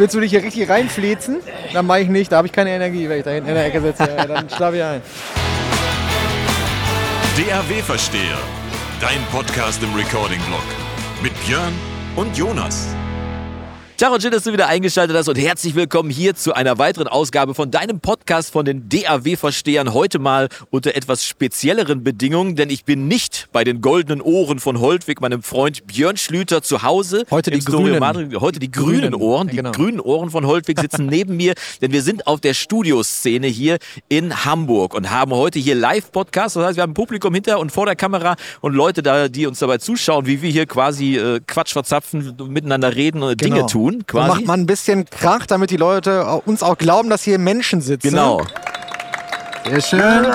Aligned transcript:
willst 0.00 0.14
du 0.14 0.20
dich 0.20 0.30
hier 0.30 0.42
richtig 0.42 0.68
reinflezen? 0.68 1.40
Dann 1.72 1.86
mache 1.86 2.00
ich 2.00 2.08
nicht, 2.08 2.32
da 2.32 2.38
habe 2.38 2.46
ich 2.46 2.52
keine 2.52 2.70
Energie, 2.70 3.08
wenn 3.08 3.18
ich 3.18 3.24
da 3.24 3.30
hinten 3.30 3.50
in 3.50 3.54
der 3.54 3.66
Ecke 3.66 3.80
sitze. 3.80 4.06
Dann 4.06 4.48
schlafe 4.48 4.76
ich 4.78 4.82
ein. 4.82 5.02
DAW-Versteher, 7.36 8.38
dein 9.00 9.22
Podcast 9.30 9.82
im 9.82 9.94
Recording-Blog 9.94 10.64
mit 11.22 11.32
Björn 11.46 11.72
und 12.16 12.36
Jonas. 12.36 12.88
Ciao 14.00 14.14
und 14.14 14.22
schön, 14.22 14.30
dass 14.30 14.44
du 14.44 14.52
wieder 14.54 14.66
eingeschaltet 14.66 15.14
hast 15.14 15.28
und 15.28 15.36
herzlich 15.36 15.74
willkommen 15.74 16.08
hier 16.08 16.34
zu 16.34 16.54
einer 16.54 16.78
weiteren 16.78 17.06
Ausgabe 17.06 17.52
von 17.52 17.70
deinem 17.70 18.00
Podcast 18.00 18.50
von 18.50 18.64
den 18.64 18.88
DAW-Verstehern. 18.88 19.92
Heute 19.92 20.18
mal 20.18 20.48
unter 20.70 20.94
etwas 20.94 21.26
spezielleren 21.26 22.02
Bedingungen, 22.02 22.56
denn 22.56 22.70
ich 22.70 22.86
bin 22.86 23.08
nicht 23.08 23.48
bei 23.52 23.62
den 23.62 23.82
goldenen 23.82 24.22
Ohren 24.22 24.58
von 24.58 24.80
Holtwig, 24.80 25.20
meinem 25.20 25.42
Freund 25.42 25.86
Björn 25.86 26.16
Schlüter 26.16 26.62
zu 26.62 26.82
Hause. 26.82 27.26
Heute 27.30 27.50
die 27.50 27.58
grünen. 27.58 27.98
Madrid. 27.98 28.34
Heute 28.40 28.58
die 28.58 28.70
grünen, 28.70 29.10
Grünen, 29.10 29.14
Ohren. 29.16 29.48
Die 29.48 29.56
genau. 29.56 29.72
grünen 29.72 30.00
Ohren 30.00 30.30
von 30.30 30.46
Holtwig 30.46 30.80
sitzen 30.80 31.04
neben 31.10 31.36
mir, 31.36 31.52
denn 31.82 31.92
wir 31.92 32.00
sind 32.00 32.26
auf 32.26 32.40
der 32.40 32.54
Studioszene 32.54 33.48
hier 33.48 33.76
in 34.08 34.46
Hamburg 34.46 34.94
und 34.94 35.10
haben 35.10 35.32
heute 35.32 35.58
hier 35.58 35.74
Live-Podcast. 35.74 36.56
Das 36.56 36.64
heißt, 36.64 36.76
wir 36.78 36.84
haben 36.84 36.92
ein 36.92 36.94
Publikum 36.94 37.34
hinter 37.34 37.60
und 37.60 37.70
vor 37.70 37.84
der 37.84 37.96
Kamera 37.96 38.36
und 38.62 38.72
Leute 38.72 39.02
da, 39.02 39.28
die 39.28 39.46
uns 39.46 39.58
dabei 39.58 39.76
zuschauen, 39.76 40.24
wie 40.24 40.40
wir 40.40 40.50
hier 40.50 40.64
quasi 40.64 41.18
äh, 41.18 41.40
Quatsch 41.46 41.74
verzapfen, 41.74 42.34
miteinander 42.48 42.96
reden 42.96 43.22
und 43.22 43.38
Dinge 43.38 43.66
tun. 43.66 43.89
Dann 43.90 44.06
Quasi. 44.06 44.28
macht 44.28 44.46
man 44.46 44.60
ein 44.60 44.66
bisschen 44.66 45.04
Krach, 45.04 45.46
damit 45.46 45.70
die 45.70 45.76
Leute 45.76 46.24
uns 46.44 46.62
auch 46.62 46.78
glauben, 46.78 47.10
dass 47.10 47.22
hier 47.22 47.38
Menschen 47.38 47.80
sitzen. 47.80 48.10
Genau. 48.10 48.42
Sehr 49.64 49.80
schön. 49.80 50.26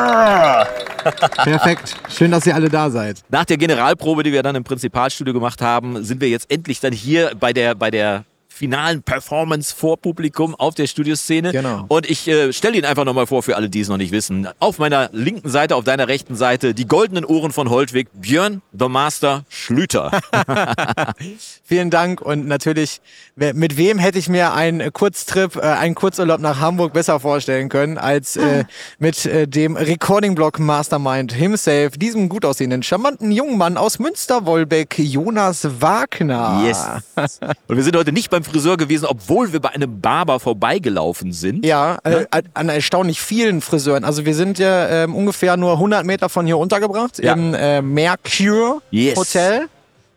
Perfekt. 1.44 1.95
Schön, 2.09 2.31
dass 2.31 2.45
ihr 2.45 2.55
alle 2.55 2.70
da 2.70 2.90
seid. 2.90 3.22
Nach 3.30 3.45
der 3.45 3.58
Generalprobe, 3.58 4.23
die 4.23 4.31
wir 4.31 4.44
dann 4.44 4.55
im 4.55 4.64
Prinzipalstudio 4.64 5.34
gemacht 5.34 5.62
haben, 5.62 6.04
sind 6.04 6.22
wir 6.22 6.30
jetzt 6.30 6.52
endlich 6.52 6.80
dann 6.80 6.94
hier 6.94 7.31
bei 7.40 7.54
der, 7.54 7.76
bei 7.76 7.91
der 7.91 8.26
finalen 8.55 9.04
Performance 9.04 9.76
vor 9.76 9.98
Publikum 9.98 10.55
auf 10.55 10.76
der 10.76 10.88
Studioszene. 10.88 11.52
Genau. 11.52 11.84
Und 11.90 12.09
ich 12.09 12.26
äh, 12.27 12.54
stelle 12.54 12.78
ihn 12.78 12.86
einfach 12.86 13.04
nochmal 13.04 13.28
vor 13.28 13.44
für 13.44 13.58
alle, 13.58 13.70
die 13.70 13.81
es 13.81 13.89
noch 13.89 13.98
nicht 13.98 14.14
wissen. 14.14 14.48
Auf 14.59 14.80
meiner 14.80 15.09
linken 15.11 15.50
Seite, 15.50 15.75
auf 15.75 15.84
deiner 15.84 16.08
rechten 16.08 16.36
Seite, 16.36 16.73
die 16.73 16.88
goldenen 16.88 17.26
Ohren 17.26 17.52
von 17.52 17.70
Holtwig, 17.70 18.08
Björn, 18.14 18.61
the 18.72 18.88
Master 18.88 19.44
Schlüter. 19.50 20.09
Vielen 21.66 21.89
Dank 21.89 22.22
und 22.22 22.48
natürlich, 22.48 23.02
mit 23.36 23.76
wem 23.76 24.00
hätte 24.00 24.20
ich 24.20 24.30
mir 24.30 24.53
einen 24.53 24.94
Kurztrip, 24.94 25.58
äh, 25.58 25.59
einen 25.59 25.95
Kurzurlaub 25.95 26.39
nach 26.39 26.61
Hamburg 26.61 26.94
besser 26.94 27.20
vorstellen 27.20 27.67
können, 27.67 27.98
als 27.98 28.38
äh, 28.38 28.64
mit 29.00 29.26
äh, 29.26 29.50
dem 29.50 29.76
Recording-Blog 29.76 30.59
Mastermind 30.59 31.33
himself, 31.33 31.98
diesem 31.98 32.30
gut 32.30 32.45
aussehenden, 32.45 32.83
charmanten 32.83 33.31
jungen 33.31 33.58
Mann 33.58 33.76
aus 33.76 34.00
Münster-Wolbeck, 34.00 34.98
Jonas 34.98 35.67
Wagner. 35.81 36.64
Yes. 36.66 36.86
Und 37.67 37.76
wir 37.76 37.83
sind 37.83 37.98
heute 37.98 38.14
nicht 38.14 38.30
beim 38.30 38.45
Friseur 38.46 38.78
gewesen, 38.78 39.06
obwohl 39.06 39.52
wir 39.52 39.60
bei 39.60 39.70
einem 39.70 40.00
Barber 40.00 40.40
vorbeigelaufen 40.40 41.34
sind. 41.34 41.66
Ja, 41.66 41.98
äh, 42.04 42.26
an 42.54 42.70
erstaunlich 42.70 43.20
vielen 43.20 43.62
Friseuren. 43.62 44.04
Also 44.06 44.26
wir 44.26 44.34
sind 44.36 44.58
ja 44.60 44.88
ähm, 45.04 45.14
ungefähr 45.16 45.58
nur 45.58 45.74
100 45.74 46.06
Meter 46.06 46.30
von 46.30 46.46
hier 46.46 46.58
untergebracht, 46.58 47.20
Ja. 47.23 47.34
im 47.34 47.54
äh, 47.54 47.82
Mercure 47.82 48.82
Yes. 48.92 49.18
Hotel. 49.18 49.68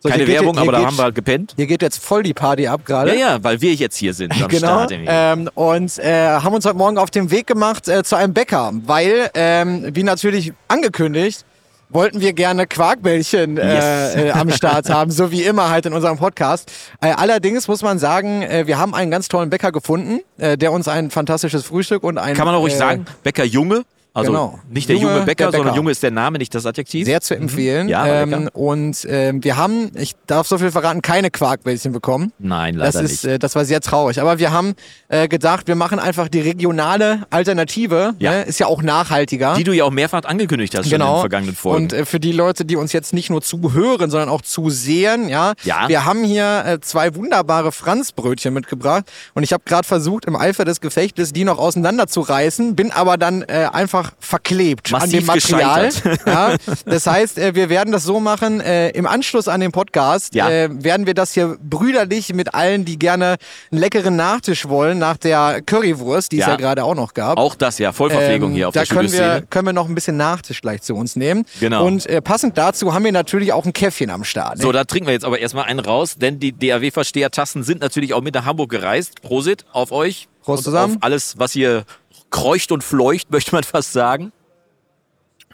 So, 0.01 0.07
Keine 0.07 0.23
geht- 0.23 0.35
Werbung, 0.35 0.53
hier 0.53 0.61
aber 0.61 0.71
da 0.71 0.77
geht- 0.77 0.87
haben 0.87 0.97
wir 0.97 1.03
halt 1.03 1.15
gepennt. 1.15 1.53
Hier 1.57 1.67
geht 1.67 1.81
jetzt 1.81 2.01
voll 2.01 2.23
die 2.23 2.33
Party 2.33 2.67
ab 2.67 2.85
gerade. 2.85 3.13
Ja, 3.13 3.31
ja, 3.35 3.43
weil 3.43 3.59
wir 3.59 3.73
jetzt 3.73 3.97
hier 3.97 4.13
sind 4.13 4.31
am 4.31 4.47
Genau. 4.47 4.57
Start. 4.85 4.93
Ähm, 4.95 5.49
und 5.55 5.99
äh, 5.99 6.29
haben 6.29 6.53
uns 6.55 6.63
heute 6.65 6.77
Morgen 6.77 6.97
auf 6.97 7.09
den 7.11 7.31
Weg 7.31 7.47
gemacht 7.47 7.89
äh, 7.89 8.01
zu 8.03 8.15
einem 8.15 8.33
Bäcker, 8.33 8.71
weil, 8.85 9.29
ähm, 9.33 9.89
wie 9.93 10.03
natürlich 10.03 10.53
angekündigt, 10.69 11.43
wollten 11.89 12.21
wir 12.21 12.33
gerne 12.33 12.67
Quarkbällchen 12.67 13.57
äh, 13.57 13.75
Yes. 13.75 14.15
äh, 14.15 14.31
am 14.31 14.51
Start 14.51 14.89
haben, 14.89 15.11
so 15.11 15.31
wie 15.31 15.43
immer 15.43 15.69
halt 15.69 15.85
in 15.85 15.93
unserem 15.93 16.17
Podcast. 16.17 16.71
Äh, 17.01 17.11
allerdings 17.11 17.67
muss 17.67 17.81
man 17.81 17.99
sagen, 17.99 18.41
äh, 18.43 18.67
wir 18.67 18.77
haben 18.77 18.93
einen 18.93 19.11
ganz 19.11 19.27
tollen 19.27 19.49
Bäcker 19.49 19.71
gefunden, 19.71 20.19
äh, 20.37 20.57
der 20.57 20.71
uns 20.71 20.87
ein 20.87 21.09
fantastisches 21.11 21.65
Frühstück 21.65 22.03
und 22.03 22.17
ein 22.17 22.35
Kann 22.35 22.45
man 22.45 22.55
auch 22.55 22.61
ruhig 22.61 22.73
äh, 22.75 22.77
sagen, 22.77 23.05
Bäcker 23.23 23.43
Junge. 23.43 23.83
Also 24.13 24.31
Genau. 24.31 24.59
nicht 24.69 24.89
der 24.89 24.95
Junge, 24.97 25.13
junge 25.13 25.25
Bäcker, 25.25 25.45
der 25.45 25.51
Bäcker. 25.51 25.57
sondern 25.57 25.75
Junge 25.75 25.91
ist 25.91 26.01
der 26.01 26.11
Name, 26.11 26.39
nicht 26.39 26.53
das 26.55 26.65
Adjektiv. 26.65 27.05
sehr 27.05 27.21
zu 27.21 27.35
empfehlen. 27.35 27.87
Ja, 27.87 28.01
war 28.01 28.21
ähm, 28.23 28.49
und 28.53 29.05
ähm, 29.09 29.43
wir 29.43 29.55
haben, 29.55 29.91
ich 29.95 30.13
darf 30.25 30.47
so 30.47 30.57
viel 30.57 30.71
verraten, 30.71 31.01
keine 31.03 31.29
Quarkbällchen 31.29 31.91
bekommen. 31.91 32.33
Nein, 32.39 32.77
Das 32.77 32.95
leider 32.95 33.05
ist, 33.05 33.23
nicht. 33.23 33.33
äh, 33.35 33.39
das 33.39 33.55
war 33.55 33.65
sehr 33.65 33.81
traurig. 33.81 34.19
Aber 34.19 34.39
wir 34.39 34.51
haben 34.51 34.73
äh, 35.09 35.27
gedacht, 35.27 35.67
wir 35.67 35.75
machen 35.75 35.99
einfach 35.99 36.27
die 36.27 36.39
regionale 36.41 37.23
Alternative. 37.29 38.15
Ja. 38.19 38.31
Ne? 38.31 38.41
Ist 38.43 38.59
ja 38.59 38.65
auch 38.67 38.81
nachhaltiger. 38.81 39.53
Die 39.53 39.63
du 39.63 39.73
ja 39.73 39.83
auch 39.83 39.91
mehrfach 39.91 40.23
angekündigt 40.23 40.73
hast 40.75 40.85
schon 40.85 40.93
in 40.95 40.99
den 41.01 41.07
genau. 41.07 41.19
vergangenen 41.19 41.55
Folgen. 41.55 41.83
Und 41.83 41.93
äh, 41.93 42.05
für 42.05 42.19
die 42.19 42.31
Leute, 42.31 42.65
die 42.65 42.75
uns 42.77 42.91
jetzt 42.93 43.13
nicht 43.13 43.29
nur 43.29 43.41
zuhören, 43.43 44.09
sondern 44.09 44.29
auch 44.29 44.41
zusehen, 44.41 45.29
ja, 45.29 45.53
Ja. 45.63 45.87
wir 45.87 46.05
haben 46.05 46.23
hier 46.23 46.63
äh, 46.65 46.79
zwei 46.81 47.13
wunderbare 47.15 47.71
Franzbrötchen 47.71 48.53
mitgebracht. 48.53 49.05
Und 49.35 49.43
ich 49.43 49.53
habe 49.53 49.63
gerade 49.65 49.87
versucht, 49.87 50.25
im 50.25 50.35
Eifer 50.35 50.65
des 50.65 50.81
Gefechtes 50.81 51.31
die 51.31 51.43
noch 51.43 51.59
auseinanderzureißen, 51.59 52.75
bin 52.75 52.91
aber 52.91 53.17
dann 53.17 53.43
äh, 53.43 53.67
einfach 53.99 54.13
verklebt 54.19 54.93
an 54.93 55.09
dem 55.09 55.25
Massiv 55.25 55.51
Material. 55.51 55.89
Ja, 56.25 56.55
das 56.85 57.07
heißt, 57.07 57.37
äh, 57.37 57.55
wir 57.55 57.69
werden 57.69 57.91
das 57.91 58.03
so 58.03 58.19
machen, 58.19 58.61
äh, 58.61 58.89
im 58.91 59.05
Anschluss 59.05 59.47
an 59.47 59.59
den 59.61 59.71
Podcast 59.71 60.35
Ja. 60.35 60.49
äh, 60.49 60.69
werden 60.83 61.05
wir 61.05 61.13
das 61.13 61.33
hier 61.33 61.57
brüderlich 61.61 62.33
mit 62.33 62.53
allen, 62.53 62.85
die 62.85 62.97
gerne 62.97 63.37
einen 63.71 63.79
leckeren 63.81 64.15
Nachtisch 64.15 64.67
wollen, 64.67 64.97
nach 64.99 65.17
der 65.17 65.61
Currywurst, 65.65 66.31
die 66.31 66.39
es 66.39 66.45
Ja. 66.45 66.51
ja 66.51 66.55
gerade 66.55 66.83
auch 66.83 66.95
noch 66.95 67.13
gab. 67.13 67.37
auch 67.37 67.55
das, 67.55 67.77
ja, 67.79 67.91
Vollverpflegung 67.91 68.51
Ähm, 68.51 68.55
hier 68.55 68.67
auf 68.69 68.73
da 68.73 68.83
der 68.83 68.95
können 68.95 69.11
wir, 69.11 69.43
können 69.49 69.67
wir 69.67 69.73
noch 69.73 69.87
ein 69.87 69.95
bisschen 69.95 70.17
Nachtisch 70.17 70.61
gleich 70.61 70.81
zu 70.81 70.95
uns 70.95 71.15
nehmen. 71.15 71.45
Genau. 71.59 71.85
Und 71.85 72.05
äh, 72.07 72.21
passend 72.21 72.57
dazu 72.57 72.93
haben 72.93 73.03
wir 73.05 73.11
natürlich 73.11 73.53
auch 73.53 73.65
ein 73.65 73.73
Käffchen 73.73 74.09
am 74.09 74.23
Start. 74.23 74.57
Ne? 74.57 74.63
So, 74.63 74.71
da 74.71 74.83
trinken 74.83 75.07
wir 75.07 75.13
jetzt 75.13 75.25
aber 75.25 75.39
erstmal 75.39 75.65
einen 75.65 75.79
raus, 75.79 76.15
denn 76.17 76.39
die 76.39 76.51
DAW-Versteher-Tassen 76.51 77.63
sind 77.63 77.81
natürlich 77.81 78.13
auch 78.13 78.21
mit 78.21 78.33
nach 78.35 78.45
Hamburg 78.45 78.69
gereist. 78.69 79.21
Prosit 79.21 79.65
auf 79.71 79.91
euch. 79.91 80.27
Prost 80.43 80.59
und 80.59 80.63
zusammen. 80.65 80.95
Auf 80.97 81.03
alles, 81.03 81.35
was 81.37 81.51
hier 81.51 81.83
kreucht 82.29 82.71
und 82.71 82.83
fleucht, 82.83 83.29
möchte 83.31 83.53
man 83.53 83.63
fast 83.63 83.93
sagen. 83.93 84.31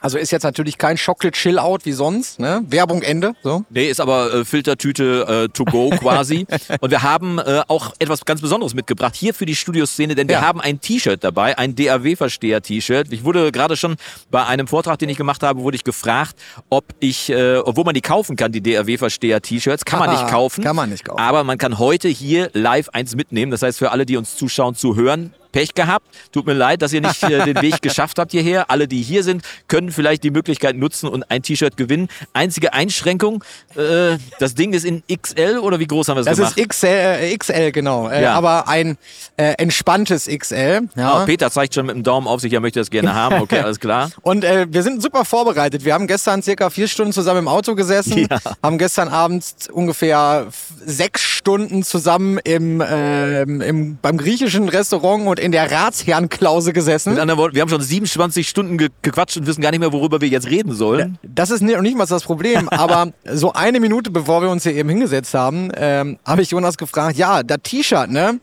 Also 0.01 0.19
ist 0.19 0.29
jetzt 0.31 0.43
natürlich 0.43 0.77
kein 0.77 0.97
Chocolate 0.97 1.31
Chill 1.35 1.57
Out 1.57 1.85
wie 1.85 1.93
sonst. 1.93 2.37
Ne? 2.39 2.61
Werbung 2.67 3.01
Ende. 3.01 3.31
So. 3.43 3.63
Nee, 3.71 3.89
ist 3.89 3.99
aber 3.99 4.31
äh, 4.31 4.45
Filtertüte 4.45 5.45
äh, 5.45 5.49
to 5.51 5.63
go 5.65 5.89
quasi. 5.99 6.45
und 6.81 6.91
wir 6.91 7.01
haben 7.01 7.39
äh, 7.39 7.61
auch 7.69 7.93
etwas 7.97 8.23
ganz 8.25 8.39
Besonderes 8.41 8.75
mitgebracht 8.75 9.15
hier 9.15 9.33
für 9.33 9.47
die 9.47 9.55
Studioszene, 9.55 10.13
denn 10.13 10.27
wir 10.27 10.35
Ja. 10.35 10.41
haben 10.41 10.61
ein 10.61 10.79
T-Shirt 10.79 11.23
dabei, 11.23 11.57
ein 11.57 11.75
DAW-Versteher-T-Shirt. 11.75 13.07
Ich 13.13 13.23
wurde 13.23 13.51
gerade 13.51 13.77
schon 13.77 13.95
bei 14.29 14.45
einem 14.45 14.67
Vortrag, 14.67 14.99
den 14.99 15.09
ich 15.09 15.17
gemacht 15.17 15.41
habe, 15.41 15.61
wurde 15.61 15.75
ich 15.77 15.83
gefragt, 15.83 16.35
ob 16.69 16.83
ich, 16.99 17.31
äh, 17.31 17.61
wo 17.65 17.83
man 17.83 17.95
die 17.95 18.01
kaufen 18.01 18.35
kann, 18.35 18.51
die 18.51 18.61
DAW-Versteher-T-Shirts. 18.61 19.85
Kann 19.85 19.99
man 19.99 20.09
Ah, 20.09 20.21
nicht 20.21 20.27
kaufen. 20.31 20.63
kann 20.63 20.75
man 20.75 20.89
nicht 20.89 21.05
kaufen. 21.05 21.19
Aber 21.19 21.43
man 21.43 21.57
kann 21.57 21.79
heute 21.79 22.09
hier 22.09 22.49
live 22.53 22.89
eins 22.89 23.15
mitnehmen. 23.15 23.49
Das 23.51 23.61
heißt, 23.63 23.79
für 23.79 23.91
alle, 23.91 24.05
die 24.05 24.17
uns 24.17 24.35
zuschauen, 24.35 24.75
zuhören, 24.75 25.33
Pech 25.55 25.73
gehabt. 25.73 26.05
Tut 26.33 26.45
mir 26.45 26.53
leid, 26.53 26.81
dass 26.81 26.91
ihr 26.91 26.99
nicht 26.99 27.23
äh, 27.23 27.45
den 27.45 27.61
Weg 27.61 27.81
geschafft 27.81 28.19
habt 28.19 28.31
hierher. 28.31 28.69
Alle, 28.69 28.89
die 28.89 29.01
hier 29.01 29.23
sind, 29.23 29.41
können 29.69 29.89
vielleicht 29.89 30.23
die 30.25 30.31
Möglichkeit 30.31 30.75
nutzen 30.75 31.07
und 31.07 31.31
ein 31.31 31.43
T-Shirt 31.43 31.77
gewinnen. 31.77 32.09
Einzige 32.33 32.73
Einschränkung, 32.73 33.41
äh, 33.75 34.17
das 34.39 34.53
Ding 34.55 34.73
ist 34.73 34.83
in 34.83 35.01
XL 35.09 35.59
oder 35.59 35.79
wie 35.79 35.87
groß 35.87 36.09
haben 36.09 36.17
wir 36.17 36.21
es 36.21 36.25
Das 36.25 36.37
gemacht? 36.37 36.57
ist 36.57 36.69
XL, 36.69 36.87
äh, 36.87 37.37
XL 37.37 37.71
genau. 37.71 38.09
Äh, 38.09 38.23
Ja. 38.23 38.33
Aber 38.33 38.67
ein 38.67 38.97
äh, 39.37 39.53
entspanntes 39.57 40.27
XL. 40.27 40.89
Ja. 40.95 41.21
Oh, 41.21 41.25
Peter 41.25 41.49
zeigt 41.49 41.73
schon 41.73 41.85
mit 41.85 41.95
dem 41.95 42.03
Daumen 42.03 42.27
auf 42.27 42.41
sich, 42.41 42.51
er 42.51 42.59
möchte 42.59 42.79
das 42.79 42.89
gerne 42.89 43.13
haben. 43.15 43.39
Okay, 43.41 43.59
alles 43.59 43.79
klar. 43.79 44.09
Und 44.23 44.43
wir 44.43 44.83
sind 44.83 45.01
super 45.01 45.23
vorbereitet. 45.23 45.85
Wir 45.85 45.93
haben 45.93 46.07
gestern 46.07 46.43
circa 46.43 46.69
vier 46.69 46.89
Stunden 46.89 47.13
zusammen 47.13 47.39
im 47.39 47.47
Auto 47.47 47.75
gesessen, 47.75 48.27
Ja. 48.29 48.39
haben 48.61 48.77
gestern 48.77 49.07
Abend 49.07 49.45
ungefähr 49.71 50.47
sechs 50.85 51.21
Stunden 51.21 51.83
zusammen 51.83 52.39
im, 52.43 52.83
ähm, 52.85 53.61
im, 53.61 53.97
beim 54.01 54.17
griechischen 54.17 54.67
Restaurant 54.67 55.25
und 55.27 55.39
in 55.45 55.51
der 55.51 55.71
Ratsherrenklause 55.71 56.73
gesessen. 56.73 57.11
Mit 57.11 57.21
anderen 57.21 57.39
Worten, 57.39 57.53
wir 57.53 57.61
haben 57.61 57.69
schon 57.69 57.81
27 57.81 58.49
Stunden 58.49 58.79
ge 58.79 58.89
gequatscht 59.03 59.37
und 59.37 59.45
wissen 59.45 59.61
gar 59.61 59.69
nicht 59.69 59.79
mehr, 59.79 59.93
worüber 59.93 60.19
wir 60.19 60.27
jetzt 60.27 60.49
reden 60.49 60.73
sollen. 60.73 61.19
Das 61.21 61.51
ist 61.51 61.61
nicht, 61.61 61.79
nicht 61.81 61.95
mal 61.95 62.07
das 62.07 62.23
Problem, 62.23 62.67
aber 62.69 63.13
so 63.31 63.53
eine 63.53 63.79
Minute 63.79 64.09
bevor 64.09 64.41
wir 64.41 64.49
uns 64.49 64.63
hier 64.63 64.73
eben 64.73 64.89
hingesetzt 64.89 65.35
haben, 65.35 65.71
ähm, 65.77 66.17
habe 66.25 66.41
ich 66.41 66.49
Jonas 66.49 66.77
gefragt, 66.77 67.17
ja, 67.17 67.43
das 67.43 67.59
T-Shirt, 67.61 68.09
ne? 68.09 68.39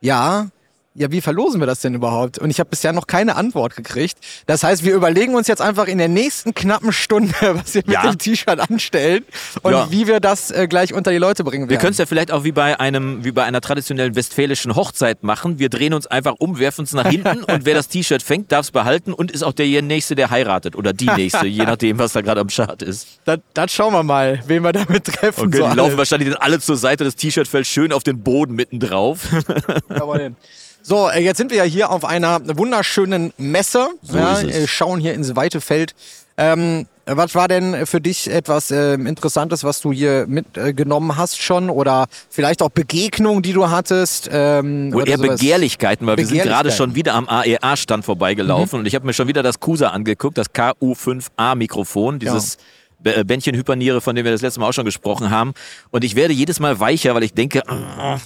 Ja. 0.00 0.46
Ja, 0.94 1.10
wie 1.10 1.22
verlosen 1.22 1.58
wir 1.60 1.66
das 1.66 1.80
denn 1.80 1.94
überhaupt? 1.94 2.38
Und 2.38 2.50
ich 2.50 2.60
habe 2.60 2.68
bisher 2.68 2.92
noch 2.92 3.06
keine 3.06 3.36
Antwort 3.36 3.76
gekriegt. 3.76 4.18
Das 4.46 4.62
heißt, 4.62 4.84
wir 4.84 4.94
überlegen 4.94 5.34
uns 5.34 5.48
jetzt 5.48 5.62
einfach 5.62 5.86
in 5.86 5.96
der 5.96 6.08
nächsten 6.08 6.52
knappen 6.52 6.92
Stunde, 6.92 7.32
was 7.40 7.72
wir 7.74 7.82
mit 7.86 7.94
Ja. 7.94 8.02
dem 8.10 8.18
T-Shirt 8.18 8.60
anstellen 8.60 9.24
und 9.62 9.72
Ja. 9.72 9.90
wie 9.90 10.06
wir 10.06 10.20
das 10.20 10.50
äh, 10.50 10.66
gleich 10.68 10.92
unter 10.92 11.10
die 11.10 11.16
Leute 11.16 11.44
bringen 11.44 11.64
Wir 11.64 11.70
werden. 11.70 11.80
können 11.80 11.92
es 11.92 11.98
ja 11.98 12.04
vielleicht 12.04 12.30
auch 12.30 12.44
wie 12.44 12.52
bei 12.52 12.78
einem, 12.78 13.24
wie 13.24 13.32
bei 13.32 13.44
einer 13.44 13.62
traditionellen 13.62 14.14
westfälischen 14.16 14.76
Hochzeit 14.76 15.22
machen. 15.22 15.58
Wir 15.58 15.70
drehen 15.70 15.94
uns 15.94 16.06
einfach 16.06 16.34
um, 16.38 16.58
werfen 16.58 16.84
es 16.84 16.92
nach 16.92 17.08
hinten 17.08 17.42
und 17.50 17.64
wer 17.64 17.74
das 17.74 17.88
T-Shirt 17.88 18.22
fängt, 18.22 18.52
darf 18.52 18.66
es 18.66 18.70
behalten 18.70 19.14
und 19.14 19.30
ist 19.30 19.42
auch 19.44 19.54
der 19.54 19.80
Nächste, 19.80 20.14
der 20.14 20.28
heiratet 20.28 20.76
oder 20.76 20.92
die 20.92 21.06
Nächste, 21.06 21.46
je 21.46 21.62
nachdem, 21.64 21.98
was 21.98 22.12
da 22.12 22.20
gerade 22.20 22.42
am 22.42 22.50
Start 22.50 22.82
ist. 22.82 23.18
das, 23.24 23.38
das 23.54 23.72
schauen 23.72 23.94
wir 23.94 24.02
mal, 24.02 24.40
wen 24.46 24.62
wir 24.62 24.72
damit 24.72 25.04
treffen. 25.04 25.46
Okay, 25.46 25.56
so 25.56 25.68
die 25.70 25.76
laufen 25.76 25.96
wahrscheinlich 25.96 26.28
dann 26.28 26.38
alle 26.38 26.60
zur 26.60 26.76
Seite, 26.76 27.04
das 27.04 27.16
T-Shirt 27.16 27.48
fällt 27.48 27.66
schön 27.66 27.92
auf 27.94 28.02
den 28.02 28.22
Boden 28.22 28.54
mitten 28.54 28.78
drauf. 28.78 29.20
Jawohl. 29.88 30.34
So, 30.82 31.08
äh, 31.08 31.20
jetzt 31.20 31.38
sind 31.38 31.50
wir 31.50 31.58
ja 31.58 31.64
hier 31.64 31.90
auf 31.90 32.04
einer 32.04 32.40
wunderschönen 32.58 33.32
Messe. 33.38 33.88
So 34.02 34.18
ja, 34.18 34.40
äh, 34.40 34.66
schauen 34.66 35.00
hier 35.00 35.14
ins 35.14 35.34
weite 35.36 35.60
Feld 35.60 35.94
Ähm, 36.36 36.86
was 37.04 37.34
war 37.34 37.48
denn 37.48 37.84
für 37.84 38.00
dich 38.00 38.30
etwas 38.30 38.70
ähm, 38.70 39.06
Interessantes, 39.06 39.64
was 39.64 39.80
du 39.80 39.92
hier 39.92 40.24
mitgenommen 40.28 41.16
hast 41.16 41.40
schon? 41.42 41.68
Oder 41.68 42.06
vielleicht 42.30 42.62
auch 42.62 42.70
Begegnungen, 42.70 43.42
die 43.42 43.52
du 43.52 43.68
hattest? 43.70 44.30
Ähm, 44.32 44.92
oder 44.94 45.06
eher 45.08 45.18
sowas? 45.18 45.40
Begehrlichkeiten, 45.40 46.06
weil 46.06 46.16
wir 46.16 46.26
sind 46.26 46.36
gerade 46.38 46.68
Begehrlichkeiten. 46.68 46.76
schon 46.76 46.94
wieder 46.94 47.14
am 47.14 47.28
AEA-Stand 47.28 48.04
vorbeigelaufen 48.04 48.78
und 48.80 48.86
ich 48.86 48.94
habe 48.94 49.04
mir 49.04 49.12
schon 49.12 49.26
wieder 49.28 49.42
das 49.42 49.58
KUSA 49.60 49.88
angeguckt, 49.88 50.38
das 50.38 50.46
KU5A-Mikrofon, 50.54 52.18
dieses 52.18 52.58
B- 53.00 53.10
äh, 53.10 53.24
Bändchen 53.24 53.56
Hyperniere, 53.56 54.00
von 54.00 54.14
dem 54.14 54.24
wir 54.24 54.32
das 54.32 54.42
letzte 54.42 54.60
Mal 54.60 54.68
auch 54.68 54.72
schon 54.72 54.84
gesprochen 54.84 55.30
haben. 55.30 55.54
Und 55.90 56.04
ich 56.04 56.14
werde 56.14 56.32
jedes 56.34 56.60
Mal 56.60 56.78
weicher, 56.80 57.14
weil 57.14 57.24
ich 57.24 57.34
denke, 57.34 57.62
oh, 57.68 58.16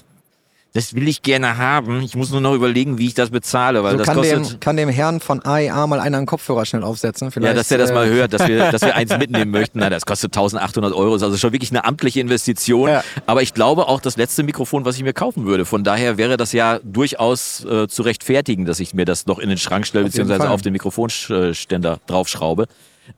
das 0.76 0.94
will 0.94 1.08
ich 1.08 1.22
gerne 1.22 1.56
haben. 1.56 2.02
Ich 2.02 2.14
muss 2.14 2.30
nur 2.30 2.42
noch 2.42 2.52
überlegen, 2.52 2.98
wie 2.98 3.06
ich 3.06 3.14
das 3.14 3.30
bezahle, 3.30 3.82
weil 3.82 3.92
So 3.92 3.98
das 3.98 4.06
kann, 4.06 4.16
kostet... 4.16 4.52
dem, 4.52 4.60
kann 4.60 4.76
dem 4.76 4.90
Herrn 4.90 5.20
von 5.20 5.42
AEA 5.42 5.86
mal 5.86 6.00
einer 6.00 6.18
einen 6.18 6.26
Kopfhörer 6.26 6.66
schnell 6.66 6.84
aufsetzen. 6.84 7.28
Ja, 7.28 7.30
Vielleicht, 7.30 7.56
dass 7.56 7.68
der 7.68 7.78
das 7.78 7.92
mal 7.92 8.06
äh, 8.06 8.10
hört, 8.10 8.34
dass 8.34 8.46
wir, 8.46 8.70
dass 8.70 8.82
wir 8.82 8.94
eins 8.94 9.10
mitnehmen 9.18 9.50
möchten. 9.50 9.78
Nein, 9.78 9.90
das 9.90 10.04
kostet 10.04 10.36
1800 10.36 10.92
Euro. 10.92 11.14
Ist 11.14 11.22
also 11.22 11.38
schon 11.38 11.52
wirklich 11.52 11.70
eine 11.70 11.86
amtliche 11.86 12.20
Investition. 12.20 12.90
Ja. 12.90 13.02
Aber 13.24 13.40
ich 13.40 13.54
glaube 13.54 13.88
auch 13.88 14.02
das 14.02 14.18
letzte 14.18 14.42
Mikrofon, 14.42 14.84
was 14.84 14.96
ich 14.96 15.02
mir 15.02 15.14
kaufen 15.14 15.46
würde. 15.46 15.64
Von 15.64 15.82
daher 15.82 16.18
wäre 16.18 16.36
das 16.36 16.52
ja 16.52 16.78
durchaus 16.82 17.64
äh, 17.64 17.88
zu 17.88 18.02
rechtfertigen, 18.02 18.66
dass 18.66 18.78
ich 18.78 18.92
mir 18.92 19.06
das 19.06 19.24
noch 19.24 19.38
in 19.38 19.48
den 19.48 19.58
Schrank 19.58 19.86
stelle, 19.86 20.04
Auf 20.04 20.10
beziehungsweise 20.10 20.50
auf 20.50 20.60
den 20.60 20.74
Mikrofonständer 20.74 22.00
draufschraube. 22.06 22.66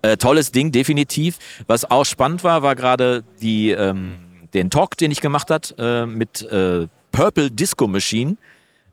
Äh, 0.03 0.17
tolles 0.17 0.53
Ding, 0.53 0.71
definitiv. 0.71 1.39
Was 1.67 1.91
auch 1.91 2.05
spannend 2.05 2.45
war, 2.45 2.63
war 2.63 2.77
gerade 2.77 3.25
die, 3.43 3.71
ähm, 3.71 4.13
den 4.55 4.71
Talk, 4.71 4.97
den 4.97 5.11
ich 5.11 5.21
gemacht 5.21 5.51
hat 5.51 5.75
äh, 5.77 6.07
mit 6.07 6.43
äh, 6.43 6.87
Purple 7.13 7.51
Disco 7.51 7.87
Machine 7.87 8.37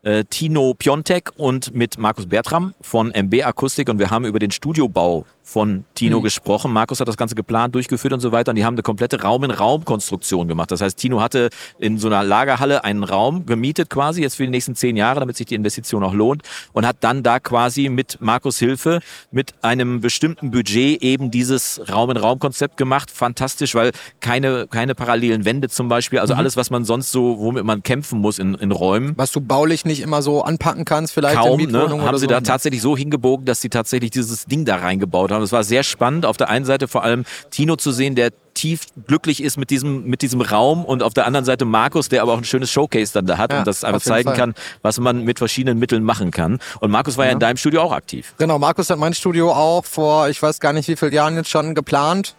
äh, 0.06 0.24
Tino 0.24 0.72
Piontek 0.74 1.32
und 1.36 1.74
mit 1.74 1.98
Markus 1.98 2.26
Bertram 2.26 2.74
von 2.80 3.10
MB 3.12 3.42
Akustik. 3.44 3.88
Und 3.88 3.98
wir 3.98 4.10
haben 4.10 4.24
über 4.24 4.38
den 4.38 4.52
Studiobau 4.52 5.26
von 5.46 5.84
Tino 5.94 6.20
gesprochen. 6.20 6.72
Markus 6.72 6.98
hat 6.98 7.06
das 7.06 7.16
Ganze 7.16 7.36
geplant, 7.36 7.72
durchgeführt 7.76 8.12
und 8.12 8.18
so 8.18 8.32
weiter 8.32 8.50
und 8.50 8.56
die 8.56 8.64
haben 8.64 8.74
eine 8.74 8.82
komplette 8.82 9.22
Raum-in-Raum-Konstruktion 9.22 10.48
gemacht. 10.48 10.72
Das 10.72 10.80
heißt, 10.80 10.98
Tino 10.98 11.20
hatte 11.20 11.50
in 11.78 11.98
so 11.98 12.08
einer 12.08 12.24
Lagerhalle 12.24 12.82
einen 12.82 13.04
Raum 13.04 13.46
gemietet 13.46 13.88
quasi, 13.88 14.22
jetzt 14.22 14.34
für 14.34 14.42
die 14.42 14.50
nächsten 14.50 14.74
zehn 14.74 14.96
Jahre, 14.96 15.20
damit 15.20 15.36
sich 15.36 15.46
die 15.46 15.54
Investition 15.54 16.02
auch 16.02 16.14
lohnt 16.14 16.42
und 16.72 16.84
hat 16.84 16.96
dann 17.00 17.22
da 17.22 17.38
quasi 17.38 17.88
mit 17.88 18.18
Markus 18.20 18.58
Hilfe 18.58 18.98
mit 19.30 19.54
einem 19.62 20.00
bestimmten 20.00 20.50
Budget 20.50 21.00
eben 21.02 21.30
dieses 21.30 21.80
Raum-in-Raum-Konzept 21.88 22.76
gemacht. 22.76 23.12
Fantastisch, 23.12 23.76
weil 23.76 23.92
keine, 24.18 24.66
keine 24.66 24.96
parallelen 24.96 25.44
Wände 25.44 25.68
zum 25.68 25.88
Beispiel, 25.88 26.18
also 26.18 26.34
alles, 26.34 26.56
was 26.56 26.70
man 26.70 26.84
sonst 26.84 27.12
so, 27.12 27.38
womit 27.38 27.64
man 27.64 27.84
kämpfen 27.84 28.18
muss 28.18 28.40
in, 28.40 28.56
in 28.56 28.72
Räumen, 28.72 29.14
Was 29.16 29.30
du 29.30 29.40
baulich 29.40 29.84
nicht 29.84 30.00
immer 30.00 30.22
so 30.22 30.42
anpacken 30.42 30.84
kannst, 30.84 31.14
vielleicht 31.14 31.36
kaum, 31.36 31.60
in 31.60 31.66
ne, 31.66 31.78
Mietwohnungen 31.78 32.00
haben 32.00 32.08
oder 32.08 32.18
sie 32.18 32.24
so. 32.24 32.30
da 32.30 32.40
tatsächlich 32.40 32.82
so 32.82 32.96
hingebogen, 32.96 33.46
dass 33.46 33.60
sie 33.60 33.68
tatsächlich 33.68 34.10
dieses 34.10 34.46
Ding 34.46 34.64
da 34.64 34.76
reingebaut 34.76 35.30
haben. 35.30 35.35
Es 35.42 35.52
war 35.52 35.64
sehr 35.64 35.82
spannend. 35.82 36.26
Auf 36.26 36.36
der 36.36 36.48
einen 36.48 36.64
Seite 36.64 36.88
vor 36.88 37.02
allem 37.02 37.24
Tino 37.50 37.76
zu 37.76 37.92
sehen, 37.92 38.14
der 38.14 38.30
tief 38.54 38.86
glücklich 39.06 39.42
ist 39.42 39.58
mit 39.58 39.70
diesem, 39.70 40.04
mit 40.04 40.22
diesem 40.22 40.40
Raum 40.40 40.84
und 40.84 41.02
auf 41.02 41.14
der 41.14 41.26
anderen 41.26 41.44
Seite 41.44 41.64
Markus, 41.64 42.08
der 42.08 42.22
aber 42.22 42.32
auch 42.32 42.38
ein 42.38 42.44
schönes 42.44 42.70
Showcase 42.70 43.12
dann 43.12 43.26
da 43.26 43.38
hat 43.38 43.52
Ja, 43.52 43.58
und 43.58 43.66
das 43.66 43.84
einfach 43.84 44.00
zeigen 44.00 44.30
Fall. 44.30 44.36
kann, 44.36 44.54
was 44.82 44.98
man 44.98 45.24
mit 45.24 45.38
verschiedenen 45.38 45.78
Mitteln 45.78 46.02
machen 46.02 46.30
kann. 46.30 46.58
Und 46.80 46.90
Markus 46.90 47.18
war 47.18 47.26
ja, 47.26 47.32
in 47.32 47.38
deinem 47.38 47.58
Studio 47.58 47.82
auch 47.82 47.92
aktiv. 47.92 48.34
Genau, 48.38 48.58
Markus 48.58 48.88
hat 48.90 48.98
mein 48.98 49.14
Studio 49.14 49.52
auch 49.52 49.84
vor, 49.84 50.28
ich 50.28 50.42
weiß 50.42 50.58
gar 50.58 50.72
nicht 50.72 50.88
wie 50.88 50.96
vielen 50.96 51.12
Jahren 51.12 51.36
jetzt 51.36 51.50
schon 51.50 51.74
geplant 51.74 52.34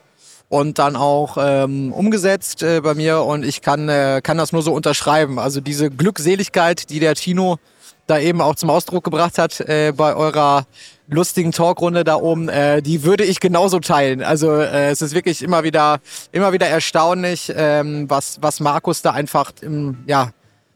und 0.49 0.79
dann 0.79 0.95
auch 0.95 1.37
ähm, 1.39 1.93
umgesetzt 1.93 2.63
äh, 2.63 2.81
bei 2.81 2.95
mir 2.95 3.21
und 3.21 3.45
ich 3.45 3.61
kann, 3.61 3.87
äh, 3.89 4.21
kann 4.23 4.37
das 4.37 4.51
nur 4.51 4.63
so 4.63 4.73
unterschreiben. 4.73 5.39
Also 5.39 5.61
diese 5.61 5.91
Glückseligkeit, 5.91 6.89
die 6.89 6.99
der 6.99 7.15
Tino 7.15 7.59
da 8.07 8.19
eben 8.19 8.41
auch 8.41 8.55
zum 8.55 8.69
Ausdruck 8.69 9.03
gebracht 9.03 9.37
hat 9.37 9.59
äh, 9.59 9.93
bei 9.95 10.15
eurer 10.15 10.65
lustigen 11.09 11.51
Talkrunde 11.51 12.03
da 12.03 12.15
oben, 12.15 12.49
äh, 12.49 12.81
die 12.81 13.03
würde 13.03 13.23
ich 13.23 13.39
genauso 13.39 13.79
teilen. 13.79 14.21
Also 14.23 14.51
äh, 14.55 14.89
es 14.89 15.01
ist 15.01 15.13
wirklich 15.13 15.41
immer 15.41 15.63
wieder, 15.63 15.99
immer 16.31 16.53
wieder 16.53 16.67
erstaunlich, 16.67 17.51
ähm, 17.55 18.09
was, 18.09 18.37
was 18.41 18.59
Markus 18.59 19.01
da 19.01 19.11
einfach 19.11 19.51
im, 19.61 19.99
ja, 20.05 20.31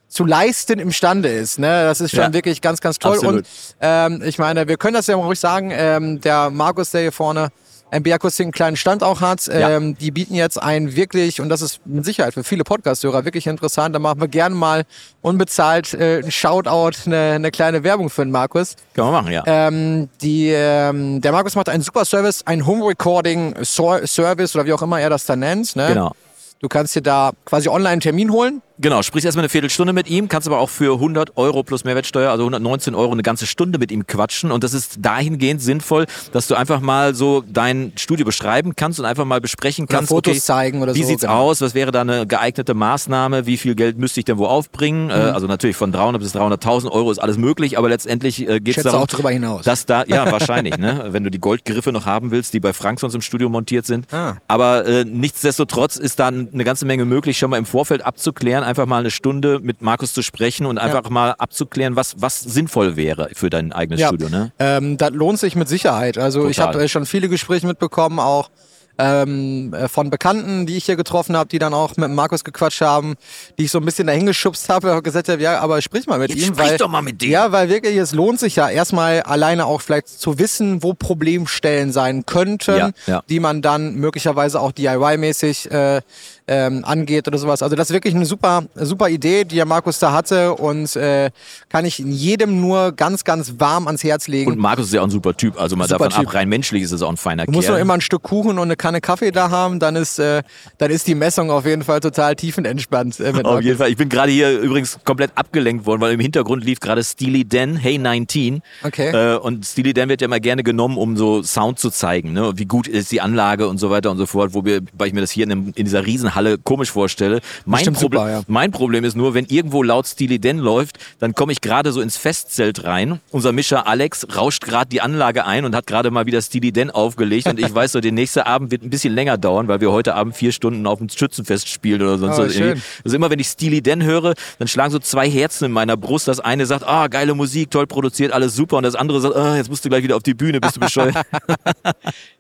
zu 0.08 0.26
leisten 0.26 0.80
imstande 0.80 1.30
ist. 1.30 1.58
Ne? 1.60 1.84
Das 1.86 2.02
ist 2.02 2.12
schon 2.12 2.20
Ja. 2.20 2.34
wirklich 2.34 2.62
ganz, 2.62 2.82
ganz 2.82 3.00
toll. 3.00 3.14
Absolut. 3.16 3.36
Und 3.40 3.48
ähm, 3.80 4.22
ich 4.26 4.38
meine, 4.40 4.68
wir 4.68 4.78
können 4.78 4.94
das 4.94 5.08
ja 5.08 5.16
mal 5.16 5.24
ruhig 5.24 5.40
sagen, 5.40 5.72
ähm, 5.74 6.20
der 6.22 6.50
Markus, 6.50 6.92
der 6.92 7.02
hier 7.02 7.12
vorne 7.14 7.50
MB 7.92 8.14
Akustik 8.14 8.46
einen 8.46 8.52
kleinen 8.54 8.78
Stand 8.78 9.04
auch 9.04 9.22
hat, 9.22 9.48
Ja. 9.48 9.70
ähm, 9.72 9.98
die 9.98 10.12
bieten 10.12 10.34
jetzt 10.34 10.62
ein 10.62 10.96
wirklich, 10.96 11.40
und 11.42 11.50
das 11.50 11.62
ist 11.62 11.82
mit 11.86 12.06
Sicherheit 12.06 12.34
für 12.34 12.44
viele 12.44 12.64
Podcast-Hörer 12.64 13.26
wirklich 13.26 13.48
interessant, 13.48 13.94
da 13.94 14.00
machen 14.00 14.20
wir 14.22 14.28
gerne 14.28 14.56
mal 14.56 14.84
unbezahlt 15.22 15.94
äh, 15.94 16.20
ein 16.24 16.32
Shoutout, 16.32 16.92
eine, 17.06 17.34
eine 17.36 17.52
kleine 17.52 17.84
Werbung 17.84 18.10
für 18.10 18.24
den 18.24 18.32
Markus. 18.32 18.76
Kann 18.94 19.06
man 19.06 19.14
machen, 19.14 19.32
ja. 19.34 19.44
Ähm, 19.46 20.10
die, 20.22 20.50
ähm, 20.50 21.22
der 21.22 21.32
Markus 21.32 21.56
macht 21.56 21.70
einen 21.70 21.84
super 21.84 22.06
Service, 22.06 22.42
ein 22.46 22.66
Home 22.66 22.86
Recording 22.88 23.56
Sor- 23.64 24.08
Service 24.08 24.56
oder 24.56 24.66
wie 24.66 24.74
auch 24.74 24.82
immer 24.82 25.00
er 25.00 25.10
das 25.10 25.26
da 25.26 25.36
nennt. 25.36 25.76
Ne? 25.76 25.88
Genau. 25.90 26.12
Du 26.60 26.68
kannst 26.68 26.96
dir 26.96 27.02
da 27.02 27.32
quasi 27.46 27.70
online 27.70 27.90
einen 27.90 28.02
Termin 28.02 28.32
holen. 28.32 28.62
Genau, 28.80 29.02
sprichst 29.04 29.26
erstmal 29.26 29.44
eine 29.44 29.50
Viertelstunde 29.50 29.94
mit 29.94 30.10
ihm, 30.10 30.28
kannst 30.28 30.48
aber 30.48 30.60
auch 30.60 30.70
für 30.70 30.94
100 30.96 31.38
Euro 31.38 31.64
plus 31.64 31.84
Mehrwertsteuer, 31.84 32.32
also 32.32 32.44
119 32.44 32.96
Euro, 32.96 33.12
eine 33.12 33.22
ganze 33.22 33.46
Stunde 33.46 33.78
mit 33.78 33.92
ihm 33.92 34.08
quatschen. 34.08 34.52
Und 34.52 34.64
das 34.64 34.74
ist 34.74 34.98
dahingehend 35.00 35.62
sinnvoll, 35.62 36.06
dass 36.32 36.48
du 36.48 36.56
einfach 36.56 36.80
mal 36.82 37.14
so 37.14 37.44
dein 37.48 37.94
Studio 37.96 38.26
beschreiben 38.26 38.76
kannst 38.76 39.00
und 39.00 39.06
einfach 39.06 39.26
mal 39.26 39.40
besprechen 39.42 39.86
Oder 39.86 39.98
kannst. 39.98 40.10
Fotos 40.10 40.32
okay, 40.32 40.42
zeigen 40.42 40.82
oder 40.82 40.96
wie 40.96 41.02
so, 41.04 41.08
sieht's 41.10 41.22
genau. 41.22 41.42
aus? 41.50 41.62
Was 41.62 41.74
wäre 41.76 41.92
da 41.92 42.02
eine 42.02 42.26
geeignete 42.26 42.74
Maßnahme? 42.74 43.46
Wie 43.46 43.58
viel 43.58 43.76
Geld 43.76 43.98
müsste 43.98 44.20
ich 44.22 44.26
denn 44.26 44.38
wo 44.38 44.46
aufbringen? 44.46 45.10
Äh, 45.10 45.22
Mhm. 45.22 45.36
also 45.36 45.48
natürlich 45.48 45.76
von 45.76 45.92
300 45.92 46.22
bis 46.22 46.34
300.000 46.36 46.90
Euro 46.92 47.12
ist 47.12 47.20
alles 47.20 47.38
möglich, 47.38 47.78
aber 47.78 47.90
letztendlich 47.90 48.48
äh, 48.48 48.60
geht 48.60 48.78
es 48.78 48.84
darum, 48.84 49.02
auch 49.02 49.08
darüber 49.08 49.30
hinaus. 49.30 49.64
dass 49.64 49.86
da, 49.86 50.04
ja, 50.08 50.32
wahrscheinlich, 50.32 50.78
ne? 50.78 51.08
wenn 51.12 51.24
du 51.24 51.30
die 51.30 51.40
Goldgriffe 51.40 51.92
noch 51.92 52.06
haben 52.06 52.32
willst, 52.32 52.54
die 52.54 52.60
bei 52.60 52.74
Frank 52.74 53.00
sonst 53.00 53.14
im 53.14 53.22
Studio 53.22 53.50
montiert 53.50 53.86
sind. 53.86 54.12
Ah. 54.14 54.38
Aber 54.48 54.86
äh, 54.86 55.06
nichtsdestotrotz 55.06 55.98
ist 55.98 56.20
da 56.20 56.28
eine 56.28 56.64
ganze 56.64 56.86
Menge 56.86 57.06
möglich, 57.06 57.38
schon 57.38 57.50
mal 57.52 57.58
im 57.58 57.66
Vorfeld 57.66 58.04
abzuklären, 58.06 58.64
einfach 58.72 58.88
mal 58.88 59.00
eine 59.02 59.12
Stunde 59.12 59.60
mit 59.62 59.82
Markus 59.82 60.14
zu 60.14 60.24
sprechen 60.24 60.66
und 60.66 60.80
einfach 60.80 61.10
mal 61.12 61.32
abzuklären, 61.38 61.96
was, 61.96 62.16
was 62.20 62.40
sinnvoll 62.40 62.96
wäre 62.96 63.30
für 63.34 63.50
dein 63.52 63.72
eigenes 63.72 64.00
Ja. 64.00 64.08
Studio. 64.08 64.30
Ne? 64.30 64.52
Ähm, 64.58 64.98
das 64.98 65.12
lohnt 65.12 65.38
sich 65.40 65.56
mit 65.56 65.70
Sicherheit. 65.70 66.18
Also 66.18 66.48
ich 66.48 66.56
Total. 66.58 66.74
habe 66.74 66.84
äh, 66.84 66.88
schon 66.88 67.06
viele 67.06 67.30
Gespräche 67.30 67.68
mitbekommen, 67.68 68.20
auch 68.20 68.50
ähm, 68.98 69.74
äh, 69.74 69.88
von 69.88 70.10
Bekannten, 70.10 70.66
die 70.66 70.78
ich 70.78 70.86
hier 70.86 70.96
getroffen 70.98 71.36
habe, 71.36 71.48
die 71.50 71.58
dann 71.60 71.74
auch 71.74 71.96
mit 71.98 72.12
Markus 72.12 72.44
gequatscht 72.44 72.82
haben, 72.82 73.16
die 73.58 73.64
ich 73.64 73.72
so 73.72 73.80
ein 73.80 73.86
bisschen 73.86 74.06
dahin 74.08 74.26
geschubst 74.26 74.68
habe 74.74 74.94
und 74.94 75.04
gesagt 75.04 75.30
habe, 75.30 75.42
ja, 75.42 75.60
aber 75.60 75.82
sprich 75.82 76.08
mal 76.08 76.20
mit 76.20 76.30
Jetzt 76.30 76.40
ihm. 76.48 76.54
sprich 76.54 76.72
weil, 76.72 76.78
doch 76.78 76.90
mal 76.90 77.02
mit 77.02 77.22
dem. 77.22 77.32
Ja, 77.32 77.52
weil 77.52 77.70
wirklich, 77.70 77.96
es 77.98 78.12
lohnt 78.14 78.40
sich 78.40 78.58
ja 78.58 78.70
erstmal 78.70 79.22
alleine 79.22 79.66
auch 79.66 79.82
vielleicht 79.82 80.08
zu 80.10 80.38
wissen, 80.40 80.84
wo 80.84 80.94
Problemstellen 80.94 81.92
sein 81.92 82.26
könnten, 82.26 82.78
Ja, 82.78 82.92
ja. 83.08 83.24
die 83.30 83.40
man 83.40 83.62
dann 83.62 83.96
möglicherweise 83.96 84.60
auch 84.60 84.72
DIY-mäßig 84.72 85.72
äh, 85.72 86.02
ähm, 86.48 86.84
angeht 86.86 87.28
oder 87.28 87.38
sowas. 87.38 87.62
Also 87.64 87.76
das 87.76 87.90
ist 87.90 87.94
wirklich 87.94 88.16
eine 88.16 88.26
super, 88.26 88.64
super 88.76 89.10
Idee, 89.10 89.44
die 89.46 89.56
der 89.56 89.66
Markus 89.66 90.00
da 90.00 90.12
hatte 90.12 90.54
und 90.54 90.96
äh, 90.96 91.30
kann 91.70 91.86
ich 91.86 92.00
jedem 92.00 92.62
nur 92.62 92.92
ganz, 92.92 93.24
ganz 93.24 93.56
warm 93.60 93.88
ans 93.88 94.04
Herz 94.04 94.28
legen. 94.28 94.52
Und 94.52 94.60
Markus 94.60 94.88
ist 94.88 94.94
ja 94.94 95.02
auch 95.02 95.06
ein 95.06 95.12
super 95.12 95.36
Typ. 95.36 95.60
Also 95.60 95.76
mal 95.76 95.88
Super 95.88 96.10
davon 96.10 96.20
Typ. 96.22 96.30
ab, 96.30 96.36
rein 96.36 96.50
menschlich 96.50 96.84
ist 96.84 96.92
es 96.92 97.02
auch 97.02 97.10
ein 97.10 97.18
feiner 97.18 97.46
Du 97.46 97.52
musst 97.52 97.68
nur 97.68 97.76
Kerl. 97.78 97.82
immer 97.82 97.94
ein 97.94 98.02
Stück 98.02 98.24
Kuchen 98.24 98.52
und 98.58 98.60
eine 98.60 98.76
Kanne 98.76 99.02
Kaffee 99.02 99.32
da 99.32 99.50
haben, 99.50 99.80
dann 99.80 99.96
ist, 99.96 100.20
äh, 100.20 100.44
dann 100.78 100.92
ist 100.92 101.08
die 101.08 101.16
Messung 101.16 101.52
auf 101.52 101.66
jeden 101.66 101.84
Fall 101.84 102.00
total 102.00 102.36
tiefenentspannt. 102.36 103.20
Äh, 103.20 103.34
Auf 103.44 103.62
jeden 103.62 103.78
Fall. 103.78 103.90
Ich 103.90 103.98
bin 103.98 104.10
gerade 104.10 104.32
hier 104.32 104.60
übrigens 104.60 105.00
komplett 105.04 105.32
abgelenkt 105.36 105.86
worden, 105.86 106.02
weil 106.02 106.14
im 106.14 106.20
Hintergrund 106.20 106.64
lief 106.64 106.80
gerade 106.80 107.04
Steely 107.04 107.48
Dan, 107.48 107.76
Hey 107.76 107.98
19. 107.98 108.62
Okay. 108.84 109.10
Äh, 109.36 109.38
und 109.38 109.66
Steely 109.66 109.94
Dan 109.94 110.10
wird 110.10 110.22
ja 110.22 110.26
immer 110.26 110.40
gerne 110.40 110.64
genommen, 110.64 110.98
um 110.98 111.18
so 111.18 111.44
Sound 111.44 111.80
zu 111.80 111.90
zeigen. 111.90 112.34
Ne? 112.34 112.52
Wie 112.56 112.66
gut 112.66 112.88
ist 112.88 113.12
die 113.12 113.22
Anlage 113.22 113.68
und 113.68 113.78
so 113.78 113.90
weiter 113.90 114.12
und 114.12 114.18
so 114.18 114.26
fort, 114.26 114.54
wo 114.54 114.66
wir, 114.66 114.82
weil 114.98 115.08
ich 115.08 115.14
mir 115.14 115.22
das 115.22 115.32
hier 115.32 115.46
in, 115.46 115.52
einem, 115.52 115.74
in 115.76 115.86
dieser 115.86 116.06
Riesenhalle 116.32 116.58
komisch 116.58 116.92
vorstelle. 116.92 117.42
Mein, 117.66 117.86
Proble 117.86 118.00
super, 118.00 118.30
ja. 118.30 118.42
mein 118.48 118.72
Problem 118.72 119.04
ist 119.04 119.16
nur, 119.16 119.34
wenn 119.34 119.46
irgendwo 119.46 119.84
laut 119.84 120.08
Steely 120.08 120.40
Dan 120.40 120.58
läuft, 120.58 120.98
dann 121.20 121.34
komme 121.34 121.52
ich 121.52 121.62
gerade 121.62 121.92
so 121.92 122.02
ins 122.02 122.18
Festzelt 122.18 122.84
rein. 122.84 123.20
Unser 123.32 123.52
Mischer 123.52 123.88
Alex 123.88 124.28
rauscht 124.36 124.64
gerade 124.64 124.90
die 124.90 125.02
Anlage 125.02 125.46
ein 125.46 125.66
und 125.66 125.76
hat 125.76 125.88
gerade 125.88 126.12
mal 126.12 126.26
wieder 126.26 126.42
Steely 126.42 126.72
Dan 126.72 126.90
aufgelegt. 126.90 127.48
Und 127.48 127.60
ich 127.60 127.74
weiß 127.74 127.94
so, 127.94 128.02
der 128.02 128.12
nächste 128.12 128.48
Abend 128.48 128.72
wird 128.72 128.84
ein 128.84 128.90
bisschen 128.90 129.14
länger 129.14 129.38
dauern, 129.38 129.68
weil 129.68 129.82
wir 129.82 129.92
heute 129.92 130.16
Abend 130.16 130.36
vier 130.36 130.52
Stunden 130.52 130.88
auf 130.88 131.00
dem 131.00 131.10
Schützenfest 131.10 131.68
spielen 131.68 132.02
oder 132.02 132.18
sonst 132.18 132.40
Oh, 132.40 132.46
was. 132.46 132.54
schön. 132.56 132.82
Also 133.04 133.16
immer 133.16 133.30
wenn 133.30 133.40
ich 133.40 133.48
Steely 133.48 133.82
Dan 133.82 134.04
höre, 134.04 134.34
dann 134.60 134.68
schlagen 134.68 134.92
so 134.92 135.00
zwei 135.00 135.30
Herzen 135.30 135.66
in 135.66 135.72
meiner 135.72 135.98
Brust. 135.98 136.28
Das 136.28 136.40
eine 136.40 136.66
sagt, 136.66 136.88
ah, 136.88 137.08
geile 137.08 137.36
Musik, 137.36 137.72
toll 137.72 137.88
produziert, 137.88 138.32
alles 138.32 138.56
super. 138.56 138.78
Und 138.78 138.84
das 138.84 138.96
andere 138.96 139.20
sagt, 139.22 139.36
ah, 139.36 139.58
jetzt 139.58 139.70
musst 139.70 139.84
du 139.84 139.90
gleich 139.90 140.04
wieder 140.04 140.16
auf 140.16 140.24
die 140.24 140.34
Bühne, 140.34 140.60
bist 140.62 140.78
du 140.78 140.80
bescheuert. 140.80 141.16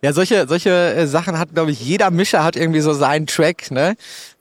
Ja, 0.03 0.13
solche, 0.13 0.47
solche 0.47 0.69
äh, 0.69 1.05
Sachen 1.05 1.37
hat, 1.37 1.53
glaube 1.53 1.71
ich, 1.71 1.79
jeder 1.81 2.09
Mischer 2.09 2.43
hat 2.43 2.55
irgendwie 2.55 2.79
so 2.81 2.93
seinen 2.93 3.27
Track, 3.27 3.69
ne? 3.69 3.80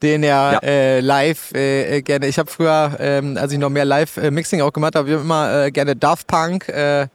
Den 0.02 0.23
er 0.23 0.52
Ja. 0.52 0.59
äh, 0.62 1.00
live 1.00 1.52
äh, 1.54 1.99
äh, 1.99 2.02
gerne. 2.02 2.26
Ich 2.26 2.38
habe 2.38 2.50
früher, 2.50 2.97
ähm, 2.99 3.37
als 3.37 3.52
ich 3.52 3.59
noch 3.59 3.70
mehr 3.70 3.85
Live-Mixing 3.85 4.62
auch 4.62 4.73
gemacht 4.73 4.94
habe, 4.94 5.11
immer 5.11 5.66
äh, 5.66 5.70
gerne 5.70 5.97
Daft 5.97 6.26
Punk 6.26 6.68
äh, 6.68 7.06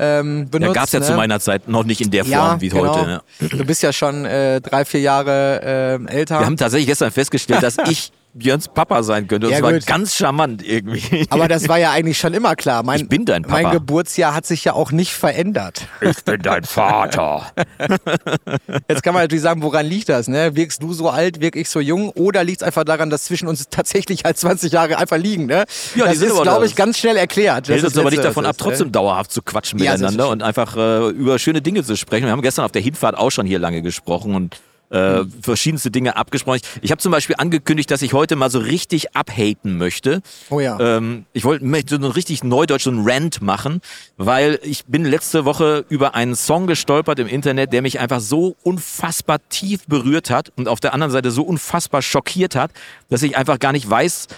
ähm, 0.00 0.48
benutzt. 0.48 0.68
ja, 0.68 0.80
gab's 0.80 0.92
ja 0.92 1.00
ne? 1.00 1.06
zu 1.06 1.14
meiner 1.14 1.40
Zeit 1.40 1.66
noch 1.68 1.84
nicht 1.84 2.00
in 2.00 2.10
der 2.10 2.24
Form 2.24 2.32
ja, 2.32 2.60
wie 2.60 2.68
genau. 2.68 2.94
heute. 2.94 3.06
Ne? 3.06 3.22
Du 3.40 3.64
bist 3.64 3.82
ja 3.82 3.92
schon 3.92 4.24
äh, 4.24 4.60
drei, 4.60 4.84
vier 4.84 5.00
Jahre 5.00 5.98
äh, 6.08 6.12
älter. 6.12 6.38
Wir 6.38 6.46
haben 6.46 6.56
tatsächlich 6.56 6.86
gestern 6.86 7.10
festgestellt, 7.10 7.62
dass 7.62 7.76
ich 7.88 8.12
Björns 8.38 8.68
Papa 8.68 9.02
sein 9.02 9.26
könnte. 9.28 9.46
Und 9.48 9.52
Ja, 9.52 9.60
das 9.60 9.72
war 9.72 9.78
ganz 9.80 10.14
charmant 10.14 10.64
irgendwie. 10.66 11.26
Aber 11.30 11.48
das 11.48 11.68
war 11.68 11.78
ja 11.78 11.90
eigentlich 11.92 12.18
schon 12.18 12.34
immer 12.34 12.56
klar. 12.56 12.82
Mein, 12.82 13.00
Ich 13.00 13.08
bin 13.08 13.24
dein 13.24 13.42
Papa. 13.42 13.62
Mein 13.62 13.72
Geburtsjahr 13.72 14.34
hat 14.34 14.46
sich 14.46 14.64
ja 14.64 14.72
auch 14.72 14.92
nicht 14.92 15.12
verändert. 15.12 15.86
ich 16.00 16.22
bin 16.24 16.40
dein 16.42 16.64
Vater. 16.64 17.52
Jetzt 18.88 19.02
kann 19.02 19.14
man 19.14 19.24
natürlich 19.24 19.42
sagen, 19.42 19.62
woran 19.62 19.86
liegt 19.86 20.08
das? 20.08 20.28
Ne? 20.28 20.54
Wirkst 20.56 20.82
du 20.82 20.92
so 20.92 21.10
alt, 21.10 21.40
wirk 21.40 21.56
ich 21.56 21.68
so 21.68 21.80
jung? 21.80 22.10
Oder 22.10 22.44
liegt 22.44 22.62
es 22.62 22.66
einfach 22.66 22.84
daran, 22.84 23.10
dass 23.10 23.24
zwischen 23.24 23.48
uns 23.48 23.68
tatsächlich 23.70 24.24
halt 24.24 24.38
20 24.38 24.72
Jahre 24.72 24.98
einfach 24.98 25.18
liegen? 25.18 25.46
Ne? 25.46 25.64
Ja, 25.94 26.06
das 26.06 26.18
ist, 26.18 26.42
glaube 26.42 26.66
ich, 26.66 26.74
ganz 26.76 26.98
schnell 26.98 27.16
erklärt. 27.16 27.68
Hält 27.68 27.78
ist 27.78 27.84
uns 27.84 27.98
aber 27.98 28.10
nicht 28.10 28.24
davon 28.24 28.46
ab, 28.46 28.52
ist, 28.52 28.60
trotzdem 28.60 28.92
dauerhaft 28.92 29.32
zu 29.32 29.42
quatschen 29.42 29.78
Ja, 29.80 29.92
miteinander 29.92 30.28
und 30.28 30.42
einfach 30.42 30.76
äh, 30.76 31.08
über 31.10 31.38
schöne 31.38 31.62
Dinge 31.62 31.84
zu 31.84 31.96
sprechen. 31.96 32.26
Wir 32.26 32.32
haben 32.32 32.42
gestern 32.42 32.64
auf 32.64 32.72
der 32.72 32.82
Hinfahrt 32.82 33.16
auch 33.16 33.30
schon 33.30 33.46
hier 33.46 33.58
lange 33.58 33.82
gesprochen 33.82 34.34
und 34.34 34.56
äh, 34.90 35.18
Hm. 35.18 35.32
verschiedenste 35.42 35.90
Dinge 35.90 36.16
abgesprochen. 36.16 36.60
Ich, 36.82 36.90
habe 36.90 37.00
zum 37.00 37.12
Beispiel 37.12 37.36
angekündigt, 37.38 37.90
dass 37.90 38.02
ich 38.02 38.12
heute 38.12 38.36
mal 38.36 38.50
so 38.50 38.58
richtig 38.58 39.14
abhaten 39.16 39.76
möchte. 39.76 40.22
Oh 40.50 40.60
ja. 40.60 40.78
Ähm, 40.80 41.26
ich 41.32 41.44
wollte 41.44 41.64
möchte 41.64 41.90
so 41.90 41.96
einen 41.96 42.10
richtig 42.10 42.44
Neudeutsch, 42.44 42.84
so 42.84 42.90
einen 42.90 43.08
Rant 43.08 43.42
machen, 43.42 43.80
weil 44.16 44.58
ich 44.62 44.84
bin 44.86 45.04
letzte 45.04 45.44
Woche 45.44 45.84
über 45.88 46.14
einen 46.14 46.34
Song 46.34 46.66
gestolpert 46.66 47.18
im 47.18 47.26
Internet, 47.26 47.72
der 47.72 47.82
mich 47.82 48.00
einfach 48.00 48.20
so 48.20 48.56
unfassbar 48.62 49.38
tief 49.48 49.86
berührt 49.86 50.30
hat 50.30 50.52
und 50.56 50.68
auf 50.68 50.80
der 50.80 50.94
anderen 50.94 51.12
Seite 51.12 51.30
so 51.30 51.42
unfassbar 51.42 52.02
schockiert 52.02 52.54
hat, 52.54 52.70
dass 53.08 53.22
ich 53.22 53.36
einfach 53.36 53.58
gar 53.58 53.72
nicht 53.72 53.88
weiß, 53.88 54.28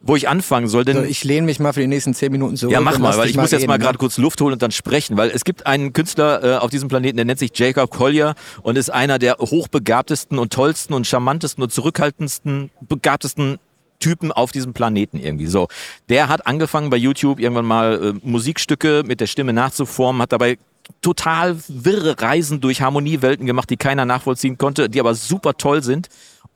wo 0.00 0.16
ich 0.16 0.28
anfangen 0.28 0.68
soll. 0.68 0.84
Denn 0.84 0.96
So, 0.96 1.02
ich 1.02 1.24
lehne 1.24 1.46
mich 1.46 1.60
mal 1.60 1.72
für 1.72 1.80
die 1.80 1.86
nächsten 1.86 2.14
10 2.14 2.32
Minuten 2.32 2.56
zurück. 2.56 2.72
ja, 2.72 2.80
mach 2.80 2.98
mal, 2.98 3.16
weil 3.16 3.28
ich 3.28 3.36
muss 3.36 3.50
jetzt 3.50 3.66
mal 3.66 3.74
reden, 3.74 3.82
gerade 3.82 3.96
ne? 3.96 3.98
kurz 3.98 4.16
Luft 4.18 4.40
holen 4.40 4.54
und 4.54 4.62
dann 4.62 4.70
sprechen, 4.70 5.16
weil 5.16 5.30
es 5.30 5.44
gibt 5.44 5.66
einen 5.66 5.92
Künstler 5.92 6.42
äh, 6.42 6.56
auf 6.56 6.70
diesem 6.70 6.88
Planeten, 6.88 7.16
der 7.16 7.26
nennt 7.26 7.38
sich 7.38 7.50
Jacob 7.54 7.90
Collier 7.90 8.34
und 8.62 8.78
ist 8.78 8.90
einer 8.90 9.18
der 9.18 9.36
hochbegabtesten 9.38 10.38
und 10.38 10.52
tollsten 10.52 10.94
und 10.94 11.06
charmantesten 11.06 11.62
und 11.62 11.70
zurückhaltendsten, 11.70 12.70
begabtesten 12.80 13.58
Typen 13.98 14.32
auf 14.32 14.50
diesem 14.50 14.72
Planeten 14.72 15.18
irgendwie. 15.18 15.46
So, 15.46 15.68
der 16.08 16.28
hat 16.28 16.46
angefangen 16.46 16.88
bei 16.88 16.96
YouTube 16.96 17.38
irgendwann 17.38 17.66
mal 17.66 18.02
äh, 18.02 18.26
Musikstücke 18.26 19.02
mit 19.06 19.20
der 19.20 19.26
Stimme 19.26 19.52
nachzuformen, 19.52 20.22
hat 20.22 20.32
dabei 20.32 20.58
total 21.02 21.56
wirre 21.68 22.20
Reisen 22.20 22.60
durch 22.60 22.80
Harmoniewelten 22.80 23.46
gemacht, 23.46 23.70
die 23.70 23.76
keiner 23.76 24.06
nachvollziehen 24.06 24.58
konnte, 24.58 24.88
die 24.88 24.98
aber 24.98 25.14
super 25.14 25.54
toll 25.54 25.82
sind. 25.82 26.08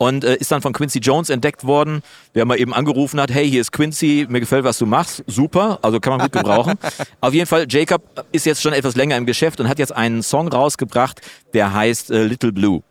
Und 0.05 0.23
äh, 0.23 0.37
ist 0.37 0.53
dann 0.53 0.61
von 0.61 0.75
Quincy 0.75 0.99
Jones 0.99 1.31
entdeckt 1.31 1.65
worden, 1.65 2.03
der 2.35 2.45
mal 2.45 2.61
eben 2.61 2.75
angerufen 2.75 3.19
hat, 3.19 3.33
hey, 3.33 3.49
hier 3.49 3.63
ist 3.63 3.73
Quincy, 3.73 4.27
mir 4.29 4.41
gefällt, 4.41 4.63
was 4.63 4.77
du 4.77 4.85
machst. 4.85 5.25
Super, 5.27 5.79
also 5.81 5.99
kann 5.99 6.19
man 6.19 6.21
gut 6.21 6.33
gebrauchen. 6.33 6.75
Auf 7.23 7.33
jeden 7.33 7.47
Fall, 7.47 7.65
Jacob 7.71 8.03
ist 8.31 8.45
jetzt 8.45 8.61
schon 8.61 8.75
etwas 8.75 8.97
länger 8.97 9.17
im 9.17 9.25
Geschäft 9.25 9.61
und 9.61 9.69
hat 9.71 9.79
jetzt 9.79 9.97
einen 9.97 10.23
Song 10.23 10.49
rausgebracht, 10.49 11.23
der 11.55 11.73
heißt 11.73 12.11
äh, 12.11 12.25
Little 12.25 12.53
Blue. 12.53 12.83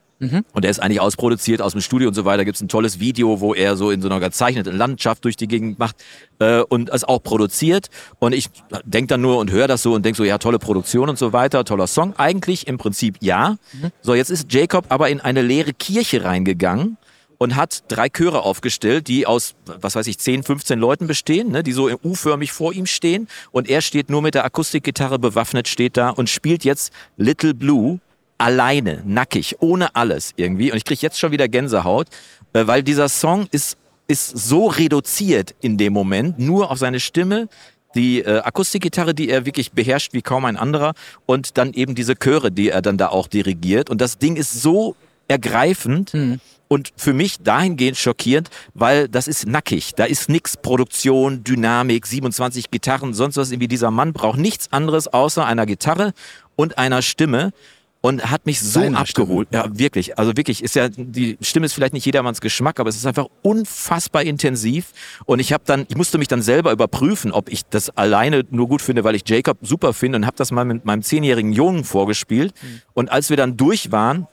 Und 0.53 0.63
der 0.63 0.72
ist 0.72 0.79
eigentlich 0.79 1.01
ausproduziert 1.01 1.62
aus 1.62 1.74
dem 1.74 1.82
Studio 1.82 2.08
und 2.08 2.15
so 2.15 2.25
weiter. 2.25 2.46
Gibt 2.46 2.55
es 2.55 2.63
ein 2.63 2.67
tolles 2.67 3.00
Video, 3.00 3.41
wo 3.41 3.53
er 3.53 3.75
so 3.75 3.91
in 3.91 4.01
so 4.01 4.08
einer 4.10 4.20
gezeichneten 4.20 4.75
Landschaft 4.75 5.24
durch 5.24 5.36
die 5.36 5.48
Gegend 5.48 5.77
macht 5.77 5.98
äh, 6.39 6.62
und 6.62 6.89
es 6.89 7.03
auch 7.03 7.22
produziert. 7.22 7.89
Und 8.17 8.34
ich 8.34 8.50
denke 8.86 9.10
dann 9.10 9.22
nur 9.22 9.38
und 9.38 9.51
höre 9.51 9.67
das 9.67 9.84
so 9.84 9.93
und 9.93 10.03
denke 10.03 10.17
so, 10.17 10.24
ja, 10.24 10.39
tolle 10.39 10.58
Produktion 10.58 11.10
und 11.10 11.20
so 11.20 11.32
weiter, 11.32 11.63
toller 11.63 11.86
Song. 11.86 12.15
Eigentlich 12.17 12.65
im 12.65 12.79
Prinzip 12.79 13.17
ja. 13.22 13.58
So, 14.01 14.15
jetzt 14.15 14.32
ist 14.32 14.51
Jacob 14.51 14.86
aber 14.89 15.10
in 15.10 15.20
eine 15.20 15.43
leere 15.43 15.74
Kirche 15.74 16.24
reingegangen 16.24 16.98
und 17.44 17.58
hat 17.58 17.84
drei 17.90 18.08
Chöre 18.08 18.44
aufgestellt, 18.44 19.10
die 19.10 19.28
aus, 19.28 19.56
was 19.66 19.96
weiß 19.96 20.08
ich, 20.08 20.18
10, 20.18 20.44
15 20.44 20.80
Leuten 20.80 21.08
bestehen, 21.08 21.52
ne, 21.52 21.62
die 21.62 21.74
so 21.74 21.90
U-förmig 21.90 22.54
vor 22.54 22.72
ihm 22.72 22.86
stehen. 22.86 23.28
Und 23.52 23.70
er 23.70 23.82
steht 23.82 24.10
nur 24.10 24.22
mit 24.22 24.34
der 24.34 24.46
Akustikgitarre 24.46 25.20
bewaffnet, 25.20 25.68
steht 25.68 25.98
da 25.98 26.10
und 26.10 26.30
spielt 26.30 26.64
jetzt 26.64 26.94
Little 27.18 27.54
Blue 27.54 28.00
alleine, 28.38 29.04
nackig, 29.06 29.58
ohne 29.60 29.94
alles 29.94 30.32
irgendwie. 30.38 30.72
Und 30.72 30.78
ich 30.78 30.86
kriege 30.86 31.02
jetzt 31.02 31.20
schon 31.20 31.34
wieder 31.34 31.50
Gänsehaut, 31.50 32.08
äh, 32.54 32.66
weil 32.66 32.82
dieser 32.82 33.10
Song 33.10 33.48
ist, 33.52 33.78
ist 34.08 34.30
so 34.30 34.68
reduziert 34.68 35.54
in 35.60 35.78
dem 35.78 35.92
Moment, 35.92 36.40
nur 36.40 36.72
auf 36.72 36.78
seine 36.78 37.02
Stimme, 37.02 37.50
die 37.94 38.22
äh, 38.22 38.40
Akustikgitarre, 38.40 39.14
die 39.14 39.28
er 39.28 39.46
wirklich 39.46 39.74
beherrscht 39.74 40.14
wie 40.14 40.22
kaum 40.22 40.46
ein 40.46 40.56
anderer 40.56 40.94
und 41.26 41.58
dann 41.58 41.74
eben 41.74 41.94
diese 41.94 42.16
Chöre, 42.16 42.54
die 42.54 42.70
er 42.70 42.82
dann 42.82 42.98
da 42.98 43.10
auch 43.10 43.28
dirigiert. 43.28 43.90
Und 43.90 44.00
das 44.00 44.18
Ding 44.18 44.38
ist 44.38 44.62
so 44.62 44.96
ergreifend 45.28 46.14
und 46.74 46.92
für 46.98 47.13
mich 47.13 47.38
dahingehend 47.38 47.98
schockierend, 47.98 48.50
weil 48.74 49.08
das 49.08 49.27
ist 49.27 49.46
nackig. 49.46 49.94
Da 49.96 50.06
ist 50.06 50.27
nix 50.27 50.58
Produktion, 50.58 51.44
Dynamik, 51.44 52.08
27 52.08 52.72
Gitarren, 52.72 53.13
sonst 53.13 53.38
was 53.38 53.51
irgendwie. 53.51 53.68
Dieser 53.68 53.92
Mann 53.92 54.12
braucht 54.12 54.39
nichts 54.39 54.74
anderes 54.74 55.08
außer 55.08 55.46
einer 55.46 55.68
Gitarre 55.68 56.13
und 56.56 56.80
einer 56.80 57.03
Stimme 57.03 57.51
und 58.01 58.32
hat 58.32 58.48
mich 58.48 58.60
so 58.60 58.80
Seiner 58.80 59.01
abgeholt. 59.01 59.50
Ja, 59.51 59.68
wirklich. 59.77 60.18
Also 60.18 60.36
wirklich 60.36 60.63
ist 60.63 60.75
ja 60.75 60.89
die 60.89 61.38
Stimme 61.42 61.68
ist 61.68 61.74
vielleicht 61.74 61.94
nicht 61.94 62.08
jedermanns 62.08 62.42
Geschmack, 62.42 62.80
aber 62.80 62.89
es 62.89 62.96
ist 62.96 63.06
einfach 63.06 63.27
unfassbar 63.44 64.24
intensiv 64.24 64.94
und 65.25 65.38
ich 65.38 65.53
habe 65.53 65.63
dann 65.68 65.86
ich 65.89 65.96
musste 65.96 66.18
mich 66.18 66.27
dann 66.27 66.42
selber 66.42 66.72
überprüfen, 66.72 67.32
ob 67.32 67.50
ich 67.50 67.65
das 67.68 67.92
alleine 67.92 68.46
nur 68.50 68.68
gut 68.68 68.82
finde, 68.82 69.03
weil 69.03 69.13
ich 69.13 69.22
Jacob 69.30 69.60
super 69.62 69.94
finde 69.94 70.18
und 70.18 70.25
habe 70.25 70.38
das 70.38 70.51
mal 70.51 70.65
mit 70.65 70.86
meinem 70.86 71.03
zehnjährigen 71.03 71.53
Jungen 71.53 71.84
vorgespielt 71.84 72.56
und 72.94 73.12
als 73.12 73.30
wir 73.30 73.38
dann 73.38 73.58
durch 73.58 73.92
waren, 73.92 74.27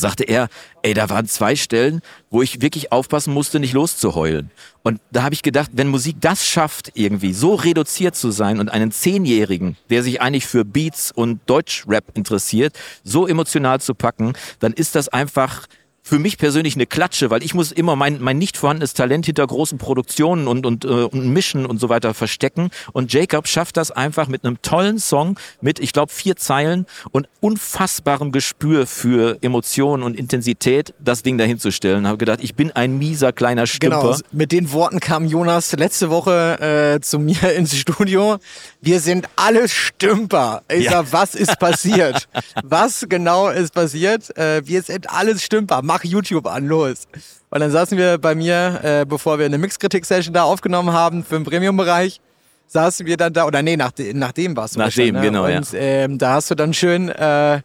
sagte 0.00 0.24
er, 0.24 0.48
ey, 0.82 0.94
da 0.94 1.08
waren 1.10 1.26
zwei 1.26 1.56
Stellen, 1.56 2.00
wo 2.30 2.42
ich 2.42 2.60
wirklich 2.60 2.92
aufpassen 2.92 3.32
musste, 3.32 3.60
nicht 3.60 3.72
loszuheulen. 3.72 4.50
Und 4.82 5.00
da 5.10 5.22
habe 5.22 5.34
ich 5.34 5.42
gedacht, 5.42 5.70
wenn 5.74 5.88
Musik 5.88 6.16
das 6.20 6.46
schafft, 6.46 6.92
irgendwie 6.94 7.32
so 7.32 7.54
reduziert 7.54 8.16
zu 8.16 8.30
sein 8.30 8.58
und 8.58 8.70
einen 8.70 8.90
Zehnjährigen, 8.90 9.76
der 9.90 10.02
sich 10.02 10.20
eigentlich 10.20 10.46
für 10.46 10.64
Beats 10.64 11.12
und 11.12 11.40
Deutschrap 11.46 12.16
interessiert, 12.16 12.78
so 13.04 13.26
emotional 13.26 13.80
zu 13.80 13.94
packen, 13.94 14.32
dann 14.60 14.72
ist 14.72 14.94
das 14.94 15.08
einfach 15.08 15.66
für 16.08 16.18
mich 16.18 16.38
persönlich 16.38 16.74
eine 16.74 16.86
Klatsche, 16.86 17.28
weil 17.30 17.42
ich 17.42 17.52
muss 17.54 17.70
immer 17.70 17.94
mein, 17.94 18.20
mein 18.22 18.38
nicht 18.38 18.56
vorhandenes 18.56 18.94
Talent 18.94 19.26
hinter 19.26 19.46
großen 19.46 19.76
Produktionen 19.76 20.48
und, 20.48 20.64
und, 20.64 20.84
äh, 20.86 20.88
und 20.88 21.28
Mischen 21.32 21.66
und 21.66 21.78
so 21.80 21.90
weiter 21.90 22.14
verstecken. 22.14 22.70
Und 22.92 23.12
Jacob 23.12 23.46
schafft 23.46 23.76
das 23.76 23.90
einfach 23.90 24.26
mit 24.28 24.44
einem 24.44 24.62
tollen 24.62 24.98
Song, 24.98 25.38
mit, 25.60 25.78
ich 25.80 25.92
glaube, 25.92 26.10
vier 26.12 26.36
Zeilen 26.36 26.86
und 27.10 27.28
unfassbarem 27.40 28.32
Gespür 28.32 28.86
für 28.86 29.36
Emotionen 29.42 30.02
und 30.02 30.16
Intensität, 30.16 30.94
das 30.98 31.22
Ding 31.22 31.36
dahinzustellen. 31.36 32.06
Habe 32.06 32.16
gedacht, 32.16 32.38
ich 32.42 32.54
bin 32.54 32.72
ein 32.72 32.96
mieser 32.98 33.32
kleiner 33.32 33.66
Stümper. 33.66 34.00
Genau, 34.00 34.16
mit 34.32 34.52
den 34.52 34.72
Worten 34.72 35.00
kam 35.00 35.26
Jonas 35.26 35.72
letzte 35.72 36.08
Woche 36.08 36.94
äh, 36.96 37.00
zu 37.00 37.18
mir 37.18 37.52
ins 37.56 37.76
Studio. 37.76 38.38
Wir 38.80 39.00
sind 39.00 39.28
alle 39.36 39.68
Stümper. 39.68 40.62
Ich 40.72 40.84
Ja. 40.84 40.92
sag, 40.92 41.12
was 41.12 41.34
ist 41.34 41.58
passiert? 41.58 42.28
was 42.64 43.04
genau 43.08 43.48
ist 43.50 43.74
passiert? 43.74 44.34
Äh, 44.38 44.62
wir 44.66 44.82
sind 44.82 45.10
alles 45.10 45.42
Stümper. 45.42 45.82
Mach 45.82 45.97
YouTube 46.04 46.46
an, 46.46 46.66
los. 46.66 47.06
Und 47.50 47.60
dann 47.60 47.70
saßen 47.70 47.96
wir 47.96 48.18
bei 48.18 48.34
mir, 48.34 48.80
äh, 48.82 49.04
bevor 49.06 49.38
wir 49.38 49.46
eine 49.46 49.58
Mixkritik-Session 49.58 50.34
da 50.34 50.42
aufgenommen 50.44 50.92
haben 50.92 51.24
für 51.24 51.36
den 51.36 51.44
Premium-Bereich, 51.44 52.20
saßen 52.66 53.06
wir 53.06 53.16
dann 53.16 53.32
da, 53.32 53.46
oder 53.46 53.62
nee, 53.62 53.76
nach, 53.76 53.92
nachdem 54.12 54.56
warst 54.56 54.76
du 54.76 54.80
Nachdem, 54.80 55.06
schon, 55.08 55.14
ne? 55.16 55.20
genau, 55.22 55.46
ja. 55.48 55.58
Und 55.58 55.68
ähm, 55.74 56.18
da 56.18 56.34
hast 56.34 56.50
du 56.50 56.54
dann 56.54 56.74
schön 56.74 57.08
äh, 57.08 57.60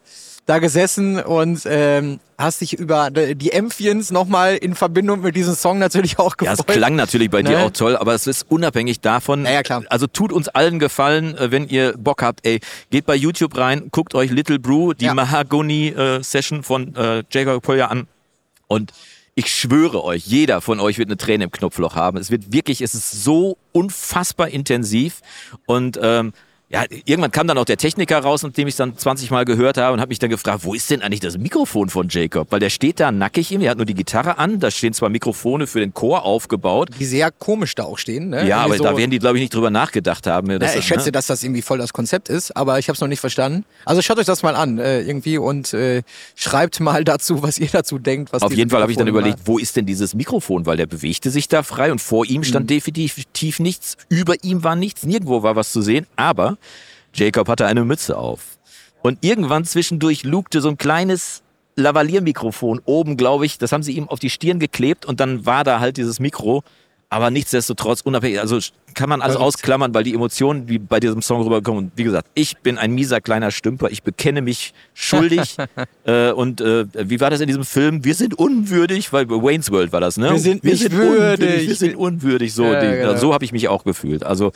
da 0.46 0.58
gesessen 0.58 1.20
und 1.20 1.62
ähm, 1.66 2.20
hast 2.36 2.60
dich 2.60 2.74
über 2.78 3.10
die 3.10 3.52
Ämphiens 3.52 4.10
nochmal 4.10 4.56
in 4.56 4.74
Verbindung 4.74 5.20
mit 5.22 5.36
diesem 5.36 5.54
Song 5.54 5.78
natürlich 5.78 6.18
auch 6.18 6.34
Ja, 6.42 6.52
gefreut. 6.52 6.68
es 6.68 6.74
klang 6.76 6.96
natürlich 6.96 7.30
bei 7.30 7.42
dir 7.42 7.58
Ne? 7.58 7.64
auch 7.64 7.70
toll, 7.70 7.96
aber 7.96 8.14
es 8.14 8.26
ist 8.26 8.44
unabhängig 8.50 9.00
davon. 9.00 9.44
Ja, 9.46 9.52
ja, 9.52 9.62
klar. 9.62 9.84
Also 9.88 10.06
tut 10.06 10.32
uns 10.32 10.48
allen 10.48 10.78
Gefallen, 10.78 11.36
äh, 11.36 11.50
wenn 11.50 11.68
ihr 11.68 11.94
Bock 11.98 12.22
habt, 12.22 12.46
ey, 12.46 12.60
geht 12.90 13.04
bei 13.06 13.14
YouTube 13.14 13.56
rein, 13.58 13.88
guckt 13.90 14.14
euch 14.14 14.30
Little 14.30 14.58
Brew, 14.58 14.92
die 14.94 15.06
Ja. 15.06 15.14
Mahagoni-Session 15.14 16.62
von 16.62 16.94
äh, 16.96 17.22
Jacob 17.30 17.62
Polja 17.62 17.86
an 17.86 18.06
und 18.74 18.92
ich 19.36 19.52
schwöre 19.52 20.02
euch, 20.02 20.26
jeder 20.26 20.60
von 20.60 20.80
euch 20.80 20.98
wird 20.98 21.08
eine 21.08 21.16
Träne 21.16 21.44
im 21.44 21.50
Knopfloch 21.50 21.94
haben. 21.94 22.18
Es 22.18 22.30
wird 22.30 22.52
wirklich, 22.52 22.80
es 22.80 22.94
ist 22.94 23.24
so 23.24 23.56
unfassbar 23.72 24.48
intensiv 24.48 25.22
und 25.66 25.98
ähm, 26.02 26.32
ja, 26.74 26.84
irgendwann 27.04 27.30
kam 27.30 27.46
dann 27.46 27.56
auch 27.58 27.64
der 27.64 27.76
Techniker 27.76 28.18
raus, 28.18 28.42
nachdem 28.42 28.68
ich 28.68 28.72
es 28.74 28.76
dann 28.78 28.96
20 28.96 29.30
Mal 29.30 29.44
gehört 29.44 29.78
habe 29.78 29.94
und 29.94 30.00
habe 30.00 30.10
mich 30.10 30.18
dann 30.18 30.30
gefragt, 30.30 30.60
wo 30.62 30.74
ist 30.74 30.90
denn 30.90 31.02
eigentlich 31.02 31.20
das 31.20 31.38
Mikrofon 31.38 31.88
von 31.88 32.08
Jacob? 32.10 32.48
Weil 32.50 32.60
der 32.60 32.70
steht 32.70 33.00
da 33.00 33.10
nackig 33.12 33.50
ihm, 33.52 33.60
er 33.62 33.70
hat 33.70 33.78
nur 33.78 33.86
die 33.86 33.94
Gitarre 33.94 34.38
an, 34.38 34.60
da 34.60 34.70
stehen 34.70 34.92
zwar 34.92 35.08
Mikrofone 35.08 35.66
für 35.66 35.80
den 35.80 35.94
Chor 35.94 36.24
aufgebaut. 36.24 36.90
die 36.98 37.04
sehr 37.04 37.30
komisch 37.30 37.74
da 37.74 37.84
auch 37.84 37.98
stehen. 37.98 38.28
Ne? 38.30 38.46
Ja, 38.46 38.58
aber 38.58 38.76
so, 38.76 38.84
da 38.84 38.96
werden 38.96 39.10
die, 39.10 39.18
glaube 39.18 39.38
ich, 39.38 39.42
nicht 39.42 39.54
drüber 39.54 39.70
nachgedacht 39.70 40.26
haben. 40.26 40.50
Ja, 40.50 40.58
dass 40.58 40.70
ich 40.72 40.76
das, 40.76 40.84
schätze, 40.84 41.06
ne? 41.06 41.12
dass 41.12 41.26
das 41.26 41.42
irgendwie 41.42 41.62
voll 41.62 41.78
das 41.78 41.92
Konzept 41.92 42.28
ist, 42.28 42.56
aber 42.56 42.78
ich 42.78 42.88
habe 42.88 42.94
es 42.94 43.00
noch 43.00 43.08
nicht 43.08 43.20
verstanden. 43.20 43.64
Also 43.84 44.02
schaut 44.02 44.18
euch 44.18 44.26
das 44.26 44.42
mal 44.42 44.54
an 44.56 44.78
äh, 44.78 45.00
irgendwie 45.02 45.38
und 45.38 45.72
äh, 45.74 46.02
schreibt 46.34 46.80
mal 46.80 47.04
dazu, 47.14 47.42
was 47.42 47.58
ihr 47.58 47.68
dazu 47.70 47.98
denkt. 47.98 48.32
Auf 48.34 48.52
jeden 48.52 48.70
Fall 48.70 48.82
habe 48.82 48.92
ich 48.92 48.98
dann 48.98 49.08
überlegt, 49.08 49.40
wo 49.44 49.58
ist 49.58 49.76
denn 49.76 49.86
dieses 49.86 50.14
Mikrofon? 50.14 50.66
Weil 50.66 50.76
der 50.76 50.86
bewegte 50.86 51.30
sich 51.30 51.48
da 51.48 51.62
frei 51.62 51.90
und 51.92 52.00
vor 52.00 52.26
ihm 52.26 52.34
Mhm. 52.40 52.44
stand 52.44 52.70
definitiv 52.70 53.60
nichts, 53.60 53.96
über 54.08 54.34
ihm 54.42 54.64
war 54.64 54.76
nichts, 54.76 55.04
nirgendwo 55.04 55.42
war 55.42 55.56
was 55.56 55.72
zu 55.72 55.82
sehen, 55.82 56.06
aber 56.16 56.56
Jacob 57.14 57.48
hatte 57.48 57.66
eine 57.66 57.84
Mütze 57.84 58.16
auf. 58.16 58.58
Und 59.02 59.18
irgendwann 59.22 59.64
zwischendurch 59.64 60.24
lugte 60.24 60.60
so 60.60 60.68
ein 60.68 60.78
kleines 60.78 61.42
Lavaliermikrofon 61.76 62.80
oben, 62.84 63.16
glaube 63.16 63.46
ich, 63.46 63.58
das 63.58 63.72
haben 63.72 63.82
sie 63.82 63.92
ihm 63.92 64.08
auf 64.08 64.18
die 64.18 64.30
Stirn 64.30 64.58
geklebt 64.58 65.04
und 65.06 65.20
dann 65.20 65.44
war 65.44 65.64
da 65.64 65.80
halt 65.80 65.96
dieses 65.96 66.20
Mikro. 66.20 66.62
aber 67.10 67.30
nichtsdestotrotz 67.30 68.00
unabhängig, 68.00 68.40
also 68.40 68.58
kann 68.94 69.08
man 69.08 69.22
alles 69.22 69.36
ausklammern, 69.36 69.94
weil 69.94 70.02
die 70.02 70.14
Emotionen, 70.14 70.66
die 70.66 70.78
bei 70.80 70.98
diesem 70.98 71.22
Song 71.22 71.42
rüberkommen, 71.42 71.84
und 71.84 71.92
wie 71.94 72.02
gesagt, 72.02 72.28
ich 72.34 72.56
bin 72.58 72.76
ein 72.76 72.92
mieser 72.92 73.20
kleiner 73.20 73.50
Stümper, 73.52 73.90
ich 73.90 74.02
bekenne 74.02 74.42
mich 74.42 74.72
schuldig 74.94 75.56
äh, 76.06 76.32
und 76.32 76.60
äh, 76.60 76.86
wie 77.08 77.20
war 77.20 77.30
das 77.30 77.40
in 77.40 77.46
diesem 77.46 77.64
Film? 77.64 78.04
Wir 78.04 78.14
sind 78.16 78.34
unwürdig, 78.34 79.12
weil 79.12 79.28
Wayne's 79.28 79.70
World 79.70 79.92
war 79.92 80.00
das, 80.00 80.16
ne? 80.16 80.30
Wir 80.30 80.38
sind 80.38 80.64
nicht 80.64 80.90
würdig. 80.90 81.08
unwürdig, 81.08 81.68
wir 81.68 81.76
sind 81.76 81.96
unwürdig, 81.96 82.52
so, 82.52 82.64
Ja, 82.64 82.80
die, 82.80 82.96
genau. 82.96 83.16
so 83.16 83.32
habe 83.32 83.44
ich 83.44 83.52
mich 83.52 83.68
auch 83.68 83.84
gefühlt, 83.84 84.24
also 84.24 84.50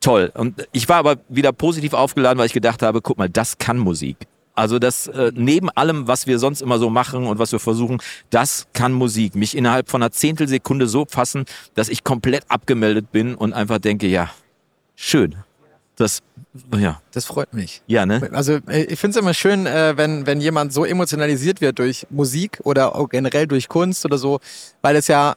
toll. 0.00 0.30
Und 0.34 0.66
ich 0.72 0.88
war 0.88 0.96
aber 0.96 1.16
wieder 1.28 1.52
positiv 1.52 1.92
aufgeladen, 1.92 2.38
weil 2.38 2.46
ich 2.46 2.52
gedacht 2.52 2.82
habe, 2.82 3.00
guck 3.00 3.18
mal, 3.18 3.28
das 3.28 3.58
kann 3.58 3.78
Musik. 3.78 4.16
Also 4.54 4.78
das 4.78 5.06
äh, 5.08 5.32
neben 5.34 5.68
allem, 5.68 6.08
was 6.08 6.26
wir 6.26 6.38
sonst 6.38 6.62
immer 6.62 6.78
so 6.78 6.88
machen 6.88 7.26
und 7.26 7.38
was 7.38 7.52
wir 7.52 7.58
versuchen, 7.58 7.98
das 8.30 8.66
kann 8.72 8.92
Musik. 8.92 9.34
Mich 9.34 9.54
innerhalb 9.54 9.90
von 9.90 10.02
einer 10.02 10.12
Zehntelsekunde 10.12 10.86
so 10.86 11.04
fassen, 11.06 11.44
dass 11.74 11.90
ich 11.90 12.04
komplett 12.04 12.44
abgemeldet 12.48 13.12
bin 13.12 13.34
und 13.34 13.52
einfach 13.52 13.78
denke, 13.78 14.06
ja, 14.06 14.30
schön. 14.94 15.34
Das, 15.96 16.20
ja, 16.76 17.00
Das 17.12 17.24
freut 17.26 17.54
mich. 17.54 17.82
ja, 17.86 18.04
ne? 18.04 18.28
Also 18.32 18.58
äh, 18.68 18.84
ich 18.84 18.98
finde 18.98 19.18
es 19.18 19.22
immer 19.22 19.34
schön, 19.34 19.66
äh, 19.66 19.94
wenn, 19.96 20.26
wenn 20.26 20.40
jemand 20.40 20.72
so 20.72 20.84
emotionalisiert 20.84 21.60
wird 21.60 21.78
durch 21.78 22.06
Musik 22.10 22.60
oder 22.64 22.96
auch 22.96 23.08
generell 23.08 23.46
durch 23.46 23.68
Kunst 23.68 24.04
oder 24.04 24.18
so, 24.18 24.40
weil 24.82 24.96
es 24.96 25.06
ja 25.06 25.36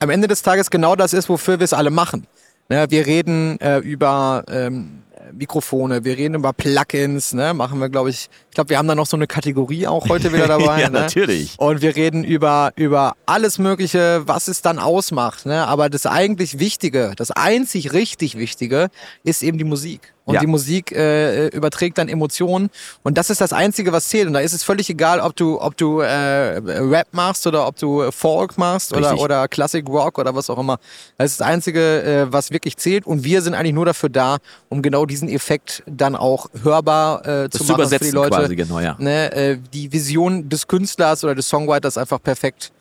am 0.00 0.10
Ende 0.10 0.28
des 0.28 0.42
Tages 0.42 0.70
genau 0.70 0.96
das 0.96 1.12
ist, 1.12 1.28
wofür 1.28 1.60
wir 1.60 1.64
es 1.64 1.72
alle 1.72 1.90
machen. 1.90 2.26
Ne, 2.68 2.86
wir 2.88 3.06
reden 3.06 3.60
äh, 3.60 3.78
über 3.78 4.44
ähm, 4.48 5.02
Mikrofone, 5.32 6.04
wir 6.04 6.16
reden 6.16 6.34
über 6.34 6.52
Plugins, 6.52 7.34
ne, 7.34 7.52
machen 7.52 7.78
wir, 7.80 7.88
glaube 7.88 8.10
ich, 8.10 8.30
ich 8.48 8.54
glaube, 8.54 8.70
wir 8.70 8.78
haben 8.78 8.88
da 8.88 8.94
noch 8.94 9.06
so 9.06 9.16
eine 9.16 9.26
Kategorie 9.26 9.86
auch 9.86 10.08
heute 10.08 10.32
wieder 10.32 10.48
dabei. 10.48 10.80
Ja, 10.80 10.88
ne? 10.88 11.00
natürlich. 11.00 11.56
Und 11.58 11.82
wir 11.82 11.94
reden 11.94 12.24
über, 12.24 12.72
über 12.76 13.16
alles 13.26 13.58
Mögliche, 13.58 14.22
was 14.26 14.48
es 14.48 14.62
dann 14.62 14.78
ausmacht. 14.78 15.44
Ne? 15.44 15.66
Aber 15.66 15.90
das 15.90 16.06
eigentlich 16.06 16.58
Wichtige, 16.58 17.12
das 17.16 17.30
einzig 17.30 17.92
richtig 17.92 18.38
Wichtige, 18.38 18.88
ist 19.24 19.42
eben 19.42 19.58
die 19.58 19.64
Musik. 19.64 20.13
Und 20.24 20.34
Ja. 20.34 20.40
die 20.40 20.46
Musik 20.46 20.90
äh, 20.92 21.48
überträgt 21.48 21.98
dann 21.98 22.08
Emotionen. 22.08 22.70
Und 23.02 23.18
das 23.18 23.28
ist 23.28 23.40
das 23.40 23.52
Einzige, 23.52 23.92
was 23.92 24.08
zählt. 24.08 24.26
Und 24.26 24.32
da 24.32 24.40
ist 24.40 24.54
es 24.54 24.62
völlig 24.62 24.88
egal, 24.88 25.20
ob 25.20 25.36
du, 25.36 25.60
ob 25.60 25.76
du 25.76 26.00
äh, 26.00 26.06
Rap 26.06 27.08
machst 27.12 27.46
oder 27.46 27.66
ob 27.66 27.76
du 27.78 28.10
Folk 28.10 28.56
machst 28.56 28.92
oder, 28.92 29.10
Richtig. 29.10 29.22
oder 29.22 29.48
Classic 29.48 29.86
Rock 29.86 30.18
oder 30.18 30.34
was 30.34 30.48
auch 30.48 30.58
immer. 30.58 30.78
Das 31.18 31.32
ist 31.32 31.40
das 31.40 31.46
Einzige, 31.46 32.02
äh, 32.02 32.32
was 32.32 32.50
wirklich 32.50 32.76
zählt. 32.78 33.06
Und 33.06 33.22
wir 33.24 33.42
sind 33.42 33.54
eigentlich 33.54 33.74
nur 33.74 33.84
dafür 33.84 34.08
da, 34.08 34.38
um 34.70 34.80
genau 34.80 35.04
diesen 35.04 35.28
Effekt 35.28 35.82
dann 35.86 36.16
auch 36.16 36.46
hörbar 36.62 37.20
äh, 37.26 37.48
Das 37.48 37.60
zu 37.60 37.64
zu 37.64 37.72
machen 37.72 37.88
für 37.88 37.98
die 37.98 38.10
Leute 38.10 38.30
quasi, 38.36 38.56
genau, 38.56 38.80
ja. 38.80 38.96
ne, 38.98 39.32
äh, 39.32 39.58
die 39.72 39.92
Vision 39.92 40.48
des 40.48 40.66
Künstlers 40.66 41.22
oder 41.24 41.34
des 41.34 41.48
Songwriters 41.48 41.98
einfach 41.98 42.22
perfekt, 42.22 42.72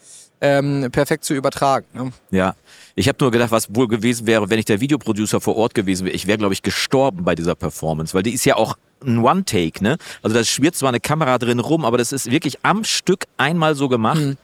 ähm, 0.44 0.90
perfekt 0.92 1.24
zu 1.24 1.34
übertragen. 1.34 1.86
Ne? 1.94 2.12
Ja. 2.30 2.56
Ich 2.96 3.08
habe 3.08 3.18
nur 3.22 3.32
gedacht, 3.32 3.52
was 3.52 3.74
wohl 3.74 3.88
gewesen 3.88 4.28
wäre, 4.28 4.50
wenn 4.50 4.60
ich 4.60 4.66
der 4.66 4.82
Videoproducer 4.82 5.40
vor 5.40 5.56
Ort 5.56 5.74
gewesen 5.74 6.06
wäre. 6.06 6.16
Ich 6.16 6.28
wäre, 6.28 6.38
glaube 6.38 6.54
ich, 6.54 6.62
gestorben 6.62 7.24
bei 7.24 7.34
dieser 7.34 7.56
Performance, 7.56 8.14
weil 8.14 8.24
die 8.24 8.34
ist 8.34 8.46
ja 8.46 8.58
auch 8.58 8.78
ein 9.06 9.20
One-Take, 9.20 9.82
ne? 9.82 9.98
Also 10.22 10.36
da 10.36 10.44
schwirrt 10.44 10.76
zwar 10.76 10.90
eine 10.90 11.00
Kamera 11.00 11.38
drin 11.38 11.60
rum, 11.60 11.86
aber 11.86 11.98
das 11.98 12.12
ist 12.12 12.30
wirklich 12.30 12.60
am 12.64 12.84
Stück 12.84 13.26
einmal 13.38 13.76
so 13.76 13.88
gemacht. 13.88 14.22
Äh, 14.22 14.36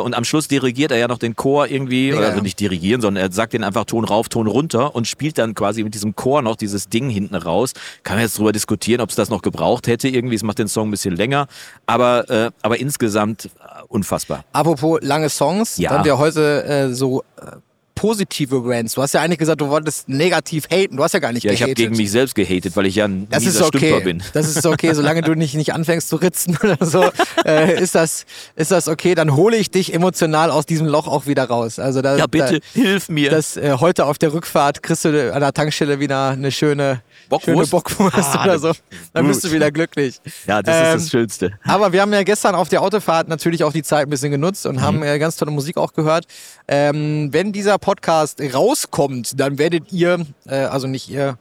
Und 0.00 0.14
am 0.14 0.24
Schluss 0.24 0.48
dirigiert 0.48 0.90
er 0.92 0.98
ja 0.98 1.08
noch 1.08 1.18
den 1.18 1.36
Chor 1.36 1.66
irgendwie, 1.66 2.10
Ja, 2.10 2.16
oder 2.18 2.28
also 2.28 2.40
nicht 2.40 2.60
dirigieren, 2.60 3.00
sondern 3.00 3.22
er 3.24 3.32
sagt 3.32 3.52
den 3.52 3.64
einfach 3.64 3.84
Ton 3.84 4.04
rauf, 4.04 4.28
Ton 4.28 4.46
runter 4.46 4.94
und 4.94 5.06
spielt 5.08 5.38
dann 5.38 5.54
quasi 5.54 5.82
mit 5.84 5.94
diesem 5.94 6.14
Chor 6.16 6.42
noch 6.42 6.56
dieses 6.56 6.88
Ding 6.88 7.10
hinten 7.10 7.34
raus. 7.34 7.72
Kann 8.02 8.16
man 8.16 8.22
jetzt 8.24 8.38
drüber 8.38 8.52
diskutieren, 8.52 9.00
ob 9.00 9.10
es 9.10 9.16
das 9.16 9.28
noch 9.30 9.42
gebraucht 9.42 9.86
hätte 9.86 10.08
irgendwie. 10.08 10.36
Es 10.36 10.42
macht 10.42 10.58
den 10.58 10.68
Song 10.68 10.88
ein 10.88 10.90
bisschen 10.92 11.16
länger, 11.16 11.46
aber, 11.86 12.30
äh, 12.30 12.50
aber 12.62 12.78
insgesamt 12.78 13.46
äh, 13.46 13.48
unfassbar. 13.88 14.44
Apropos 14.52 15.00
lange 15.02 15.28
Songs, 15.28 15.76
Ja. 15.78 15.90
da 15.90 15.98
haben 15.98 16.04
wir 16.04 16.18
heute 16.18 16.64
äh, 16.64 16.92
so 16.94 17.22
äh, 17.36 17.56
positive 17.94 18.62
Rants. 18.64 18.94
Du 18.94 19.02
hast 19.02 19.14
ja 19.14 19.20
eigentlich 19.20 19.38
gesagt, 19.38 19.60
du 19.60 19.68
wolltest 19.68 20.08
negativ 20.08 20.68
haten. 20.70 20.96
Du 20.96 21.04
hast 21.04 21.12
ja 21.12 21.20
gar 21.20 21.32
nicht 21.32 21.44
Ja, 21.44 21.52
ich 21.52 21.62
habe 21.62 21.74
gehatet. 21.74 21.84
gegen 21.84 21.96
mich 21.96 22.10
selbst 22.10 22.34
gehatet, 22.34 22.76
weil 22.76 22.86
ich 22.86 22.96
ja 22.96 23.06
ein 23.06 23.28
das 23.30 23.44
ist 23.44 23.54
mieser 23.54 23.66
Stümper 23.66 23.96
okay. 23.96 24.04
bin. 24.04 24.22
Das 24.32 24.48
ist 24.48 24.64
okay, 24.66 24.92
solange 24.94 25.22
du 25.22 25.34
nicht, 25.34 25.54
nicht 25.54 25.72
anfängst 25.72 26.08
zu 26.08 26.16
ritzen 26.16 26.58
oder 26.62 26.78
so, 26.84 27.10
äh, 27.44 27.80
ist, 27.80 27.94
das, 27.94 28.24
ist 28.56 28.70
das 28.70 28.88
okay. 28.88 29.14
Dann 29.14 29.36
hole 29.36 29.56
ich 29.56 29.70
dich 29.70 29.94
emotional 29.94 30.50
aus 30.50 30.66
diesem 30.66 30.86
Loch 30.86 31.06
auch 31.06 31.26
wieder 31.26 31.44
raus. 31.44 31.78
Also 31.78 32.02
da, 32.02 32.16
Ja, 32.16 32.26
bitte, 32.26 32.60
hilf 32.74 33.08
mir. 33.08 33.30
Da, 33.30 33.36
das, 33.36 33.56
äh, 33.56 33.76
heute 33.80 34.06
auf 34.06 34.18
der 34.18 34.32
Rückfahrt 34.32 34.82
kriegst 34.82 35.04
du 35.04 35.32
an 35.32 35.40
der 35.40 35.52
Tankstelle 35.52 36.00
wieder 36.00 36.30
eine 36.30 36.52
schöne 36.52 37.02
Bockwurst? 37.28 37.70
schöne 37.70 37.82
Bockwurst 37.82 38.36
Ah, 38.36 38.44
oder 38.44 38.58
so. 38.58 38.72
Dann 39.12 39.26
bist 39.26 39.44
du 39.44 39.52
wieder 39.52 39.70
glücklich. 39.70 40.20
ja, 40.46 40.62
das 40.62 40.76
Ähm, 40.76 40.96
ist 40.96 41.04
das 41.06 41.10
Schönste. 41.10 41.52
Aber 41.64 41.92
wir 41.92 42.00
haben 42.02 42.12
ja 42.12 42.22
gestern 42.22 42.54
auf 42.54 42.68
der 42.68 42.82
Autofahrt 42.82 43.28
natürlich 43.28 43.64
auch 43.64 43.72
die 43.72 43.82
Zeit 43.82 44.06
ein 44.06 44.10
bisschen 44.10 44.30
genutzt 44.30 44.66
und 44.66 44.76
Mhm. 44.76 44.80
haben 44.82 45.02
äh, 45.02 45.18
ganz 45.18 45.36
tolle 45.36 45.50
Musik 45.50 45.76
auch 45.76 45.92
gehört. 45.92 46.26
Ähm, 46.68 47.28
wenn 47.32 47.52
dieser 47.52 47.78
Podcast 47.78 48.40
rauskommt, 48.54 49.38
dann 49.40 49.58
werdet 49.58 49.92
ihr, 49.92 50.26
äh, 50.46 50.56
also 50.64 50.86
nicht 50.86 51.08
ihr, 51.08 51.38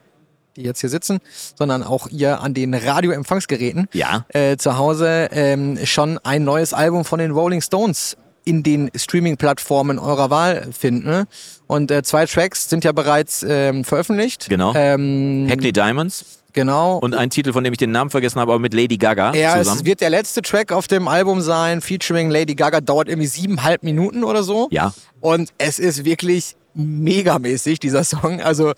die 0.57 0.63
jetzt 0.63 0.81
hier 0.81 0.89
sitzen, 0.89 1.19
sondern 1.57 1.81
auch 1.83 2.07
ihr 2.09 2.41
an 2.41 2.53
den 2.53 2.73
Radioempfangsgeräten 2.73 3.87
Ja. 3.93 4.25
äh, 4.29 4.57
zu 4.57 4.77
Hause 4.77 5.29
ähm, 5.31 5.79
schon 5.85 6.17
ein 6.23 6.43
neues 6.43 6.73
Album 6.73 7.05
von 7.05 7.19
den 7.19 7.31
Rolling 7.31 7.61
Stones 7.61 8.17
in 8.43 8.63
den 8.63 8.89
Streaming-Plattformen 8.95 9.99
eurer 9.99 10.29
Wahl 10.29 10.69
finden. 10.71 11.25
Und 11.67 11.91
äh, 11.91 12.03
zwei 12.03 12.25
Tracks 12.25 12.69
sind 12.69 12.83
ja 12.83 12.91
bereits 12.91 13.45
ähm, 13.47 13.83
veröffentlicht. 13.83 14.49
Genau. 14.49 14.73
Ähm, 14.75 15.47
Hackney 15.49 15.71
Diamonds 15.71 16.41
genau. 16.53 16.97
und 16.97 17.15
ein 17.15 17.29
Titel, 17.29 17.53
von 17.53 17.63
dem 17.63 17.73
ich 17.73 17.77
den 17.77 17.91
Namen 17.91 18.09
vergessen 18.09 18.39
habe, 18.39 18.51
aber 18.53 18.59
mit 18.59 18.73
Lady 18.73 18.97
Gaga 18.97 19.33
Ja, 19.33 19.57
zusammen. 19.57 19.79
es 19.79 19.85
wird 19.85 20.01
der 20.01 20.09
letzte 20.09 20.41
Track 20.41 20.71
auf 20.71 20.87
dem 20.87 21.07
Album 21.07 21.41
sein, 21.41 21.81
featuring 21.81 22.29
Lady 22.29 22.55
Gaga, 22.55 22.81
dauert 22.81 23.07
irgendwie 23.07 23.27
siebeneinhalb 23.27 23.83
Minuten 23.83 24.23
oder 24.23 24.43
so. 24.43 24.67
Ja. 24.71 24.93
Und 25.19 25.51
es 25.57 25.79
ist 25.79 26.03
wirklich 26.03 26.55
megamäßig, 26.73 27.79
dieser 27.79 28.03
Song. 28.03 28.41
Also, 28.41 28.73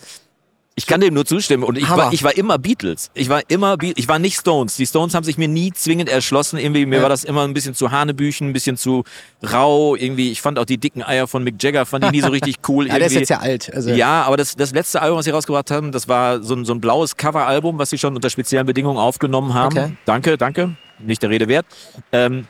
Ich 0.75 0.87
kann 0.87 1.01
dem 1.01 1.13
nur 1.13 1.23
zustimmen 1.25 1.63
und 1.63 1.77
ich 1.77 1.87
Hammer. 1.87 2.05
war, 2.05 2.13
ich 2.13 2.23
war 2.23 2.35
immer 2.35 2.57
Beatles. 2.57 3.11
Ich 3.13 3.29
war 3.29 3.41
immer, 3.47 3.77
Be 3.77 3.93
ich 3.95 4.07
war 4.07 4.17
nicht 4.17 4.39
Stones. 4.39 4.75
Die 4.75 4.87
Stones 4.87 5.13
haben 5.13 5.23
sich 5.23 5.37
mir 5.37 5.47
nie 5.47 5.71
zwingend 5.71 6.09
erschlossen. 6.09 6.57
Irgendwie 6.57 6.87
mir 6.87 6.95
Ja. 6.95 7.01
war 7.03 7.09
das 7.09 7.23
immer 7.23 7.43
ein 7.43 7.53
bisschen 7.53 7.75
zu 7.75 7.91
Hanebüchen, 7.91 8.49
ein 8.49 8.53
bisschen 8.53 8.75
zu 8.75 9.03
rau. 9.51 9.95
Irgendwie, 9.95 10.31
ich 10.31 10.41
fand 10.41 10.57
auch 10.57 10.65
die 10.65 10.79
dicken 10.79 11.03
Eier 11.03 11.27
von 11.27 11.43
Mick 11.43 11.61
Jagger 11.61 11.85
fand 11.85 12.05
ich 12.05 12.11
nie 12.11 12.21
so 12.21 12.27
richtig 12.31 12.55
cool. 12.67 12.87
ja, 12.87 12.97
der 12.97 13.05
ist 13.05 13.13
jetzt 13.13 13.29
ja 13.29 13.39
alt. 13.39 13.71
Also, 13.71 13.91
Ja, 13.91 14.23
aber 14.23 14.35
das, 14.37 14.55
das 14.55 14.71
letzte 14.73 15.01
Album, 15.03 15.19
was 15.19 15.25
sie 15.25 15.31
rausgebracht 15.31 15.69
haben, 15.69 15.91
das 15.91 16.07
war 16.07 16.41
so 16.41 16.55
ein, 16.55 16.65
so 16.65 16.73
ein 16.73 16.81
blaues 16.81 17.17
Coveralbum, 17.17 17.77
was 17.77 17.91
sie 17.91 17.99
schon 17.99 18.15
unter 18.15 18.31
speziellen 18.31 18.65
Bedingungen 18.65 18.97
aufgenommen 18.97 19.53
haben. 19.53 19.77
Okay. 19.77 19.91
Danke, 20.05 20.37
danke. 20.39 20.75
Nicht 20.97 21.21
der 21.21 21.29
Rede 21.29 21.47
wert. 21.47 21.65
Ähm, 22.11 22.47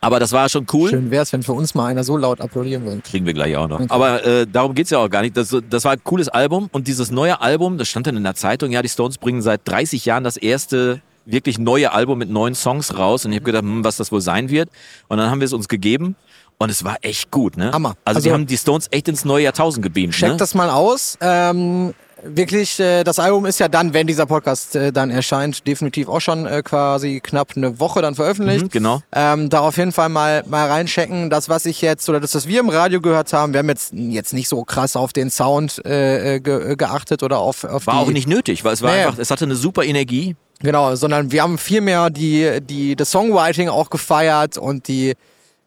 aber 0.00 0.18
das 0.20 0.32
war 0.32 0.48
schon 0.48 0.66
cool. 0.72 0.90
Schön 0.90 1.10
wäre 1.10 1.22
es, 1.22 1.32
wenn 1.32 1.42
für 1.42 1.52
uns 1.52 1.74
mal 1.74 1.86
einer 1.86 2.04
so 2.04 2.16
laut 2.16 2.40
applaudieren 2.40 2.84
würde. 2.84 3.00
Kriegen 3.02 3.26
wir 3.26 3.34
gleich 3.34 3.56
auch 3.56 3.68
noch. 3.68 3.80
Aber 3.88 4.24
äh, 4.24 4.46
darum 4.46 4.74
geht's 4.74 4.90
ja 4.90 4.98
auch 4.98 5.08
gar 5.10 5.22
nicht. 5.22 5.36
Das, 5.36 5.54
das 5.68 5.84
war 5.84 5.92
ein 5.92 6.04
cooles 6.04 6.28
Album 6.28 6.68
und 6.72 6.86
dieses 6.88 7.10
neue 7.10 7.40
Album, 7.40 7.78
das 7.78 7.88
stand 7.88 8.06
dann 8.06 8.16
in 8.16 8.22
der 8.24 8.34
Zeitung, 8.34 8.70
ja, 8.70 8.82
die 8.82 8.88
Stones 8.88 9.18
bringen 9.18 9.42
seit 9.42 9.60
30 9.64 10.04
Jahren 10.04 10.24
das 10.24 10.36
erste 10.36 11.00
wirklich 11.26 11.58
neue 11.58 11.92
Album 11.92 12.18
mit 12.18 12.30
neuen 12.30 12.54
Songs 12.54 12.96
raus 12.96 13.24
und 13.24 13.32
ich 13.32 13.36
habe 13.36 13.44
gedacht, 13.44 13.62
hm, 13.62 13.84
was 13.84 13.96
das 13.98 14.10
wohl 14.10 14.20
sein 14.22 14.48
wird. 14.50 14.70
Und 15.08 15.18
dann 15.18 15.30
haben 15.30 15.40
wir 15.40 15.44
es 15.44 15.52
uns 15.52 15.68
gegeben 15.68 16.16
und 16.58 16.70
es 16.70 16.82
war 16.82 16.96
echt 17.02 17.30
gut, 17.30 17.56
ne? 17.56 17.70
Hammer. 17.72 17.94
Also, 18.04 18.20
die 18.20 18.28
Also- 18.28 18.34
haben 18.34 18.46
die 18.46 18.56
Stones 18.56 18.88
echt 18.90 19.06
ins 19.08 19.24
neue 19.24 19.44
Jahrtausend 19.44 19.82
gebeamt, 19.82 20.14
Checkt 20.14 20.32
ne? 20.32 20.36
das 20.38 20.54
mal 20.54 20.70
aus. 20.70 21.18
Ähm, 21.20 21.94
wirklich, 22.24 22.78
äh, 22.80 23.04
das 23.04 23.18
Album 23.18 23.46
ist 23.46 23.60
ja 23.60 23.68
dann, 23.68 23.92
wenn 23.94 24.06
dieser 24.06 24.26
Podcast 24.26 24.76
äh, 24.76 24.92
dann 24.92 25.10
erscheint, 25.10 25.66
definitiv 25.66 26.08
auch 26.08 26.20
schon 26.20 26.46
äh, 26.46 26.62
quasi 26.62 27.20
knapp 27.20 27.52
eine 27.56 27.78
Woche 27.80 28.02
dann 28.02 28.14
veröffentlicht. 28.14 28.64
Mhm, 28.64 28.70
genau. 28.70 29.02
Ähm, 29.12 29.48
da 29.50 29.60
auf 29.60 29.76
jeden 29.76 29.92
Fall 29.92 30.08
mal, 30.08 30.42
mal 30.46 30.68
reinchecken. 30.68 31.30
Das, 31.30 31.48
was 31.48 31.66
ich 31.66 31.80
jetzt, 31.80 32.08
oder 32.08 32.20
das, 32.20 32.34
was 32.34 32.46
wir 32.46 32.60
im 32.60 32.68
Radio 32.68 33.00
gehört 33.00 33.32
haben, 33.32 33.52
wir 33.52 33.58
haben 33.58 33.68
jetzt, 33.68 33.92
jetzt 33.92 34.32
nicht 34.32 34.48
so 34.48 34.64
krass 34.64 34.96
auf 34.96 35.12
den 35.12 35.30
Sound 35.30 35.84
äh, 35.84 36.36
äh, 36.36 36.40
ge, 36.40 36.76
geachtet 36.76 37.22
oder 37.22 37.38
auf, 37.38 37.64
auf 37.64 37.86
War 37.86 37.98
auch 37.98 38.10
nicht 38.10 38.28
nötig, 38.28 38.64
weil 38.64 38.74
es 38.74 38.82
war 38.82 38.92
Nee. 38.92 39.04
einfach, 39.04 39.18
es 39.18 39.30
hatte 39.30 39.44
eine 39.44 39.56
super 39.56 39.84
Energie. 39.84 40.36
Genau, 40.62 40.94
sondern 40.94 41.32
wir 41.32 41.42
haben 41.42 41.56
viel 41.56 41.80
mehr 41.80 42.10
die, 42.10 42.60
die, 42.60 42.94
das 42.94 43.10
Songwriting 43.10 43.68
auch 43.70 43.88
gefeiert 43.88 44.58
und 44.58 44.88
die, 44.88 45.14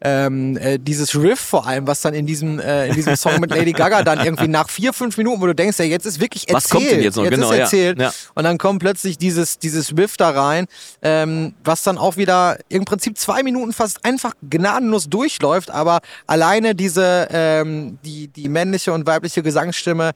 ähm, 0.00 0.56
äh, 0.56 0.78
dieses 0.78 1.14
Riff 1.14 1.40
vor 1.40 1.66
allem, 1.66 1.86
was 1.86 2.00
dann 2.00 2.14
in 2.14 2.26
diesem, 2.26 2.58
äh, 2.58 2.88
in 2.88 2.94
diesem 2.94 3.16
Song 3.16 3.40
mit 3.40 3.50
Lady 3.50 3.72
Gaga 3.72 4.02
dann 4.02 4.20
irgendwie 4.24 4.48
nach 4.48 4.68
vier, 4.68 4.92
fünf 4.92 5.16
Minuten, 5.16 5.40
wo 5.40 5.46
du 5.46 5.54
denkst, 5.54 5.78
ja, 5.78 5.84
jetzt 5.84 6.04
ist 6.04 6.20
wirklich 6.20 6.48
erzählt. 6.48 6.64
Was 6.64 6.70
kommt 6.70 6.90
denn 6.90 7.02
jetzt 7.02 7.16
noch? 7.16 7.24
Genau, 7.28 7.50
ist 7.50 7.56
ja. 7.56 7.62
erzählt. 7.62 8.00
Ja. 8.00 8.12
Und 8.34 8.44
dann 8.44 8.58
kommt 8.58 8.80
plötzlich 8.80 9.18
dieses, 9.18 9.58
dieses 9.58 9.96
Riff 9.96 10.16
da 10.16 10.30
rein, 10.30 10.66
ähm, 11.02 11.54
was 11.64 11.82
dann 11.82 11.96
auch 11.96 12.16
wieder 12.16 12.58
im 12.68 12.84
Prinzip 12.84 13.16
zwei 13.18 13.42
Minuten 13.42 13.72
fast 13.72 14.04
einfach 14.04 14.34
gnadenlos 14.48 15.08
durchläuft, 15.08 15.70
aber 15.70 16.00
alleine 16.26 16.74
diese, 16.74 17.28
ähm, 17.30 17.98
die, 18.04 18.28
die 18.28 18.48
männliche 18.48 18.92
und 18.92 19.06
weibliche 19.06 19.42
Gesangsstimme 19.42 20.12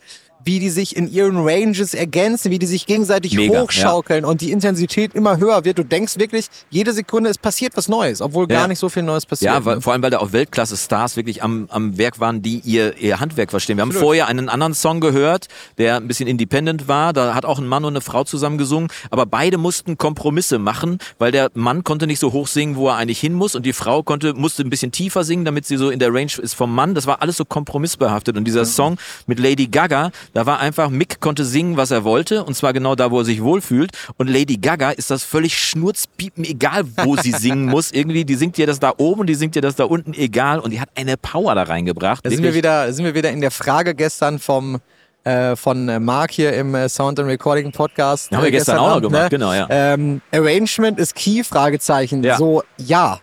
wie 0.49 0.61
die 0.61 0.71
sich 0.71 0.97
in 0.97 1.13
ihren 1.13 1.37
Ranges 1.37 1.93
ergänzen, 1.93 2.51
wie 2.51 2.59
die 2.59 2.65
sich 2.65 2.87
gegenseitig 2.87 3.35
Mega, 3.35 3.61
hochschaukeln 3.61 4.25
und 4.25 4.41
die 4.41 4.51
Intensität 4.51 5.13
immer 5.13 5.37
höher 5.37 5.67
wird. 5.67 5.77
Du 5.77 5.85
denkst 5.85 6.19
wirklich, 6.19 6.47
jede 6.71 6.95
Sekunde 6.95 7.29
es 7.29 7.37
passiert 7.37 7.77
was 7.77 7.87
Neues, 7.87 8.23
obwohl 8.23 8.47
Ja. 8.49 8.61
gar 8.61 8.69
nicht 8.69 8.79
so 8.79 8.89
viel 8.89 9.03
Neues 9.03 9.27
passiert. 9.27 9.53
Ja, 9.53 9.63
weil, 9.67 9.77
ne? 9.77 9.83
vor 9.83 9.93
allem, 9.93 10.01
weil 10.03 10.11
da 10.11 10.21
auch 10.21 10.33
Weltklasse-Stars 10.33 11.17
wirklich 11.17 11.43
am, 11.43 11.67
am 11.71 11.99
Werk 11.99 12.19
waren, 12.19 12.41
die 12.41 12.61
ihr, 12.65 12.97
ihr 12.97 13.21
Handwerk 13.21 13.51
verstehen. 13.51 13.77
Wir 13.77 13.83
haben 13.83 13.93
vorher 13.93 14.27
einen 14.27 14.49
anderen 14.49 14.73
Song 14.73 15.01
gehört, 15.01 15.49
der 15.77 15.97
ein 15.97 16.09
bisschen 16.09 16.27
independent 16.27 16.89
war. 16.89 17.13
Da 17.13 17.35
hat 17.35 17.45
auch 17.45 17.59
ein 17.59 17.67
Mann 17.67 17.85
und 17.85 17.93
eine 17.93 18.01
Frau 18.01 18.25
zusammen 18.25 18.57
gesungen. 18.57 18.89
Aber 19.11 19.27
beide 19.27 19.59
mussten 19.59 19.99
Kompromisse 19.99 20.59
machen, 20.59 20.97
weil 21.19 21.31
der 21.31 21.51
Mann 21.53 21.85
konnte 21.85 22.07
nicht 22.07 22.21
so 22.21 22.33
hoch 22.33 22.47
singen, 22.47 22.77
wo 22.77 22.89
er 22.89 22.97
eigentlich 22.97 23.21
hin 23.21 23.35
muss. 23.35 23.55
Und 23.55 23.67
die 23.67 23.75
Frau 23.75 24.03
konnte, 24.03 24.33
musste 24.33 24.63
ein 24.63 24.71
bisschen 24.71 24.93
tiefer 24.93 25.25
singen, 25.25 25.45
damit 25.45 25.67
sie 25.67 25.77
so 25.77 25.91
in 25.91 25.99
der 25.99 26.09
Range 26.09 26.33
ist 26.41 26.55
vom 26.55 26.75
Mann. 26.75 26.95
Das 26.95 27.07
war 27.07 27.21
alles 27.21 27.37
so 27.37 27.45
kompromissbehaftet. 27.45 28.39
Und 28.39 28.45
dieser 28.45 28.65
Song 28.65 28.97
mit 29.27 29.39
Lady 29.39 29.67
Gaga, 29.67 30.11
da 30.38 30.46
war 30.46 30.61
einfach, 30.61 30.88
Mick 30.88 31.18
konnte 31.18 31.44
singen, 31.44 31.77
was 31.77 31.90
er 31.90 32.05
wollte. 32.05 32.44
Und 32.44 32.55
zwar 32.55 32.72
genau 32.72 32.94
da, 32.94 33.11
wo 33.11 33.18
er 33.18 33.24
sich 33.24 33.42
wohlfühlt. 33.42 33.90
Und 34.18 34.29
Lady 34.29 34.57
Gaga 34.57 34.92
ist 34.92 35.11
das 35.11 35.24
völlig 35.24 35.59
schnurzpiepen, 35.59 36.44
egal 36.44 36.85
wo 37.05 37.16
sie 37.16 37.33
singen 37.37 37.66
muss. 37.66 37.90
Irgendwie, 37.90 38.24
die 38.24 38.37
singt 38.37 38.57
dir 38.57 38.68
das 38.68 38.79
da 38.79 38.92
oben, 38.98 39.27
die 39.27 39.35
singt 39.35 39.57
dir 39.57 39.62
das 39.62 39.74
da 39.74 39.83
unten, 39.83 40.14
egal. 40.14 40.61
Und 40.61 40.70
die 40.70 40.81
hat 40.81 40.90
eine 40.94 41.16
Power 41.16 41.57
da 41.57 41.64
reingebracht. 41.64 42.24
Da 42.24 42.31
sind 42.31 42.44
wir 42.44 42.55
wieder, 42.55 42.92
sind 42.92 43.05
wir 43.05 43.16
wieder 43.16 43.33
in 43.33 43.40
der 43.40 43.51
Frage 43.51 43.96
gestern 43.96 44.38
vom 44.38 44.79
äh, 45.24 45.57
von 45.57 45.88
äh, 45.88 45.98
Mark 45.98 46.31
hier 46.31 46.53
im 46.53 46.72
äh, 46.77 46.88
Sound 46.88 47.18
and 47.18 47.29
Recording 47.29 47.72
Podcast. 47.72 48.31
Haben 48.31 48.42
wir 48.42 48.48
äh, 48.51 48.53
gestern 48.53 48.79
auch 48.79 48.94
noch 48.94 49.03
gemacht, 49.03 49.31
genau, 49.31 49.53
ja. 49.53 49.66
Ähm, 49.68 50.20
Arrangement 50.33 51.01
ist 51.01 51.16
key, 51.16 51.42
Fragezeichen. 51.42 52.22
Ja. 52.22 52.37
So, 52.37 52.62
ja. 52.77 53.18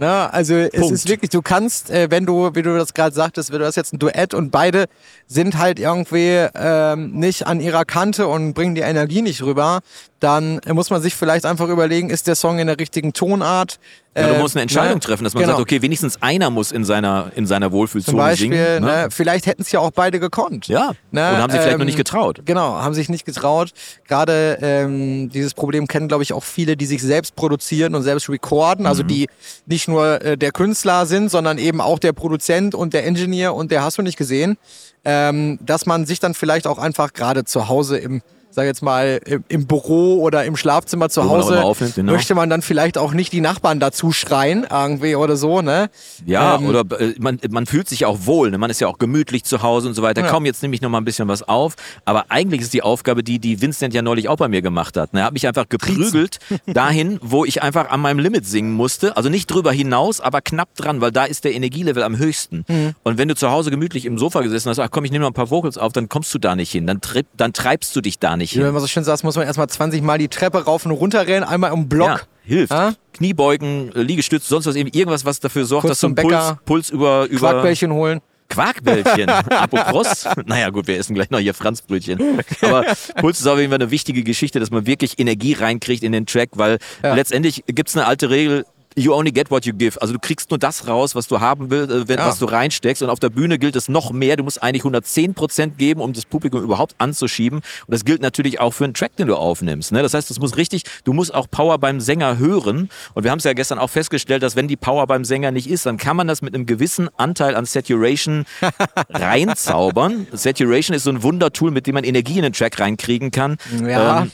Ne? 0.00 0.32
Also 0.32 0.54
es 0.54 0.70
Punkt. 0.70 0.94
ist 0.94 1.08
wirklich, 1.10 1.28
du 1.28 1.42
kannst, 1.42 1.90
äh, 1.90 2.10
wenn 2.10 2.24
du, 2.24 2.54
wie 2.54 2.62
du 2.62 2.74
das 2.74 2.94
gerade 2.94 3.14
sagtest, 3.14 3.52
wenn 3.52 3.58
du 3.58 3.66
hast 3.66 3.76
jetzt 3.76 3.92
ein 3.92 3.98
Duett 3.98 4.32
und 4.32 4.50
beide 4.50 4.86
sind 5.26 5.58
halt 5.58 5.78
irgendwie 5.78 6.46
ähm, 6.54 7.10
nicht 7.10 7.46
an 7.46 7.60
ihrer 7.60 7.84
Kante 7.84 8.26
und 8.26 8.54
bringen 8.54 8.74
die 8.74 8.80
Energie 8.80 9.20
nicht 9.20 9.42
rüber, 9.42 9.80
dann 10.18 10.58
muss 10.72 10.88
man 10.88 11.02
sich 11.02 11.14
vielleicht 11.14 11.44
einfach 11.44 11.68
überlegen, 11.68 12.08
ist 12.08 12.28
der 12.28 12.34
Song 12.34 12.58
in 12.58 12.66
der 12.66 12.80
richtigen 12.80 13.12
Tonart? 13.12 13.78
Ja, 14.16 14.26
du 14.26 14.34
Äh, 14.34 14.38
musst 14.40 14.56
eine 14.56 14.62
Entscheidung 14.62 14.94
ne? 14.94 15.00
treffen, 15.00 15.22
dass 15.22 15.34
man 15.34 15.42
Genau. 15.44 15.52
sagt, 15.52 15.62
okay, 15.62 15.82
wenigstens 15.82 16.20
einer 16.20 16.50
muss 16.50 16.72
in 16.72 16.84
seiner, 16.84 17.30
in 17.36 17.46
seiner 17.46 17.66
Zum 17.66 17.72
Wohlfühlzone 17.74 18.16
Beispiel, 18.16 18.52
singen. 18.52 18.84
ne? 18.84 19.06
vielleicht 19.10 19.46
hätten 19.46 19.62
es 19.62 19.70
ja 19.70 19.78
auch 19.78 19.92
beide 19.92 20.18
gekonnt. 20.18 20.66
Ja, 20.66 20.92
Ne, 21.12 21.30
und 21.30 21.36
haben 21.38 21.50
sich 21.52 21.60
vielleicht 21.60 21.76
noch 21.78 21.80
ähm, 21.82 21.86
nicht 21.86 21.96
getraut. 21.96 22.40
Genau, 22.44 22.74
haben 22.74 22.92
sich 22.94 23.08
nicht 23.08 23.24
getraut. 23.24 23.70
Gerade 24.08 24.58
ähm, 24.62 25.28
dieses 25.30 25.54
Problem 25.54 25.86
kennen, 25.86 26.08
glaube 26.08 26.24
ich, 26.24 26.32
auch 26.32 26.42
viele, 26.42 26.76
die 26.76 26.86
sich 26.86 27.02
selbst 27.02 27.36
produzieren 27.36 27.94
und 27.94 28.02
selbst 28.02 28.28
recorden. 28.28 28.82
Mhm. 28.82 28.88
Also 28.88 29.04
die 29.04 29.28
nicht 29.66 29.86
nur 29.86 30.20
äh, 30.22 30.36
der 30.36 30.50
Künstler 30.50 31.06
sind, 31.06 31.30
sondern 31.30 31.58
eben 31.58 31.80
auch 31.80 32.00
der 32.00 32.12
Produzent 32.12 32.74
und 32.74 32.92
der 32.94 33.06
Engineer 33.06 33.54
und 33.54 33.70
der 33.70 33.84
hast 33.84 33.98
du 33.98 34.02
nicht 34.02 34.16
gesehen. 34.16 34.56
Ähm, 35.04 35.58
dass 35.64 35.86
man 35.86 36.04
sich 36.04 36.18
dann 36.20 36.34
vielleicht 36.34 36.66
auch 36.66 36.78
einfach 36.78 37.12
gerade 37.12 37.44
zu 37.44 37.68
Hause 37.68 37.96
im 37.96 38.22
sag 38.50 38.66
jetzt 38.66 38.82
mal, 38.82 39.20
im, 39.48 39.66
Büro 39.66 40.22
oder 40.22 40.44
im 40.44 40.56
Schlafzimmer 40.56 41.08
zu 41.08 41.28
Hause, 41.28 41.62
aufnimmt, 41.62 41.94
genau. 41.94 42.12
möchte 42.12 42.34
man 42.34 42.50
dann 42.50 42.62
vielleicht 42.62 42.98
auch 42.98 43.12
nicht 43.12 43.32
die 43.32 43.40
Nachbarn 43.40 43.80
dazu 43.80 44.12
schreien, 44.12 44.66
irgendwie 44.70 45.14
oder 45.14 45.36
so, 45.36 45.62
ne? 45.62 45.90
Ja, 46.26 46.56
Ähm, 46.56 46.66
oder 46.66 47.00
äh, 47.00 47.14
man, 47.18 47.38
man 47.50 47.66
fühlt 47.66 47.88
sich 47.88 48.04
auch 48.04 48.18
wohl, 48.24 48.50
ne? 48.50 48.58
man 48.58 48.70
ist 48.70 48.80
ja 48.80 48.88
auch 48.88 48.98
gemütlich 48.98 49.44
zu 49.44 49.62
Hause 49.62 49.88
und 49.88 49.94
so 49.94 50.02
weiter. 50.02 50.22
Ja. 50.22 50.30
Komm, 50.30 50.46
jetzt 50.46 50.62
nehme 50.62 50.74
ich 50.74 50.80
noch 50.80 50.90
mal 50.90 50.98
ein 50.98 51.04
bisschen 51.04 51.28
was 51.28 51.42
auf. 51.42 51.74
Aber 52.04 52.26
eigentlich 52.28 52.60
ist 52.60 52.72
die 52.72 52.82
Aufgabe 52.82 53.22
die, 53.22 53.38
die 53.38 53.60
Vincent 53.60 53.94
ja 53.94 54.02
neulich 54.02 54.28
auch 54.28 54.36
bei 54.36 54.48
mir 54.48 54.62
gemacht 54.62 54.96
hat. 54.96 55.12
Ne? 55.12 55.20
Er 55.20 55.26
hat 55.26 55.32
mich 55.32 55.46
einfach 55.46 55.68
geprügelt 55.68 56.38
dahin, 56.66 57.18
wo 57.22 57.44
ich 57.44 57.62
einfach 57.62 57.90
an 57.90 58.00
meinem 58.00 58.18
Limit 58.18 58.46
singen 58.46 58.72
musste. 58.72 59.16
Also 59.16 59.28
nicht 59.28 59.46
drüber 59.46 59.72
hinaus, 59.72 60.20
aber 60.20 60.40
knapp 60.40 60.74
dran, 60.74 61.00
weil 61.00 61.12
da 61.12 61.24
ist 61.24 61.44
der 61.44 61.54
Energielevel 61.54 62.02
am 62.02 62.18
höchsten. 62.18 62.64
Mhm. 62.68 62.94
Und 63.02 63.18
wenn 63.18 63.28
du 63.28 63.34
zu 63.34 63.50
Hause 63.50 63.70
gemütlich 63.70 64.06
im 64.06 64.18
Sofa 64.18 64.40
gesessen 64.40 64.70
hast, 64.70 64.78
ach 64.78 64.90
komm, 64.90 65.04
ich 65.04 65.12
nehme 65.12 65.22
noch 65.22 65.30
ein 65.30 65.34
paar 65.34 65.50
Vocals 65.50 65.78
auf, 65.78 65.92
dann 65.92 66.08
kommst 66.08 66.34
du 66.34 66.38
da 66.38 66.56
nicht 66.56 66.72
hin. 66.72 66.86
Dann, 66.86 67.00
dann 67.36 67.52
treibst 67.52 67.94
du 67.94 68.00
dich 68.00 68.18
da 68.18 68.36
nicht 68.36 68.39
Wie 68.40 68.46
du 68.46 68.60
hin. 68.60 68.68
immer 68.70 68.80
so 68.80 68.86
schön 68.86 69.04
sagst, 69.04 69.24
muss 69.24 69.36
man 69.36 69.46
erstmal 69.46 69.68
20 69.68 70.02
Mal 70.02 70.18
die 70.18 70.28
Treppe 70.28 70.64
rauf 70.64 70.84
und 70.86 70.92
runter 70.92 71.26
rennen, 71.26 71.44
einmal 71.44 71.72
im 71.72 71.88
Block. 71.88 72.08
Ja, 72.08 72.20
hilft. 72.42 72.72
Ja? 72.72 72.94
Kniebeugen, 73.12 73.92
äh, 73.94 74.02
Liegestütz, 74.02 74.48
sonst 74.48 74.66
was 74.66 74.76
eben 74.76 74.90
irgendwas, 74.92 75.24
was 75.24 75.40
dafür 75.40 75.64
sorgt, 75.64 75.82
Kurz 75.82 75.92
dass 75.92 76.00
du 76.00 76.08
zum 76.08 76.18
einen 76.18 76.28
Puls, 76.28 76.56
Puls 76.64 76.90
über, 76.90 77.26
über 77.26 77.50
Quarkbällchen 77.50 77.92
holen. 77.92 78.20
Quarkbällchen. 78.48 79.28
Apropos. 79.50 80.26
naja, 80.46 80.70
gut, 80.70 80.86
wir 80.88 80.98
essen 80.98 81.14
gleich 81.14 81.30
noch 81.30 81.38
hier 81.38 81.54
Franzbrötchen. 81.54 82.40
Aber 82.62 82.84
Puls 83.16 83.40
ist 83.40 83.46
auf 83.46 83.58
jeden 83.58 83.70
Fall 83.70 83.80
eine 83.80 83.90
wichtige 83.90 84.22
Geschichte, 84.24 84.58
dass 84.58 84.70
man 84.70 84.86
wirklich 84.86 85.18
Energie 85.18 85.52
reinkriegt 85.52 86.02
in 86.02 86.12
den 86.12 86.26
Track, 86.26 86.50
weil 86.54 86.78
Ja. 87.02 87.14
letztendlich 87.14 87.62
gibt's 87.66 87.96
eine 87.96 88.06
alte 88.06 88.28
Regel. 88.30 88.64
You 88.96 89.14
only 89.14 89.30
get 89.30 89.50
what 89.50 89.64
you 89.66 89.72
give. 89.72 90.00
Also 90.00 90.12
du 90.12 90.18
kriegst 90.18 90.50
nur 90.50 90.58
das 90.58 90.88
raus, 90.88 91.14
was 91.14 91.28
du 91.28 91.38
haben 91.40 91.70
willst, 91.70 91.90
äh, 91.92 92.08
wenn, 92.08 92.18
Ja. 92.18 92.26
was 92.26 92.38
du 92.40 92.46
reinsteckst. 92.46 93.02
Und 93.02 93.08
auf 93.10 93.20
der 93.20 93.30
Bühne 93.30 93.58
gilt 93.58 93.76
es 93.76 93.88
noch 93.88 94.10
mehr. 94.10 94.36
Du 94.36 94.42
musst 94.42 94.62
eigentlich 94.62 94.82
110 94.84 95.34
Prozent 95.34 95.78
geben, 95.78 96.00
um 96.00 96.12
das 96.12 96.24
Publikum 96.26 96.60
überhaupt 96.62 96.94
anzuschieben. 96.98 97.58
Und 97.60 97.64
das 97.88 98.04
gilt 98.04 98.20
natürlich 98.20 98.58
auch 98.60 98.72
für 98.72 98.84
einen 98.84 98.94
Track, 98.94 99.14
den 99.16 99.28
du 99.28 99.36
aufnimmst. 99.36 99.92
Ne? 99.92 100.02
Das 100.02 100.12
heißt, 100.14 100.28
das 100.28 100.40
muss 100.40 100.56
richtig, 100.56 100.82
du 101.04 101.12
musst 101.12 101.32
auch 101.32 101.46
Power 101.50 101.78
beim 101.78 102.00
Sänger 102.00 102.38
hören. 102.38 102.90
Und 103.14 103.22
wir 103.24 103.30
haben 103.30 103.38
es 103.38 103.44
ja 103.44 103.52
gestern 103.52 103.78
auch 103.78 103.90
festgestellt, 103.90 104.42
dass 104.42 104.56
wenn 104.56 104.66
die 104.66 104.76
Power 104.76 105.06
beim 105.06 105.24
Sänger 105.24 105.52
nicht 105.52 105.70
ist, 105.70 105.86
dann 105.86 105.96
kann 105.96 106.16
man 106.16 106.26
das 106.26 106.42
mit 106.42 106.54
einem 106.54 106.66
gewissen 106.66 107.08
Anteil 107.16 107.54
an 107.54 107.64
Saturation 107.66 108.44
reinzaubern. 109.08 110.26
Saturation 110.32 110.94
ist 110.96 111.04
so 111.04 111.10
ein 111.10 111.22
Wundertool, 111.22 111.70
mit 111.70 111.86
dem 111.86 111.94
man 111.94 112.04
Energie 112.04 112.36
in 112.38 112.42
den 112.42 112.52
Track 112.52 112.78
reinkriegen 112.80 113.30
kann. 113.30 113.56
Ja. 113.84 114.22
Ähm, 114.22 114.30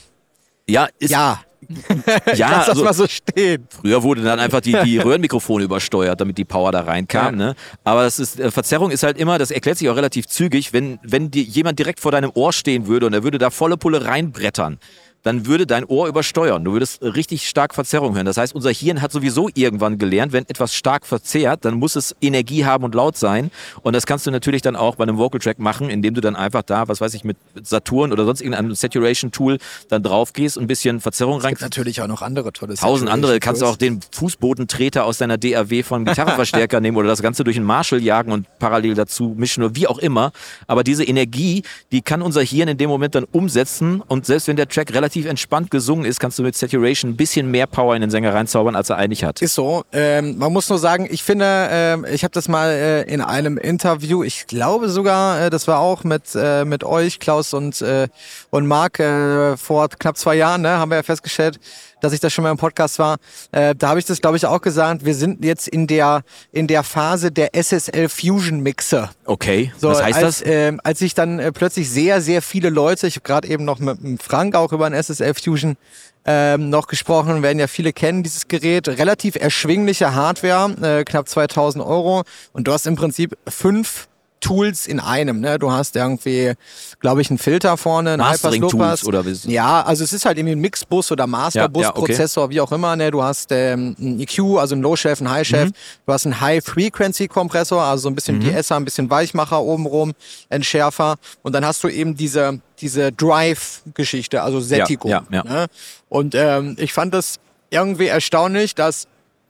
ja, 0.69 0.88
ist, 0.99 1.11
Ja, 1.11 1.40
ja 2.35 2.51
lass 2.51 2.67
das 2.67 2.69
also, 2.71 2.85
mal 2.85 2.95
so 2.95 3.07
stehen. 3.07 3.67
Früher 3.71 4.03
wurde 4.03 4.23
dann 4.23 4.39
einfach 4.39 4.61
die, 4.61 4.77
die 4.85 4.99
Röhrenmikrofone 4.99 5.65
übersteuert, 5.65 6.21
damit 6.21 6.39
die 6.39 6.45
Power 6.45 6.73
da 6.73 6.81
reinkam. 6.81 7.39
Ja. 7.39 7.47
Ne? 7.47 7.55
Aber 7.85 8.03
das 8.03 8.19
ist, 8.19 8.39
äh, 8.39 8.51
Verzerrung 8.51 8.91
ist 8.91 9.03
halt 9.03 9.19
immer, 9.19 9.39
das 9.39 9.51
erklärt 9.51 9.79
sich 9.79 9.89
auch 9.89 9.97
relativ 9.97 10.27
zügig, 10.27 10.73
wenn, 10.73 10.99
wenn 11.03 11.31
dir 11.31 11.43
jemand 11.43 11.79
direkt 11.79 12.01
vor 12.01 12.13
deinem 12.13 12.31
Ohr 12.35 12.53
stehen 12.53 12.87
würde 12.87 13.07
und 13.07 13.13
er 13.13 13.23
würde 13.23 13.39
da 13.39 13.51
volle 13.51 13.77
Pulle 13.77 14.05
reinbrettern, 14.05 14.79
dann 15.27 15.45
würde 15.45 15.67
dein 15.67 15.85
Ohr 15.85 16.07
übersteuern. 16.07 16.65
Du 16.65 16.73
würdest 16.73 17.03
richtig 17.03 17.49
stark 17.49 17.75
Verzerrung 17.75 18.15
hören. 18.15 18.27
Das 18.27 18.37
heißt, 18.37 18.55
unser 18.55 18.71
Hirn 18.71 19.03
hat 19.03 19.11
sowieso 19.11 19.49
irgendwann 19.55 19.99
gelernt, 19.99 20.33
wenn 20.33 20.49
etwas 20.49 20.73
stark 20.73 21.05
verzerrt, 21.05 21.65
dann 21.65 21.75
muss 21.75 21.97
es 21.97 22.15
Energie 22.21 22.65
haben 22.65 22.85
und 22.85 22.95
laut 22.95 23.17
sein. 23.17 23.51
Und 23.83 23.97
das 23.97 24.07
kannst 24.07 24.25
du 24.29 24.31
natürlich 24.31 24.62
dann 24.62 24.77
auch 24.77 24.95
bei 24.95 25.03
einem 25.03 25.19
Vocal 25.19 25.41
Track 25.41 25.59
machen, 25.59 25.91
indem 25.91 26.15
du 26.15 26.21
dann 26.21 26.37
einfach 26.37 26.62
da, 26.62 26.87
was 26.87 27.01
weiß 27.01 27.12
ich, 27.15 27.25
mit 27.25 27.37
Saturn 27.61 28.12
oder 28.12 28.25
sonst 28.25 28.41
irgendeinem 28.41 28.73
Saturation 28.77 29.33
Tool 29.33 29.59
dann 29.89 30.05
drauf 30.05 30.33
gehst 30.33 30.57
und 30.57 30.65
ein 30.65 30.67
bisschen 30.69 31.01
Verzerrung 31.01 31.41
rein 31.41 31.51
Gibt 31.51 31.62
natürlich 31.62 32.01
auch 32.01 32.07
noch 32.07 32.23
andere 32.23 32.53
tolle 32.53 32.77
Tausend 32.77 33.11
andere. 33.11 33.41
Kannst 33.41 33.62
du 33.62 33.67
auch 33.67 33.77
den 33.77 34.01
Fußbodentreter 34.12 35.05
aus 35.05 35.19
deiner 35.19 35.39
DAW 35.39 35.83
von 35.83 36.05
Gitarrenverstärker 36.05 36.81
nehmen 36.81 36.97
oder 36.99 37.09
das 37.09 37.21
Ganze 37.21 37.43
durch 37.43 37.57
einen 37.57 37.67
Marshall 37.67 38.01
jagen 38.01 38.31
und 38.31 38.47
parallel 38.61 38.95
dazu 38.95 39.35
mischen 39.37 39.65
oder 39.65 39.75
wie 39.75 39.89
auch 39.89 39.99
immer. 39.99 40.31
Aber 40.69 40.85
diese 40.85 41.03
Energie, 41.03 41.65
die 41.91 42.03
kann 42.03 42.23
unser 42.23 42.43
Hirn 42.43 42.69
in 42.69 42.79
dem 42.79 42.89
Moment 42.89 43.17
dann 43.17 43.25
umsetzen 43.25 44.01
und 44.03 44.25
selbst 44.25 44.47
wenn 44.47 44.55
der 44.55 44.69
Track 44.69 44.95
relativ 44.95 45.16
entspannt 45.25 45.71
gesungen 45.71 46.05
ist, 46.05 46.21
kannst 46.21 46.39
du 46.39 46.43
mit 46.43 46.55
Saturation 46.55 47.13
ein 47.13 47.17
bisschen 47.17 47.51
mehr 47.51 47.67
Power 47.67 47.95
in 47.95 48.03
den 48.03 48.11
Sänger 48.11 48.35
reinzaubern, 48.35 48.77
als 48.77 48.91
er 48.91 48.97
eigentlich 48.97 49.25
hat. 49.25 49.41
Ist 49.41 49.55
so. 49.55 49.85
Ähm, 49.93 50.37
man 50.37 50.53
muss 50.53 50.69
nur 50.69 50.79
sagen, 50.79 51.09
ich 51.11 51.23
finde, 51.23 51.69
ähm, 51.71 52.05
ich 52.11 52.25
habe 52.25 52.33
das 52.33 52.49
mal 52.49 52.69
äh, 52.69 53.03
in 53.05 53.23
einem 53.23 53.57
Interview, 53.57 54.23
ich 54.23 54.47
glaube 54.47 54.91
sogar, 54.91 55.41
äh, 55.41 55.51
das 55.51 55.67
war 55.67 55.79
auch 55.79 56.05
mit, 56.05 56.35
äh, 56.35 56.67
mit 56.67 56.85
euch, 56.85 57.19
Klaus 57.21 57.55
und, 57.55 57.81
äh, 57.81 58.09
und 58.51 58.67
Marc, 58.67 59.01
äh, 59.01 59.57
vor 59.57 59.89
knapp 59.89 60.19
zwei 60.19 60.35
Jahren, 60.35 60.61
ne, 60.61 60.71
haben 60.71 60.91
wir 60.91 60.97
ja 60.97 61.03
festgestellt, 61.03 61.59
dass 62.07 62.12
ich 62.12 62.21
das 62.21 62.33
schon 62.33 62.45
mal 62.45 62.53
im 62.53 62.57
Podcast 62.57 62.99
war. 62.99 63.16
Äh, 63.51 63.75
da 63.75 63.88
habe 63.88 63.99
ich 63.99 64.05
das, 64.05 64.21
glaube 64.21 64.37
ich, 64.37 64.47
auch 64.47 64.61
gesagt. 64.61 65.05
Wir 65.05 65.14
sind 65.14 65.45
jetzt 65.45 65.66
in 65.66 65.88
der, 65.88 66.23
in 66.53 66.69
der 66.69 66.85
Phase 66.85 67.33
der 67.33 67.55
SSL 67.55 68.09
Fusion 68.09 68.61
Mixer. 68.61 69.11
Okay, 69.25 69.73
So, 69.77 69.88
was 69.88 70.03
heißt 70.03 70.23
als, 70.23 70.38
das? 70.38 70.49
Ähm, 70.49 70.81
als 70.85 71.01
ich 71.01 71.14
dann 71.14 71.40
äh, 71.40 71.51
plötzlich 71.51 71.90
sehr, 71.90 72.21
sehr 72.21 72.42
viele 72.42 72.71
Leute, 72.71 73.09
ich 73.09 73.16
habe 73.16 73.25
gerade 73.25 73.49
eben 73.49 73.64
noch 73.64 73.81
mit, 73.81 74.23
Frank 74.23 74.55
auch 74.55 74.73
über 74.73 74.87
ein 74.87 74.95
SSL 74.95 75.35
Fusion 75.35 75.77
ähm, 76.25 76.71
noch 76.71 76.87
gesprochen, 76.87 77.42
werden 77.42 77.59
ja 77.59 77.66
viele 77.66 77.92
kennen 77.92 78.23
dieses 78.23 78.47
Gerät, 78.49 78.88
relativ 78.88 79.37
erschwingliche 79.37 80.14
Hardware, 80.14 81.01
äh, 81.01 81.05
knapp 81.05 81.29
2000 81.29 81.85
Euro 81.85 82.23
und 82.53 82.69
du 82.69 82.73
hast 82.73 82.87
im 82.87 82.97
Prinzip 82.97 83.37
fünf 83.49 84.09
Tools 84.47 84.87
in 84.87 85.01
einem. 85.01 85.41
Ne? 85.41 85.59
Du 85.59 85.73
hast 85.73 85.97
irgendwie, 85.97 86.53
glaube 87.01 87.21
ich, 87.21 87.31
einen 87.31 87.39
Filter 87.39 87.77
vorne, 87.77 88.13
einen 88.13 88.23
Hyper-Slow-Pass. 88.23 89.05
oder 89.05 89.27
wie- 89.27 89.53
Ja, 89.53 89.83
also 89.83 90.05
es 90.05 90.13
ist 90.13 90.25
halt 90.25 90.39
irgendwie 90.39 90.55
ein 90.55 90.61
Mixbus 90.61 91.11
oder 91.13 91.27
Masterbus, 91.27 91.83
Ja, 91.83 91.89
ja, 91.89 91.97
okay. 91.97 92.13
Prozessor, 92.13 92.51
wie 92.51 92.61
auch 92.61 92.71
immer. 92.73 92.95
Ne? 92.97 93.11
Du 93.11 93.23
hast 93.23 93.51
ähm, 93.51 93.97
einen 93.99 94.21
EQ, 94.21 94.59
also 94.59 94.75
einen 94.75 94.83
Low-Chef, 94.83 95.21
einen 95.21 95.31
High-Chef. 95.31 95.69
Mhm. 95.71 95.73
Du 96.07 96.13
hast 96.13 96.27
einen 96.27 96.41
High-Frequency-Kompressor, 96.41 97.83
also 97.83 98.03
so 98.03 98.09
ein 98.09 98.15
bisschen 98.15 98.41
DSer, 98.41 98.77
ein 98.77 98.85
bisschen 98.85 99.11
Weichmacher 99.11 99.61
obenrum, 99.63 100.13
Entschärfer. 100.49 101.17
Und 101.43 101.53
dann 101.55 101.65
hast 101.65 101.83
du 101.85 101.89
eben 101.89 102.17
diese, 102.17 102.61
diese 102.81 103.13
Drive-Geschichte, 103.13 104.43
also 104.43 104.61
Sättigung. 104.61 105.11
ja, 105.11 105.25
ja. 105.31 105.43
Ne? 105.45 105.67
Und 106.09 106.35
ähm, 106.35 106.77
ich 106.79 106.93
fand 106.93 107.15
das 107.15 107.37
irgendwie 107.71 108.07
erstaunlich, 108.07 108.75
dass 108.75 109.07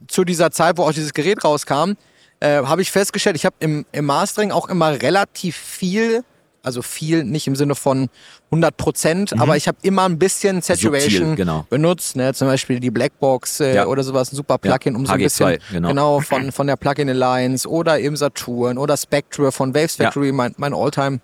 zu 0.09 0.25
dieser 0.25 0.51
Zeit, 0.51 0.79
wo 0.79 0.83
auch 0.85 0.93
dieses 0.93 1.13
Gerät 1.15 1.45
rauskam, 1.45 1.93
äh, 2.41 2.63
habe 2.65 2.83
ich 2.83 2.91
festgestellt, 2.91 3.37
ich 3.37 3.45
habe 3.47 3.57
im, 3.61 3.87
im 3.93 4.05
Mastering 4.05 4.51
auch 4.53 4.69
immer 4.69 5.01
relativ 5.03 5.57
viel, 5.57 6.23
also 6.63 6.83
viel 6.83 7.25
nicht 7.25 7.47
im 7.47 7.55
Sinne 7.57 7.75
von 7.75 8.09
100 8.51 8.77
Prozent, 8.77 9.41
aber 9.41 9.57
ich 9.57 9.69
habe 9.69 9.79
immer 9.83 10.05
ein 10.09 10.19
bisschen 10.19 10.63
Saturation 10.63 11.23
Mhm. 11.23 11.29
Subtil, 11.31 11.37
genau. 11.37 11.67
benutzt, 11.71 12.17
ne? 12.17 12.35
zum 12.35 12.49
Beispiel 12.49 12.81
die 12.81 12.91
Blackbox 12.91 13.61
äh, 13.61 13.75
Ja. 13.77 13.87
oder 13.87 14.03
sowas, 14.03 14.33
ein 14.33 14.37
super 14.37 14.59
Plugin, 14.59 14.95
Ja, 14.95 14.99
um 14.99 15.07
so 15.07 15.13
ein 15.13 15.21
HG2, 15.21 15.23
bisschen 15.23 15.59
genau. 15.83 16.21
von, 16.21 16.51
von 16.53 16.67
der 16.67 16.77
Plugin 16.77 17.09
Alliance 17.09 17.69
oder 17.69 17.99
eben 18.01 18.17
Saturn 18.17 18.79
oder 18.79 18.97
Spectre 18.97 19.53
von 19.53 19.75
Waves 19.75 19.97
Ja. 19.99 20.07
Factory, 20.07 20.33
mein, 20.33 20.55
mein 20.59 20.75
Alltime 20.75 21.21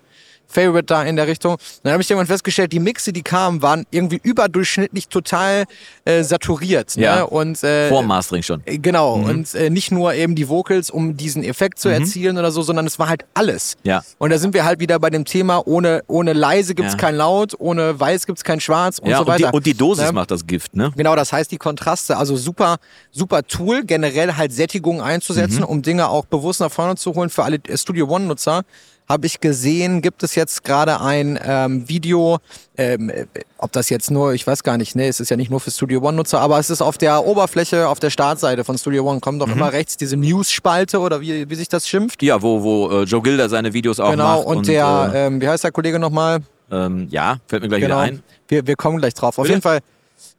Favorite 0.47 0.85
da 0.85 1.03
in 1.03 1.15
der 1.15 1.27
Richtung. 1.27 1.57
Dann 1.81 1.93
habe 1.93 2.03
ich 2.03 2.09
irgendwann 2.11 2.27
festgestellt, 2.27 2.71
die 2.73 2.79
Mixe, 2.79 3.11
die 3.11 3.23
kamen, 3.23 3.61
waren 3.61 3.85
irgendwie 3.91 4.19
überdurchschnittlich 4.21 5.07
total 5.07 5.63
äh, 6.05 6.23
saturiert. 6.23 6.95
Ja. 6.95 7.15
Ne? 7.17 7.27
Und, 7.27 7.63
äh, 7.63 7.89
Vor 7.89 8.03
Mastering 8.03 8.43
schon. 8.43 8.61
äh, 8.65 8.77
Genau, 8.77 9.13
und 9.15 9.55
äh, 9.55 9.69
nicht 9.69 9.91
nur 9.91 10.13
eben 10.13 10.35
die 10.35 10.49
Vocals, 10.49 10.89
um 10.91 11.17
diesen 11.17 11.43
Effekt 11.43 11.79
zu 11.79 11.89
erzielen 11.89 12.37
oder 12.37 12.51
so, 12.51 12.61
sondern 12.61 12.85
es 12.85 12.99
war 12.99 13.09
halt 13.09 13.25
alles. 13.33 13.75
Mhm. 13.83 13.89
Ja. 13.89 14.03
Und 14.19 14.29
da 14.31 14.37
sind 14.37 14.53
wir 14.53 14.63
halt 14.65 14.79
wieder 14.79 14.99
bei 14.99 15.09
dem 15.09 15.25
Thema, 15.25 15.65
ohne, 15.65 16.03
ohne 16.07 16.33
leise 16.33 16.75
gibt's 16.75 16.93
Ja. 16.93 16.99
kein 16.99 17.15
Laut, 17.15 17.55
ohne 17.57 17.99
weiß 17.99 18.25
gibt's 18.27 18.43
kein 18.43 18.59
Schwarz 18.59 18.99
und 18.99 19.09
ja, 19.09 19.17
so 19.17 19.23
und, 19.25 19.37
die, 19.39 19.43
weiter. 19.45 19.53
und 19.53 19.65
die 19.65 19.73
Dosis 19.73 20.05
Ne? 20.05 20.11
macht 20.11 20.29
das 20.31 20.45
Gift, 20.45 20.75
ne? 20.75 20.91
Genau, 20.95 21.15
das 21.15 21.33
heißt 21.33 21.51
die 21.51 21.57
Kontraste, 21.57 22.17
also 22.17 22.35
super, 22.35 22.77
super 23.11 23.43
Tool, 23.43 23.83
generell 23.85 24.33
halt 24.35 24.51
Sättigung 24.53 25.01
einzusetzen, 25.01 25.59
Mhm. 25.59 25.65
um 25.65 25.81
Dinge 25.81 26.09
auch 26.09 26.25
bewusst 26.25 26.59
nach 26.59 26.71
vorne 26.71 26.95
zu 26.95 27.15
holen 27.15 27.29
für 27.29 27.43
alle 27.43 27.59
Studio 27.75 28.07
One-Nutzer. 28.07 28.63
Habe 29.09 29.27
ich 29.27 29.41
gesehen, 29.41 30.01
gibt 30.01 30.23
es 30.23 30.33
jetzt 30.35 30.63
gerade 30.63 31.01
ein 31.01 31.37
ähm, 31.45 31.87
Video, 31.89 32.37
ähm, 32.77 33.09
äh, 33.09 33.25
ob 33.57 33.71
das 33.73 33.89
jetzt 33.89 34.09
nur, 34.11 34.33
ich 34.33 34.47
weiß 34.47 34.63
gar 34.63 34.77
nicht, 34.77 34.95
ne, 34.95 35.07
es 35.07 35.19
ist 35.19 35.29
ja 35.29 35.35
nicht 35.35 35.51
nur 35.51 35.59
für 35.59 35.71
Studio 35.71 36.01
One-Nutzer, 36.01 36.39
aber 36.39 36.57
es 36.57 36.69
ist 36.69 36.81
auf 36.81 36.97
der 36.97 37.25
Oberfläche, 37.25 37.89
auf 37.89 37.99
der 37.99 38.09
Startseite 38.09 38.63
von 38.63 38.77
Studio 38.77 39.07
One, 39.09 39.19
kommt 39.19 39.41
doch 39.41 39.47
Mhm. 39.47 39.53
immer 39.53 39.73
rechts 39.73 39.97
diese 39.97 40.15
News-Spalte 40.15 40.99
oder 40.99 41.19
wie, 41.19 41.49
wie 41.49 41.55
sich 41.55 41.67
das 41.67 41.87
schimpft. 41.87 42.23
Ja, 42.23 42.41
wo, 42.41 42.63
wo 42.63 42.89
äh, 42.91 43.03
Joe 43.03 43.21
Gilder 43.21 43.49
seine 43.49 43.73
Videos 43.73 43.99
auch 43.99 44.11
genau, 44.11 44.37
macht. 44.37 44.45
und, 44.47 44.67
der, 44.67 45.11
äh, 45.13 45.25
ähm, 45.27 45.41
wie 45.41 45.47
heißt 45.49 45.63
der 45.65 45.71
Kollege 45.73 45.99
nochmal? 45.99 46.39
ähm, 46.71 47.07
ja, 47.11 47.37
fällt 47.47 47.61
mir 47.61 47.69
gleich 47.69 47.81
Genau, 47.81 47.95
wieder 47.97 48.03
ein. 48.13 48.23
wir, 48.47 48.65
wir 48.65 48.75
kommen 48.77 48.97
gleich 48.99 49.13
drauf. 49.13 49.37
Auf 49.37 49.43
Bitte? 49.43 49.49
jeden 49.49 49.61
Fall, 49.61 49.79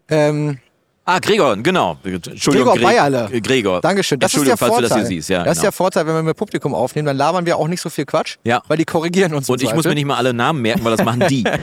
ähm, 0.09 0.59
Ah, 1.07 1.19
Gregor, 1.19 1.55
genau. 1.59 1.99
Entschuldigung, 2.03 2.73
Gregor 2.73 2.75
Gre- 2.77 2.83
Bayerle. 2.83 3.29
Äh, 3.31 3.41
Gregor. 3.43 3.81
Dankeschön. 3.83 4.19
Das 4.19 4.33
ist 4.33 4.37
der 4.47 4.53
Entschuldigung, 4.53 4.59
falls 4.59 4.71
Vorteil. 4.71 4.89
du 4.89 4.89
das 4.89 4.99
hier 4.99 5.07
siehst. 5.07 5.29
Ja, 5.29 5.45
das 5.45 5.53
ist 5.53 5.57
genau. 5.59 5.63
der 5.67 5.73
Vorteil, 5.73 6.07
wenn 6.07 6.15
wir 6.15 6.23
mit 6.23 6.37
Publikum 6.37 6.75
aufnehmen, 6.75 7.07
dann 7.07 7.17
labern 7.19 7.45
wir 7.45 7.59
auch 7.59 7.69
nicht 7.69 7.81
so 7.83 7.91
viel 7.91 8.07
Quatsch, 8.07 8.37
Ja. 8.45 8.63
weil 8.69 8.79
die 8.79 8.87
korrigieren 8.87 9.35
uns. 9.35 9.49
Und 9.51 9.63
ich 9.63 9.75
muss 9.75 9.85
mir 9.85 9.95
nicht 9.95 10.07
mal 10.07 10.17
alle 10.17 10.33
Namen 10.33 10.63
merken, 10.63 10.83
weil 10.85 10.97
das 10.97 11.05
machen 11.05 11.25
die. 11.29 11.45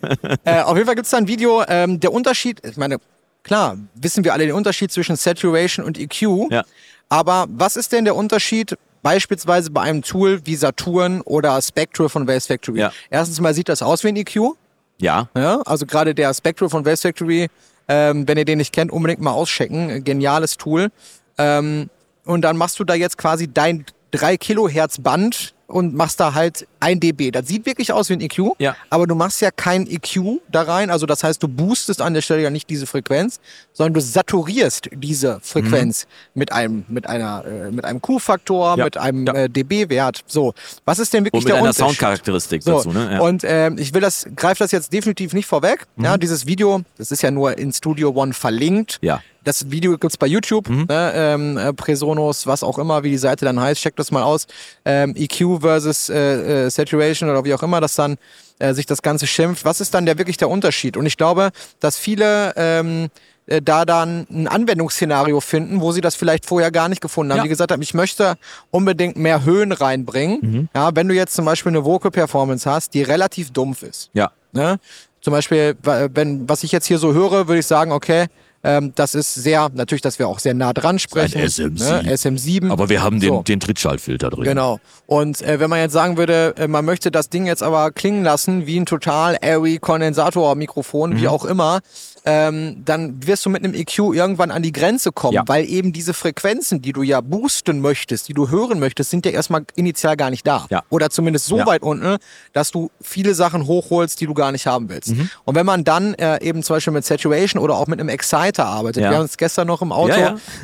Äh, 0.44 0.62
auf 0.62 0.74
jeden 0.76 0.86
Fall 0.86 0.94
gibt 0.94 1.04
es 1.04 1.10
da 1.10 1.18
ein 1.18 1.28
Video. 1.28 1.62
Ähm, 1.68 2.00
der 2.00 2.12
Unterschied, 2.12 2.60
ich 2.64 2.76
meine, 2.78 2.96
klar, 3.42 3.76
wissen 3.94 4.24
wir 4.24 4.32
alle 4.32 4.46
den 4.46 4.54
Unterschied 4.54 4.90
zwischen 4.90 5.16
Saturation 5.16 5.84
und 5.84 5.98
EQ. 5.98 6.50
Ja. 6.50 6.64
Aber 7.10 7.46
was 7.50 7.76
ist 7.76 7.92
denn 7.92 8.04
der 8.04 8.16
Unterschied 8.16 8.76
beispielsweise 9.02 9.70
bei 9.70 9.82
einem 9.82 10.02
Tool 10.02 10.40
wie 10.44 10.56
Saturn 10.56 11.20
oder 11.22 11.60
Spectral 11.60 12.08
von 12.08 12.26
Waves 12.26 12.46
Factory? 12.46 12.78
Ja. 12.80 12.92
Erstens 13.10 13.40
mal 13.40 13.52
sieht 13.54 13.68
das 13.68 13.82
aus 13.82 14.04
wie 14.04 14.08
ein 14.08 14.16
EQ. 14.16 14.54
ja, 14.98 15.28
Ja, 15.36 15.60
also 15.66 15.84
gerade 15.86 16.14
der 16.14 16.32
Spectral 16.32 16.68
von 16.70 16.84
Waves 16.86 17.02
Factory, 17.02 17.48
ähm, 17.90 18.28
wenn 18.28 18.38
ihr 18.38 18.44
den 18.44 18.58
nicht 18.58 18.72
kennt, 18.72 18.92
unbedingt 18.92 19.20
mal 19.20 19.32
auschecken. 19.32 20.04
Geniales 20.04 20.56
Tool. 20.56 20.92
Ähm, 21.38 21.90
und 22.24 22.42
dann 22.42 22.56
machst 22.56 22.78
du 22.78 22.84
da 22.84 22.94
jetzt 22.94 23.18
quasi 23.18 23.52
dein 23.52 23.84
3 24.12 24.36
Kilohertz 24.36 25.00
Band 25.00 25.54
und 25.70 25.94
machst 25.94 26.20
da 26.20 26.34
halt 26.34 26.66
1 26.80 27.00
dB. 27.00 27.30
Das 27.30 27.46
sieht 27.48 27.64
wirklich 27.66 27.92
aus 27.92 28.08
wie 28.10 28.14
ein 28.14 28.20
EQ, 28.20 28.52
Ja. 28.58 28.76
aber 28.90 29.06
du 29.06 29.14
machst 29.14 29.40
ja 29.40 29.50
kein 29.50 29.86
EQ 29.86 30.40
da 30.50 30.62
rein. 30.62 30.90
Also 30.90 31.06
das 31.06 31.22
heißt, 31.24 31.42
du 31.42 31.48
boostest 31.48 32.02
an 32.02 32.14
der 32.14 32.22
Stelle 32.22 32.42
ja 32.42 32.50
nicht 32.50 32.68
diese 32.68 32.86
Frequenz, 32.86 33.40
sondern 33.72 33.94
du 33.94 34.00
saturierst 34.00 34.88
diese 34.92 35.38
Frequenz 35.42 36.06
mit 36.34 36.52
einem 36.52 36.84
mit 36.88 37.06
einer 37.08 37.44
äh, 37.44 37.70
mit 37.70 37.84
einem 37.84 38.00
Q-Faktor, 38.00 38.72
Mhm. 38.72 38.78
Ja. 38.78 38.84
mit 38.84 38.96
einem 38.96 39.26
Ja. 39.26 39.32
äh, 39.34 39.48
dB-Wert. 39.48 40.20
So, 40.26 40.54
was 40.84 40.98
ist 40.98 41.12
denn 41.14 41.24
wirklich 41.24 41.40
und 41.42 41.44
mit 41.44 41.52
der 41.54 41.62
einer? 41.62 41.72
Soundcharakteristik 41.72 42.62
So, 42.62 42.76
dazu, 42.76 42.90
ne? 42.92 43.12
Ja. 43.14 43.20
und 43.20 43.42
ähm, 43.44 43.76
ich 43.78 43.94
will 43.94 44.00
das, 44.00 44.26
greife 44.36 44.64
das 44.64 44.72
jetzt 44.72 44.92
definitiv 44.92 45.32
nicht 45.32 45.46
vorweg. 45.46 45.86
Ja, 45.96 46.16
Mhm. 46.16 46.20
dieses 46.20 46.46
Video, 46.46 46.82
das 46.98 47.10
ist 47.10 47.22
ja 47.22 47.30
nur 47.30 47.56
in 47.58 47.72
Studio 47.72 48.10
One 48.10 48.32
verlinkt. 48.32 48.98
Ja. 49.02 49.22
Mhm. 49.40 49.44
Das 49.44 49.70
Video 49.70 49.96
gibt's 49.98 50.16
bei 50.16 50.26
YouTube, 50.26 50.68
ne, 50.68 51.12
ähm, 51.14 51.56
äh, 51.56 51.72
Presonos, 51.72 52.46
was 52.46 52.62
auch 52.62 52.78
immer, 52.78 53.02
wie 53.02 53.10
die 53.10 53.18
Seite 53.18 53.44
dann 53.44 53.60
heißt, 53.60 53.80
checkt 53.80 53.98
das 53.98 54.10
mal 54.10 54.22
aus. 54.22 54.46
Ähm, 54.84 55.14
EQ 55.16 55.60
versus 55.60 56.08
äh, 56.08 56.66
äh, 56.66 56.70
Saturation 56.70 57.30
oder 57.30 57.44
wie 57.44 57.54
auch 57.54 57.62
immer 57.62 57.80
das 57.80 57.94
dann 57.94 58.16
äh, 58.58 58.74
sich 58.74 58.86
das 58.86 59.02
Ganze 59.02 59.26
schimpft. 59.26 59.64
Was 59.64 59.80
ist 59.80 59.94
dann 59.94 60.06
der 60.06 60.18
wirklich 60.18 60.36
der 60.36 60.48
Unterschied? 60.48 60.96
Und 60.96 61.06
ich 61.06 61.16
glaube, 61.16 61.50
dass 61.80 61.96
viele 61.96 62.52
ähm, 62.56 63.08
äh, 63.46 63.60
da 63.62 63.84
dann 63.84 64.26
ein 64.30 64.46
Anwendungsszenario 64.46 65.40
finden, 65.40 65.80
wo 65.80 65.92
sie 65.92 66.00
das 66.00 66.14
vielleicht 66.14 66.46
vorher 66.46 66.70
gar 66.70 66.88
nicht 66.88 67.00
gefunden 67.00 67.32
haben. 67.32 67.38
Ja. 67.38 67.42
Die 67.44 67.48
gesagt 67.48 67.72
haben, 67.72 67.82
ich 67.82 67.94
möchte 67.94 68.36
unbedingt 68.70 69.16
mehr 69.16 69.44
Höhen 69.44 69.72
reinbringen. 69.72 70.38
Mhm. 70.40 70.68
Ja, 70.74 70.94
wenn 70.94 71.08
du 71.08 71.14
jetzt 71.14 71.34
zum 71.34 71.44
Beispiel 71.44 71.70
eine 71.70 71.84
Vocal 71.84 72.10
Performance 72.10 72.70
hast, 72.70 72.94
die 72.94 73.02
relativ 73.02 73.50
dumpf 73.50 73.82
ist. 73.82 74.10
ja. 74.12 74.30
Ne? 74.52 74.78
Zum 75.20 75.32
Beispiel, 75.32 75.76
wenn, 75.82 76.48
was 76.48 76.64
ich 76.64 76.72
jetzt 76.72 76.86
hier 76.86 76.98
so 76.98 77.12
höre, 77.12 77.46
würde 77.46 77.58
ich 77.58 77.66
sagen, 77.66 77.92
okay, 77.92 78.26
ähm, 78.62 78.92
das 78.94 79.14
ist 79.14 79.34
sehr, 79.34 79.70
natürlich, 79.72 80.02
dass 80.02 80.18
wir 80.18 80.28
auch 80.28 80.38
sehr 80.38 80.54
nah 80.54 80.72
dran 80.72 80.98
sprechen. 80.98 81.40
Ein 81.40 81.46
SM7. 81.46 82.02
Ne? 82.02 82.12
SM7. 82.14 82.70
Aber 82.70 82.88
wir 82.88 83.02
haben 83.02 83.18
den, 83.20 83.28
So. 83.30 83.42
den 83.42 83.58
Trittschaltfilter 83.60 84.30
drin. 84.30 84.44
Genau. 84.44 84.80
Und 85.06 85.40
äh, 85.42 85.60
wenn 85.60 85.70
man 85.70 85.78
jetzt 85.80 85.92
sagen 85.92 86.16
würde, 86.16 86.54
äh, 86.58 86.68
man 86.68 86.84
möchte 86.84 87.10
das 87.10 87.30
Ding 87.30 87.46
jetzt 87.46 87.62
aber 87.62 87.90
klingen 87.90 88.22
lassen 88.22 88.66
wie 88.66 88.78
ein 88.78 88.86
total 88.86 89.38
airy 89.40 89.78
Kondensatormikrofon, 89.78 91.10
Mhm. 91.10 91.20
wie 91.20 91.28
auch 91.28 91.44
immer, 91.44 91.80
ähm, 92.24 92.82
dann 92.84 93.26
wirst 93.26 93.44
du 93.46 93.50
mit 93.50 93.64
einem 93.64 93.74
EQ 93.74 93.98
irgendwann 94.14 94.50
an 94.50 94.62
die 94.62 94.72
Grenze 94.72 95.12
kommen, 95.12 95.34
Ja. 95.34 95.42
weil 95.46 95.64
eben 95.68 95.92
diese 95.92 96.14
Frequenzen, 96.14 96.82
die 96.82 96.92
du 96.92 97.02
ja 97.02 97.20
boosten 97.20 97.80
möchtest, 97.80 98.28
die 98.28 98.34
du 98.34 98.50
hören 98.50 98.78
möchtest, 98.78 99.10
sind 99.10 99.24
ja 99.26 99.32
erstmal 99.32 99.64
initial 99.76 100.16
gar 100.16 100.30
nicht 100.30 100.46
da. 100.46 100.66
Ja. 100.70 100.82
Oder 100.90 101.10
zumindest 101.10 101.46
so 101.46 101.58
Ja. 101.58 101.66
weit 101.66 101.82
unten, 101.82 102.16
dass 102.52 102.70
du 102.70 102.90
viele 103.00 103.34
Sachen 103.34 103.66
hochholst, 103.66 104.20
die 104.20 104.26
du 104.26 104.34
gar 104.34 104.52
nicht 104.52 104.66
haben 104.66 104.88
willst. 104.88 105.10
Mhm. 105.16 105.30
Und 105.44 105.54
wenn 105.54 105.66
man 105.66 105.84
dann 105.84 106.14
äh, 106.14 106.42
eben 106.42 106.62
zum 106.62 106.76
Beispiel 106.76 106.92
mit 106.92 107.04
Saturation 107.04 107.62
oder 107.62 107.76
auch 107.76 107.86
mit 107.86 108.00
einem 108.00 108.08
Exciter 108.08 108.66
arbeitet, 108.66 109.02
wir 109.02 109.10
haben 109.10 109.22
uns 109.22 109.36
gestern 109.36 109.66
noch 109.66 109.82
im 109.82 109.92
Auto 109.92 110.10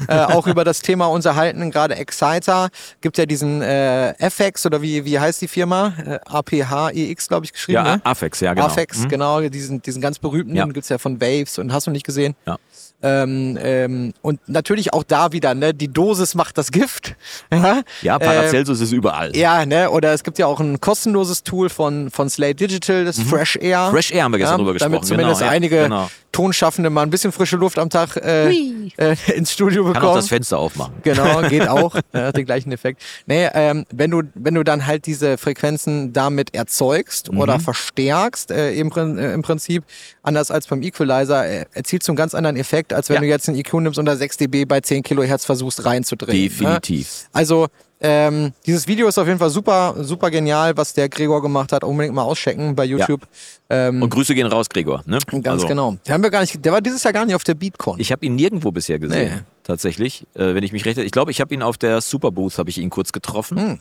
Äh, 0.09 0.19
auch 0.19 0.47
über 0.47 0.65
das 0.65 0.81
Thema 0.81 1.07
unterhalten, 1.07 1.71
gerade 1.71 1.97
Exciter, 1.97 2.69
gibt 3.01 3.19
ja 3.19 3.27
diesen 3.27 3.63
äh, 3.63 4.13
FX 4.19 4.67
oder 4.67 4.83
wie, 4.83 5.05
wie 5.05 5.19
heißt 5.19 5.41
die 5.41 5.49
Firma? 5.49 5.95
Äh, 6.05 6.19
APHEX, 6.27 7.29
glaube 7.29 7.47
ich, 7.47 7.53
geschrieben. 7.53 7.75
Ja, 7.85 7.97
ne? 7.97 8.01
Afex, 8.05 8.41
ja, 8.41 8.55
genau. 8.55 8.67
Afex, 8.67 8.99
Mhm. 9.01 9.09
genau, 9.09 9.41
diesen, 9.41 9.83
diesen 9.83 10.01
ganz 10.03 10.19
berühmten, 10.19 10.55
Ja. 10.55 10.67
ja. 10.67 10.73
gibt's 10.73 10.89
ja 10.89 10.99
von 10.99 11.19
Waves 11.47 11.59
und 11.59 11.73
hast 11.73 11.87
du 11.87 11.91
nicht 11.91 12.05
gesehen. 12.05 12.35
Ja. 12.47 12.59
Ähm, 13.03 13.59
ähm, 13.63 14.15
und 14.23 14.41
natürlich 14.49 14.93
auch 14.93 15.03
da 15.05 15.33
wieder, 15.33 15.55
ne, 15.55 15.75
die 15.75 15.89
Dosis 15.89 16.35
macht 16.35 16.57
das 16.59 16.71
Gift. 16.73 17.15
ja, 17.53 17.83
Ja, 18.03 18.15
Ähm, 18.15 18.21
Paracelsus 18.27 18.81
ist 18.81 18.93
überall. 18.93 19.37
ja, 19.37 19.67
ne, 19.67 19.91
oder 19.91 20.13
es 20.13 20.25
gibt 20.25 20.39
ja 20.39 20.47
auch 20.47 20.61
ein 20.61 20.81
kostenloses 20.81 21.43
Tool 21.43 21.69
von, 21.69 22.11
von 22.11 22.31
Slate 22.31 22.55
Digital, 22.57 23.05
das 23.05 23.19
Fresh 23.21 23.57
Air. 23.61 23.89
Mhm. 23.89 23.95
Fresh 23.95 24.13
Air 24.13 24.25
haben 24.25 24.33
wir 24.33 24.39
gestern 24.39 24.61
ja, 24.61 24.65
drüber 24.65 24.79
Damit 24.79 25.03
gesprochen, 25.03 25.07
zumindest 25.07 25.41
genau, 25.41 25.51
ja, 25.51 25.57
einige 25.57 25.83
genau. 25.85 26.11
Tonschaffende 26.33 26.91
mal 26.91 27.03
ein 27.03 27.11
bisschen 27.11 27.33
frische 27.33 27.57
Luft 27.57 27.79
am 27.79 27.89
Tag 27.89 28.17
äh, 28.17 28.51
äh, 28.99 29.17
ins 29.35 29.53
Studio 29.53 29.85
bekommen. 29.85 30.01
Kann 30.01 30.11
auch 30.11 30.17
das 30.17 30.29
Fenster 30.29 30.59
aufmachen. 30.59 30.95
Genau, 31.03 31.41
geht 31.49 31.67
auch. 31.69 31.95
Ja, 32.13 32.25
hat 32.27 32.37
den 32.37 32.45
gleichen 32.45 32.73
Effekt. 32.73 33.03
Nee, 33.27 33.49
ähm, 33.55 33.87
wenn 33.91 34.11
du, 34.11 34.23
wenn 34.35 34.55
du 34.55 34.63
dann 34.63 34.87
halt 34.87 35.07
diese 35.07 35.39
Frequenzen 35.39 36.13
damit 36.13 36.55
erzeugst 36.55 37.33
Mhm. 37.33 37.39
oder 37.41 37.59
verstärkst, 37.61 38.51
äh, 38.51 38.73
im, 38.75 38.91
äh, 38.93 39.33
im 39.33 39.43
Prinzip, 39.43 39.85
anders 40.23 40.51
als 40.51 40.67
beim 40.67 40.83
Equalizer, 40.83 41.47
äh, 41.47 41.65
erzielst 41.73 42.07
du 42.09 42.13
einen 42.13 42.17
ganz 42.17 42.35
anderen 42.35 42.57
Effekt, 42.57 42.86
als 42.93 43.09
wenn 43.09 43.17
Ja. 43.17 43.21
du 43.23 43.27
jetzt 43.29 43.49
einen 43.49 43.59
EQ 43.59 43.75
nimmst 43.75 43.99
und 43.99 44.05
da 44.07 44.17
6 44.17 44.37
dB 44.37 44.65
bei 44.65 44.81
10 44.81 45.03
Kilohertz 45.03 45.45
versuchst 45.45 45.85
reinzudrehen. 45.85 46.43
Definitiv. 46.43 47.23
Ne? 47.25 47.29
Also, 47.33 47.67
ähm, 47.99 48.53
dieses 48.67 48.87
Video 48.87 49.09
ist 49.09 49.17
auf 49.19 49.27
jeden 49.27 49.39
Fall 49.39 49.49
super, 49.51 49.95
super 50.05 50.31
genial, 50.31 50.77
was 50.77 50.93
der 50.93 51.09
Gregor 51.09 51.41
gemacht 51.41 51.73
hat. 51.73 51.83
Unbedingt 51.83 52.15
mal 52.15 52.23
auschecken 52.23 52.75
bei 52.77 52.85
YouTube. 52.85 53.23
Ähm, 53.71 54.03
Und 54.03 54.11
Grüße 54.11 54.35
gehen 54.35 54.47
raus, 54.47 54.69
Gregor. 54.69 55.03
Ne? 55.07 55.19
ganz 55.31 55.47
Also, 55.49 55.67
genau. 55.67 55.97
Der 56.07 56.15
haben 56.15 56.23
wir 56.23 56.31
gar 56.31 56.41
nicht, 56.43 56.63
der 56.65 56.73
war 56.73 56.81
dieses 56.83 57.03
Jahr 57.05 57.13
gar 57.15 57.25
nicht 57.25 57.35
auf 57.35 57.45
der 57.45 57.55
Beatcon. 57.55 57.99
Ich 57.99 58.13
habe 58.13 58.25
ihn 58.27 58.35
nirgendwo 58.37 58.71
bisher 58.71 58.99
gesehen, 58.99 59.35
Nee. 59.37 59.41
tatsächlich. 59.65 60.25
Äh, 60.35 60.55
wenn 60.55 60.63
ich 60.63 60.73
mich 60.73 60.85
recht 60.85 60.99
Ich 60.99 61.11
glaube, 61.13 61.31
ich 61.31 61.41
habe 61.41 61.55
ihn 61.55 61.63
auf 61.63 61.79
der 61.79 62.01
Superbooth, 62.03 62.59
habe 62.59 62.69
ich 62.69 62.79
ihn 62.79 62.91
kurz 62.91 63.13
getroffen. 63.13 63.59
Hm. 63.59 63.79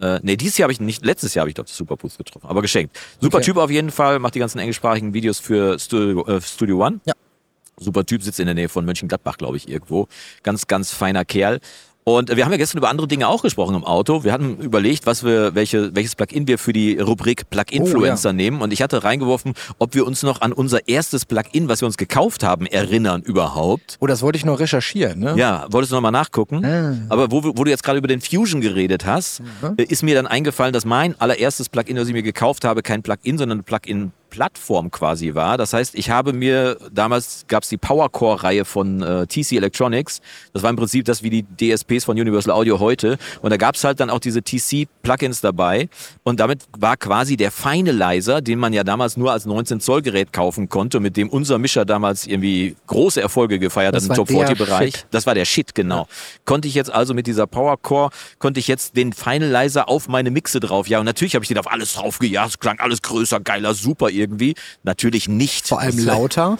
Äh, 0.00 0.20
nee, 0.22 0.36
dieses 0.36 0.56
Jahr 0.56 0.64
habe 0.66 0.72
ich 0.72 0.80
nicht, 0.80 1.04
letztes 1.04 1.34
Jahr 1.34 1.42
habe 1.42 1.50
ich 1.50 1.54
doch 1.54 1.66
Superbooth 1.66 2.16
getroffen, 2.16 2.46
aber 2.48 2.62
geschenkt. 2.62 2.96
Super 3.20 3.38
Okay. 3.38 3.46
Typ 3.46 3.56
auf 3.58 3.68
jeden 3.70 3.90
Fall, 3.90 4.18
macht 4.20 4.34
die 4.34 4.38
ganzen 4.38 4.60
englischsprachigen 4.60 5.12
Videos 5.12 5.40
für 5.40 5.76
Studio, 5.78 6.24
äh, 6.26 6.40
Studio 6.40 6.86
One. 6.86 7.00
Ja. 7.04 7.14
Super 7.78 8.04
Typ, 8.04 8.22
sitzt 8.22 8.40
in 8.40 8.46
der 8.46 8.54
Nähe 8.54 8.68
von 8.68 8.84
Mönchengladbach, 8.84 9.36
glaube 9.38 9.56
ich, 9.56 9.68
irgendwo. 9.68 10.08
Ganz, 10.42 10.66
ganz 10.66 10.92
feiner 10.92 11.24
Kerl. 11.24 11.60
Und 12.04 12.34
wir 12.34 12.42
haben 12.46 12.52
ja 12.52 12.56
gestern 12.56 12.78
über 12.78 12.88
andere 12.88 13.06
Dinge 13.06 13.28
auch 13.28 13.42
gesprochen 13.42 13.74
im 13.74 13.84
Auto. 13.84 14.24
Wir 14.24 14.32
hatten 14.32 14.56
überlegt, 14.60 15.04
was 15.04 15.24
wir, 15.24 15.54
welche, 15.54 15.94
welches 15.94 16.16
Plugin 16.16 16.46
wir 16.48 16.56
für 16.56 16.72
die 16.72 16.98
Rubrik 16.98 17.50
Plug-Influencer 17.50 18.32
nehmen. 18.32 18.62
Und 18.62 18.72
ich 18.72 18.80
hatte 18.80 19.04
reingeworfen, 19.04 19.52
ob 19.78 19.94
wir 19.94 20.06
uns 20.06 20.22
noch 20.22 20.40
an 20.40 20.54
unser 20.54 20.88
erstes 20.88 21.26
Plugin, 21.26 21.68
was 21.68 21.82
wir 21.82 21.86
uns 21.86 21.98
gekauft 21.98 22.42
haben, 22.44 22.64
erinnern 22.64 23.20
überhaupt. 23.20 23.98
oh, 24.00 24.06
das 24.06 24.22
wollte 24.22 24.38
ich 24.38 24.46
noch 24.46 24.58
recherchieren, 24.58 25.18
ne? 25.18 25.34
Ja, 25.36 25.66
wolltest 25.68 25.92
du 25.92 25.96
nochmal 25.96 26.12
nachgucken? 26.12 26.64
Ah. 26.64 26.96
Aber 27.10 27.30
wo, 27.30 27.42
wo 27.44 27.64
du 27.64 27.70
jetzt 27.70 27.82
gerade 27.82 27.98
über 27.98 28.08
den 28.08 28.22
Fusion 28.22 28.62
geredet 28.62 29.04
hast, 29.04 29.40
Mhm. 29.40 29.74
äh, 29.76 29.82
ist 29.82 30.02
mir 30.02 30.14
dann 30.14 30.26
eingefallen, 30.26 30.72
dass 30.72 30.86
mein 30.86 31.14
allererstes 31.20 31.68
Plugin, 31.68 31.96
das 31.96 32.08
ich 32.08 32.14
mir 32.14 32.22
gekauft 32.22 32.64
habe, 32.64 32.80
kein 32.82 33.02
Plugin, 33.02 33.36
sondern 33.36 33.58
ein 33.58 33.64
Plugin 33.64 34.12
Plattform 34.30 34.90
quasi 34.90 35.34
war. 35.34 35.56
Das 35.58 35.72
heißt, 35.72 35.94
ich 35.94 36.10
habe 36.10 36.32
mir, 36.32 36.76
damals 36.92 37.44
gab 37.48 37.62
es 37.62 37.68
die 37.68 37.76
Powercore-Reihe 37.76 38.64
von 38.64 39.02
äh, 39.02 39.26
TC 39.26 39.52
Electronics. 39.52 40.20
Das 40.52 40.62
war 40.62 40.70
im 40.70 40.76
Prinzip 40.76 41.04
das 41.04 41.22
wie 41.22 41.30
die 41.30 41.44
DSPs 41.44 42.04
von 42.04 42.18
Universal 42.18 42.52
Audio 42.52 42.78
heute. 42.78 43.18
Und 43.42 43.50
da 43.50 43.56
gab 43.56 43.74
es 43.74 43.84
halt 43.84 44.00
dann 44.00 44.10
auch 44.10 44.18
diese 44.18 44.40
TC-Plugins 44.40 45.40
dabei. 45.40 45.88
Und 46.22 46.40
damit 46.40 46.64
war 46.78 46.96
quasi 46.96 47.36
der 47.36 47.50
Finalizer, 47.50 48.40
den 48.40 48.58
man 48.58 48.72
ja 48.72 48.84
damals 48.84 49.16
nur 49.16 49.32
als 49.32 49.46
19-Zoll-Gerät 49.46 50.32
kaufen 50.32 50.68
konnte, 50.68 51.00
mit 51.00 51.16
dem 51.16 51.28
unser 51.28 51.58
Mischer 51.58 51.84
damals 51.84 52.26
irgendwie 52.26 52.76
große 52.86 53.20
Erfolge 53.20 53.58
gefeiert 53.58 53.94
Das 53.94 54.04
hat 54.04 54.10
im 54.10 54.10
war 54.10 54.16
Top 54.16 54.28
der 54.28 54.48
40-Bereich. 54.48 54.94
Shit. 54.94 55.06
Das 55.10 55.26
war 55.26 55.34
der 55.34 55.44
Shit, 55.44 55.74
genau. 55.74 56.06
Konnte 56.44 56.68
ich 56.68 56.74
jetzt 56.74 56.92
also 56.92 57.14
mit 57.14 57.26
dieser 57.26 57.46
Powercore, 57.46 58.10
konnte 58.38 58.60
ich 58.60 58.68
jetzt 58.68 58.96
den 58.96 59.12
Finalizer 59.12 59.88
auf 59.88 60.08
meine 60.08 60.30
Mixe 60.30 60.60
drauf. 60.60 60.88
Ja, 60.88 60.98
und 60.98 61.04
natürlich 61.04 61.34
habe 61.34 61.44
ich 61.44 61.48
den 61.48 61.58
auf 61.58 61.70
alles 61.70 61.94
drauf 61.94 62.18
gejagt. 62.18 62.50
Es 62.50 62.58
klang 62.58 62.78
alles 62.78 63.02
größer, 63.02 63.40
geiler, 63.40 63.74
super 63.74 64.10
irgendwie. 64.18 64.54
Natürlich 64.82 65.28
nicht. 65.28 65.68
Vor 65.68 65.80
allem 65.80 65.98
lauter. 66.04 66.58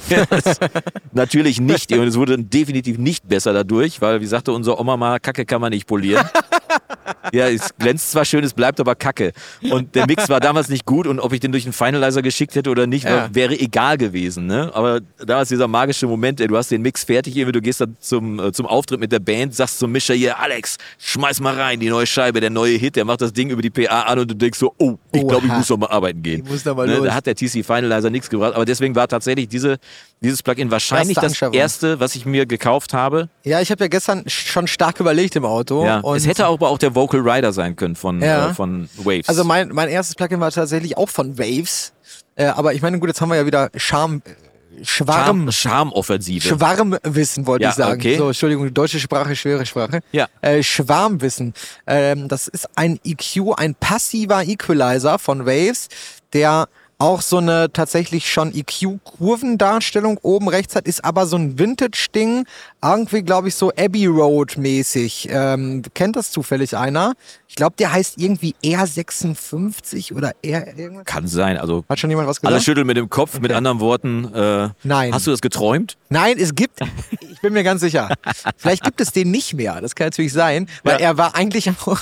Natürlich 1.13 1.61
nicht. 1.61 1.93
Und 1.93 2.07
es 2.07 2.17
wurde 2.17 2.39
definitiv 2.39 2.99
nicht 2.99 3.29
besser 3.29 3.53
dadurch, 3.53 4.01
weil, 4.01 4.21
wie 4.21 4.27
sagte 4.27 4.53
unser 4.53 4.79
Oma 4.81 4.97
mal, 4.97 5.19
Kacke 5.21 5.45
kann 5.45 5.61
man 5.61 5.71
nicht 5.71 5.87
polieren. 5.87 6.27
ja, 7.33 7.49
es 7.49 7.77
glänzt 7.79 8.11
zwar 8.11 8.25
schön, 8.25 8.45
es 8.45 8.53
bleibt 8.55 8.81
aber 8.81 8.95
Kacke. 8.95 9.33
Und 9.71 9.95
der 9.95 10.07
Mix 10.07 10.29
war 10.29 10.41
damals 10.41 10.69
nicht 10.69 10.85
gut 10.85 11.07
und 11.07 11.21
ob 11.21 11.33
ich 11.33 11.41
den 11.41 11.53
durch 11.53 11.65
einen 11.65 11.73
Finalizer 11.73 12.23
geschickt 12.23 12.55
hätte 12.55 12.71
oder 12.71 12.87
nicht, 12.87 13.05
Ja. 13.05 13.29
wäre 13.33 13.59
egal 13.59 13.99
gewesen. 13.99 14.47
Ne? 14.47 14.71
Aber 14.75 15.01
damals 15.19 15.49
dieser 15.49 15.69
magische 15.69 16.07
Moment, 16.07 16.41
ey, 16.41 16.47
du 16.47 16.57
hast 16.57 16.71
den 16.71 16.83
Mix 16.83 17.05
fertig, 17.05 17.37
irgendwie, 17.37 17.53
du 17.53 17.61
gehst 17.61 17.81
dann 17.81 17.97
zum, 18.01 18.39
äh, 18.39 18.53
zum 18.53 18.67
Auftritt 18.67 19.01
mit 19.01 19.13
der 19.13 19.19
Band, 19.21 19.55
sagst 19.55 19.79
zum 19.79 19.93
Mischer 19.93 20.15
hier, 20.15 20.39
Alex, 20.39 20.77
schmeiß 20.99 21.41
mal 21.41 21.55
rein, 21.55 21.81
die 21.81 21.89
neue 21.89 22.07
Scheibe, 22.07 22.41
der 22.41 22.51
neue 22.51 22.77
Hit, 22.77 22.97
der 22.97 23.05
macht 23.05 23.21
das 23.21 23.33
Ding 23.33 23.51
über 23.51 23.63
die 23.63 23.71
PA 23.71 24.03
an 24.03 24.19
und 24.21 24.31
du 24.31 24.35
denkst 24.35 24.59
so, 24.59 24.75
oh, 24.79 24.97
ich 25.13 25.27
glaube, 25.27 25.47
ich 25.47 25.53
muss 25.53 25.69
noch 25.69 25.79
mal 25.79 25.87
arbeiten 25.87 26.23
gehen. 26.23 26.43
Ich 26.45 26.51
muss 26.51 26.65
noch 26.65 26.77
mal 26.77 26.87
ne? 26.87 26.97
los. 26.97 27.07
Da 27.07 27.15
hat 27.15 27.27
der 27.27 27.35
TC 27.49 27.65
Finalizer 27.65 28.11
nichts 28.11 28.29
gebracht, 28.31 28.55
aber 28.55 28.65
deswegen 28.65 28.95
war 28.95 29.09
tatsächlich 29.09 29.49
diese, 29.49 29.79
dieses 30.21 30.43
Plugin 30.43 30.71
wahrscheinlich 30.71 31.17
das 31.17 31.41
erste, 31.53 32.01
was 32.01 32.15
ich 32.15 32.27
mir 32.27 32.47
gekauft 32.47 32.93
habe. 32.95 33.29
Ja, 33.45 33.61
ich 33.61 33.71
habe 33.71 33.85
ja 33.85 33.89
gestern 33.89 34.25
schon 34.27 34.67
stark 34.67 35.01
überlegt 35.01 35.37
im 35.37 35.45
Auto. 35.45 35.85
Ja. 35.85 36.01
Und 36.01 36.17
Es 36.17 36.27
hätte 36.27 36.47
aber 36.47 36.69
auch 36.69 36.79
der 36.79 36.95
Vocal 36.95 37.21
Rider 37.21 37.53
sein 37.53 37.77
können 37.77 37.97
von, 37.97 38.21
Ja. 38.21 38.51
äh, 38.51 38.55
von 38.55 38.89
Waves. 38.97 39.29
Also 39.29 39.45
mein, 39.45 39.69
mein 39.69 39.89
erstes 39.89 40.15
Plugin 40.15 40.41
war 40.41 40.51
tatsächlich 40.51 40.97
auch 40.97 41.09
von 41.09 41.39
Waves. 41.39 41.93
Äh, 42.37 42.47
aber 42.47 42.75
ich 42.75 42.83
meine, 42.83 42.99
gut, 42.99 43.09
jetzt 43.09 43.21
haben 43.21 43.31
wir 43.31 43.37
ja 43.37 43.47
wieder 43.47 43.71
Charme, 43.77 44.23
äh, 44.25 44.85
Schwarm, 44.85 45.51
Charme, 45.51 45.53
Charmoffensive. 45.53 46.49
Schwarmwissen, 46.49 47.47
wollte 47.47 47.65
Ja, 47.65 47.71
ich 47.71 47.75
sagen. 47.77 48.01
okay. 48.01 48.17
So, 48.17 48.29
Entschuldigung, 48.29 48.73
deutsche 48.73 49.01
Sprache, 49.01 49.35
schwere 49.35 49.67
Sprache. 49.67 50.01
Ja. 50.13 50.29
Äh, 50.41 50.63
Schwarmwissen. 50.63 51.53
Ähm, 51.87 52.29
das 52.29 52.47
ist 52.47 52.69
ein 52.77 53.01
EQ, 53.05 53.55
ein 53.57 53.75
passiver 53.75 54.45
Equalizer 54.45 55.19
von 55.19 55.47
Waves, 55.47 55.89
der 56.33 56.69
auch 57.01 57.23
so 57.23 57.37
eine 57.39 57.73
tatsächlich 57.73 58.29
schon 58.31 58.53
EQ-Kurvendarstellung 58.53 60.19
oben 60.23 60.49
rechts 60.49 60.75
hat, 60.75 60.87
ist 60.89 61.05
aber 61.05 61.27
so 61.27 61.37
ein 61.37 61.57
Vintage-Ding, 61.57 62.45
irgendwie 62.83 63.23
glaube 63.23 63.47
ich 63.49 63.55
so 63.55 63.71
Abbey 63.71 64.07
Road-mäßig. 64.07 65.29
Ähm, 65.31 65.83
kennt 65.95 66.17
das 66.17 66.33
zufällig 66.33 66.77
einer? 66.77 67.15
Ich 67.47 67.55
glaube, 67.55 67.77
der 67.79 67.93
heißt 67.93 68.15
irgendwie 68.19 68.57
R56 68.65 70.13
oder 70.15 70.33
R 70.43 70.77
irgendwas. 70.77 71.05
Kann 71.07 71.29
sein. 71.29 71.57
Also 71.57 71.85
Hat 71.89 72.01
schon 72.01 72.11
jemand 72.11 72.27
was 72.29 72.41
gesagt? 72.41 72.53
alle 72.53 72.61
schütteln 72.63 72.87
mit 72.87 72.97
dem 72.97 73.09
Kopf, 73.09 73.39
mit 73.39 73.53
anderen 73.53 73.79
Worten. 73.81 74.33
Äh, 74.35 74.71
Nein. 74.83 75.15
Hast 75.15 75.27
du 75.27 75.31
das 75.31 75.41
geträumt? 75.41 75.97
Nein, 76.09 76.37
es 76.39 76.55
gibt, 76.57 76.81
ich 77.21 77.41
bin 77.41 77.53
mir 77.53 77.63
ganz 77.63 77.81
sicher. 77.81 78.09
Vielleicht 78.57 78.83
gibt 78.83 79.01
es 79.01 79.13
den 79.13 79.31
nicht 79.31 79.55
mehr. 79.55 79.81
Das 79.81 79.95
kann 79.95 80.09
natürlich 80.09 80.33
sein, 80.33 80.69
weil 80.83 80.95
Ja. 81.01 81.11
er 81.11 81.17
war 81.17 81.37
eigentlich 81.37 81.71
auch, 81.71 82.01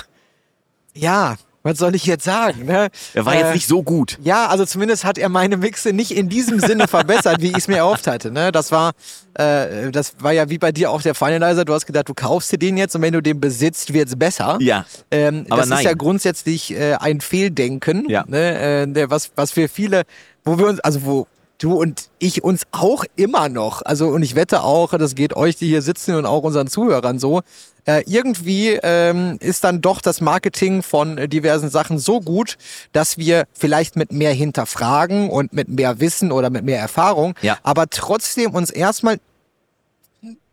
ja, 0.94 1.37
was 1.66 1.79
soll 1.79 1.94
ich 1.94 2.07
jetzt 2.07 2.24
sagen? 2.24 2.64
Ne? 2.64 2.88
Er 3.14 3.26
war 3.26 3.35
Äh, 3.35 3.40
jetzt 3.40 3.55
nicht 3.55 3.66
so 3.66 3.83
gut. 3.83 4.18
Ja, 4.22 4.46
also 4.46 4.64
zumindest 4.64 5.05
hat 5.05 5.18
er 5.18 5.29
meine 5.29 5.57
Mixe 5.59 5.92
nicht 5.92 6.12
in 6.12 6.29
diesem 6.29 6.61
Sinne 6.61 6.88
verbessert, 6.88 7.42
wie 7.42 7.48
ich 7.48 7.59
es 7.59 7.68
mir 7.68 7.76
erhofft 7.79 8.07
hatte. 8.07 8.31
Ne? 8.31 8.52
Das 8.52 8.72
war, 8.72 8.92
äh, 9.35 9.90
das 9.90 10.14
war 10.20 10.33
ja 10.33 10.48
wie 10.48 10.59
bei 10.59 10.72
dir 10.72 10.90
auch 10.90 11.02
der 11.02 11.14
Finalizer. 11.14 11.64
Du 11.64 11.74
hast 11.74 11.87
gedacht, 11.87 12.09
du 12.09 12.14
kaufst 12.14 12.50
dir 12.52 12.59
den 12.59 12.76
jetzt 12.76 12.94
und 12.96 13.02
wenn 13.02 13.12
du 13.12 13.20
den 13.20 13.40
besitzt, 13.40 13.92
wird's 13.92 14.16
besser. 14.16 14.57
Ja. 14.61 14.87
Ähm, 15.11 15.46
Aber 15.50 15.61
das 15.61 15.68
nein. 15.68 15.79
ist 15.81 15.85
ja 15.85 15.94
grundsätzlich 15.94 16.72
äh, 16.72 16.94
ein 16.94 17.20
Fehldenken, 17.20 18.09
Ja. 18.09 18.24
ne? 18.26 18.83
äh, 18.83 18.87
der, 18.87 19.11
was, 19.11 19.31
was 19.37 19.50
für 19.50 19.68
viele, 19.68 20.02
wo 20.44 20.59
wir 20.59 20.66
uns, 20.68 20.81
also 20.81 21.05
wo 21.05 21.26
du 21.59 21.75
und 21.75 22.09
ich 22.19 22.45
uns 22.45 22.62
auch 22.73 23.05
immer 23.16 23.49
noch, 23.49 23.83
also 23.83 24.09
und 24.09 24.23
ich 24.23 24.35
wette 24.35 24.62
auch, 24.62 24.90
das 24.97 25.14
geht 25.14 25.35
euch, 25.37 25.57
die 25.57 25.66
hier 25.69 25.83
sitzen 25.83 26.14
und 26.14 26.27
auch 26.27 26.42
unseren 26.42 26.66
Zuhörern 26.66 27.19
so, 27.19 27.42
äh, 27.87 28.03
irgendwie 28.07 28.79
ähm, 28.83 29.37
ist 29.40 29.64
dann 29.64 29.81
doch 29.81 30.01
das 30.01 30.21
Marketing 30.21 30.83
von 30.83 31.19
äh, 31.19 31.29
diversen 31.29 31.71
Sachen 31.71 31.99
so 31.99 32.21
gut, 32.21 32.59
dass 32.92 33.16
wir 33.16 33.45
vielleicht 33.53 33.97
mit 33.97 34.12
mehr 34.12 34.33
hinterfragen 34.33 35.31
und 35.31 35.53
mit 35.53 35.69
mehr 35.69 36.01
Wissen 36.01 36.33
oder 36.33 36.51
mit 36.51 36.64
mehr 36.64 36.81
Erfahrung, 36.81 37.35
Ja. 37.42 37.57
aber 37.62 37.88
trotzdem 37.88 38.51
uns 38.55 38.71
erstmal 38.71 39.19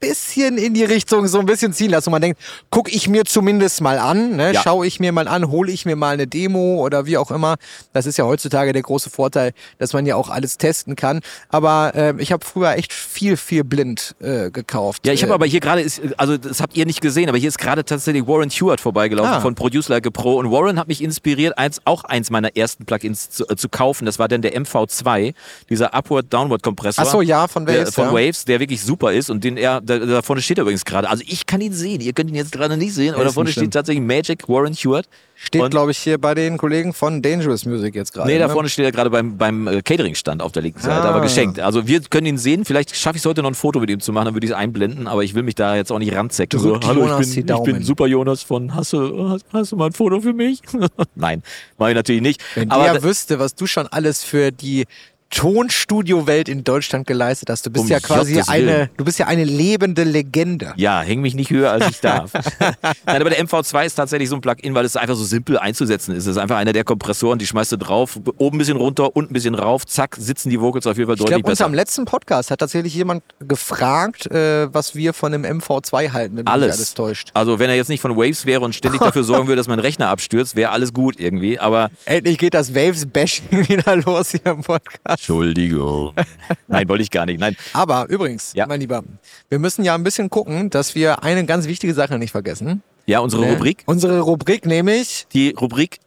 bisschen 0.07 0.57
in 0.57 0.73
die 0.73 0.83
Richtung 0.83 1.27
so 1.27 1.39
ein 1.39 1.45
bisschen 1.45 1.73
ziehen 1.73 1.91
lassen. 1.91 2.09
Und 2.09 2.13
man 2.13 2.21
denkt, 2.21 2.39
guck 2.69 2.93
ich 2.93 3.07
mir 3.07 3.23
zumindest 3.25 3.81
mal 3.81 3.97
an, 3.97 4.35
ne? 4.35 4.53
Ja. 4.53 4.61
schaue 4.61 4.85
ich 4.85 4.99
mir 4.99 5.11
mal 5.11 5.27
an, 5.27 5.49
hole 5.49 5.71
ich 5.71 5.85
mir 5.85 5.95
mal 5.95 6.13
eine 6.13 6.27
Demo 6.27 6.81
oder 6.83 7.05
wie 7.05 7.17
auch 7.17 7.31
immer. 7.31 7.55
Das 7.93 8.05
ist 8.05 8.17
ja 8.17 8.25
heutzutage 8.25 8.73
der 8.73 8.81
große 8.81 9.09
Vorteil, 9.09 9.51
dass 9.77 9.93
man 9.93 10.05
ja 10.05 10.15
auch 10.15 10.29
alles 10.29 10.57
testen 10.57 10.95
kann. 10.95 11.21
Aber 11.49 11.91
ähm, 11.95 12.19
ich 12.19 12.31
habe 12.31 12.45
früher 12.45 12.73
echt 12.75 12.91
viel, 12.93 13.37
viel 13.37 13.63
blind 13.63 14.15
äh, 14.19 14.51
gekauft. 14.51 15.05
Ja, 15.07 15.13
ich 15.13 15.21
habe 15.23 15.31
Äh, 15.31 15.35
aber 15.35 15.45
hier 15.45 15.59
gerade, 15.59 15.85
also 16.17 16.37
das 16.37 16.61
habt 16.61 16.75
ihr 16.75 16.85
nicht 16.85 17.01
gesehen, 17.01 17.29
aber 17.29 17.37
hier 17.37 17.49
ist 17.49 17.57
gerade 17.57 17.83
tatsächlich 17.85 18.27
Warren 18.27 18.49
Hewitt 18.49 18.81
vorbeigelaufen 18.81 19.33
Ah. 19.33 19.39
von 19.41 19.55
Produce 19.55 19.87
Like 19.89 20.05
a 20.07 20.09
Pro 20.09 20.35
und 20.37 20.51
Warren 20.51 20.77
hat 20.79 20.87
mich 20.87 21.01
inspiriert, 21.01 21.57
eins, 21.57 21.79
auch 21.85 22.03
eins 22.03 22.29
meiner 22.29 22.55
ersten 22.55 22.85
Plugins 22.85 23.29
zu, 23.29 23.47
äh, 23.49 23.55
zu 23.55 23.69
kaufen. 23.69 24.05
Das 24.05 24.19
war 24.19 24.27
dann 24.27 24.41
der 24.41 24.53
MV2, 24.55 25.33
dieser 25.69 25.93
Upward-Downward-Kompressor. 25.93 27.05
Ach 27.05 27.09
so, 27.11 27.21
ja, 27.21 27.47
von 27.47 27.65
Der, 27.65 27.81
Waves, 27.81 27.95
von 27.95 28.05
ja. 28.05 28.13
Waves, 28.13 28.45
der 28.45 28.59
wirklich 28.59 28.81
super 28.83 29.13
ist 29.13 29.29
und 29.29 29.43
den 29.43 29.57
er, 29.57 29.81
da, 29.99 30.05
da 30.05 30.21
vorne 30.21 30.41
steht 30.41 30.57
er 30.57 30.63
übrigens 30.63 30.85
gerade. 30.85 31.09
Also 31.09 31.23
ich 31.27 31.45
kann 31.45 31.61
ihn 31.61 31.73
sehen, 31.73 32.01
ihr 32.01 32.13
könnt 32.13 32.29
ihn 32.29 32.35
jetzt 32.35 32.51
gerade 32.51 32.77
nicht 32.77 32.93
sehen, 32.93 33.13
aber 33.15 33.23
da 33.23 33.31
vorne 33.31 33.51
steht 33.51 33.71
tatsächlich 33.71 34.03
Magic 34.03 34.47
Warren 34.49 34.73
Hewitt. 34.73 35.07
Steht, 35.35 35.71
glaube 35.71 35.91
ich, 35.91 35.97
hier 35.97 36.19
bei 36.19 36.35
den 36.35 36.57
Kollegen 36.57 36.93
von 36.93 37.21
Dangerous 37.21 37.65
Music 37.65 37.95
jetzt 37.95 38.13
gerade. 38.13 38.29
Nee, 38.29 38.37
da 38.37 38.47
ne? 38.47 38.53
vorne 38.53 38.69
steht 38.69 38.85
er 38.85 38.91
gerade 38.91 39.09
beim, 39.09 39.35
beim 39.37 39.67
äh, 39.67 39.81
Catering-Stand 39.81 40.41
auf 40.41 40.51
der 40.51 40.61
linken 40.61 40.79
Seite, 40.79 41.01
Ah. 41.01 41.09
aber 41.09 41.21
geschenkt. 41.21 41.59
Also 41.59 41.87
wir 41.87 42.01
können 42.01 42.27
ihn 42.27 42.37
sehen, 42.37 42.65
vielleicht 42.65 42.95
schaffe 42.95 43.17
ich 43.17 43.23
es 43.23 43.25
heute 43.25 43.41
noch 43.41 43.49
ein 43.49 43.55
Foto 43.55 43.79
mit 43.79 43.89
ihm 43.89 43.99
zu 43.99 44.13
machen, 44.13 44.25
dann 44.25 44.35
würde 44.35 44.45
ich 44.45 44.51
es 44.51 44.55
einblenden, 44.55 45.07
aber 45.07 45.23
ich 45.23 45.33
will 45.33 45.43
mich 45.43 45.55
da 45.55 45.75
jetzt 45.75 45.91
auch 45.91 45.99
nicht 45.99 46.13
ranzecken. 46.15 46.61
Drückt 46.61 46.85
hallo, 46.85 47.19
ich 47.19 47.27
bin, 47.27 47.39
ich 47.39 47.45
Daumen." 47.45 47.73
bin 47.73 47.83
Super 47.83 48.05
Jonas 48.05 48.43
von 48.43 48.73
hast 48.75 48.93
du, 48.93 49.29
hast, 49.29 49.45
hast 49.51 49.71
du 49.71 49.75
mal 49.75 49.87
ein 49.87 49.91
Foto 49.93 50.21
für 50.21 50.33
mich? 50.33 50.61
Nein, 51.15 51.41
mache 51.77 51.89
ich 51.89 51.95
natürlich 51.95 52.21
nicht. 52.21 52.41
Wenn 52.55 52.69
aber 52.69 52.83
der 52.83 53.03
wüsste, 53.03 53.39
was 53.39 53.55
du 53.55 53.65
schon 53.65 53.87
alles 53.87 54.23
für 54.23 54.51
die 54.51 54.85
Tonstudio-Welt 55.33 56.49
in 56.49 56.63
Deutschland 56.63 57.07
geleistet 57.07 57.49
hast. 57.49 57.65
Du 57.65 57.69
bist 57.71 57.85
Um 57.85 57.91
ja 57.91 57.99
quasi 57.99 58.33
Gottes 58.33 58.49
eine, 58.49 58.65
Willen. 58.67 58.89
du 58.97 59.05
bist 59.05 59.19
ja 59.19 59.27
eine 59.27 59.43
lebende 59.43 60.03
Legende. 60.03 60.73
ja, 60.77 61.01
häng 61.01 61.21
mich 61.21 61.33
nicht 61.35 61.49
höher, 61.49 61.71
als 61.71 61.89
ich 61.89 61.99
darf. 61.99 62.31
Nein, 63.05 63.21
aber 63.21 63.29
der 63.29 63.43
MV2 63.45 63.85
ist 63.85 63.95
tatsächlich 63.95 64.29
so 64.29 64.35
ein 64.35 64.41
Plugin, 64.41 64.73
weil 64.75 64.85
es 64.85 64.95
einfach 64.95 65.15
so 65.15 65.23
simpel 65.23 65.57
einzusetzen 65.57 66.11
ist. 66.15 66.23
Es 66.25 66.31
ist 66.31 66.37
einfach 66.37 66.57
einer 66.57 66.73
der 66.73 66.83
Kompressoren, 66.83 67.39
die 67.39 67.47
schmeißt 67.47 67.71
du 67.73 67.77
drauf, 67.77 68.19
oben 68.37 68.55
ein 68.55 68.59
bisschen 68.59 68.77
runter, 68.77 69.15
unten 69.15 69.31
ein 69.31 69.33
bisschen 69.33 69.55
rauf, 69.55 69.85
zack, 69.85 70.15
sitzen 70.19 70.49
die 70.49 70.59
Vocals 70.59 70.87
auf 70.87 70.97
jeden 70.97 71.07
Fall 71.07 71.15
Ich 71.15 71.19
deutlich 71.19 71.35
glaube, 71.37 71.49
uns 71.49 71.57
besser. 71.59 71.65
am 71.65 71.73
letzten 71.73 72.05
Podcast 72.05 72.51
hat 72.51 72.59
tatsächlich 72.59 72.93
jemand 72.93 73.23
gefragt, 73.39 74.27
äh, 74.31 74.73
was 74.73 74.95
wir 74.95 75.13
von 75.13 75.31
dem 75.31 75.43
MV2 75.45 76.11
halten, 76.11 76.37
wenn 76.37 76.47
alles. 76.47 76.75
alles 76.77 76.93
täuscht. 76.93 77.29
Also 77.33 77.59
wenn 77.59 77.69
er 77.69 77.75
jetzt 77.75 77.89
nicht 77.89 78.01
von 78.01 78.15
Waves 78.17 78.45
wäre 78.45 78.61
und 78.61 78.75
ständig 78.75 79.01
dafür 79.01 79.23
sorgen 79.23 79.47
würde, 79.47 79.57
dass 79.57 79.67
mein 79.67 79.79
Rechner 79.79 80.09
abstürzt, 80.09 80.55
wäre 80.55 80.71
alles 80.71 80.93
gut 80.93 81.19
irgendwie. 81.19 81.59
Aber 81.59 81.89
Endlich 82.05 82.37
geht 82.37 82.53
das 82.53 82.73
Waves-Bashing 82.75 83.43
wieder 83.69 83.95
los 83.97 84.31
hier 84.31 84.45
im 84.45 84.61
Podcast. 84.61 85.22
Entschuldigung. 85.23 86.11
Nein, 86.67 86.89
wollte 86.89 87.01
ich 87.01 87.09
gar 87.09 87.25
nicht. 87.25 87.39
Nein. 87.39 87.55
Aber 87.71 88.09
übrigens, 88.09 88.51
Ja. 88.55 88.67
mein 88.67 88.81
Lieber, 88.81 89.03
wir 89.47 89.57
müssen 89.57 89.85
ja 89.85 89.95
ein 89.95 90.03
bisschen 90.03 90.29
gucken, 90.29 90.69
dass 90.69 90.95
wir 90.95 91.23
eine 91.23 91.45
ganz 91.45 91.65
wichtige 91.65 91.93
Sache 91.93 92.19
nicht 92.19 92.31
vergessen. 92.31 92.83
Ja, 93.05 93.19
unsere 93.19 93.43
Ne? 93.45 93.53
Rubrik. 93.53 93.83
Unsere 93.85 94.19
Rubrik 94.19 94.65
nämlich 94.65 95.25
Die 95.31 95.51
Rubrik. 95.51 95.99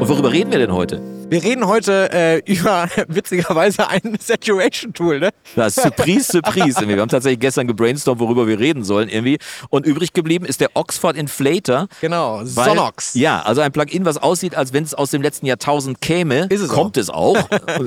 Und 0.00 0.08
worüber 0.08 0.32
reden 0.32 0.50
wir 0.50 0.58
denn 0.58 0.72
heute? 0.72 1.00
Wir 1.28 1.42
reden 1.42 1.66
heute 1.66 2.10
äh, 2.12 2.38
über 2.46 2.88
witzigerweise 3.08 3.88
ein 3.88 4.16
Saturation-Tool, 4.20 5.20
ne? 5.20 5.30
Das 5.56 5.76
ist 5.76 5.82
Surprise, 5.82 6.32
Surprise. 6.32 6.86
Wir 6.86 7.00
haben 7.00 7.08
tatsächlich 7.08 7.40
gestern 7.40 7.66
gebrainstormt, 7.66 8.20
worüber 8.20 8.46
wir 8.46 8.58
reden 8.58 8.84
sollen 8.84 9.08
irgendwie. 9.08 9.38
Und 9.70 9.86
übrig 9.86 10.12
geblieben 10.12 10.44
ist 10.44 10.60
der 10.60 10.70
Oxford 10.74 11.16
Inflator. 11.16 11.88
Genau, 12.00 12.40
Weil, 12.42 12.68
Sonox. 12.68 13.14
Ja, 13.14 13.42
also 13.42 13.62
ein 13.62 13.72
Plugin, 13.72 14.04
was 14.04 14.18
aussieht, 14.18 14.54
als 14.54 14.72
wenn 14.72 14.84
es 14.84 14.94
aus 14.94 15.10
dem 15.10 15.22
letzten 15.22 15.46
Jahrtausend 15.46 16.00
käme. 16.00 16.46
Es 16.50 16.68
kommt 16.68 16.96
es 16.96 17.10
auch. 17.10 17.36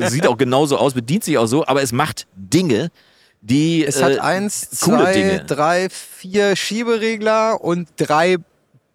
Es 0.02 0.12
sieht 0.12 0.28
auch 0.28 0.38
genauso 0.38 0.78
aus, 0.78 0.94
bedient 0.94 1.24
sich 1.24 1.38
auch 1.38 1.48
so, 1.48 1.66
aber 1.66 1.82
es 1.82 1.92
macht 1.92 2.28
Dinge, 2.36 2.90
die 3.42 3.86
Es 3.86 3.98
äh, 3.98 4.04
hat 4.04 4.20
eins, 4.20 4.70
zwei, 4.72 5.14
Dinge. 5.14 5.46
drei, 5.46 5.90
vier 5.90 6.56
Schieberegler 6.56 7.62
und 7.62 7.88
drei 7.98 8.38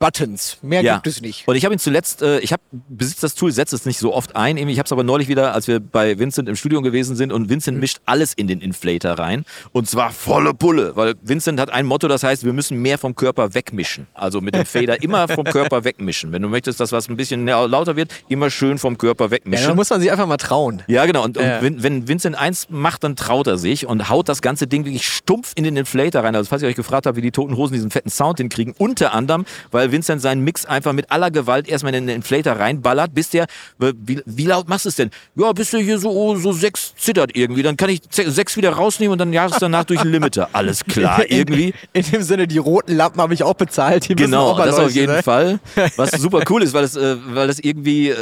Buttons. 0.03 0.59
Mehr 0.63 0.83
Ja. 0.83 0.95
gibt 0.97 1.07
es 1.07 1.21
nicht. 1.21 1.47
Und 1.47 1.55
ich 1.55 1.65
habe 1.65 1.75
ihn 1.75 1.79
zuletzt, 1.79 2.23
äh, 2.23 2.41
ich 2.41 2.53
habe 2.53 2.61
besitze 2.89 3.21
das 3.23 3.35
Tool, 3.37 3.53
setze 3.53 3.77
es 3.77 3.87
nicht 3.87 3.99
so 3.99 4.13
oft 4.13 4.35
ein. 4.35 4.57
Ich 4.57 4.79
habe 4.79 4.87
es 4.87 4.91
aber 4.93 5.05
neulich 5.05 5.29
wieder, 5.29 5.55
als 5.55 5.69
wir 5.69 5.79
bei 5.79 6.19
Vincent 6.19 6.49
im 6.49 6.57
Studio 6.57 6.83
gewesen 6.83 7.15
sind 7.15 7.33
und 7.33 7.49
Vincent 7.49 7.79
mischt 7.79 7.99
alles 8.05 8.33
in 8.35 8.49
den 8.49 8.61
Inflator 8.61 9.13
rein 9.13 9.45
und 9.73 9.89
zwar 9.89 10.11
volle 10.11 10.55
Pulle, 10.55 10.97
weil 10.97 11.15
Vincent 11.23 11.61
hat 11.61 11.71
ein 11.71 11.87
Motto, 11.87 12.09
das 12.09 12.25
heißt, 12.25 12.45
wir 12.45 12.53
müssen 12.53 12.83
mehr 12.83 12.99
vom 12.99 13.15
Körper 13.15 13.55
wegmischen. 13.55 14.09
Also 14.15 14.41
mit 14.41 14.55
dem 14.57 14.67
Fader 14.67 15.01
immer 15.03 15.29
vom 15.29 15.45
Körper 15.45 15.85
wegmischen. 15.85 16.33
Wenn 16.33 16.43
du 16.43 16.49
möchtest, 16.49 16.81
dass 16.81 16.91
was 16.91 17.09
ein 17.09 17.17
bisschen 17.17 17.47
lauter 17.47 17.95
wird, 17.95 18.11
immer 18.29 18.51
schön 18.51 18.79
vom 18.79 18.99
Körper 18.99 19.27
Ja, 19.27 19.31
wegmischen. 19.31 19.69
da 19.69 19.75
muss 19.77 19.89
man 19.91 20.01
sich 20.01 20.11
einfach 20.11 20.27
mal 20.27 20.37
trauen. 20.37 20.83
Ja, 20.89 21.07
genau. 21.07 21.23
Und, 21.25 21.37
und 21.39 21.45
Ja. 21.45 21.63
wenn, 21.63 21.83
wenn 21.83 22.09
Vincent 22.09 22.37
eins 22.37 22.67
macht, 22.71 23.05
dann 23.05 23.15
traut 23.15 23.47
er 23.47 23.57
sich 23.57 23.87
und 23.87 24.09
haut 24.09 24.29
das 24.29 24.43
ganze 24.43 24.67
Ding 24.67 24.85
wirklich 24.85 25.07
stumpf 25.07 25.53
in 25.55 25.63
den 25.63 25.77
Inflator 25.77 26.23
rein. 26.25 26.35
Also 26.35 26.49
falls 26.49 26.63
ihr 26.63 26.69
euch 26.69 26.75
gefragt 26.75 27.07
habt, 27.07 27.17
wie 27.17 27.21
die 27.23 27.31
Toten 27.31 27.57
Hosen 27.57 27.75
diesen 27.75 27.91
fetten 27.93 28.11
Sound 28.11 28.39
hinkriegen, 28.39 28.75
unter 28.79 29.15
anderem, 29.15 29.45
weil 29.71 29.92
Vincent 29.93 30.21
seinen 30.21 30.43
Mix 30.43 30.65
einfach 30.65 30.93
mit 30.93 31.11
aller 31.13 31.31
Gewalt 31.31 31.69
erstmal 31.69 31.95
in 31.95 32.09
den 32.09 32.17
Inflator 32.17 32.55
reinballert, 32.55 33.15
bis 33.15 33.31
der, 33.31 33.47
wie, 33.79 34.21
wie 34.27 34.47
laut 34.47 34.69
machst 34.69 34.87
du 34.87 34.89
es 34.89 34.97
denn? 34.97 35.11
Ja, 35.37 35.53
bis 35.53 35.71
der 35.71 35.81
hier 35.81 35.99
so, 35.99 36.35
so 36.37 36.53
sechs 36.53 36.95
zittert 36.97 37.37
irgendwie. 37.37 37.63
Dann 37.63 37.77
kann 37.77 37.91
ich 37.91 38.01
sechs 38.11 38.57
wieder 38.57 38.73
rausnehmen 38.73 39.13
und 39.13 39.19
dann 39.19 39.33
jagst 39.33 39.57
du 39.57 39.61
danach 39.61 39.85
durch 39.85 40.03
den 40.03 40.11
Limiter. 40.11 40.49
Alles 40.53 40.85
klar, 40.85 41.23
irgendwie. 41.29 41.75
In, 41.93 42.03
in 42.05 42.11
dem 42.11 42.23
Sinne, 42.23 42.49
die 42.49 42.59
roten 42.59 42.97
Lampen 42.97 43.21
habe 43.21 43.35
ich 43.35 43.45
auch 43.45 43.55
bezahlt. 43.55 44.09
Die 44.09 44.17
Genau, 44.17 44.57
das 44.57 44.79
auf 44.79 44.91
jeden 44.91 45.13
ne? 45.13 45.23
Fall. 45.23 45.61
Was 45.97 46.11
super 46.13 46.43
cool 46.49 46.63
ist, 46.63 46.73
weil 46.73 46.85
es, 46.85 46.97
äh, 46.97 47.17
weil 47.29 47.49
es 47.51 47.59
irgendwie 47.59 48.11
äh, 48.11 48.17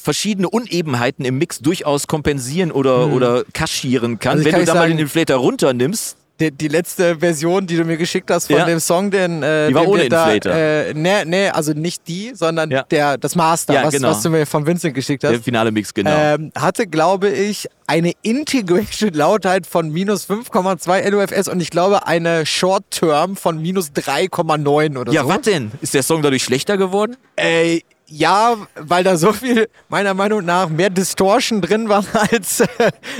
verschiedene 0.00 0.48
Unebenheiten 0.48 1.24
im 1.24 1.38
Mix 1.38 1.60
durchaus 1.60 2.06
kompensieren 2.06 2.70
oder, 2.70 3.08
oder 3.08 3.44
kaschieren 3.52 4.18
kann. 4.18 4.32
Also 4.38 4.44
Wenn 4.44 4.52
kann 4.52 4.60
du 4.60 4.66
da 4.66 4.74
mal 4.74 4.88
den 4.88 4.98
Inflator 4.98 5.36
runternimmst, 5.36 6.16
Die, 6.38 6.50
die 6.52 6.68
letzte 6.68 7.16
Version, 7.18 7.66
die 7.66 7.76
du 7.78 7.84
mir 7.84 7.96
geschickt 7.96 8.30
hast 8.30 8.48
von 8.48 8.56
Ja. 8.56 8.66
dem 8.66 8.78
Song, 8.78 9.10
den, 9.10 9.42
äh, 9.42 9.68
Die 9.68 9.74
war 9.74 9.82
den 9.84 9.90
ohne 9.90 10.08
da, 10.10 10.30
Inflator. 10.32 10.52
Äh, 10.52 10.92
nee, 10.94 11.24
nee, 11.24 11.48
also 11.48 11.72
nicht 11.72 12.06
die, 12.08 12.32
sondern 12.34 12.70
Ja. 12.70 12.82
der, 12.82 13.16
das 13.16 13.34
Master, 13.36 13.72
Ja, 13.72 13.84
was, 13.84 13.94
genau. 13.94 14.10
was 14.10 14.22
du 14.22 14.28
mir 14.28 14.44
von 14.44 14.66
Vincent 14.66 14.94
geschickt 14.94 15.22
der 15.22 15.32
hast. 15.32 15.44
finale 15.44 15.72
Mix, 15.72 15.94
genau. 15.94 16.10
Ähm, 16.14 16.52
hatte, 16.54 16.86
glaube 16.86 17.30
ich, 17.30 17.68
eine 17.86 18.12
Integrated 18.20 19.14
Lautheit 19.16 19.66
von 19.66 19.90
minus 19.90 20.28
5,2 20.28 21.08
LUFS 21.08 21.48
und 21.48 21.60
ich 21.60 21.70
glaube 21.70 22.06
eine 22.06 22.44
Short 22.44 22.84
Term 22.90 23.36
von 23.36 23.62
minus 23.62 23.92
3,9 23.92 24.98
oder 24.98 25.12
ja, 25.12 25.22
so. 25.22 25.28
was 25.28 25.40
denn? 25.40 25.70
Ist 25.80 25.94
der 25.94 26.02
Song 26.02 26.20
dadurch 26.20 26.42
schlechter 26.44 26.76
geworden? 26.76 27.16
Äh, 27.36 27.80
ja, 28.08 28.56
weil 28.76 29.02
da 29.04 29.16
so 29.16 29.32
viel, 29.32 29.68
meiner 29.88 30.14
Meinung 30.14 30.44
nach, 30.44 30.68
mehr 30.68 30.90
Distortion 30.90 31.60
drin 31.60 31.88
war 31.88 32.04
als. 32.32 32.62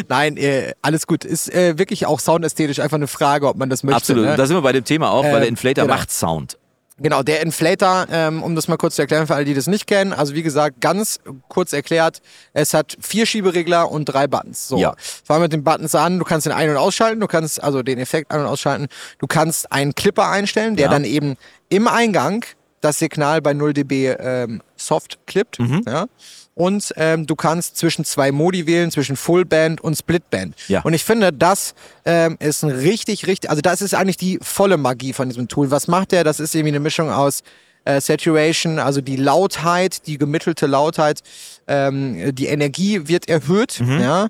Nein, 0.09 0.37
äh, 0.37 0.72
alles 0.82 1.07
gut. 1.07 1.24
Ist 1.24 1.53
äh, 1.53 1.78
wirklich 1.78 2.07
auch 2.07 2.20
soundästhetisch 2.20 2.78
einfach 2.80 2.97
eine 2.97 3.09
Frage, 3.09 3.49
ob 3.49 3.57
man 3.57 3.68
das 3.70 3.82
möchte. 3.82 3.97
Absolut. 3.97 4.24
Ne? 4.26 4.37
Da 4.37 4.47
sind 4.47 4.57
wir 4.57 4.62
bei 4.62 4.72
dem 4.72 4.84
Thema 4.84 5.11
auch, 5.11 5.24
weil 5.24 5.34
Ähm, 5.34 5.41
der 5.41 5.49
Inflator 5.49 5.84
genau. 5.84 5.97
macht 5.97 6.11
Sound. 6.11 6.59
Genau, 6.99 7.22
der 7.22 7.43
Inflator, 7.43 8.07
ähm, 8.11 8.43
um 8.43 8.55
das 8.55 8.68
mal 8.68 8.78
kurz 8.78 8.95
zu 8.95 9.03
erklären 9.03 9.26
für 9.26 9.34
alle, 9.34 9.45
die 9.45 9.53
das 9.53 9.66
nicht 9.66 9.87
kennen. 9.87 10.14
Also 10.14 10.32
wie 10.34 10.43
gesagt, 10.43 10.80
ganz 10.80 11.20
kurz 11.51 11.74
erklärt, 11.74 12.22
es 12.55 12.72
hat 12.72 12.97
vier 13.01 13.26
Schieberegler 13.26 13.91
und 13.91 14.07
drei 14.07 14.26
Buttons. 14.26 14.66
So, 14.66 14.78
Ja. 14.78 14.95
fangen 15.22 15.41
wir 15.41 15.45
mit 15.45 15.53
den 15.53 15.62
Buttons 15.62 15.95
an. 15.95 16.18
Du 16.18 16.24
kannst 16.24 16.47
den 16.47 16.55
ein- 16.55 16.70
und 16.70 16.78
ausschalten, 16.78 17.20
du 17.20 17.26
kannst 17.26 17.62
also 17.62 17.82
den 17.82 17.99
Effekt 17.99 18.30
ein- 18.30 18.41
und 18.41 18.47
ausschalten. 18.47 18.87
Du 19.18 19.26
kannst 19.26 19.70
einen 19.72 19.95
Clipper 19.95 20.30
einstellen, 20.30 20.76
der 20.76 20.87
Ja. 20.87 20.91
dann 20.91 21.05
eben 21.05 21.37
im 21.68 21.87
Eingang 21.87 22.47
das 22.81 22.99
Signal 22.99 23.41
bei 23.43 23.53
0 23.55 23.72
dB 23.72 24.09
ähm, 24.18 24.62
soft 24.77 25.18
clippt. 25.27 25.59
Mhm. 25.59 25.83
Ja? 25.87 26.07
Und 26.55 26.93
ähm, 26.97 27.27
du 27.27 27.37
kannst 27.37 27.77
zwischen 27.77 28.05
zwei 28.07 28.33
Modi 28.33 28.66
wählen, 28.66 28.91
zwischen 28.91 29.16
Fullband 29.16 29.83
und 29.83 29.95
Splitband. 29.95 30.55
Ja. 30.68 30.81
Und 30.83 30.95
ich 30.95 31.05
finde, 31.05 31.31
das 31.33 31.74
ähm, 32.07 32.37
ist 32.41 32.62
ein 32.62 32.70
richtig, 32.70 33.27
richtig, 33.27 33.51
also 33.51 33.61
das 33.61 33.83
ist 33.83 33.93
eigentlich 33.95 34.16
die 34.16 34.39
volle 34.41 34.79
Magie 34.79 35.12
von 35.12 35.29
diesem 35.29 35.49
Tool. 35.49 35.70
Was 35.70 35.87
macht 35.87 36.12
der? 36.12 36.24
Das 36.24 36.41
ist 36.41 36.55
irgendwie 36.55 36.70
eine 36.70 36.81
Mischung 36.81 37.11
aus 37.11 37.43
äh, 37.85 38.01
Saturation, 38.01 38.79
also 38.79 39.03
die 39.03 39.16
Lautheit, 39.16 40.07
die 40.07 40.16
gemittelte 40.16 40.66
Lautheit, 40.66 41.20
ähm, 41.68 42.35
die 42.35 42.47
Energie 42.47 43.07
wird 43.07 43.29
erhöht, 43.29 43.81
Mhm. 43.81 44.01
ja. 44.01 44.29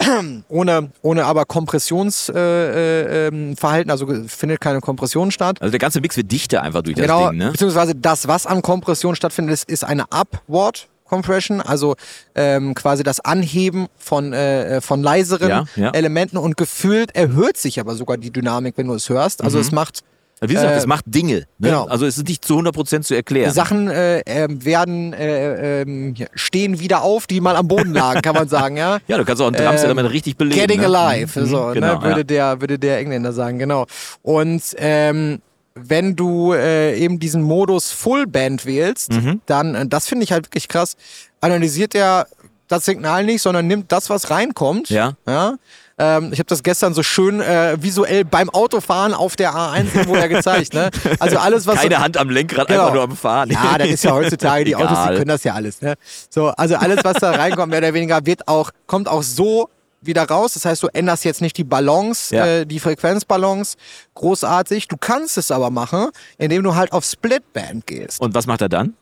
Ohne, 0.48 0.90
ohne 1.02 1.24
aber 1.26 1.44
Kompressionsverhalten, 1.44 3.12
äh, 3.12 3.26
ähm, 3.28 3.56
Verhalten, 3.56 3.90
also 3.90 4.06
findet 4.26 4.60
keine 4.60 4.80
Kompression 4.80 5.30
statt. 5.30 5.60
Also 5.60 5.70
der 5.70 5.78
ganze 5.78 6.00
Mix 6.00 6.16
wird 6.16 6.32
dichter 6.32 6.62
einfach 6.62 6.82
durch 6.82 6.96
das 6.96 7.04
Genau, 7.04 7.28
Ding, 7.28 7.38
ne? 7.38 7.50
beziehungsweise 7.52 7.94
das, 7.94 8.26
was 8.26 8.46
an 8.46 8.62
Kompression 8.62 9.14
stattfindet, 9.14 9.52
ist, 9.52 9.68
ist 9.68 9.84
eine 9.84 10.04
Upward 10.10 10.88
Compression, 11.04 11.60
also 11.60 11.96
ähm, 12.36 12.74
quasi 12.74 13.02
das 13.02 13.18
Anheben 13.20 13.88
von, 13.98 14.32
äh, 14.32 14.80
von 14.80 15.02
leiseren 15.02 15.48
Ja, 15.48 15.64
ja. 15.74 15.90
Elementen 15.90 16.36
und 16.38 16.56
gefühlt 16.56 17.14
erhöht 17.16 17.56
sich 17.56 17.80
aber 17.80 17.96
sogar 17.96 18.16
die 18.16 18.30
Dynamik, 18.30 18.74
wenn 18.78 18.86
du 18.86 18.94
es 18.94 19.08
hörst. 19.08 19.42
Also 19.42 19.58
es 19.58 19.72
macht 19.72 20.02
Wie 20.42 20.54
gesagt, 20.54 20.72
äh, 20.72 20.76
es 20.78 20.86
macht 20.86 21.04
Dinge. 21.06 21.34
Ne? 21.58 21.68
genau. 21.68 21.84
Also 21.86 22.06
es 22.06 22.16
ist 22.16 22.26
nicht 22.26 22.44
zu 22.44 22.58
100% 22.58 23.02
zu 23.02 23.14
erklären. 23.14 23.52
Sachen 23.52 23.88
äh, 23.88 24.20
ähm, 24.20 24.64
werden 24.64 25.12
äh, 25.12 25.82
ähm, 25.82 26.14
stehen 26.34 26.80
wieder 26.80 27.02
auf, 27.02 27.26
die 27.26 27.40
mal 27.40 27.56
am 27.56 27.68
Boden 27.68 27.92
lagen, 27.92 28.22
kann 28.22 28.34
man 28.34 28.48
sagen, 28.48 28.76
ja. 28.78 28.98
ja, 29.06 29.18
du 29.18 29.24
kannst 29.24 29.42
auch 29.42 29.48
ein 29.48 29.52
Drums-Element 29.54 30.10
richtig 30.10 30.36
belegen. 30.38 30.60
Ähm, 30.60 30.66
Getting 30.66 30.80
ne? 30.80 30.98
alive, 30.98 31.40
Mhm, 31.40 31.46
so, 31.46 31.70
genau, 31.74 31.98
ne, 31.98 32.02
würde, 32.02 32.20
ja. 32.20 32.24
der, 32.24 32.60
würde 32.62 32.78
der 32.78 32.98
Engländer 32.98 33.32
sagen, 33.32 33.58
genau. 33.58 33.86
Und 34.22 34.62
ähm, 34.78 35.40
wenn 35.74 36.16
du 36.16 36.52
äh, 36.52 36.96
eben 36.98 37.18
diesen 37.20 37.42
Modus 37.42 37.90
Fullband 37.92 38.64
wählst, 38.66 39.12
Mhm. 39.12 39.40
dann, 39.46 39.74
äh, 39.74 39.86
das 39.86 40.08
finde 40.08 40.24
ich 40.24 40.32
halt 40.32 40.46
wirklich 40.46 40.68
krass, 40.68 40.96
analysiert 41.40 41.94
er 41.94 42.26
das 42.68 42.84
Signal 42.84 43.24
nicht, 43.24 43.42
sondern 43.42 43.66
nimmt 43.66 43.92
das, 43.92 44.10
was 44.10 44.30
reinkommt. 44.30 44.90
Ja. 44.90 45.14
ja? 45.26 45.56
Ähm, 46.00 46.32
ich 46.32 46.38
habe 46.38 46.46
das 46.48 46.62
gestern 46.62 46.94
so 46.94 47.02
schön 47.02 47.40
äh, 47.40 47.76
visuell 47.80 48.24
beim 48.24 48.48
Autofahren 48.50 49.12
auf 49.14 49.36
der 49.36 49.52
A1 49.54 49.94
irgendwo 49.94 50.16
ja 50.16 50.26
gezeigt. 50.26 50.72
Ne? 50.74 50.90
Also 51.18 51.36
alles, 51.38 51.66
was 51.66 51.76
Keine 51.80 51.96
so, 51.96 52.00
Hand 52.00 52.16
am 52.16 52.30
Lenkrad, 52.30 52.68
Genau. 52.68 52.80
einfach 52.80 52.94
nur 52.94 53.02
am 53.04 53.16
Fahren. 53.16 53.50
ja, 53.50 53.76
das 53.78 53.88
ist 53.88 54.04
ja 54.04 54.12
heutzutage, 54.12 54.64
die 54.64 54.74
Autos, 54.76 54.88
die 54.90 54.94
Egal. 55.04 55.16
können 55.16 55.28
das 55.28 55.44
ja 55.44 55.54
alles. 55.54 55.82
Ne? 55.82 55.94
So, 56.30 56.48
also 56.48 56.76
alles, 56.76 57.04
was 57.04 57.18
da 57.18 57.32
reinkommt, 57.32 57.70
mehr 57.70 57.80
oder 57.80 57.92
weniger, 57.94 58.24
wird 58.24 58.48
auch, 58.48 58.70
kommt 58.86 59.08
auch 59.08 59.22
so 59.22 59.68
wieder 60.02 60.24
raus. 60.24 60.54
Das 60.54 60.64
heißt, 60.64 60.82
du 60.82 60.86
änderst 60.88 61.24
jetzt 61.26 61.42
nicht 61.42 61.58
die 61.58 61.64
Balance, 61.64 62.34
Ja. 62.34 62.46
äh, 62.46 62.66
die 62.66 62.80
Frequenzbalance 62.80 63.76
großartig. 64.14 64.88
Du 64.88 64.96
kannst 64.98 65.36
es 65.36 65.50
aber 65.50 65.70
machen, 65.70 66.08
indem 66.38 66.62
du 66.62 66.74
halt 66.74 66.92
auf 66.92 67.04
Splitband 67.04 67.86
gehst. 67.86 68.20
Und 68.20 68.34
was 68.34 68.46
macht 68.46 68.62
er 68.62 68.68
dann? 68.70 68.94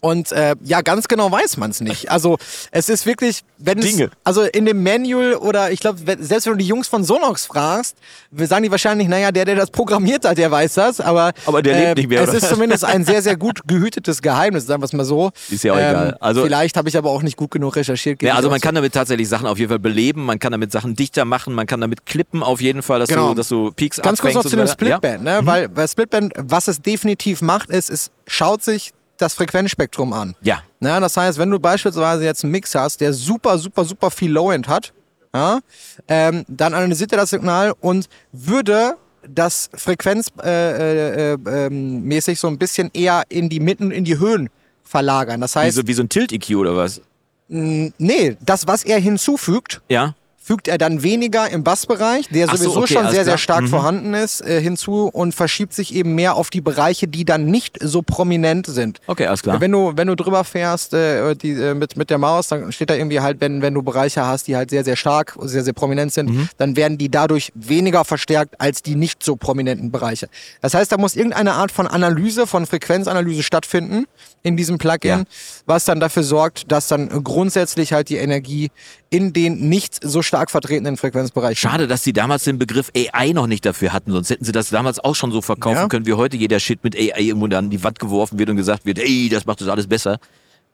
Und 0.00 0.32
äh, 0.32 0.56
ja, 0.64 0.80
ganz 0.80 1.08
genau 1.08 1.30
weiß 1.30 1.58
man 1.58 1.70
es 1.70 1.80
nicht. 1.80 2.10
Also 2.10 2.38
es 2.70 2.88
ist 2.88 3.04
wirklich, 3.04 3.42
wenn 3.58 3.78
es, 3.78 3.84
Dinge. 3.84 4.10
also 4.24 4.42
in 4.42 4.64
dem 4.64 4.82
Manual 4.82 5.34
oder 5.34 5.70
ich 5.72 5.80
glaube, 5.80 5.98
selbst 6.20 6.46
wenn 6.46 6.54
du 6.54 6.58
die 6.58 6.66
Jungs 6.66 6.88
von 6.88 7.04
Sonox 7.04 7.44
fragst, 7.46 7.96
sagen 8.34 8.62
die 8.62 8.70
wahrscheinlich, 8.70 9.08
naja, 9.08 9.30
der, 9.30 9.44
der 9.44 9.56
das 9.56 9.70
programmiert 9.70 10.24
hat, 10.24 10.38
der 10.38 10.50
weiß 10.50 10.74
das, 10.74 11.00
aber, 11.00 11.32
Aber 11.44 11.62
der 11.62 11.78
lebt 11.78 11.98
nicht 11.98 12.08
mehr, 12.08 12.22
Es 12.22 12.30
oder 12.30 12.38
ist 12.38 12.48
zumindest 12.48 12.84
ein 12.84 13.04
sehr, 13.04 13.20
sehr 13.20 13.36
gut 13.36 13.60
gehütetes 13.66 14.22
Geheimnis, 14.22 14.66
sagen 14.66 14.80
wir 14.80 14.86
es 14.86 14.92
mal 14.94 15.04
so. 15.04 15.26
Ähm, 15.26 15.54
Ist 15.54 15.64
ja 15.64 15.72
auch 15.74 15.76
egal. 15.76 16.16
Also- 16.20 16.44
vielleicht 16.44 16.76
habe 16.78 16.88
ich 16.88 16.96
aber 16.96 17.10
auch 17.10 17.22
nicht 17.22 17.36
gut 17.36 17.50
genug 17.50 17.76
recherchiert. 17.76 18.22
Ja, 18.22 18.36
also 18.36 18.48
man 18.48 18.60
kann 18.60 18.74
damit 18.74 18.94
tatsächlich 18.94 19.28
Sachen 19.28 19.46
auf 19.46 19.58
jeden 19.58 19.68
Fall 19.68 19.78
beleben, 19.78 20.24
man 20.24 20.38
kann 20.38 20.52
damit 20.52 20.72
Sachen 20.72 20.94
dichter 20.96 21.24
machen, 21.26 21.52
man 21.54 21.66
kann 21.66 21.80
damit 21.80 22.06
klippen 22.06 22.42
auf 22.42 22.60
jeden 22.62 22.82
Fall, 22.82 23.00
dass, 23.00 23.08
Genau. 23.10 23.28
du, 23.28 23.34
dass 23.34 23.48
du 23.48 23.70
Peaks 23.72 24.00
Ganz 24.00 24.20
kurz 24.20 24.34
noch 24.34 24.42
zu 24.46 24.56
dem. 24.56 24.66
Splitband, 24.66 25.24
ne? 25.24 25.40
weil 25.42 25.68
bei 25.68 25.86
Splitband, 25.86 26.32
was 26.38 26.68
es 26.68 26.80
definitiv 26.80 27.42
macht, 27.42 27.68
ist, 27.70 27.90
es 27.90 28.10
schaut 28.26 28.62
sich 28.62 28.92
das 29.20 29.34
Frequenzspektrum 29.34 30.12
an. 30.12 30.34
Ja. 30.42 30.62
Na, 30.80 31.00
das 31.00 31.16
heißt, 31.16 31.38
wenn 31.38 31.50
du 31.50 31.58
beispielsweise 31.58 32.24
jetzt 32.24 32.44
einen 32.44 32.52
Mix 32.52 32.74
hast, 32.74 33.00
der 33.00 33.12
super, 33.12 33.58
super, 33.58 33.84
super 33.84 34.10
viel 34.10 34.30
Low-End 34.32 34.68
hat, 34.68 34.92
ja, 35.34 35.60
ähm, 36.08 36.44
dann 36.48 36.74
analysiert 36.74 37.12
er 37.12 37.18
das 37.18 37.30
Signal 37.30 37.74
und 37.80 38.08
würde 38.32 38.96
das 39.28 39.70
frequenzmäßig 39.74 40.44
äh, 40.44 41.32
äh, 41.34 41.66
ähm, 41.66 42.02
mäßig 42.02 42.40
so 42.40 42.48
ein 42.48 42.58
bisschen 42.58 42.90
eher 42.94 43.22
in 43.28 43.48
die 43.48 43.60
Mitten, 43.60 43.90
in 43.90 44.04
die 44.04 44.18
Höhen 44.18 44.48
verlagern. 44.82 45.40
Das 45.40 45.54
Wie 45.54 45.60
heißt, 45.60 45.76
so, 45.76 45.86
wie 45.86 45.92
so 45.92 46.02
ein 46.02 46.08
Tilt-EQ 46.08 46.56
oder 46.56 46.76
was? 46.76 47.00
nee, 47.48 48.36
das, 48.40 48.66
was 48.66 48.84
er 48.84 48.98
hinzufügt, 49.00 49.80
Ja. 49.88 50.14
Fügt 50.50 50.66
er 50.66 50.78
dann 50.78 51.04
weniger 51.04 51.48
im 51.48 51.62
Bassbereich, 51.62 52.28
der 52.30 52.48
Ach 52.48 52.56
so, 52.56 52.64
sowieso 52.64 52.80
okay, 52.80 52.94
schon 52.94 53.02
sehr, 53.04 53.12
sehr 53.24 53.24
klar. 53.24 53.38
stark 53.38 53.62
Mhm. 53.62 53.68
vorhanden 53.68 54.14
ist, 54.14 54.40
äh, 54.40 54.60
hinzu 54.60 55.08
und 55.12 55.32
verschiebt 55.32 55.72
sich 55.72 55.94
eben 55.94 56.16
mehr 56.16 56.34
auf 56.34 56.50
die 56.50 56.60
Bereiche, 56.60 57.06
die 57.06 57.24
dann 57.24 57.46
nicht 57.46 57.78
so 57.80 58.02
prominent 58.02 58.66
sind. 58.66 58.98
Okay, 59.06 59.26
alles 59.26 59.42
klar. 59.44 59.60
Wenn 59.60 59.70
du, 59.70 59.92
wenn 59.94 60.08
du 60.08 60.16
drüber 60.16 60.42
fährst 60.42 60.92
äh, 60.92 61.36
die, 61.36 61.52
äh, 61.52 61.74
mit, 61.74 61.96
mit 61.96 62.10
der 62.10 62.18
Maus, 62.18 62.48
dann 62.48 62.72
steht 62.72 62.90
da 62.90 62.94
irgendwie 62.96 63.20
halt, 63.20 63.40
wenn, 63.40 63.62
wenn 63.62 63.74
du 63.74 63.82
Bereiche 63.82 64.26
hast, 64.26 64.48
die 64.48 64.56
halt 64.56 64.70
sehr, 64.70 64.82
sehr 64.82 64.96
stark, 64.96 65.36
sehr, 65.42 65.62
sehr 65.62 65.72
prominent 65.72 66.12
sind, 66.12 66.30
Mhm. 66.30 66.48
dann 66.58 66.74
werden 66.74 66.98
die 66.98 67.08
dadurch 67.12 67.52
weniger 67.54 68.04
verstärkt 68.04 68.60
als 68.60 68.82
die 68.82 68.96
nicht 68.96 69.22
so 69.22 69.36
prominenten 69.36 69.92
Bereiche. 69.92 70.28
Das 70.62 70.74
heißt, 70.74 70.90
da 70.90 70.98
muss 70.98 71.14
irgendeine 71.14 71.52
Art 71.52 71.70
von 71.70 71.86
Analyse, 71.86 72.48
von 72.48 72.66
Frequenzanalyse 72.66 73.44
stattfinden 73.44 74.06
in 74.42 74.56
diesem 74.56 74.78
Plugin, 74.78 75.10
Ja. 75.10 75.22
was 75.66 75.84
dann 75.84 76.00
dafür 76.00 76.24
sorgt, 76.24 76.72
dass 76.72 76.88
dann 76.88 77.08
grundsätzlich 77.22 77.92
halt 77.92 78.08
die 78.08 78.16
Energie 78.16 78.72
in 79.12 79.32
den 79.32 79.68
nicht 79.68 79.98
so 80.02 80.22
stark 80.22 80.50
vertretenen 80.52 80.96
Frequenzbereichen 80.96 81.56
Schade, 81.56 81.88
dass 81.88 82.02
die 82.02 82.12
damals 82.12 82.44
den 82.44 82.58
Begriff 82.58 82.90
AI 82.96 83.32
noch 83.32 83.48
nicht 83.48 83.66
dafür 83.66 83.92
hatten, 83.92 84.12
sonst 84.12 84.30
hätten 84.30 84.44
sie 84.44 84.52
das 84.52 84.70
damals 84.70 85.00
auch 85.00 85.14
schon 85.16 85.32
so 85.32 85.42
verkaufen 85.42 85.76
Ja. 85.76 85.88
können, 85.88 86.06
wie 86.06 86.12
heute 86.14 86.36
jeder 86.36 86.60
Shit 86.60 86.84
mit 86.84 86.94
AI 86.96 87.20
irgendwo 87.20 87.54
an 87.56 87.70
die 87.70 87.82
Wand 87.82 87.98
geworfen 87.98 88.38
wird 88.38 88.48
und 88.50 88.56
gesagt 88.56 88.86
wird, 88.86 88.98
ey, 89.00 89.28
das 89.28 89.46
macht 89.46 89.60
das 89.60 89.68
alles 89.68 89.88
besser. 89.88 90.18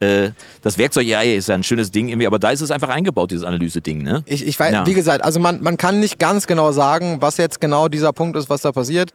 Äh, 0.01 0.33
das 0.61 0.77
Werkzeug 0.77 1.07
AI 1.09 1.37
ist 1.37 1.49
ja 1.49 1.55
ein 1.55 1.63
schönes 1.63 1.91
Ding, 1.91 2.09
irgendwie, 2.09 2.27
aber 2.27 2.39
da 2.39 2.51
ist 2.51 2.61
es 2.61 2.71
einfach 2.71 2.91
eingebaut, 2.91 3.31
dieses 3.31 3.45
Analyse-Ding, 3.45 4.03
ne? 4.03 4.23
Ich, 4.27 4.47
ich 4.47 4.61
weiß, 4.61 4.71
Ja. 4.73 4.87
wie 4.87 4.93
gesagt, 4.93 5.25
also 5.25 5.41
man, 5.41 5.63
man 5.63 5.79
kann 5.79 6.01
nicht 6.01 6.19
ganz 6.19 6.47
genau 6.47 6.73
sagen, 6.73 7.23
was 7.23 7.39
jetzt 7.39 7.63
genau 7.63 7.89
dieser 7.89 8.13
Punkt 8.13 8.37
ist, 8.37 8.51
was 8.51 8.61
da 8.61 8.73
passiert. 8.73 9.13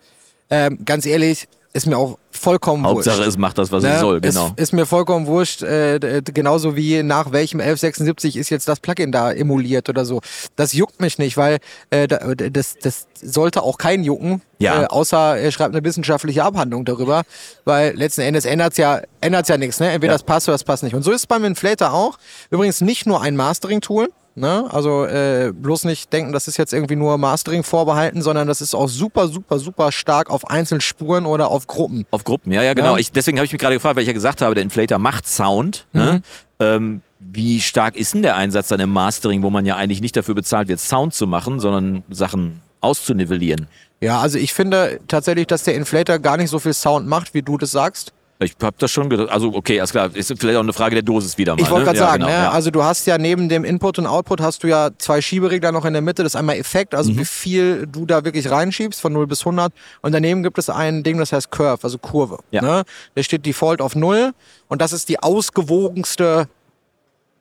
Ähm, 0.49 0.79
ganz 0.83 1.05
ehrlich, 1.05 1.47
ist 1.73 1.85
mir 1.85 1.97
auch 1.99 2.17
vollkommen 2.41 2.85
Hauptsache, 2.85 3.17
wurscht. 3.19 3.27
es 3.29 3.37
macht 3.37 3.57
das, 3.57 3.71
was 3.71 3.83
Ne? 3.83 3.93
es 3.93 3.99
soll, 4.01 4.19
genau. 4.21 4.47
Ist, 4.47 4.59
ist 4.59 4.73
mir 4.73 4.85
vollkommen 4.85 5.27
wurscht, 5.27 5.61
äh, 5.63 6.21
genauso 6.23 6.75
wie 6.75 7.03
nach 7.03 7.31
welchem 7.31 7.59
1176 7.59 8.35
ist 8.37 8.49
jetzt 8.49 8.67
das 8.67 8.79
Plugin 8.79 9.11
da 9.11 9.31
emuliert 9.31 9.87
oder 9.89 10.03
so. 10.05 10.21
Das 10.55 10.73
juckt 10.73 10.99
mich 10.99 11.17
nicht, 11.17 11.37
weil 11.37 11.59
äh, 11.89 12.07
da- 12.07 12.33
das, 12.35 12.75
das 12.81 13.07
sollte 13.21 13.61
auch 13.63 13.77
keinen 13.77 14.03
jucken, 14.03 14.41
Ja. 14.59 14.83
äh, 14.83 14.85
außer 14.87 15.37
er 15.37 15.51
schreibt 15.51 15.75
eine 15.75 15.83
wissenschaftliche 15.85 16.43
Abhandlung 16.43 16.83
darüber, 16.85 17.21
weil 17.65 17.95
letzten 17.95 18.21
Endes 18.21 18.45
ändert 18.45 18.77
ja, 18.77 19.01
ändert's 19.21 19.49
ja 19.49 19.57
nichts. 19.57 19.79
Ne? 19.79 19.89
Entweder 19.91 20.13
Ja. 20.13 20.17
das 20.17 20.23
passt 20.23 20.47
oder 20.47 20.55
das 20.55 20.63
passt 20.63 20.83
nicht. 20.83 20.95
Und 20.95 21.03
so 21.03 21.11
ist 21.11 21.21
es 21.21 21.27
beim 21.27 21.43
Inflator 21.45 21.93
auch. 21.93 22.17
Übrigens 22.49 22.81
nicht 22.81 23.05
nur 23.05 23.21
ein 23.21 23.35
Mastering-Tool, 23.35 24.09
Ne? 24.33 24.65
Also 24.71 25.03
äh, 25.03 25.51
bloß 25.53 25.83
nicht 25.83 26.13
denken, 26.13 26.31
das 26.31 26.47
ist 26.47 26.55
jetzt 26.55 26.71
irgendwie 26.71 26.95
nur 26.95 27.17
Mastering 27.17 27.63
vorbehalten, 27.63 28.21
sondern 28.21 28.47
das 28.47 28.61
ist 28.61 28.73
auch 28.73 28.87
super, 28.87 29.27
super, 29.27 29.59
super 29.59 29.91
stark 29.91 30.29
auf 30.29 30.49
Einzelspuren 30.49 31.25
oder 31.25 31.49
auf 31.49 31.67
Gruppen. 31.67 32.05
Auf 32.11 32.23
Gruppen, 32.31 32.53
ja, 32.53 32.63
ja, 32.63 32.73
genau. 32.73 32.93
Ja. 32.93 32.99
Ich, 32.99 33.11
deswegen 33.11 33.37
habe 33.37 33.45
ich 33.45 33.51
mich 33.51 33.59
gerade 33.59 33.75
gefragt, 33.75 33.97
weil 33.97 34.03
ich 34.03 34.07
ja 34.07 34.13
gesagt 34.13 34.41
habe, 34.41 34.55
der 34.55 34.63
Inflator 34.63 34.99
macht 34.99 35.27
Sound. 35.27 35.85
Mhm. 35.91 35.99
Ne? 35.99 36.21
Ähm, 36.61 37.01
wie 37.19 37.59
stark 37.59 37.97
ist 37.97 38.13
denn 38.13 38.21
der 38.21 38.37
Einsatz 38.37 38.69
dann 38.69 38.79
im 38.79 38.89
Mastering, 38.89 39.43
wo 39.43 39.49
man 39.49 39.65
ja 39.65 39.75
eigentlich 39.75 39.99
nicht 39.99 40.15
dafür 40.15 40.33
bezahlt 40.33 40.69
wird, 40.69 40.79
Sound 40.79 41.13
zu 41.13 41.27
machen, 41.27 41.59
sondern 41.59 42.03
Sachen 42.09 42.61
auszunivellieren? 42.79 43.67
Ja, 43.99 44.21
also 44.21 44.37
ich 44.37 44.53
finde 44.53 45.01
tatsächlich, 45.09 45.45
dass 45.47 45.63
der 45.63 45.75
Inflator 45.75 46.19
gar 46.19 46.37
nicht 46.37 46.49
so 46.49 46.59
viel 46.59 46.73
Sound 46.73 47.05
macht, 47.05 47.33
wie 47.33 47.41
du 47.41 47.57
das 47.57 47.71
sagst. 47.71 48.13
Ich 48.41 48.55
habe 48.61 48.75
das 48.79 48.89
schon 48.89 49.09
gedacht. 49.09 49.29
Also, 49.29 49.53
okay, 49.53 49.79
alles 49.79 49.91
klar. 49.91 50.09
Ist 50.15 50.33
vielleicht 50.39 50.57
auch 50.57 50.63
eine 50.63 50.73
Frage 50.73 50.95
der 50.95 51.03
Dosis 51.03 51.37
wieder 51.37 51.55
mal. 51.55 51.61
Ich 51.61 51.69
wollte 51.69 51.85
ne? 51.85 51.85
gerade 51.85 51.99
ja, 51.99 52.05
sagen, 52.05 52.23
genau, 52.23 52.35
ne? 52.35 52.51
also 52.51 52.71
du 52.71 52.83
hast 52.83 53.05
ja 53.05 53.17
neben 53.17 53.49
dem 53.49 53.63
Input 53.63 53.99
und 53.99 54.07
Output 54.07 54.41
hast 54.41 54.63
du 54.63 54.67
ja 54.67 54.89
zwei 54.97 55.21
Schieberegler 55.21 55.71
noch 55.71 55.85
in 55.85 55.93
der 55.93 56.01
Mitte. 56.01 56.23
Das 56.23 56.33
ist 56.33 56.35
einmal 56.35 56.57
Effekt, 56.57 56.93
Mhm. 56.93 56.97
also 56.97 57.17
wie 57.17 57.25
viel 57.25 57.87
du 57.87 58.05
da 58.05 58.25
wirklich 58.25 58.49
reinschiebst 58.49 58.99
von 58.99 59.13
0 59.13 59.27
bis 59.27 59.41
100. 59.45 59.71
Und 60.01 60.11
daneben 60.13 60.41
gibt 60.41 60.57
es 60.57 60.69
ein 60.69 61.03
Ding, 61.03 61.17
das 61.19 61.31
heißt 61.31 61.51
Curve, 61.51 61.83
also 61.83 61.97
Kurve. 61.97 62.39
Ja. 62.49 62.61
Ne? 62.61 62.83
Der 63.15 63.23
steht 63.23 63.45
Default 63.45 63.81
auf 63.81 63.95
0 63.95 64.31
und 64.67 64.81
das 64.81 64.91
ist 64.91 65.09
die 65.09 65.19
ausgewogenste 65.19 66.47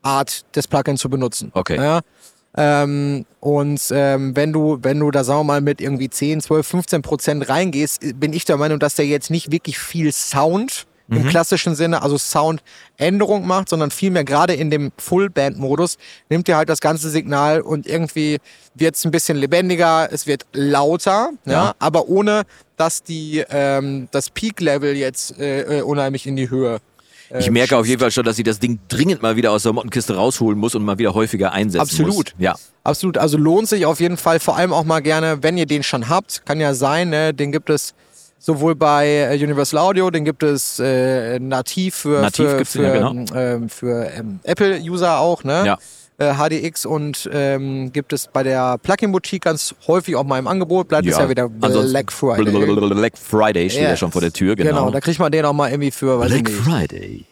Art 0.03 0.45
des 0.57 0.69
Plugins 0.69 1.01
zu 1.01 1.09
benutzen. 1.09 1.51
Okay. 1.55 1.77
Ja? 1.77 2.01
Ähm, 2.57 3.27
und 3.39 3.81
ähm, 3.93 4.35
wenn 4.35 4.53
du, 4.53 4.79
wenn 4.83 4.99
du 4.99 5.11
da 5.11 5.23
sagen 5.25 5.41
wir 5.41 5.45
mal 5.45 5.61
mit 5.61 5.81
irgendwie 5.81 6.11
10, 6.11 6.41
12, 6.41 6.67
15 6.67 7.03
Prozent 7.03 7.49
reingehst, 7.49 8.01
bin 8.19 8.33
ich 8.33 8.45
der 8.45 8.57
Meinung, 8.57 8.79
dass 8.79 8.97
der 8.97 9.07
jetzt 9.07 9.31
nicht 9.31 9.53
wirklich 9.53 9.79
viel 9.79 10.13
Sound 10.13 10.87
im 11.11 11.27
klassischen 11.27 11.75
Sinne, 11.75 12.03
also 12.03 12.17
Soundänderung 12.19 13.47
macht, 13.47 13.69
sondern 13.69 13.91
vielmehr 13.91 14.25
gerade 14.25 14.55
in 14.55 14.71
dem 14.71 14.93
Full-Band-Modus 14.97 15.97
nimmt 16.29 16.49
er 16.49 16.57
halt 16.57 16.69
das 16.69 16.81
ganze 16.81 17.11
Signal 17.11 17.61
und 17.61 17.87
irgendwie 17.87 18.39
wird 18.75 18.95
es 18.95 19.05
ein 19.05 19.11
bisschen 19.11 19.37
lebendiger, 19.37 20.09
es 20.13 20.27
wird 20.27 20.47
lauter, 20.53 21.31
ja, 21.45 21.53
Ja. 21.53 21.75
aber 21.79 22.09
ohne, 22.09 22.43
dass 22.77 23.03
die 23.03 23.45
ähm, 23.51 24.09
das 24.11 24.31
Peak-Level 24.31 24.97
jetzt 24.97 25.39
äh, 25.39 25.79
äh, 25.79 25.83
unheimlich 25.83 26.27
in 26.27 26.37
die 26.37 26.49
Höhe 26.49 26.79
äh, 27.31 27.39
Ich 27.41 27.51
merke 27.51 27.77
auf 27.77 27.87
jeden 27.87 28.01
Fall 28.01 28.11
schon, 28.11 28.25
dass 28.25 28.39
ich 28.39 28.45
das 28.45 28.59
Ding 28.59 28.79
dringend 28.89 29.23
mal 29.23 29.37
wieder 29.37 29.51
aus 29.53 29.65
der 29.65 29.73
Mottenkiste 29.73 30.15
rausholen 30.15 30.59
muss 30.59 30.75
und 30.75 30.85
mal 30.85 30.99
wieder 30.99 31.13
häufiger 31.15 31.53
einsetzen 31.53 31.81
Absolut. 31.83 32.15
muss. 32.15 32.25
Ja. 32.39 32.55
Absolut, 32.85 33.19
also 33.19 33.37
lohnt 33.37 33.69
sich 33.69 33.85
auf 33.85 34.01
jeden 34.01 34.17
Fall, 34.17 34.41
vor 34.41 34.57
allem 34.57 34.73
auch 34.73 34.85
mal 34.85 35.01
gerne, 35.01 35.43
wenn 35.43 35.59
ihr 35.59 35.67
den 35.67 35.83
schon 35.83 36.09
habt, 36.09 36.47
kann 36.47 36.61
ja 36.61 36.73
sein, 36.73 37.11
ne? 37.11 37.35
den 37.35 37.53
gibt 37.53 37.69
es 37.69 37.95
sowohl 38.41 38.75
bei 38.75 39.07
äh, 39.31 39.35
Universal 39.45 39.79
Audio, 39.79 40.11
den 40.11 40.25
gibt 40.25 40.43
es 40.43 40.81
äh, 40.81 41.39
nativ 41.39 41.95
für, 41.95 42.21
Nativ 42.23 42.51
für, 42.51 42.65
für, 42.65 42.83
ja, 42.83 43.11
ähm, 43.37 43.69
für 43.69 44.11
ähm, 44.13 44.41
Apple-User 44.43 45.19
auch, 45.21 45.45
ne? 45.45 45.63
Ja. 45.65 45.79
Äh, 46.19 46.35
HDX 46.35 46.85
und 46.85 47.31
ähm, 47.33 47.93
gibt 47.93 48.13
es 48.13 48.27
bei 48.27 48.43
der 48.43 48.77
Plugin 48.79 49.11
Boutique 49.13 49.43
ganz 49.43 49.75
häufig 49.87 50.17
auch 50.17 50.25
mal 50.25 50.39
im 50.39 50.49
Angebot, 50.49 50.89
bleibt 50.89 51.07
es 51.07 51.17
ja 51.17 51.29
wieder 51.31 51.49
Black 51.49 52.11
Friday. 52.13 52.45
Black 52.95 53.17
Friday 53.17 53.71
steht 53.71 53.83
ja 53.85 53.89
Yes. 53.91 53.99
schon 54.01 54.13
vor 54.13 54.21
der 54.21 54.33
Tür, 54.33 54.55
genau. 54.57 54.71
Genau, 54.71 54.91
da 54.91 55.01
kriegt 55.01 55.19
man 55.19 55.33
den 55.33 55.45
auch 55.47 55.55
mal 55.55 55.71
irgendwie 55.71 55.91
für, 55.91 56.19
weiß 56.19 56.29
Black. 56.29 56.51
Friday. 56.51 57.25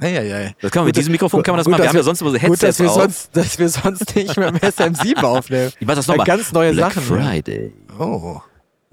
Ei, 0.00 0.16
ei, 0.16 0.34
ei. 0.34 0.54
Das 0.60 0.70
kann 0.70 0.82
man 0.82 0.86
mit 0.88 0.96
diesem 0.96 1.10
Mikrofon 1.12 1.42
kann 1.42 1.52
man 1.54 1.58
das 1.58 1.64
gut, 1.64 1.72
machen. 1.72 1.82
Wir 1.82 1.88
haben 1.88 1.96
ja 1.96 2.02
sonst 2.02 2.20
immer 2.20 2.30
so 2.30 2.38
Gut, 2.38 2.62
dass 2.62 2.78
Headsets 2.78 2.78
wir, 2.80 2.90
auf. 2.90 3.00
sonst, 3.02 3.30
dass 3.36 3.58
wir 3.58 3.68
sonst 3.68 4.14
nicht 4.14 4.36
mit 4.36 4.46
dem 4.48 4.56
SM7 4.56 5.22
aufnehmen. 5.24 5.72
Ich 5.80 5.86
mach 5.86 5.94
das 5.96 6.06
nochmal. 6.06 6.26
Ganz 6.26 6.52
neue 6.52 6.72
Black 6.72 6.92
Sachen. 6.92 7.16
ne? 7.16 7.22
Friday. 7.24 7.72
Oh. 7.98 8.40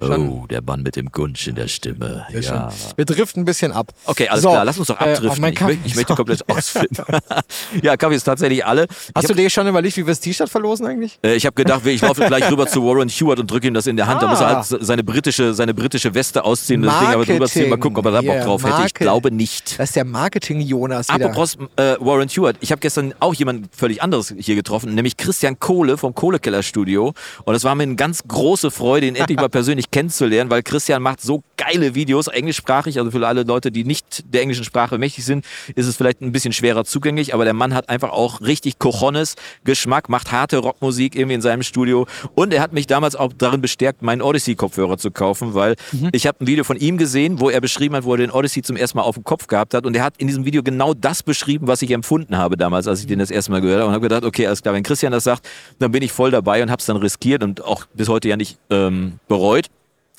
Oh, 0.01 0.45
der 0.49 0.61
Mann 0.61 0.83
mit 0.83 0.97
dem 0.97 1.09
Gunsch 1.09 1.47
in 1.47 1.55
der 1.55 1.69
Stimme. 1.69 2.25
Sehr 2.29 2.41
Ja. 2.41 2.69
schön. 2.71 2.79
Wir 2.97 3.05
driften 3.05 3.43
ein 3.43 3.45
bisschen 3.45 3.71
ab. 3.71 3.93
Okay, 4.03 4.27
alles 4.27 4.43
So, 4.43 4.49
klar, 4.49 4.65
lass 4.65 4.77
uns 4.77 4.87
doch 4.89 4.99
äh, 4.99 5.13
abdriften. 5.13 5.41
mein 5.41 5.53
ich, 5.53 5.61
möchte, 5.61 5.87
ich 5.87 5.95
möchte 5.95 6.15
komplett 6.15 6.49
ausflippen. 6.49 7.05
ja, 7.81 7.95
Kaffee 7.95 8.15
ist 8.15 8.23
tatsächlich 8.25 8.65
alle. 8.65 8.87
Hast 9.15 9.23
ich 9.23 9.27
du 9.29 9.33
dir 9.35 9.49
schon 9.49 9.67
überlegt, 9.67 9.95
wie 9.95 10.01
wir 10.05 10.11
das 10.11 10.19
T-Shirt 10.19 10.49
verlosen 10.49 10.85
eigentlich? 10.85 11.17
Äh, 11.23 11.35
Ich 11.35 11.45
habe 11.45 11.53
gedacht, 11.55 11.85
ich 11.85 12.01
laufe 12.01 12.25
gleich 12.27 12.51
rüber 12.51 12.67
zu 12.67 12.83
Warren 12.83 13.07
Hewitt 13.07 13.39
und 13.39 13.49
drücke 13.49 13.67
ihm 13.67 13.73
das 13.73 13.87
in 13.87 13.95
der 13.95 14.07
Hand. 14.07 14.21
Da 14.21 14.27
muss 14.27 14.41
er 14.41 14.47
Ah. 14.47 14.55
halt 14.69 14.85
seine 14.85 15.03
britische, 15.03 15.53
seine 15.53 15.73
britische 15.73 16.13
Weste 16.13 16.43
ausziehen 16.43 16.81
und 16.81 16.87
das 16.87 16.99
Ding 16.99 17.07
aber 17.09 17.25
drüber 17.25 17.47
ziehen. 17.47 17.69
Mal 17.69 17.77
gucken, 17.77 17.97
ob 17.99 18.05
er 18.05 18.11
da 18.11 18.21
Bock 18.21 18.41
drauf 18.41 18.63
hätte. 18.65 18.83
Ich 18.87 18.93
glaube 18.93 19.31
nicht. 19.31 19.79
Das 19.79 19.89
ist 19.89 19.95
der 19.95 20.03
Marketing-Jonas 20.05 21.07
wieder. 21.07 21.25
Apropos 21.27 21.57
äh, 21.77 21.95
Warren 22.01 22.27
Hewitt, 22.27 22.57
ich 22.59 22.71
habe 22.71 22.79
gestern 22.81 23.13
auch 23.21 23.33
jemanden 23.33 23.69
völlig 23.71 24.01
anderes 24.03 24.33
hier 24.37 24.55
getroffen, 24.55 24.93
nämlich 24.93 25.15
Christian 25.15 25.57
Kohle 25.57 25.97
vom 25.97 26.13
Kohlekeller 26.13 26.63
Studio. 26.63 27.13
Und 27.45 27.55
es 27.55 27.63
war 27.63 27.75
mir 27.75 27.83
eine 27.83 27.95
ganz 27.95 28.23
große 28.27 28.71
Freude, 28.71 29.07
ihn 29.07 29.15
endlich 29.15 29.37
mal 29.39 29.47
persönlich 29.49 29.84
kennenzulernen, 29.91 30.49
weil 30.49 30.63
Christian 30.63 31.01
macht 31.01 31.21
so 31.21 31.43
geile 31.57 31.95
Videos, 31.95 32.27
englischsprachig. 32.27 32.97
Also 32.97 33.11
für 33.11 33.25
alle 33.25 33.43
Leute, 33.43 33.71
die 33.71 33.83
nicht 33.83 34.23
der 34.33 34.41
englischen 34.41 34.63
Sprache 34.63 34.97
mächtig 34.97 35.25
sind, 35.25 35.45
ist 35.75 35.87
es 35.87 35.95
vielleicht 35.95 36.21
ein 36.21 36.31
bisschen 36.31 36.53
schwerer 36.53 36.85
zugänglich. 36.85 37.33
Aber 37.33 37.45
der 37.45 37.53
Mann 37.53 37.73
hat 37.73 37.89
einfach 37.89 38.11
auch 38.11 38.41
richtig 38.41 38.79
Cojones, 38.79 39.35
Geschmack, 39.63 40.09
macht 40.09 40.31
harte 40.31 40.57
Rockmusik 40.57 41.15
irgendwie 41.15 41.35
in 41.35 41.41
seinem 41.41 41.63
Studio. 41.63 42.07
Und 42.35 42.53
er 42.53 42.61
hat 42.61 42.73
mich 42.73 42.87
damals 42.87 43.15
auch 43.15 43.33
darin 43.37 43.61
bestärkt, 43.61 44.01
meinen 44.01 44.21
Odyssey-Kopfhörer 44.21 44.97
zu 44.97 45.11
kaufen, 45.11 45.53
weil 45.53 45.75
ich 46.11 46.27
habe 46.27 46.37
ein 46.41 46.47
Video 46.47 46.63
von 46.63 46.77
ihm 46.77 46.97
gesehen, 46.97 47.39
wo 47.39 47.49
er 47.49 47.61
beschrieben 47.61 47.95
hat, 47.95 48.03
wo 48.03 48.13
er 48.13 48.17
den 48.17 48.31
Odyssey 48.31 48.61
zum 48.61 48.75
ersten 48.75 48.97
Mal 48.97 49.03
auf 49.03 49.15
dem 49.15 49.23
Kopf 49.23 49.47
gehabt 49.47 49.73
hat. 49.73 49.85
Und 49.85 49.95
er 49.95 50.03
hat 50.03 50.15
in 50.17 50.27
diesem 50.27 50.45
Video 50.45 50.63
genau 50.63 50.93
das 50.93 51.23
beschrieben, 51.23 51.67
was 51.67 51.81
ich 51.81 51.91
empfunden 51.91 52.37
habe 52.37 52.57
damals, 52.57 52.87
als 52.87 53.01
ich 53.01 53.07
den 53.07 53.19
das 53.19 53.31
erste 53.31 53.51
Mal 53.51 53.61
gehört 53.61 53.79
habe. 53.79 53.87
Und 53.87 53.93
habe 53.93 54.03
gedacht, 54.03 54.23
okay, 54.23 54.47
alles 54.47 54.61
klar, 54.61 54.73
wenn 54.73 54.83
Christian 54.83 55.11
das 55.11 55.23
sagt, 55.23 55.47
dann 55.79 55.91
bin 55.91 56.03
ich 56.03 56.11
voll 56.11 56.31
dabei 56.31 56.61
und 56.61 56.69
habe 56.69 56.79
es 56.79 56.85
dann 56.85 56.97
riskiert 56.97 57.43
und 57.43 57.63
auch 57.63 57.85
bis 57.93 58.09
heute 58.09 58.29
ja 58.29 58.37
nicht 58.37 58.57
ähm, 58.69 59.19
bereut. 59.27 59.69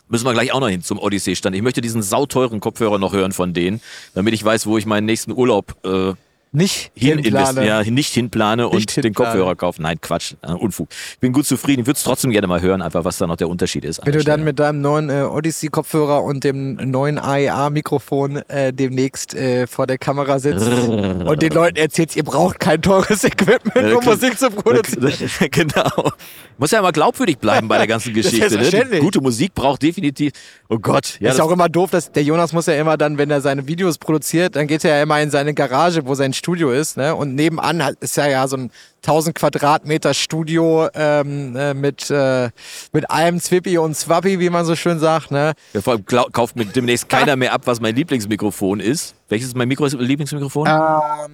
Müssen 0.09 0.25
wir 0.25 0.33
gleich 0.33 0.53
auch 0.53 0.61
noch 0.61 0.69
hin 0.69 0.83
zum 0.83 0.99
Odyssee-Stand. 0.99 1.57
Ich 1.57 1.63
möchte 1.63 1.81
diesen 1.81 2.03
sauteuren 2.03 2.61
Kopfhörer 2.61 2.99
noch 2.99 3.13
hören 3.13 3.33
von 3.33 3.53
denen, 3.53 3.81
damit 4.15 4.35
ich 4.35 4.45
weiß, 4.45 4.67
wo 4.67 4.79
ich 4.79 4.87
meinen 4.87 5.05
nächsten 5.05 5.33
Urlaub 5.33 5.77
äh, 5.85 6.13
Nicht 6.57 6.91
hin 6.95 7.19
hinplane. 7.19 7.67
ja, 7.67 7.83
nicht 7.83 8.15
hinplane 8.15 8.67
und 8.67 8.77
Nicht 8.77 8.97
den 8.97 9.03
hinplane. 9.05 9.33
Kopfhörer 9.33 9.57
kaufen. 9.57 9.83
Nein, 9.83 10.01
Quatsch, 10.01 10.37
äh, 10.41 10.53
Unfug. 10.53 10.89
Ich 11.13 11.19
bin 11.19 11.35
gut 11.35 11.45
zufrieden. 11.45 11.83
Ich 11.83 11.87
würde 11.87 11.99
es 11.99 12.03
trotzdem 12.03 12.31
gerne 12.31 12.47
mal 12.47 12.63
hören, 12.63 12.81
einfach 12.81 13.05
was 13.05 13.19
da 13.19 13.27
noch 13.27 13.37
der 13.37 13.51
Unterschied 13.51 13.85
ist. 13.85 14.01
Wenn 14.07 14.15
du 14.15 14.25
dann 14.25 14.43
mit 14.43 14.59
deinem 14.59 14.81
neuen 14.81 15.11
äh, 15.11 15.25
Odyssey-Kopfhörer 15.25 16.25
und 16.25 16.45
dem 16.45 16.77
neuen 16.77 17.19
AEA-Mikrofon 17.19 18.37
äh, 18.49 18.73
demnächst 18.73 19.35
äh, 19.35 19.67
vor 19.67 19.87
der 19.87 19.99
Kamera 19.99 20.39
sitzt 20.39 20.67
und 20.89 21.43
den 21.43 21.53
Leuten 21.53 21.77
erzählst, 21.77 22.17
ihr 22.17 22.25
braucht 22.25 22.59
kein 22.59 22.81
teures 22.81 23.23
Equipment, 23.25 23.93
um. 23.93 24.03
Musik 24.03 24.39
zu 24.39 24.51
produzieren. 24.51 25.13
genau. 25.51 26.13
Muss 26.57 26.71
ja 26.71 26.79
immer 26.79 26.93
glaubwürdig 26.93 27.37
bleiben 27.37 27.69
bei 27.69 27.77
der 27.77 27.87
ganzen 27.87 28.15
Geschichte. 28.15 28.57
Ne? 28.57 29.01
Gute 29.01 29.21
Musik 29.21 29.53
braucht 29.55 29.83
definitiv. 29.83 30.33
Oh 30.71 30.79
Gott. 30.79 31.19
Ja, 31.21 31.33
ist 31.33 31.41
auch 31.43 31.51
immer 31.51 31.69
doof, 31.69 31.91
dass 31.91 32.11
der 32.13 32.23
Jonas 32.23 32.55
muss 32.55 32.65
ja 32.65 32.77
immer 32.81 32.97
dann, 32.97 33.19
wenn 33.19 33.31
er 33.31 33.43
seine 33.43 33.69
Videos 33.69 33.99
produziert, 33.99 34.57
dann 34.57 34.67
geht 34.67 34.83
er 34.87 34.97
ja 34.97 35.03
immer 35.03 35.21
in 35.21 35.31
seine 35.31 35.53
Garage, 35.53 36.07
wo 36.07 36.15
sein 36.15 36.33
Studio 36.33 36.46
ist, 36.55 36.97
ne? 36.97 37.15
Und 37.15 37.35
nebenan 37.35 37.95
ist 38.01 38.17
ja 38.17 38.27
ja 38.29 38.47
so 38.49 38.57
ein 38.57 38.71
1000 39.03 39.35
Quadratmeter 39.37 40.15
Studio 40.15 40.89
ähm, 40.95 41.55
äh, 41.57 41.75
mit 41.75 42.11
äh, 42.11 42.51
mit 42.93 43.11
allem 43.11 43.41
Zwippi 43.41 43.79
und 43.79 43.97
Zwappi, 43.97 44.41
wie 44.41 44.51
man 44.51 44.65
so 44.65 44.75
schön 44.77 44.99
sagt, 44.99 45.31
ne? 45.31 45.53
ja, 45.73 45.81
vor 45.81 45.95
allem 45.95 46.05
kauft 46.33 46.57
mir 46.57 46.65
demnächst 46.67 47.09
keiner 47.09 47.37
mehr 47.37 47.53
ab, 47.53 47.63
was 47.67 47.81
mein 47.81 47.95
Lieblingsmikrofon 47.95 48.81
ist. 48.81 49.15
Welches 49.29 49.49
ist 49.49 49.57
mein 49.57 49.69
Mikro 49.69 49.87
Lieblingsmikrofon? 49.87 50.67
Ähm, 50.69 51.33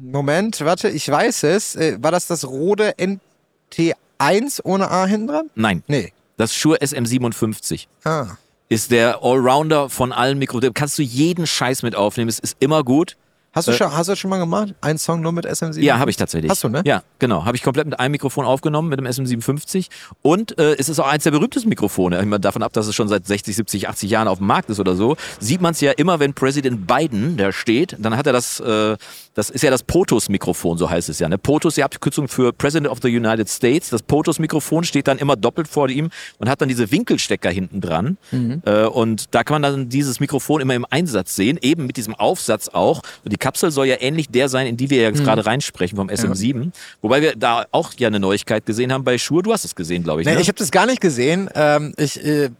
Moment, 0.00 0.60
warte, 0.64 0.88
ich 0.88 1.08
weiß 1.10 1.42
es. 1.44 1.76
Äh, 1.76 1.98
war 2.00 2.10
das 2.10 2.26
das 2.26 2.46
Rode 2.46 2.94
NT1 2.98 4.60
ohne 4.64 4.90
A 4.90 5.06
hinten 5.06 5.26
dran? 5.28 5.50
Nein. 5.54 5.82
Nee. 5.86 6.12
Das 6.36 6.54
Shure 6.54 6.78
SM57 6.78 7.86
Ah. 8.04 8.28
ist 8.70 8.90
der 8.90 9.22
Allrounder 9.22 9.90
von 9.90 10.10
allen 10.12 10.38
Mikro. 10.38 10.60
Da 10.60 10.70
kannst 10.72 10.96
du 10.98 11.02
jeden 11.02 11.46
Scheiß 11.46 11.82
mit 11.82 11.94
aufnehmen. 11.94 12.30
Es 12.30 12.38
ist 12.38 12.56
immer 12.60 12.82
gut. 12.82 13.16
Hast 13.52 13.66
du, 13.66 13.72
schon, 13.72 13.92
hast 13.92 14.06
du 14.06 14.12
das 14.12 14.18
schon 14.20 14.30
mal 14.30 14.38
gemacht? 14.38 14.74
Ein 14.80 14.96
Song 14.96 15.22
nur 15.22 15.32
mit 15.32 15.44
SM7? 15.44 15.78
Äh, 15.78 15.84
Ja, 15.84 15.98
habe 15.98 16.08
ich 16.10 16.16
tatsächlich. 16.16 16.48
Hast 16.50 16.62
du, 16.62 16.68
ne? 16.68 16.82
Ja, 16.84 17.02
genau. 17.18 17.44
Habe 17.44 17.56
ich 17.56 17.64
komplett 17.64 17.86
mit 17.86 17.98
einem 17.98 18.12
Mikrofon 18.12 18.44
aufgenommen, 18.44 18.88
mit 18.88 19.00
dem 19.00 19.06
SM57. 19.06 19.88
Und 20.22 20.56
äh, 20.58 20.76
es 20.78 20.88
ist 20.88 21.00
auch 21.00 21.08
eins 21.08 21.24
der 21.24 21.32
berühmtesten 21.32 21.68
Mikrofone. 21.68 22.20
Ich 22.20 22.26
meine, 22.26 22.38
davon 22.38 22.62
ab, 22.62 22.72
dass 22.72 22.86
es 22.86 22.94
schon 22.94 23.08
seit 23.08 23.26
60, 23.26 23.56
70, 23.56 23.88
80 23.88 24.08
Jahren 24.08 24.28
auf 24.28 24.38
dem 24.38 24.46
Markt 24.46 24.70
ist 24.70 24.78
oder 24.78 24.94
so, 24.94 25.16
sieht 25.40 25.60
man 25.60 25.72
es 25.72 25.80
ja 25.80 25.90
immer, 25.90 26.20
wenn 26.20 26.32
Präsident 26.32 26.86
Biden 26.86 27.36
da 27.36 27.50
steht, 27.50 27.96
dann 27.98 28.16
hat 28.16 28.28
er 28.28 28.32
das, 28.32 28.60
äh, 28.60 28.96
das 29.34 29.50
ist 29.50 29.62
ja 29.62 29.70
das 29.70 29.82
POTUS-Mikrofon, 29.82 30.78
so 30.78 30.88
heißt 30.88 31.08
es 31.08 31.18
ja. 31.18 31.28
Ne? 31.28 31.36
POTUS, 31.36 31.74
die 31.74 31.82
Abkürzung 31.82 32.28
für 32.28 32.52
President 32.52 32.88
of 32.92 32.98
the 33.02 33.08
United 33.08 33.48
States. 33.48 33.90
Das 33.90 34.02
POTUS-Mikrofon 34.02 34.84
steht 34.84 35.08
dann 35.08 35.18
immer 35.18 35.34
doppelt 35.34 35.66
vor 35.66 35.88
ihm 35.88 36.10
und 36.38 36.48
hat 36.48 36.60
dann 36.60 36.68
diese 36.68 36.92
Winkelstecker 36.92 37.50
hinten 37.50 37.80
dran. 37.80 38.16
Mhm. 38.30 38.62
Äh, 38.64 38.84
und 38.84 39.34
da 39.34 39.42
kann 39.42 39.60
man 39.60 39.62
dann 39.62 39.88
dieses 39.88 40.20
Mikrofon 40.20 40.60
immer 40.60 40.76
im 40.76 40.86
Einsatz 40.88 41.34
sehen, 41.34 41.58
eben 41.60 41.86
mit 41.86 41.96
diesem 41.96 42.14
Aufsatz 42.14 42.68
auch. 42.68 43.02
Und 43.24 43.32
die 43.32 43.39
Kapsel 43.40 43.72
soll 43.72 43.86
ja 43.86 43.96
ähnlich 43.98 44.28
der 44.28 44.48
sein, 44.48 44.68
in 44.68 44.76
die 44.76 44.88
wir 44.90 44.98
Mhm. 45.08 45.14
jetzt 45.16 45.24
gerade 45.24 45.44
reinsprechen 45.44 45.96
vom 45.96 46.08
SM7. 46.08 46.70
Wobei 47.02 47.20
wir 47.22 47.34
da 47.34 47.66
auch 47.72 47.92
ja 47.98 48.06
eine 48.06 48.20
Neuigkeit 48.20 48.64
gesehen 48.66 48.92
haben 48.92 49.02
bei 49.02 49.18
Shure. 49.18 49.42
Du 49.42 49.52
hast 49.52 49.64
es 49.64 49.74
gesehen, 49.74 50.04
glaube 50.04 50.20
ich. 50.20 50.26
Nee, 50.26 50.34
ne? 50.34 50.40
ich 50.40 50.46
habe 50.48 50.58
das 50.58 50.70
gar 50.70 50.86
nicht 50.86 51.00
gesehen. 51.00 51.50
Ähm, 51.54 51.92
ich, 51.96 52.24
äh, 52.24 52.50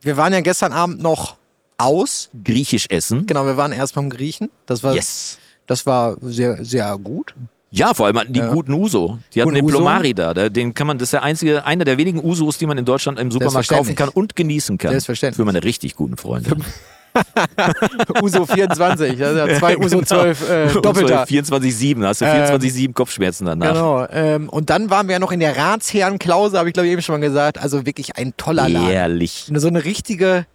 wir 0.00 0.16
waren 0.16 0.32
ja 0.32 0.40
gestern 0.40 0.72
Abend 0.72 1.02
noch 1.02 1.36
aus. 1.76 2.30
griechisch 2.44 2.86
essen. 2.88 3.26
Genau, 3.26 3.44
wir 3.44 3.56
waren 3.56 3.72
erst 3.72 3.94
beim 3.94 4.08
Griechen. 4.10 4.48
Das 4.66 4.82
war, 4.82 4.94
Yes. 4.94 5.38
das 5.66 5.84
war 5.86 6.16
sehr, 6.22 6.64
sehr 6.64 6.96
gut. 6.98 7.34
Ja, 7.70 7.92
vor 7.92 8.06
allem 8.06 8.18
hatten 8.18 8.32
die 8.32 8.40
Ja. 8.40 8.50
guten 8.50 8.72
Uso. 8.72 9.18
Die 9.34 9.42
hatten 9.42 9.50
Guten 9.50 9.66
den. 9.66 9.70
Plomari 9.70 10.14
da. 10.14 10.32
Den 10.48 10.72
kann 10.72 10.86
man, 10.86 10.96
das 10.96 11.08
ist 11.08 11.12
der 11.12 11.22
einzige, 11.22 11.66
einer 11.66 11.84
der 11.84 11.98
wenigen 11.98 12.24
Usos, 12.24 12.56
die 12.56 12.64
man 12.66 12.78
in 12.78 12.86
Deutschland 12.86 13.18
im 13.18 13.30
Supermarkt 13.30 13.68
kaufen 13.68 13.94
kann 13.94 14.08
und 14.08 14.34
genießen 14.34 14.78
kann. 14.78 14.90
Selbstverständlich. 14.92 15.36
Für 15.36 15.44
meine 15.44 15.62
richtig 15.62 15.94
guten 15.94 16.16
Freunde. 16.16 16.56
Uso 18.22 18.46
24, 18.46 19.18
das 19.18 19.32
ist 19.32 19.36
ja 19.36 19.58
zwei 19.58 19.78
Uso 19.78 20.02
12 20.02 20.50
äh, 20.50 20.68
doppelter. 20.80 21.24
24-7, 21.24 22.04
hast 22.04 22.20
du 22.20 22.24
24-7 22.24 22.92
Kopfschmerzen 22.92 23.46
danach. 23.46 23.72
Genau. 23.72 24.06
Ähm, 24.10 24.48
und 24.48 24.70
dann 24.70 24.90
waren 24.90 25.08
wir 25.08 25.14
ja 25.14 25.18
noch 25.18 25.32
in 25.32 25.40
der 25.40 25.56
Ratsherrenklause, 25.56 26.58
habe 26.58 26.68
ich 26.68 26.72
glaube 26.72 26.86
ich 26.86 26.92
eben 26.92 27.02
schon 27.02 27.20
mal 27.20 27.26
gesagt. 27.26 27.58
Also 27.58 27.86
wirklich 27.86 28.16
ein 28.16 28.34
toller 28.36 28.68
Laden. 28.68 28.90
Ehrlich. 28.90 29.50
So 29.54 29.68
eine 29.68 29.84
richtige, 29.84 30.46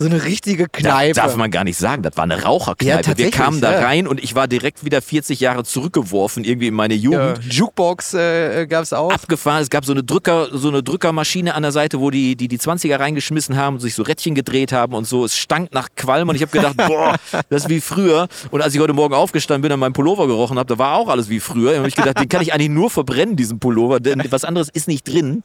so 0.00 0.06
eine 0.06 0.22
richtige 0.22 0.68
Kneipe. 0.68 1.14
darf 1.14 1.34
man 1.34 1.50
gar 1.50 1.64
nicht 1.64 1.76
sagen, 1.76 2.04
das 2.04 2.16
war 2.16 2.22
eine 2.22 2.36
Ja, 2.36 2.42
Raucherkneipe. 2.44 2.98
wir 2.98 3.02
tatsächlich, 3.02 3.34
kamen 3.34 3.60
da 3.60 3.72
ja. 3.72 3.80
rein 3.80 4.06
und 4.06 4.22
ich 4.22 4.36
war 4.36 4.46
direkt 4.46 4.84
wieder 4.84 5.02
40 5.02 5.40
Jahre 5.40 5.64
zurückgeworfen, 5.64 6.44
irgendwie 6.44 6.68
in 6.68 6.74
meine 6.74 6.94
ja, 6.94 7.10
Jugend. 7.10 7.52
Jukebox 7.52 8.14
äh, 8.14 8.66
gab 8.68 8.84
es 8.84 8.92
auch. 8.92 9.10
Abgefahren, 9.12 9.60
es 9.60 9.70
gab 9.70 9.84
so 9.84 9.90
eine 9.90 10.04
Drücker, 10.04 10.50
so 10.52 10.68
eine 10.68 10.84
Drückermaschine 10.84 11.52
an 11.52 11.62
der 11.64 11.72
Seite, 11.72 11.98
wo 11.98 12.12
die 12.12 12.36
die, 12.36 12.46
die 12.46 12.58
20er 12.58 13.00
reingeschmissen 13.00 13.56
haben 13.56 13.74
und 13.74 13.80
sich 13.80 13.96
so 13.96 14.04
Rädchen 14.04 14.36
gedreht 14.36 14.70
haben 14.70 14.94
und 14.94 15.04
so. 15.04 15.24
Es 15.24 15.36
stank 15.36 15.74
nach 15.74 15.88
Qualm 15.96 16.28
und 16.28 16.36
ich 16.36 16.42
habe 16.42 16.52
gedacht, 16.52 16.76
boah, 16.86 17.16
das 17.50 17.64
ist 17.64 17.68
wie 17.68 17.80
früher. 17.80 18.28
Und 18.52 18.62
als 18.62 18.74
ich 18.76 18.80
heute 18.80 18.92
Morgen 18.92 19.14
aufgestanden 19.14 19.62
bin 19.62 19.72
und 19.72 19.80
meinen 19.80 19.94
Pullover 19.94 20.28
gerochen 20.28 20.60
habe, 20.60 20.72
da 20.72 20.78
war 20.78 20.94
auch 20.96 21.08
alles 21.08 21.28
wie 21.28 21.40
früher. 21.40 21.72
Da 21.72 21.78
habe 21.78 21.88
ich 21.88 21.96
gedacht, 21.96 22.20
den 22.20 22.28
kann 22.28 22.42
ich 22.42 22.54
eigentlich 22.54 22.70
nur 22.70 22.88
verbrennen, 22.88 23.34
diesen 23.34 23.58
Pullover, 23.58 23.98
denn 23.98 24.22
was 24.30 24.44
anderes 24.44 24.68
ist 24.68 24.86
nicht 24.86 25.08
drin. 25.08 25.42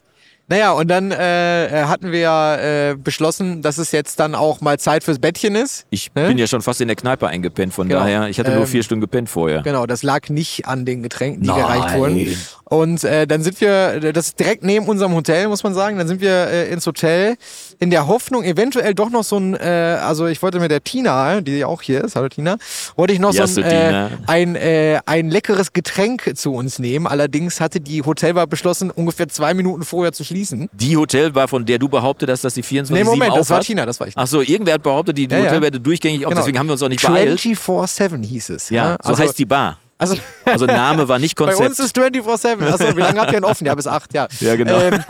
Naja, 0.50 0.72
und 0.74 0.90
dann 0.90 1.12
äh, 1.12 1.84
hatten 1.86 2.12
wir 2.12 2.20
ja 2.20 2.56
äh, 2.92 2.96
beschlossen, 2.96 3.62
dass 3.62 3.78
es 3.78 3.92
jetzt 3.94 4.20
dann 4.20 4.36
auch 4.36 4.60
mal 4.62 4.78
Zeit 4.78 5.04
fürs 5.04 5.18
Bettchen 5.20 5.56
ist. 5.56 5.86
Ich 5.90 6.12
Ne? 6.16 6.28
bin 6.28 6.38
ja 6.38 6.48
schon 6.48 6.62
fast 6.62 6.82
in 6.82 6.88
der 6.90 6.98
Kneipe 6.98 7.28
eingepennt, 7.28 7.74
von 7.74 7.88
Genau. 7.88 8.02
daher, 8.02 8.28
ich 8.28 8.40
hatte 8.40 8.52
nur 8.52 8.62
Ähm, 8.62 8.68
vier 8.68 8.84
Stunden 8.84 9.02
gepennt 9.02 9.30
vorher. 9.30 9.62
Genau, 9.62 9.86
das 9.86 10.04
lag 10.04 10.30
nicht 10.30 10.68
an 10.68 10.86
den 10.86 11.02
Getränken, 11.02 11.44
die 11.44 11.48
Nein. 11.48 11.58
gereicht 11.62 11.96
wurden. 11.98 12.38
Und 12.74 13.04
äh, 13.04 13.28
dann 13.28 13.44
sind 13.44 13.62
wir, 13.62 14.00
das 14.14 14.30
ist 14.30 14.40
direkt 14.40 14.64
neben 14.64 14.88
unserem 14.88 15.14
Hotel, 15.14 15.48
muss 15.48 15.62
man 15.62 15.76
sagen, 15.76 16.00
dann 16.00 16.08
sind 16.08 16.22
wir 16.22 16.48
äh, 16.48 16.70
ins 16.72 16.88
Hotel 16.88 17.36
in 17.78 17.92
der 17.92 18.08
Hoffnung, 18.08 18.44
eventuell 18.44 18.96
doch 18.96 19.12
noch 19.12 19.24
so 19.24 19.38
ein, 19.38 19.54
äh, 19.54 20.00
also 20.02 20.26
ich 20.26 20.42
wollte 20.42 20.60
mit 20.60 20.72
der 20.72 20.84
Tina, 20.84 21.42
die 21.42 21.60
ja 21.60 21.68
auch 21.68 21.84
hier 21.84 22.04
ist, 22.04 22.16
hallo 22.16 22.30
Tina, 22.30 22.58
wollte 22.96 23.14
ich 23.14 23.20
noch 23.20 23.32
Ja, 23.32 23.46
so 23.46 23.62
ein, 23.62 23.68
äh, 23.68 23.70
Tina. 23.70 24.10
ein, 24.26 24.56
äh, 24.56 25.00
ein 25.06 25.30
leckeres 25.30 25.74
Getränk 25.74 26.32
zu 26.36 26.52
uns 26.56 26.80
nehmen. 26.80 27.06
Allerdings 27.06 27.62
hatte 27.62 27.80
die 27.80 28.02
Hotelbar 28.02 28.48
beschlossen, 28.48 28.90
ungefähr 28.90 29.28
zwei 29.30 29.54
Minuten 29.54 29.84
vorher 29.84 30.12
zu 30.12 30.24
schließen. 30.24 30.68
Die 30.74 30.98
Hotelbar, 30.98 31.48
von 31.48 31.68
der 31.68 31.78
du 31.78 31.88
behauptet 31.90 32.32
hast, 32.32 32.44
dass 32.44 32.56
die 32.56 32.64
24 32.64 33.06
Nee, 33.06 33.08
Moment, 33.08 33.36
das 33.38 33.52
war. 33.52 33.62
Tina, 33.62 33.86
das 33.86 34.00
war 34.00 34.08
ich. 34.08 34.14
Ach 34.18 34.26
so, 34.26 34.42
irgendwer 34.42 34.74
hat 34.74 34.82
behauptet, 34.84 35.16
die, 35.16 35.28
Ja, 35.30 35.38
ja. 35.38 35.44
Hotelbar 35.46 35.68
hätte 35.68 35.80
durchgängig 35.80 36.26
auf, 36.26 36.32
Genau. 36.32 36.42
deswegen 36.42 36.58
haben 36.58 36.66
wir 36.68 36.74
uns 36.74 36.82
auch 36.82 36.90
nicht 36.90 37.06
beeilt. 37.06 37.40
24-7 37.40 38.24
hieß 38.26 38.50
es. 38.50 38.72
Ja, 38.72 38.98
so 39.04 39.10
also, 39.10 39.22
heißt 39.22 39.38
die 39.38 39.46
Bar. 39.46 39.78
Also, 39.98 40.16
Also 40.46 40.66
Name 40.66 41.08
war 41.08 41.20
nicht 41.20 41.36
Bei 41.38 41.46
Konzept. 41.46 41.70
uns 41.70 41.80
ist 41.80 41.98
24-7. 41.98 42.68
Achso, 42.68 42.98
wie 42.98 43.02
lange 43.02 43.20
habt 43.22 43.32
ihr 43.32 43.40
denn 43.40 43.46
offen? 43.46 43.66
Ja, 43.66 43.76
bis 43.76 43.88
8, 43.88 44.14
ja. 44.14 44.28
Ja, 44.40 44.56
genau. 44.56 44.80
Ähm, 44.80 45.04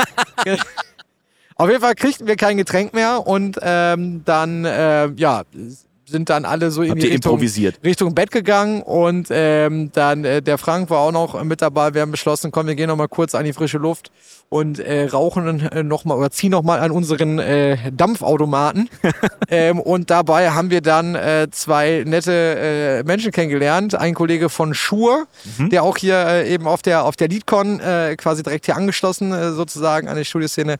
auf 1.55 1.69
jeden 1.69 1.81
Fall 1.81 1.95
kriegten 1.95 2.27
wir 2.27 2.36
kein 2.36 2.57
Getränk 2.57 2.93
mehr 2.93 3.25
und 3.25 3.57
ähm, 3.61 4.21
dann, 4.25 4.65
äh, 4.65 5.07
ja, 5.15 5.43
sind 6.06 6.30
dann 6.30 6.45
alle 6.45 6.70
so 6.72 6.84
ihr 6.84 6.95
Richtung, 6.95 7.12
improvisiert? 7.12 7.80
Richtung 7.84 8.14
Bett 8.14 8.32
gegangen 8.32 8.82
und 8.82 9.28
ähm, 9.32 9.91
dann 9.93 10.26
äh, 10.26 10.41
der 10.41 10.58
Frank 10.58 10.89
war 10.89 10.99
auch 10.99 11.12
noch 11.12 11.41
mit 11.43 11.62
dabei. 11.62 11.93
Wir 11.93 12.01
haben 12.01 12.12
beschlossen, 12.12 12.51
komm, 12.51 12.68
wir 12.68 12.76
gehen 12.76 12.88
noch 12.88 12.95
mal 12.97 13.08
kurz 13.08 13.36
an 13.36 13.45
die 13.45 13.54
frische 13.54 13.78
Luft 13.78 14.12
und 14.49 14.80
äh, 14.80 15.06
rauchen 15.06 15.62
äh, 15.72 15.82
noch 15.84 16.06
mal 16.06 16.16
oder 16.18 16.30
ziehen 16.30 16.51
noch 16.51 16.62
mal 16.64 16.80
an 16.80 16.91
unseren 16.91 17.39
äh, 17.39 17.91
Dampfautomaten. 17.91 18.89
ähm, 19.49 19.80
und 19.80 20.10
dabei 20.10 20.51
haben 20.51 20.70
wir 20.70 20.82
dann 20.82 21.16
äh, 21.16 21.47
zwei 21.51 22.04
nette 22.06 22.32
äh, 22.32 23.04
Menschen 23.04 23.32
kennengelernt. 23.32 23.95
Ein 23.95 24.14
Kollege 24.14 24.49
von 24.49 24.74
Schur, 24.74 25.26
Mhm. 25.58 25.70
der 25.70 25.84
auch 25.84 25.97
hier 25.97 26.16
äh, 26.26 26.54
eben 26.54 26.68
auf 26.68 26.82
der 26.82 27.04
auf 27.06 27.16
der 27.16 27.28
Leadcon 27.28 27.80
äh, 27.80 28.16
quasi 28.18 28.43
direkt 28.43 28.66
hier 28.66 28.76
angeschlossen 28.76 29.32
äh, 29.32 29.51
sozusagen 29.51 30.08
an 30.08 30.18
die 30.18 30.26
Studioszene 30.26 30.78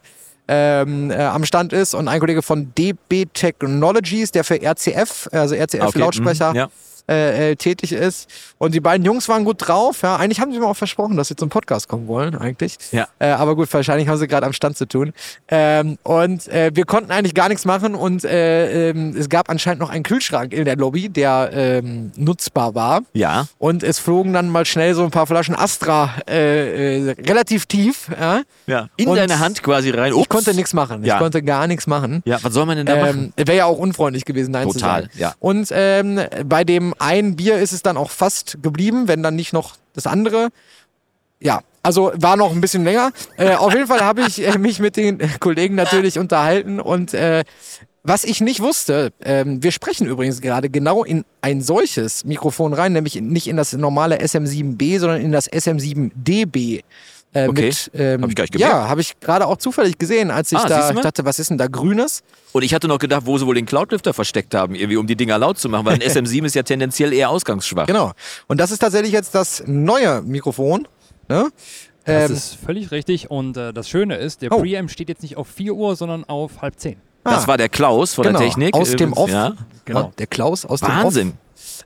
ähm, 0.48 1.12
äh, 1.12 1.16
am 1.16 1.46
Stand 1.46 1.74
ist. 1.74 1.94
Und 1.94 2.08
ein 2.08 2.20
Kollege 2.20 2.42
von 2.42 2.74
DB 2.76 3.26
Technologies, 3.34 4.32
der 4.32 4.44
für 4.44 4.62
RCF, 4.62 5.30
also 5.32 5.56
RCF 5.56 5.88
Okay, 5.88 6.00
Lautsprecher, 6.00 6.52
mhm, 6.52 6.56
ja. 6.56 6.70
Äh, 7.10 7.52
äh, 7.52 7.56
tätig 7.58 7.92
ist. 7.92 8.30
Und 8.58 8.74
die 8.74 8.80
beiden 8.80 9.06
Jungs 9.06 9.28
waren 9.28 9.44
gut 9.44 9.58
drauf. 9.60 10.04
Ja, 10.04 10.16
eigentlich 10.16 10.40
haben 10.40 10.54
sie 10.54 10.60
mir 10.60 10.68
auch 10.68 10.78
versprochen, 10.78 11.18
dass 11.18 11.28
sie 11.28 11.36
zum 11.36 11.50
Podcast 11.50 11.90
kommen 11.90 12.08
wollen, 12.08 12.36
eigentlich. 12.36 12.78
Ja. 12.92 13.08
Äh, 13.20 13.28
aber 13.32 13.56
gut, 13.56 13.74
wahrscheinlich 13.74 14.08
haben 14.08 14.18
sie 14.18 14.28
gerade 14.28 14.46
am 14.46 14.54
Stand 14.54 14.78
zu 14.78 14.86
tun. 14.88 15.12
Ähm, 15.50 15.98
und 16.04 16.48
äh, 16.48 16.72
wir 16.74 16.86
konnten 16.86 17.12
eigentlich 17.12 17.34
gar 17.34 17.50
nichts 17.50 17.66
machen 17.66 17.96
und 17.96 18.24
äh, 18.24 18.90
ähm, 18.90 19.16
es 19.18 19.28
gab 19.28 19.50
anscheinend 19.50 19.82
noch 19.82 19.90
einen 19.90 20.04
Kühlschrank 20.04 20.54
in 20.54 20.64
der 20.64 20.78
Lobby, 20.78 21.10
der 21.10 21.50
ähm, 21.54 22.12
nutzbar 22.16 22.74
war. 22.74 23.02
Ja. 23.14 23.48
Und 23.58 23.84
es 23.84 24.00
flogen 24.00 24.32
dann 24.32 24.48
mal 24.48 24.66
schnell 24.66 24.96
so 24.96 25.04
ein 25.04 25.12
paar 25.12 25.28
Flaschen 25.28 25.56
Astra 25.56 26.10
äh, 26.30 27.10
äh, 27.10 27.16
relativ 27.28 27.66
tief. 27.66 28.08
Ja? 28.18 28.44
ja. 28.66 28.88
In 28.96 29.10
Und 29.10 29.18
deine 29.18 29.40
Hand 29.40 29.62
quasi 29.62 29.90
rein. 29.90 30.14
Ich 30.14 30.20
Ups. 30.20 30.30
konnte 30.30 30.54
nichts 30.54 30.74
machen. 30.74 31.04
Ja. 31.04 31.16
Ich 31.16 31.20
konnte 31.20 31.44
gar 31.44 31.68
nichts 31.68 31.86
machen. 31.86 32.22
Ja, 32.26 32.40
was 32.42 32.54
soll 32.54 32.66
man 32.66 32.78
denn 32.78 32.86
da 32.86 32.96
machen? 32.96 33.34
Ähm, 33.36 33.46
Wäre 33.46 33.58
ja 33.58 33.66
auch 33.66 33.78
unfreundlich 33.78 34.24
gewesen, 34.24 34.52
nein 34.52 34.70
zu 34.70 34.80
Total, 34.80 35.02
sagen. 35.04 35.14
ja. 35.18 35.34
Und 35.40 35.68
ähm, 35.72 36.22
bei 36.46 36.64
dem 36.64 36.93
einen 37.00 37.36
Bier 37.36 37.58
ist 37.58 37.74
es 37.74 37.82
dann 37.82 37.98
auch 37.98 38.12
fast 38.12 38.58
geblieben, 38.62 39.08
wenn 39.08 39.24
dann 39.24 39.36
nicht 39.36 39.54
noch 39.54 39.76
das 39.94 40.08
andere. 40.08 40.50
Ja, 41.40 41.62
also 41.84 42.12
war 42.16 42.38
noch 42.38 42.52
ein 42.52 42.62
bisschen 42.62 42.84
länger. 42.84 43.12
Äh, 43.38 43.56
auf 43.56 43.74
jeden 43.74 43.88
Fall 43.88 44.02
habe 44.02 44.22
ich 44.22 44.46
äh, 44.46 44.58
mich 44.58 44.80
mit 44.80 44.98
den 44.98 45.20
Kollegen 45.40 45.76
natürlich 45.76 46.18
unterhalten 46.18 46.80
und 46.80 47.14
äh, 47.14 47.44
was 48.06 48.26
ich 48.26 48.42
nicht 48.42 48.60
wusste, 48.60 49.14
ähm, 49.24 49.64
wir 49.64 49.72
sprechen 49.72 50.08
übrigens 50.08 50.42
gerade 50.42 50.70
genau 50.70 51.06
in 51.06 51.24
ein 51.42 51.62
solches 51.62 52.26
Mikrofon 52.26 52.74
rein, 52.74 52.92
nämlich 52.92 53.16
nicht 53.22 53.48
in 53.48 53.56
das 53.56 53.72
normale 53.72 54.20
SM7B, 54.20 55.00
sondern 55.00 55.22
in 55.22 55.32
das 55.32 55.50
SM7DB. 55.50 56.84
Äh, 57.34 57.48
Okay. 57.48 57.66
mit, 57.66 57.92
ähm, 57.96 58.22
Hab 58.22 58.30
ich 58.30 58.36
gar 58.36 58.44
nicht 58.44 58.54
gemerkt. 58.54 58.74
Ja, 58.74 58.88
habe 58.90 59.02
ich 59.02 59.20
gerade 59.20 59.48
auch 59.48 59.58
zufällig 59.58 59.98
gesehen, 59.98 60.30
als 60.32 60.52
ich 60.52 60.58
Ah, 60.60 60.68
da 60.68 60.92
dachte, 60.94 61.26
was 61.26 61.40
ist 61.40 61.50
denn 61.50 61.58
da 61.58 61.68
Grünes? 61.68 62.22
Und 62.52 62.64
ich 62.64 62.74
hatte 62.74 62.88
noch 62.88 63.00
gedacht, 63.00 63.24
wo 63.26 63.38
sie 63.38 63.46
wohl 63.48 63.56
den 63.56 63.66
Cloudlifter 63.66 64.14
versteckt 64.14 64.54
haben, 64.54 64.76
irgendwie, 64.76 64.98
um 64.98 65.08
die 65.08 65.16
Dinger 65.16 65.38
laut 65.40 65.58
zu 65.58 65.68
machen, 65.70 65.86
weil 65.86 65.96
ein 65.96 66.02
SM7 66.02 66.46
ist 66.46 66.56
ja 66.56 66.64
tendenziell 66.64 67.12
eher 67.14 67.30
ausgangsschwach. 67.30 67.88
Genau. 67.88 68.12
Und 68.48 68.60
das 68.60 68.70
ist 68.72 68.80
tatsächlich 68.80 69.12
jetzt 69.14 69.34
das 69.34 69.64
neue 69.66 70.22
Mikrofon. 70.22 70.88
Ne? 71.28 71.50
Das 72.06 72.30
Ähm, 72.30 72.36
ist 72.38 72.56
völlig 72.64 72.92
richtig. 72.92 73.32
Und 73.32 73.58
äh, 73.58 73.74
das 73.74 73.90
Schöne 73.90 74.18
ist, 74.18 74.42
der 74.42 74.52
Oh. 74.52 74.60
Preamp 74.60 74.92
steht 74.92 75.10
jetzt 75.10 75.24
nicht 75.24 75.38
auf 75.38 75.48
4 75.48 75.74
Uhr, 75.74 75.96
sondern 75.96 76.26
auf 76.26 76.62
halb 76.62 76.78
10. 76.80 76.98
Das 77.24 77.46
ah, 77.46 77.48
war 77.48 77.58
der 77.58 77.70
Klaus 77.70 78.14
von 78.14 78.26
genau, 78.26 78.40
der 78.40 78.48
Technik. 78.48 78.74
Aus 78.74 78.92
dem 78.92 79.14
Off. 79.14 79.30
Ja. 79.30 79.54
Genau. 79.86 80.12
Der 80.18 80.28
Klaus 80.28 80.66
aus 80.66 80.82
dem 80.82 80.90
Wahnsinn. 80.90 81.30
Off. 81.30 81.36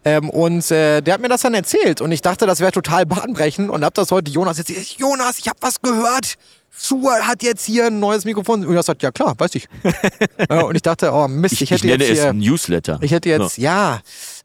Ähm, 0.06 0.30
und 0.30 0.70
äh, 0.72 1.02
der 1.02 1.16
hat 1.16 1.22
mir 1.22 1.30
das 1.30 1.42
dann 1.42 1.54
erzählt 1.54 2.02
und 2.02 2.12
ich 2.12 2.22
dachte, 2.22 2.46
das 2.46 2.60
wäre 2.60 2.72
total 2.72 3.06
bahnbrechend 3.06 3.70
und 3.70 3.84
hab 3.84 3.94
das 3.94 4.12
heute 4.12 4.32
Jonas 4.32 4.58
jetzt 4.58 4.70
Jonas, 4.98 5.40
ich 5.40 5.48
habe 5.48 5.58
was 5.62 5.82
gehört. 5.82 6.36
Schuhe 6.80 7.12
hat 7.26 7.42
jetzt 7.42 7.66
hier 7.66 7.88
ein 7.88 8.00
neues 8.00 8.24
Mikrofon. 8.24 8.62
Und 8.62 8.68
Jonas 8.68 8.86
sagt, 8.86 9.02
ja 9.02 9.12
klar, 9.12 9.34
weiß 9.38 9.56
ich. 9.56 9.68
und 10.50 10.76
ich 10.76 10.84
dachte, 10.84 11.12
oh 11.12 11.28
Mist, 11.28 11.54
ich, 11.54 11.62
Ich, 11.64 11.72
ich, 11.72 11.72
hätte 11.72 11.88
nenne 11.88 12.04
jetzt 12.04 12.18
es 12.20 12.24
hier, 12.24 12.34
Newsletter. 12.34 13.00
ich 13.02 13.12
hätte 13.12 13.30
jetzt, 13.30 13.58
ja, 13.58 14.00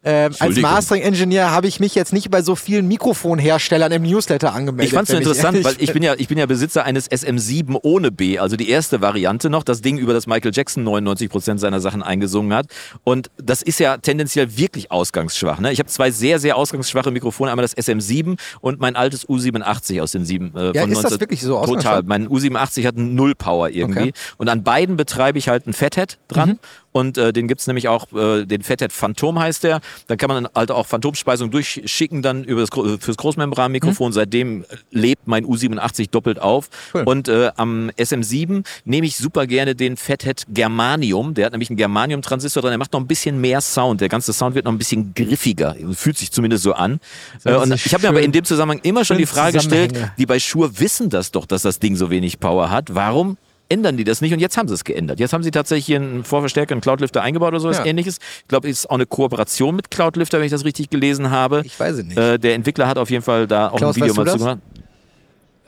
ähm, 0.04 0.32
als. 0.38 0.56
Mastering-Engineer 0.56 1.50
habe 1.50 1.66
ich 1.66 1.80
mich 1.80 1.94
jetzt 1.94 2.12
nicht 2.12 2.30
bei 2.30 2.42
so 2.42 2.54
vielen 2.54 2.88
Mikrofonherstellern 2.88 3.92
im 3.92 4.02
Newsletter 4.02 4.52
angemeldet. 4.52 4.86
Ich 4.92 4.94
fand 4.94 5.08
es 5.08 5.14
interessant, 5.14 5.64
weil 5.64 5.74
ich 5.78 5.92
bin 5.92 6.02
ja, 6.02 6.14
ich 6.16 6.28
bin 6.28 6.38
ja 6.38 6.46
Besitzer 6.46 6.84
eines 6.84 7.10
SM7 7.10 7.78
ohne 7.82 8.10
B, 8.10 8.38
also 8.38 8.56
die 8.56 8.68
erste 8.68 9.00
Variante 9.00 9.50
noch, 9.50 9.62
das 9.62 9.80
Ding, 9.80 9.98
über 9.98 10.12
das 10.12 10.26
Michael 10.26 10.52
Jackson 10.54 10.84
99 10.84 11.28
Prozent 11.28 11.60
seiner 11.60 11.80
Sachen 11.80 12.02
eingesungen 12.02 12.52
hat. 12.54 12.66
Und 13.04 13.30
das 13.36 13.62
ist 13.62 13.80
ja 13.80 13.96
tendenziell 13.96 14.56
wirklich 14.56 14.90
ausgangsschwach. 14.90 15.60
Ne? 15.60 15.72
Ich 15.72 15.78
habe 15.78 15.88
zwei 15.88 16.10
sehr, 16.10 16.38
sehr 16.38 16.56
ausgangsschwache 16.56 17.10
Mikrofone, 17.10 17.50
einmal 17.50 17.64
das 17.64 17.76
SM7 17.76 18.38
und 18.60 18.80
mein 18.80 18.96
altes 18.96 19.28
U87 19.28 20.00
aus 20.02 20.12
den 20.12 20.24
sieben. 20.24 20.52
Äh, 20.56 20.72
Ja, 20.74 20.82
von 20.82 20.90
ist 20.92 20.98
das 20.98 21.12
19 21.12 21.20
wirklich 21.20 21.42
so 21.42 21.62
Total. 21.64 22.02
Mein 22.02 22.28
U87 22.28 22.86
hat 22.86 22.96
null 22.96 23.34
Power 23.34 23.68
irgendwie. 23.70 24.00
Okay. 24.00 24.12
Und 24.38 24.48
an 24.48 24.62
beiden 24.62 24.96
betreibe 24.96 25.38
ich 25.38 25.48
halt 25.48 25.66
ein 25.66 25.72
Fathead 25.72 26.18
dran. 26.28 26.50
Mhm. 26.50 26.58
Und 26.92 27.16
äh, 27.18 27.32
den 27.32 27.48
gibt's 27.48 27.66
nämlich 27.66 27.88
auch, 27.88 28.12
äh, 28.12 28.44
den 28.44 28.62
Fathead 28.62 28.92
Phantom 28.92 29.38
heißt 29.38 29.64
der. 29.64 29.80
Dann 30.08 30.18
kann 30.18 30.28
man 30.28 30.48
halt 30.54 30.70
auch 30.70 30.86
Phantomspeisung 30.86 31.50
durchschicken 31.50 32.20
dann 32.22 32.44
über 32.44 32.60
das, 32.60 32.70
Gro- 32.70 32.98
fürs 32.98 33.16
Großmembranmikrofon. 33.16 34.12
Seitdem 34.12 34.64
lebt 34.90 35.26
mein 35.26 35.44
U87 35.46 36.10
doppelt 36.10 36.38
auf. 36.38 36.68
Mhm. 36.92 36.98
Cool. 36.98 37.02
Und 37.04 37.28
äh, 37.28 37.50
am 37.56 37.90
SM7 37.98 38.64
nehme 38.84 39.06
ich 39.06 39.16
super 39.16 39.46
gerne 39.46 39.74
den 39.74 39.96
Fathead 39.96 40.44
Germanium. 40.48 41.34
Der 41.34 41.46
hat 41.46 41.52
nämlich 41.52 41.70
einen 41.70 41.76
Germanium-Transistor 41.78 42.62
dran. 42.62 42.70
Der 42.72 42.78
macht 42.78 42.92
noch 42.92 43.00
ein 43.00 43.06
bisschen 43.06 43.40
mehr 43.40 43.60
Sound. 43.60 44.00
Der 44.00 44.08
ganze 44.08 44.32
Sound 44.32 44.54
wird 44.54 44.64
noch 44.66 44.72
ein 44.72 44.78
bisschen 44.78 45.14
griffiger. 45.14 45.74
Fühlt 45.94 46.18
sich 46.18 46.30
zumindest 46.30 46.62
so 46.64 46.74
an. 46.74 47.00
Äh, 47.44 47.54
und 47.54 47.72
ich 47.74 47.94
habe 47.94 48.02
mir 48.02 48.08
aber 48.10 48.20
in 48.22 48.32
dem 48.32 48.44
Zusammenhang 48.44 48.80
immer 48.82 49.04
schon 49.04 49.16
die 49.18 49.26
Frage 49.26 49.58
gestellt, 49.58 49.94
die 50.18 50.26
bei 50.26 50.38
Shure 50.38 50.78
wissen 50.78 51.08
das 51.08 51.30
doch, 51.30 51.46
dass 51.46 51.62
das 51.62 51.78
Ding 51.78 51.96
so 51.96 52.10
wenig 52.10 52.38
Power 52.38 52.70
hat. 52.70 52.94
Warum 52.94 53.38
ändern 53.72 53.96
die 53.96 54.04
das 54.04 54.20
nicht? 54.20 54.32
Und 54.32 54.38
jetzt 54.40 54.56
haben 54.56 54.68
sie 54.68 54.74
es 54.74 54.84
geändert. 54.84 55.18
Jetzt 55.20 55.32
haben 55.32 55.42
sie 55.42 55.50
tatsächlich 55.50 55.86
hier 55.86 55.96
einen 55.96 56.24
Vorverstärker, 56.24 56.72
einen 56.72 56.80
Cloudlifter 56.80 57.22
eingebaut 57.22 57.48
oder 57.48 57.60
sowas 57.60 57.78
Ja. 57.78 57.84
ähnliches. 57.86 58.18
Ich 58.42 58.48
glaube, 58.48 58.68
es 58.68 58.80
ist 58.80 58.90
auch 58.90 58.94
eine 58.94 59.06
Kooperation 59.06 59.74
mit 59.74 59.90
Cloudlifter, 59.90 60.38
wenn 60.38 60.46
ich 60.46 60.52
das 60.52 60.64
richtig 60.64 60.90
gelesen 60.90 61.30
habe. 61.30 61.62
Ich 61.64 61.78
weiß 61.78 61.96
es 61.98 62.04
nicht. 62.04 62.16
Äh, 62.18 62.38
der 62.38 62.54
Entwickler 62.54 62.86
hat 62.86 62.98
auf 62.98 63.10
jeden 63.10 63.22
Fall 63.24 63.46
da 63.46 63.70
auch 63.70 63.76
Klaus, 63.78 63.96
ein 63.96 64.02
Video 64.02 64.14
mal 64.14 64.24
das? 64.24 64.34
zugemacht. 64.34 64.58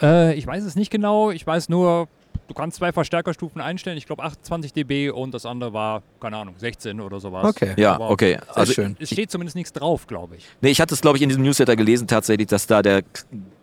Äh, 0.02 0.34
ich 0.34 0.46
weiß 0.46 0.64
es 0.64 0.76
nicht 0.76 0.90
genau. 0.90 1.30
Ich 1.30 1.46
weiß 1.46 1.68
nur, 1.68 2.08
du 2.48 2.54
kannst 2.54 2.76
zwei 2.78 2.92
Verstärkerstufen 2.92 3.60
einstellen. 3.60 3.96
Ich 3.96 4.06
glaube 4.06 4.22
28 4.24 4.72
dB 4.72 5.10
und 5.10 5.32
das 5.32 5.46
andere 5.46 5.72
war, 5.72 6.02
keine 6.20 6.36
Ahnung, 6.36 6.54
16 6.58 7.00
oder 7.00 7.20
sowas. 7.20 7.44
Okay. 7.44 7.74
Ja, 7.76 7.94
Aber 7.94 8.10
okay. 8.10 8.38
Also, 8.54 8.72
schön. 8.72 8.96
Es 8.98 9.10
steht 9.10 9.30
zumindest 9.30 9.56
nichts 9.56 9.72
drauf, 9.72 10.06
glaube 10.06 10.36
ich. 10.36 10.44
nee, 10.60 10.70
ich 10.70 10.80
hatte 10.80 10.94
es, 10.94 11.00
glaube 11.00 11.16
ich, 11.16 11.22
in 11.22 11.28
diesem 11.28 11.44
Newsletter 11.44 11.76
gelesen 11.76 12.06
tatsächlich, 12.08 12.48
dass 12.48 12.66
da 12.66 12.82
der 12.82 13.02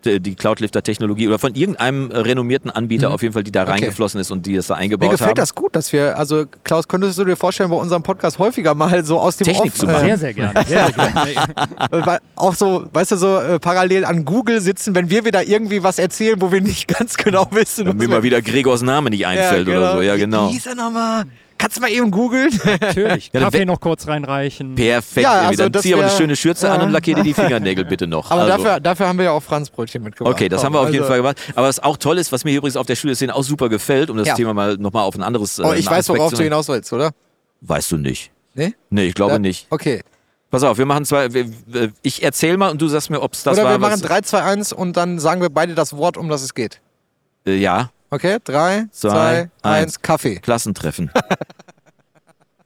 die 0.06 0.36
Cloudlifter-Technologie 0.36 1.28
oder 1.28 1.39
von 1.39 1.54
irgendeinem 1.56 2.12
äh, 2.12 2.18
renommierten 2.18 2.70
Anbieter 2.72 3.12
auf 3.12 3.22
jeden 3.22 3.34
Fall, 3.34 3.43
die 3.43 3.52
da 3.52 3.62
Mhm. 3.62 3.70
Okay. 3.70 3.72
reingeflossen 3.84 4.20
ist 4.20 4.32
und 4.32 4.45
die 4.45 4.56
das 4.56 4.68
da 4.68 4.76
Mir 4.76 4.82
eingebaut 4.82 5.12
gefällt 5.12 5.30
haben. 5.30 5.36
das 5.36 5.54
gut, 5.56 5.76
dass 5.76 5.93
wir, 5.93 6.18
also 6.18 6.45
Klaus, 6.64 6.88
könntest 6.88 7.18
du 7.18 7.26
dir 7.26 7.36
vorstellen, 7.36 7.70
bei 7.70 7.76
unserem 7.76 8.04
Podcast 8.04 8.39
häufiger 8.39 8.74
mal 8.76 9.04
so 9.06 9.20
aus 9.20 9.38
dem 9.38 9.45
Technik 9.45 9.72
Off, 9.74 9.78
zu 9.80 9.86
machen. 9.86 10.06
Sehr, 10.06 10.18
sehr 10.18 10.34
gerne. 10.34 10.64
Sehr, 10.68 10.86
sehr 10.88 10.93
gerne. 10.93 11.12
Äh, 11.91 12.06
weil 12.06 12.20
auch 12.36 12.54
so, 12.56 12.86
weißt 12.93 13.12
du, 13.12 13.16
so 13.18 13.38
äh, 13.39 13.60
parallel 13.60 14.06
an 14.06 14.24
Google 14.26 14.62
sitzen, 14.62 14.93
wenn 14.95 15.10
wir 15.10 15.26
wieder 15.26 15.43
irgendwie 15.47 15.84
was 15.84 15.99
erzählen, 15.99 16.39
wo 16.41 16.52
wir 16.52 16.62
nicht 16.62 16.88
ganz 16.99 17.16
genau 17.18 17.47
wissen. 17.52 17.86
Wenn 17.88 17.97
mir 17.97 18.02
wir- 18.04 18.08
mal 18.10 18.24
wieder 18.24 18.41
Gregors 18.41 18.82
Name 18.82 19.10
nicht 19.10 19.26
einfällt 19.28 19.68
oder 19.68 19.93
so. 19.95 20.02
Ja, 20.02 20.16
genau. 20.16 20.49
Wie 20.49 20.54
hieß 20.54 20.68
er 20.68 20.76
nochmal? 20.76 21.24
Kannst 21.62 21.78
du 21.78 21.82
mal 21.82 21.89
eben 21.91 22.09
googeln? 22.12 22.49
Natürlich. 22.82 23.30
Ja, 23.34 23.39
Kaffee 23.41 23.66
noch 23.66 23.80
kurz 23.80 24.07
reinreichen. 24.07 24.76
Perfekt. 24.76 25.24
Ja, 25.24 25.41
also 25.41 25.64
dann 25.64 25.72
das 25.72 25.84
zieh 25.84 25.93
aber 25.93 26.03
eine 26.03 26.12
schöne 26.12 26.36
Schürze 26.36 26.68
ja. 26.68 26.74
an 26.74 26.82
und 26.82 26.91
lackier 26.91 27.16
dir 27.16 27.24
die 27.24 27.34
Fingernägel 27.36 27.86
bitte 27.86 28.07
noch. 28.07 28.32
Aber 28.32 28.41
Also- 28.41 28.57
dafür, 28.64 28.80
dafür 28.80 29.07
haben 29.07 29.18
wir 29.20 29.26
ja 29.26 29.32
auch 29.32 29.43
Franzbrötchen 29.43 30.01
mitgebracht. 30.03 30.34
Okay, 30.34 30.49
das 30.49 30.64
haben 30.64 30.74
wir 30.74 30.80
auf 30.80 30.88
jeden 30.89 30.99
also- 31.03 31.07
Fall 31.09 31.18
gemacht. 31.20 31.38
Aber 31.55 31.68
was 31.68 31.80
auch 31.80 31.97
toll 31.97 32.18
ist, 32.18 32.32
was 32.32 32.43
mir 32.43 32.49
hier 32.51 32.57
übrigens 32.57 32.78
auf 32.78 32.88
der 32.88 32.95
Studioszene 32.95 33.34
auch 33.36 33.43
super 33.43 33.70
gefällt, 33.70 34.09
um 34.09 34.18
das 34.18 34.28
Ja. 34.28 34.36
Thema 34.36 34.53
mal 34.53 34.78
nochmal 34.78 35.03
auf 35.03 35.16
ein 35.16 35.24
anderes 35.24 35.59
äh, 35.59 35.64
Oh, 35.64 35.74
ich 35.74 35.86
weiß, 35.89 36.09
worauf 36.09 36.34
du 36.34 36.43
hinaus 36.43 36.68
willst, 36.68 36.91
oder? 36.93 37.12
Weißt 37.62 37.91
du 37.91 37.97
nicht. 37.97 38.32
Nee? 38.55 38.74
Nee, 38.89 39.05
ich 39.05 39.14
glaube 39.14 39.34
Ja, 39.34 39.39
nicht. 39.39 39.68
Okay. 39.70 40.01
Pass 40.49 40.64
auf, 40.64 40.78
wir 40.78 40.86
machen 40.86 41.05
zwei. 41.05 41.32
Wir, 41.34 41.45
ich 42.01 42.24
erzähl 42.24 42.57
mal 42.57 42.72
und 42.72 42.82
du 42.82 42.88
sagst 42.89 43.09
mir, 43.09 43.22
ob 43.22 43.34
es 43.34 43.43
das 43.43 43.53
oder 43.57 43.66
war. 43.66 43.72
wir 43.74 43.78
machen 43.80 43.93
was, 43.93 44.01
3, 44.01 44.22
2, 44.22 44.41
1 44.41 44.74
und 44.74 44.97
dann 44.97 45.18
sagen 45.20 45.41
wir 45.41 45.49
beide 45.49 45.76
das 45.76 45.95
Wort, 45.95 46.18
um 46.18 46.28
das 46.28 46.41
es 46.41 46.53
geht. 46.53 46.82
äh, 47.47 47.55
ja, 47.55 47.91
Okay? 48.12 48.39
3, 48.43 48.88
Zwei, 48.91 49.09
2, 49.09 49.70
eins. 49.70 49.95
1, 49.95 50.01
Kaffee. 50.01 50.36
Klassentreffen. 50.39 51.12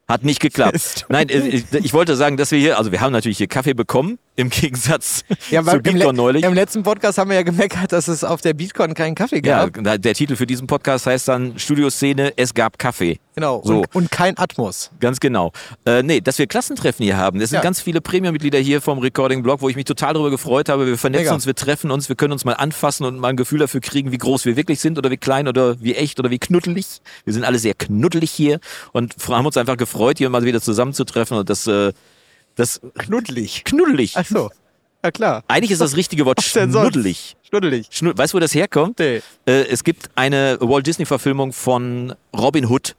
Hat 0.07 0.23
nicht 0.23 0.39
geklappt. 0.39 1.05
Nein, 1.09 1.29
äh, 1.29 1.39
ich, 1.47 1.65
ich 1.73 1.93
wollte 1.93 2.15
sagen, 2.15 2.37
dass 2.37 2.51
wir 2.51 2.59
hier, 2.59 2.77
also 2.77 2.91
wir 2.91 3.01
haben 3.01 3.11
natürlich 3.11 3.39
hier 3.39 3.47
Kaffee 3.47 3.73
bekommen, 3.73 4.19
im 4.35 4.49
Gegensatz 4.49 5.23
Ja, 5.49 5.63
zu 5.63 5.77
Le 5.77 6.13
neulich. 6.13 6.43
im 6.43 6.53
letzten 6.53 6.83
Podcast 6.83 7.17
haben 7.17 7.29
wir 7.29 7.37
ja 7.37 7.43
gemeckert, 7.43 7.91
dass 7.91 8.07
es 8.07 8.23
auf 8.23 8.41
der 8.41 8.53
Beatcon 8.53 8.93
keinen 8.93 9.15
Kaffee 9.15 9.41
Ja, 9.43 9.67
gab. 9.67 10.01
der 10.01 10.13
Titel 10.13 10.35
für 10.35 10.45
diesen 10.45 10.67
Podcast 10.67 11.07
heißt 11.07 11.27
dann 11.29 11.57
Studioszene, 11.57 12.33
es 12.35 12.53
gab 12.53 12.77
Kaffee. 12.77 13.17
Genau. 13.35 13.61
So. 13.65 13.79
Und, 13.79 13.95
und 13.95 14.11
kein 14.11 14.37
Atmos. 14.37 14.91
Ganz 14.99 15.19
genau. 15.19 15.51
Äh, 15.85 16.03
nee, 16.03 16.21
dass 16.21 16.37
wir 16.37 16.47
Klassentreffen 16.47 17.03
hier 17.03 17.17
haben. 17.17 17.41
Es 17.41 17.49
sind 17.49 17.57
Ja. 17.57 17.61
ganz 17.63 17.81
viele 17.81 17.99
Premium-Mitglieder 17.99 18.59
hier 18.59 18.81
vom 18.81 18.99
Recording-Blog, 18.99 19.61
wo 19.61 19.67
ich 19.69 19.75
mich 19.75 19.83
total 19.85 20.13
darüber 20.13 20.29
gefreut 20.31 20.69
habe. 20.69 20.85
Wir 20.85 20.97
vernetzen 20.97 21.23
Mega. 21.25 21.33
uns, 21.35 21.45
wir 21.45 21.55
treffen 21.55 21.91
uns, 21.91 22.07
wir 22.09 22.15
können 22.15 22.31
uns 22.33 22.45
mal 22.45 22.53
anfassen 22.53 23.05
und 23.05 23.17
mal 23.19 23.29
ein 23.29 23.37
Gefühl 23.37 23.59
dafür 23.59 23.81
kriegen, 23.81 24.11
wie 24.11 24.17
groß 24.17 24.45
wir 24.45 24.55
wirklich 24.55 24.79
sind 24.79 24.97
oder 24.97 25.09
wie 25.11 25.17
klein 25.17 25.47
oder 25.47 25.81
wie 25.81 25.95
echt 25.95 26.19
oder 26.19 26.29
wie 26.29 26.39
knuddelig. 26.39 27.01
Wir 27.25 27.33
sind 27.33 27.43
alle 27.43 27.59
sehr 27.59 27.73
knuddelig 27.73 28.31
hier 28.31 28.59
und 28.93 29.15
haben 29.29 29.45
uns 29.45 29.57
einfach 29.57 29.75
gefreut, 29.77 29.94
hier 30.17 30.29
mal 30.29 30.43
wieder 30.43 30.61
zusammenzutreffen 30.61 31.37
und 31.37 31.49
das, 31.49 31.67
äh, 31.67 31.93
das 32.55 32.81
Knuddelig. 32.97 33.63
knuddelig. 33.65 34.13
Ach 34.15 34.25
so. 34.25 34.49
Ja 35.03 35.11
klar. 35.11 35.43
Eigentlich 35.47 35.71
ist 35.71 35.81
das 35.81 35.95
richtige 35.95 36.25
Wort 36.25 36.41
schnuddelig. 36.41 37.35
Schnuddelig. 37.47 37.87
Schnu 37.91 38.11
weißt 38.15 38.33
du, 38.33 38.37
wo 38.37 38.39
das 38.39 38.55
herkommt? 38.55 38.97
Nee. 38.99 39.21
Äh, 39.45 39.67
es 39.67 39.83
gibt 39.83 40.09
eine 40.15 40.57
Walt 40.61 40.87
Disney-Verfilmung 40.87 41.53
von 41.53 42.15
Robin 42.35 42.65
Hood. 42.65 42.95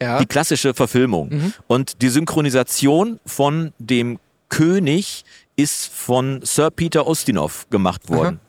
Ja. 0.00 0.18
die 0.18 0.26
klassische 0.26 0.74
Verfilmung. 0.74 1.28
Mhm. 1.28 1.54
Und 1.68 2.02
die 2.02 2.08
Synchronisation 2.08 3.20
von 3.24 3.72
dem 3.78 4.18
König 4.48 5.24
ist 5.54 5.86
von 5.86 6.40
Sir 6.42 6.70
Peter 6.70 7.06
Ustinov 7.06 7.68
gemacht 7.70 8.08
worden. 8.08 8.40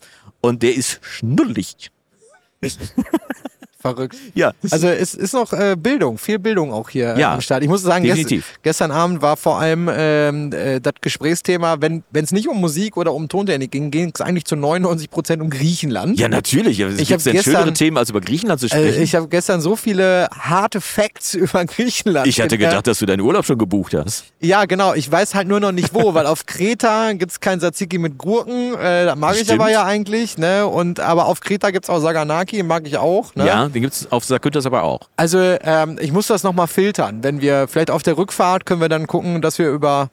Und 0.41 0.64
der 0.64 0.76
ist 0.76 1.00
schnuddelig. 1.04 1.91
Verrückt. 3.84 4.16
Ja, 4.34 4.54
Also 4.72 4.88
es 4.88 5.14
ist 5.14 5.34
noch 5.34 5.52
äh, 5.52 5.76
Bildung, 5.78 6.18
viel 6.18 6.40
Bildung 6.40 6.72
auch 6.72 6.90
hier 6.90 7.18
Ja, 7.18 7.32
äh, 7.32 7.34
am 7.34 7.42
Start. 7.42 7.64
Ich 7.64 7.68
muss 7.70 7.82
sagen, 7.82 8.06
gest 8.06 8.34
gestern 8.64 8.92
Abend 8.92 9.22
war 9.22 9.36
vor 9.36 9.60
allem 9.60 9.90
ähm, 9.94 10.54
äh, 10.54 10.80
das 10.80 10.94
Gesprächsthema, 11.02 11.82
wenn 11.82 12.02
es 12.14 12.32
nicht 12.32 12.48
um 12.48 12.62
Musik 12.62 12.96
oder 12.96 13.14
um 13.14 13.28
Tontechnik 13.28 13.72
ging, 13.72 13.92
ging 13.92 14.12
es 14.16 14.22
eigentlich 14.22 14.46
zu 14.46 14.56
99 14.56 15.10
Prozent 15.12 15.42
um 15.42 15.50
Griechenland. 15.50 16.18
ja 16.18 16.30
natürlich. 16.30 16.80
Es 16.80 16.98
Ich 16.98 17.10
gibt 17.10 17.26
denn 17.26 17.34
gestern- 17.34 17.54
schönere 17.56 17.74
Themen, 17.74 17.98
als 17.98 18.10
über 18.10 18.22
Griechenland 18.22 18.62
zu 18.62 18.68
Äh, 18.68 18.70
sprechen. 18.70 19.04
ich 19.04 19.16
habe 19.16 19.28
gestern 19.28 19.60
so 19.60 19.76
viele 19.76 20.30
harte 20.32 20.80
Facts 20.80 21.34
über 21.34 21.66
Griechenland. 21.66 22.26
ich 22.28 22.40
hatte 22.40 22.58
gelernt. 22.58 22.72
gedacht, 22.76 22.88
dass 22.88 23.00
du 23.00 23.06
deinen 23.06 23.20
Urlaub 23.20 23.46
schon 23.46 23.58
gebucht 23.58 23.94
hast. 23.96 24.24
Ja, 24.40 24.64
genau. 24.64 24.94
Ich 24.94 25.12
weiß 25.12 25.36
halt 25.36 25.50
nur 25.50 25.60
noch 25.60 25.74
nicht 25.74 25.94
wo, 25.94 26.14
weil 26.14 26.26
auf 26.26 26.46
Kreta 26.46 27.12
gibt's 27.12 27.42
kein 27.42 27.60
Tzatziki 27.60 27.98
mit 27.98 28.18
Gurken. 28.18 28.76
Äh, 28.76 29.04
das 29.08 29.18
mag 29.18 29.36
ich 29.36 29.42
Stimmt. 29.42 29.60
aber 29.60 29.70
ja 29.72 29.84
eigentlich. 29.84 30.38
Ne? 30.38 30.66
Und, 30.66 31.02
aber 31.02 31.26
auf 31.26 31.42
Kreta 31.42 31.72
gibt's 31.72 31.90
auch 31.90 32.00
Saganaki, 32.00 32.64
mag 32.64 32.88
ich 32.88 32.96
auch. 32.98 33.36
Ne? 33.36 33.46
Ja, 33.48 33.72
den 33.74 33.82
gibt's 33.82 34.07
auf 34.11 34.26
Sakynthos 34.26 34.65
aber 34.65 34.84
auch. 34.84 35.01
Also 35.15 35.39
ähm, 35.39 35.97
ich 35.99 36.11
muss 36.11 36.28
das 36.28 36.43
nochmal 36.43 36.67
filtern. 36.67 37.24
Wenn 37.24 37.41
wir 37.41 37.67
vielleicht 37.67 37.91
auf 37.91 38.03
der 38.03 38.17
Rückfahrt 38.17 38.65
können 38.65 38.82
wir 38.82 38.89
dann 38.89 39.07
gucken, 39.07 39.41
dass 39.41 39.59
wir 39.59 39.69
über, 39.69 40.09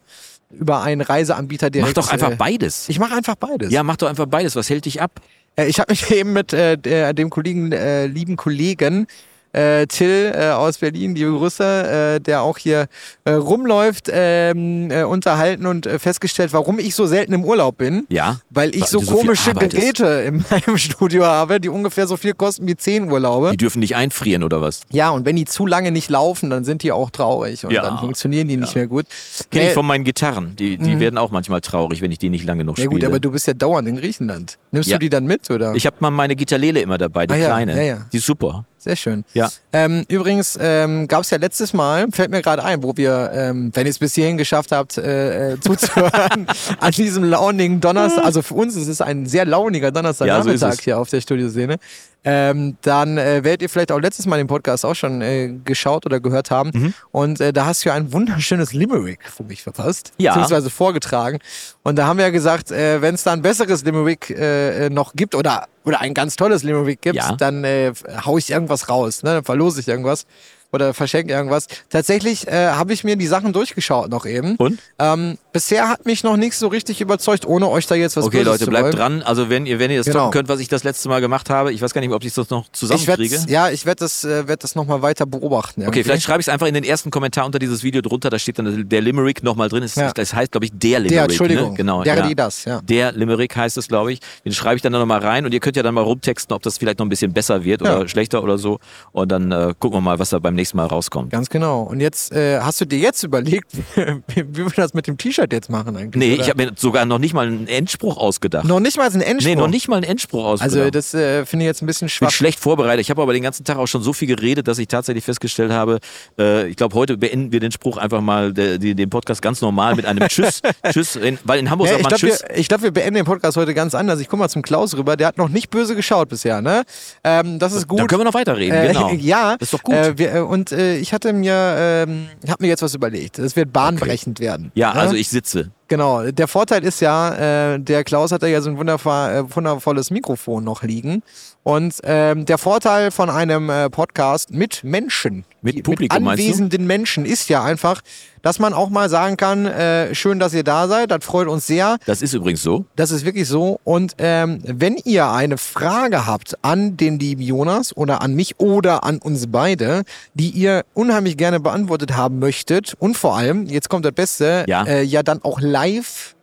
über 0.51 0.83
einen 0.83 1.01
Reiseanbieter 1.01 1.67
Mach 1.67 1.73
direkt... 1.73 1.97
doch 1.97 2.11
einfach 2.11 2.33
äh, 2.33 2.37
beides. 2.37 2.89
Ich 2.89 2.99
mache 2.99 3.15
einfach 3.15 3.37
beides. 3.37 3.71
Ja, 3.73 3.83
mach 3.83 3.97
doch 3.97 4.09
einfach 4.09 4.27
beides. 4.27 4.57
Was 4.57 4.69
hält 4.71 4.85
dich 4.85 5.01
ab? 5.01 5.21
Äh, 5.57 5.67
ich 5.67 5.79
habe 5.79 5.93
mich 5.93 6.11
eben 6.13 6.33
mit 6.33 6.53
äh, 6.53 7.15
dem 7.15 7.31
Kollegen, 7.31 7.73
äh, 7.73 8.07
lieben 8.07 8.37
Kollegen 8.37 9.07
äh, 9.53 9.87
Till 9.87 10.33
äh, 10.35 10.51
aus 10.51 10.79
Berlin, 10.79 11.15
liebe 11.15 11.31
Grüße, 11.33 12.17
äh, 12.17 12.21
der 12.21 12.43
auch 12.43 12.59
hier 12.59 12.87
äh, 13.25 13.33
rumläuft, 13.33 14.09
ähm, 14.13 14.91
äh, 14.91 15.03
unterhalten 15.03 15.67
und 15.67 15.87
äh, 15.87 15.99
festgestellt, 15.99 16.53
warum 16.53 16.79
ich 16.79 16.95
so 16.95 17.07
selten 17.07 17.33
im 17.33 17.45
Urlaub 17.45 17.79
bin. 17.79 18.07
Ja. 18.09 18.41
Weil 18.51 18.75
ich 18.75 18.85
so 18.87 19.01
so 19.01 19.15
komische. 19.17 19.53
Geräte 19.55 20.07
in 20.27 20.45
meinem 20.51 20.79
Studio 20.79 21.25
habe, 21.25 21.61
die 21.61 21.69
ungefähr 21.69 22.07
so 22.07 22.17
viel 22.17 22.35
kosten 22.35 22.67
wie 22.67 22.77
zehn 22.77 23.11
Urlaube. 23.11 23.51
Die 23.51 23.57
dürfen 23.57 23.81
nicht 23.81 23.97
einfrieren 23.97 24.43
oder 24.43 24.61
was? 24.61 24.83
Ja, 24.91 25.11
und 25.11 25.25
wenn 25.27 25.37
die 25.37 25.45
zu 25.45 25.67
lange 25.67 25.91
nicht 25.91 26.11
laufen, 26.11 26.51
dann 26.51 26.65
sind 26.65 26.83
die 26.83 26.93
auch 26.93 27.11
traurig 27.11 27.65
und 27.65 27.73
Ja. 27.73 27.83
dann 27.83 27.99
funktionieren 27.99 28.49
die 28.49 28.57
nicht 28.57 28.75
mehr 28.75 28.87
gut. 28.87 29.07
Kenne 29.51 29.69
ich 29.69 29.73
von 29.75 29.87
meinen 29.87 30.05
Gitarren. 30.05 30.55
Die, 30.57 30.77
die 30.79 31.01
werden 31.01 31.19
auch 31.19 31.31
manchmal 31.31 31.61
traurig, 31.61 32.01
wenn 32.03 32.13
ich 32.13 32.19
die 32.19 32.31
nicht 32.31 32.45
lange 32.45 32.61
genug 32.61 32.79
ja 32.79 32.85
spiele. 32.85 33.01
gut, 33.01 33.05
aber 33.05 33.19
du 33.21 33.31
bist 33.33 33.47
ja 33.47 33.55
dauernd 33.55 33.89
in 33.89 33.97
Griechenland. 33.97 34.59
Nimmst 34.71 34.89
Ja. 34.89 34.97
du 34.97 35.01
die 35.01 35.11
dann 35.11 35.25
mit, 35.27 35.51
oder? 35.51 35.75
Ich 35.75 35.87
habe 35.87 35.97
mal 36.01 36.11
meine 36.11 36.37
Gitarrele 36.37 36.81
immer 36.81 36.99
dabei, 36.99 37.27
die 37.27 37.35
Ah 37.35 37.37
ja, 37.37 37.47
kleine. 37.47 37.77
ja, 37.77 37.83
ja. 37.83 38.07
Die 38.13 38.19
ist 38.19 38.27
super. 38.27 38.65
Sehr 38.83 38.97
schön. 38.97 39.25
Ja. 39.35 39.51
Ähm, 39.75 40.07
übrigens 40.09 40.59
ähm, 40.59 41.07
gab 41.07 41.21
es 41.23 41.29
ja 41.31 41.37
letztes 41.37 41.75
Mal, 41.75 42.07
fällt 42.13 42.31
mir 42.31 42.41
gerade 42.41 42.65
ein, 42.65 42.83
wo 42.83 42.97
wir, 42.97 43.31
ähm, 43.35 43.71
wenn 43.75 43.87
ihr 43.87 43.91
es 43.91 43.99
bis 43.99 44.15
hierhin 44.15 44.39
geschafft 44.39 44.73
habt, 44.73 44.97
äh, 44.97 45.53
äh, 45.53 45.61
zuzuhören, 45.61 46.47
an 46.81 46.91
diesem 46.93 47.25
launigen 47.25 47.81
Donnerstag, 47.83 48.25
also 48.25 48.41
für 48.41 48.55
uns 48.55 48.77
ist 48.77 48.89
es 48.89 49.03
ein 49.03 49.27
sehr 49.27 49.45
launiger 49.45 49.89
Ja, 49.89 49.93
so 49.93 49.95
Donnerstagnachmittag 50.01 50.69
ist 50.73 50.79
es. 50.79 50.85
hier 50.85 50.99
auf 50.99 51.11
der 51.11 51.21
Studioszene, 51.21 51.77
ähm, 52.25 52.77
dann 52.83 53.17
äh, 53.19 53.45
werdet 53.45 53.63
ihr 53.63 53.69
vielleicht 53.69 53.93
auch 53.93 53.99
letztes 54.01 54.25
Mal 54.27 54.39
den 54.39 54.47
Podcast 54.47 54.85
auch 54.87 54.95
schon 54.95 55.21
äh, 55.23 55.55
geschaut 55.65 56.05
oder 56.07 56.21
gehört 56.21 56.51
haben. 56.51 56.71
Mhm. 56.75 56.95
Und 57.13 57.41
äh, 57.41 57.53
da 57.53 57.67
hast 57.67 57.85
du 57.85 57.91
ja 57.91 57.95
ein 57.95 58.13
wunderschönes 58.13 58.73
Limerick 58.73 59.21
für 59.31 59.43
mich 59.43 59.63
verfasst, 59.63 60.13
Ja. 60.19 60.33
beziehungsweise 60.33 60.69
vorgetragen. 60.71 61.39
Und 61.83 61.97
da 61.97 62.07
haben 62.07 62.19
wir 62.19 62.25
ja 62.27 62.31
gesagt, 62.31 62.71
äh, 62.73 63.01
wenn 63.03 63.15
es 63.15 63.23
da 63.25 63.33
ein 63.33 63.43
besseres 63.43 63.85
Limerick 63.85 64.31
äh, 64.31 64.87
äh, 64.87 64.91
noch 64.91 65.15
gibt 65.15 65.35
oder, 65.35 65.67
oder 65.85 66.01
ein 66.01 66.15
ganz 66.15 66.37
tolles 66.37 66.63
Limerick 66.63 67.01
gibt, 67.03 67.17
Ja. 67.17 67.33
dann 67.37 67.65
äh, 67.65 67.93
hau 68.25 68.37
ich 68.39 68.51
irgendwas 68.51 68.89
raus, 68.89 69.23
ne? 69.23 69.35
dann 69.35 69.45
verlose 69.45 69.81
ich 69.81 69.89
irgendwas 69.89 70.27
oder 70.73 70.95
verschenke 70.95 71.33
irgendwas. 71.33 71.67
Tatsächlich 71.89 72.47
äh, 72.49 72.69
habe 72.69 72.93
ich 72.93 73.05
mir 73.05 73.17
die 73.17 73.27
Sachen 73.27 73.53
durchgeschaut 73.53 74.11
noch 74.11 74.27
eben. 74.27 74.57
Und? 74.57 74.79
Ähm, 74.99 75.39
bisher 75.53 75.89
hat 75.89 76.07
mich 76.07 76.23
noch 76.23 76.37
nichts 76.37 76.59
so 76.59 76.69
richtig 76.69 77.01
überzeugt, 77.01 77.45
ohne 77.47 77.69
euch 77.69 77.87
da 77.87 77.95
jetzt 77.95 78.17
was 78.17 78.25
Okay, 78.27 78.39
Böses 78.39 78.53
Leute, 78.53 78.65
zu 78.65 78.71
bleibt 78.71 78.85
wollen. 78.85 78.97
dran. 78.97 79.23
Also 79.23 79.51
wenn 79.51 79.67
ihr, 79.67 79.79
wenn 79.79 79.91
ihr 79.91 79.99
das 79.99 80.07
Genau. 80.07 80.19
toppen 80.27 80.33
könnt, 80.33 80.49
was 80.49 80.61
ich 80.61 80.69
das 80.69 80.85
letzte 80.85 81.09
Mal 81.09 81.21
gemacht 81.21 81.51
habe, 81.51 81.73
ich 81.73 81.83
weiß 81.83 81.93
gar 81.93 82.01
nicht, 82.01 82.13
ob 82.13 82.25
ich 82.25 82.33
das 82.35 82.51
noch 82.51 82.69
zusammenkriege. 82.73 83.39
ja, 83.49 83.71
ich 83.71 83.87
werde 83.87 84.01
das, 84.01 84.25
äh, 84.25 84.47
werd 84.49 84.63
das 84.65 84.75
nochmal 84.75 85.03
weiter 85.03 85.27
beobachten. 85.27 85.81
Okay, 85.83 85.89
irgendwie. 85.89 86.05
vielleicht 86.05 86.23
schreibe 86.23 86.41
ich 86.41 86.47
es 86.47 86.53
einfach 86.53 86.67
in 86.67 86.75
den 86.75 86.85
ersten 86.85 87.11
Kommentar 87.11 87.47
unter 87.47 87.59
dieses 87.59 87.83
Video 87.83 88.01
drunter, 88.01 88.31
da 88.31 88.39
steht 88.39 88.59
dann 88.59 88.89
der 88.89 89.01
Limerick 89.01 89.43
nochmal 89.43 89.69
drin. 89.69 89.83
Es, 89.83 89.95
Ja. 89.97 90.13
Das 90.13 90.35
heißt, 90.35 90.53
glaube 90.53 90.67
ich, 90.67 90.73
der 90.75 91.01
Limerick. 91.01 91.11
Der, 91.17 91.23
Entschuldigung. 91.25 91.71
Ne? 91.73 91.77
Genau. 91.77 92.03
Der, 92.05 92.17
ja. 92.17 92.27
die, 92.29 92.35
das, 92.35 92.65
ja. 92.65 92.81
Der 92.83 93.13
Limerick 93.13 93.57
heißt 93.57 93.77
es, 93.77 93.89
glaube 93.89 94.13
ich. 94.13 94.21
Den 94.45 94.53
schreibe 94.53 94.77
ich 94.77 94.83
dann 94.83 94.93
nochmal 94.93 95.21
rein 95.21 95.45
und 95.45 95.53
ihr 95.53 95.61
könnt 95.61 95.77
ja 95.77 95.83
dann 95.83 95.95
mal 95.95 96.03
rumtexten, 96.03 96.55
ob 96.55 96.63
das 96.63 96.79
vielleicht 96.79 96.99
noch 96.99 97.07
ein 97.07 97.09
bisschen 97.11 97.33
besser 97.33 97.65
wird 97.65 97.83
Ja. 97.83 97.97
oder 97.97 98.09
schlechter 98.09 98.43
oder 98.43 98.57
so. 98.59 98.79
Und 99.13 99.31
dann 99.33 99.51
äh, 99.53 99.75
gucken 99.79 99.99
wir 99.99 100.01
mal, 100.01 100.19
was 100.19 100.31
da 100.31 100.39
beim 100.39 100.55
nächsten 100.61 100.77
Mal 100.77 100.87
rauskommt. 100.87 101.31
Ganz 101.31 101.49
genau. 101.49 101.83
Und 101.83 102.01
jetzt 102.01 102.33
äh, 102.33 102.61
hast 102.61 102.81
du 102.81 102.85
dir 102.85 102.99
jetzt 102.99 103.23
überlegt, 103.23 103.73
wie, 103.97 104.57
wir 104.57 104.71
das 104.77 104.95
mit 104.95 105.07
dem 105.07 105.17
T-Shirt 105.19 105.53
jetzt 105.53 105.71
machen 105.71 105.97
eigentlich? 105.97 106.17
Nee, 106.17 106.35
oder? 106.35 106.43
ich 106.43 106.51
habe 106.51 106.65
mir 106.65 106.73
sogar 106.77 107.05
noch 107.07 107.19
nicht 107.19 107.35
mal 107.35 107.47
einen 107.47 107.67
Endspruch 107.67 108.17
ausgedacht. 108.17 108.65
noch 108.67 108.81
nicht 108.81 108.97
mal 108.97 109.11
ein 109.11 109.21
Endspruch. 109.21 109.49
nee, 109.55 109.57
noch 109.57 109.69
nicht 109.69 109.89
mal 109.89 109.97
einen 109.97 110.05
Endspruch 110.05 110.45
ausgedacht. 110.45 110.77
Also 110.77 110.91
das 110.91 111.15
äh, 111.15 111.45
finde 111.47 111.65
ich 111.65 111.69
jetzt 111.69 111.83
ein 111.83 111.87
bisschen 111.87 112.07
Ich 112.09 112.19
bin 112.19 112.29
schwach. 112.29 112.35
schlecht 112.37 112.61
vorbereitet. 112.61 113.01
Ich 113.01 113.11
habe 113.11 113.23
aber 113.23 113.33
den 113.33 113.43
ganzen 113.43 113.65
Tag 113.65 113.79
auch 113.79 113.87
schon 113.87 114.03
so 114.03 114.13
viel 114.13 114.29
geredet, 114.29 114.69
dass 114.69 114.79
ich 114.79 114.89
tatsächlich 114.89 115.25
festgestellt 115.25 115.73
habe, 115.73 115.99
äh, 116.39 116.69
ich 116.69 116.77
glaube, 116.77 116.95
heute 116.95 117.17
beenden 117.17 117.53
wir 117.53 117.61
den 117.61 117.73
Spruch 117.73 117.97
einfach 117.97 118.21
mal, 118.21 118.53
der, 118.53 118.79
die, 118.79 118.95
den 118.95 119.11
Podcast 119.11 119.43
ganz 119.43 119.61
normal 119.61 119.95
mit 119.97 120.07
einem 120.07 120.29
Tschüss. 120.29 120.61
Tschüss, 120.93 121.17
in, 121.17 121.39
weil 121.45 121.59
in 121.61 121.71
Hamburg 121.71 121.89
Ja, 121.89 121.95
sagt 121.95 122.03
man 122.05 122.09
glaube, 122.19 122.33
Tschüss. 122.33 122.45
wir, 122.49 122.57
ich 122.59 122.69
glaub, 122.69 122.83
wir 122.83 122.91
beenden 122.91 123.15
den 123.15 123.25
Podcast 123.25 123.57
heute 123.57 123.75
ganz 123.75 123.95
anders. 123.95 124.21
Ich 124.21 124.29
gucke 124.29 124.41
mal 124.41 124.49
zum 124.49 124.63
Klaus 124.63 124.97
rüber. 124.97 125.17
Der 125.17 125.27
hat 125.29 125.39
noch 125.39 125.49
nicht 125.49 125.71
böse 125.71 125.95
geschaut 125.97 126.29
bisher, 126.29 126.61
ne? 126.61 126.83
Ähm, 127.25 127.59
das 127.59 127.73
ist 127.73 127.89
gut. 127.89 127.99
Dann 128.01 128.07
können 128.07 128.21
wir 128.21 128.25
noch 128.25 128.35
weiterreden, 128.35 128.77
Äh, 128.77 128.89
genau. 128.89 129.11
Ja, 129.21 129.57
Das 129.59 129.69
ist 129.69 129.75
doch 129.75 129.83
gut. 129.83 129.95
Äh, 129.95 130.19
wir, 130.19 130.35
äh, 130.35 130.41
und 130.51 130.73
äh, 130.73 130.97
ich 130.97 131.13
hatte 131.13 131.33
mir, 131.33 131.55
ähm, 131.79 132.27
ich 132.43 132.51
habe 132.51 132.65
mir 132.65 132.69
jetzt 132.69 132.83
was 132.83 132.95
überlegt. 132.95 133.39
Das 133.39 133.55
wird 133.55 133.73
bahnbrechend 133.73 134.41
werden. 134.41 134.73
Ja, 134.75 134.93
ne? 134.93 135.01
also 135.01 135.15
ich 135.15 135.29
sitze. 135.29 135.71
Genau, 135.91 136.23
der 136.31 136.47
Vorteil 136.47 136.85
ist 136.85 137.01
ja, 137.01 137.73
äh, 137.75 137.81
der 137.81 138.05
Klaus 138.05 138.31
hat 138.31 138.45
ja 138.45 138.61
so 138.61 138.71
ein 138.71 138.79
wundervoll, 138.79 139.29
äh, 139.31 139.57
wundervolles 139.57 140.13
Mikrofon 140.13 140.63
noch 140.63 140.85
liegen. 140.85 141.25
Und 141.65 141.97
ähm, 142.05 142.47
der 142.47 142.59
Vorteil 142.59 143.11
von 143.11 143.29
einem 143.29 143.69
äh, 143.69 143.91
Podcast 143.91 144.51
mit 144.53 144.83
Menschen, 144.85 145.45
Mit 145.61 145.83
Publikum, 145.83 146.23
mit 146.23 146.33
anwesenden 146.33 146.87
Menschen, 146.87 147.27
ist 147.27 147.49
ja 147.51 147.63
einfach, 147.63 148.01
dass 148.41 148.59
man 148.61 148.73
auch 148.73 148.89
mal 148.89 149.11
sagen 149.11 149.37
kann, 149.37 149.67
äh, 149.67 150.15
schön, 150.15 150.39
dass 150.39 150.55
ihr 150.55 150.65
da 150.65 150.89
seid, 150.89 151.11
das 151.11 151.23
freut 151.23 151.49
uns 151.49 151.67
sehr. 151.67 151.99
Das 152.07 152.23
ist 152.23 152.33
übrigens 152.33 152.63
so. 152.63 152.87
Das 152.97 153.11
ist 153.11 153.27
wirklich 153.27 153.47
so. 153.47 153.79
Und 153.85 154.15
ähm, 154.19 154.63
wenn 154.65 154.97
ihr 155.05 155.31
eine 155.31 155.59
Frage 155.59 156.25
habt 156.27 156.57
an 156.63 156.97
den 156.97 157.19
lieben 157.19 157.43
Jonas 157.43 157.95
oder 157.95 158.23
an 158.23 158.35
mich 158.35 158.59
oder 158.59 159.05
an 159.05 159.19
uns 159.19 159.49
beide, 159.51 160.05
die 160.33 160.49
ihr 160.51 160.85
unheimlich 160.95 161.37
gerne 161.37 161.61
beantwortet 161.61 162.17
haben 162.17 162.39
möchtet 162.39 162.95
und 163.01 163.19
vor 163.19 163.37
allem, 163.37 163.67
jetzt 163.67 163.91
kommt 163.91 164.07
das 164.07 164.13
Beste, 164.13 164.65
Ja. 164.67 164.85
äh, 164.85 165.03
ja 165.03 165.23
dann 165.23 165.43
auch 165.43 165.61
live 165.61 165.80
Life. 165.81 166.35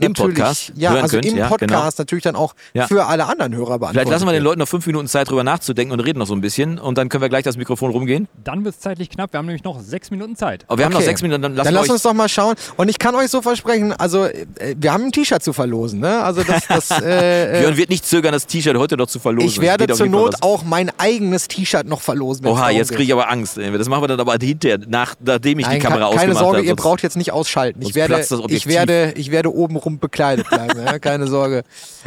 Im 0.00 0.12
Podcast 0.12 0.72
ja, 0.74 0.90
hören 0.90 1.02
also 1.02 1.16
könnt, 1.18 1.26
im 1.26 1.36
ja, 1.36 1.46
Podcast 1.48 1.98
natürlich 2.00 2.24
dann 2.24 2.34
auch 2.34 2.54
Ja. 2.72 2.88
für 2.88 3.06
alle 3.06 3.26
anderen 3.26 3.54
Hörer 3.54 3.78
beantwortet. 3.78 3.92
Vielleicht 3.92 4.10
lassen 4.10 4.26
wir 4.26 4.32
den. 4.32 4.42
Leuten 4.42 4.58
noch 4.58 4.66
fünf 4.68 4.84
Minuten 4.86 5.06
Zeit, 5.06 5.30
drüber 5.30 5.44
nachzudenken 5.44 5.92
und 5.92 6.00
reden 6.00 6.18
noch 6.18 6.26
so 6.26 6.34
ein 6.34 6.40
bisschen. 6.40 6.80
Und 6.80 6.98
dann 6.98 7.08
können 7.08 7.22
wir 7.22 7.28
gleich 7.28 7.44
das 7.44 7.56
Mikrofon 7.56 7.92
rumgehen. 7.92 8.26
Dann 8.42 8.64
wird 8.64 8.74
es 8.74 8.80
zeitlich 8.80 9.08
knapp. 9.08 9.32
Wir 9.32 9.38
haben 9.38 9.46
nämlich 9.46 9.62
noch 9.62 9.80
sechs 9.80 10.10
Minuten 10.10 10.34
Zeit. 10.34 10.64
Aber 10.66 10.78
wir 10.78 10.84
haben 10.86 10.92
noch 10.92 10.98
Okay. 10.98 11.06
sechs 11.06 11.22
Minuten, 11.22 11.42
dann 11.42 11.52
lassen 11.54 11.64
Dann 11.66 11.74
wir 11.74 11.80
lasst 11.80 11.90
uns 11.92 12.02
doch 12.02 12.12
mal 12.12 12.28
schauen. 12.28 12.56
Und 12.76 12.88
ich 12.88 12.98
kann 12.98 13.14
euch 13.14 13.28
so 13.30 13.40
versprechen, 13.40 13.92
also 13.92 14.24
äh, 14.24 14.46
wir 14.76 14.92
haben 14.92 15.04
ein 15.04 15.12
T-Shirt 15.12 15.42
zu 15.44 15.52
verlosen, 15.52 16.00
ne? 16.00 16.24
Also 16.24 16.42
das, 16.42 16.66
das 16.68 16.90
äh, 17.00 17.58
äh, 17.58 17.60
Björn 17.60 17.76
wird 17.76 17.90
nicht 17.90 18.04
zögern, 18.04 18.32
das 18.32 18.46
T-Shirt 18.48 18.76
heute 18.76 18.96
noch 18.96 19.06
zu 19.06 19.20
verlosen. 19.20 19.48
ich 19.48 19.60
werde 19.60 19.86
zur 19.94 20.08
Not 20.08 20.34
was. 20.34 20.42
auch 20.42 20.64
mein 20.64 20.90
eigenes 20.98 21.46
T-Shirt 21.46 21.86
noch 21.86 22.00
verlosen. 22.00 22.44
Oha, 22.46 22.70
jetzt 22.70 22.90
kriege 22.90 23.04
ich 23.04 23.12
aber 23.12 23.30
Angst. 23.30 23.58
Das 23.58 23.88
machen 23.88 24.02
wir 24.02 24.08
dann 24.08 24.18
aber 24.20 24.36
hinterher, 24.42 24.78
nach, 24.88 25.14
nachdem 25.24 25.60
ich 25.60 25.66
Nein, 25.66 25.78
die 25.78 25.86
Kamera 25.86 26.10
ke- 26.10 26.16
keine 26.16 26.32
ausgemacht 26.32 26.38
Sorge, 26.38 26.56
habe. 26.58 26.66
ihr 26.66 26.74
braucht 26.76 27.02
jetzt 27.02 27.16
nicht 27.16 27.30
ausschalten. 27.30 27.80
Ich 27.80 27.94
werde, 27.94 28.26
ich 28.48 28.66
werde, 28.66 29.12
ich 29.16 29.30
werde 29.30 29.54
oben 29.54 29.76
rum 29.84 29.98
bekleidet 29.98 30.48
bleiben. 30.48 30.84
ja, 30.84 30.98
keine 30.98 31.26
Sorge. 31.26 31.62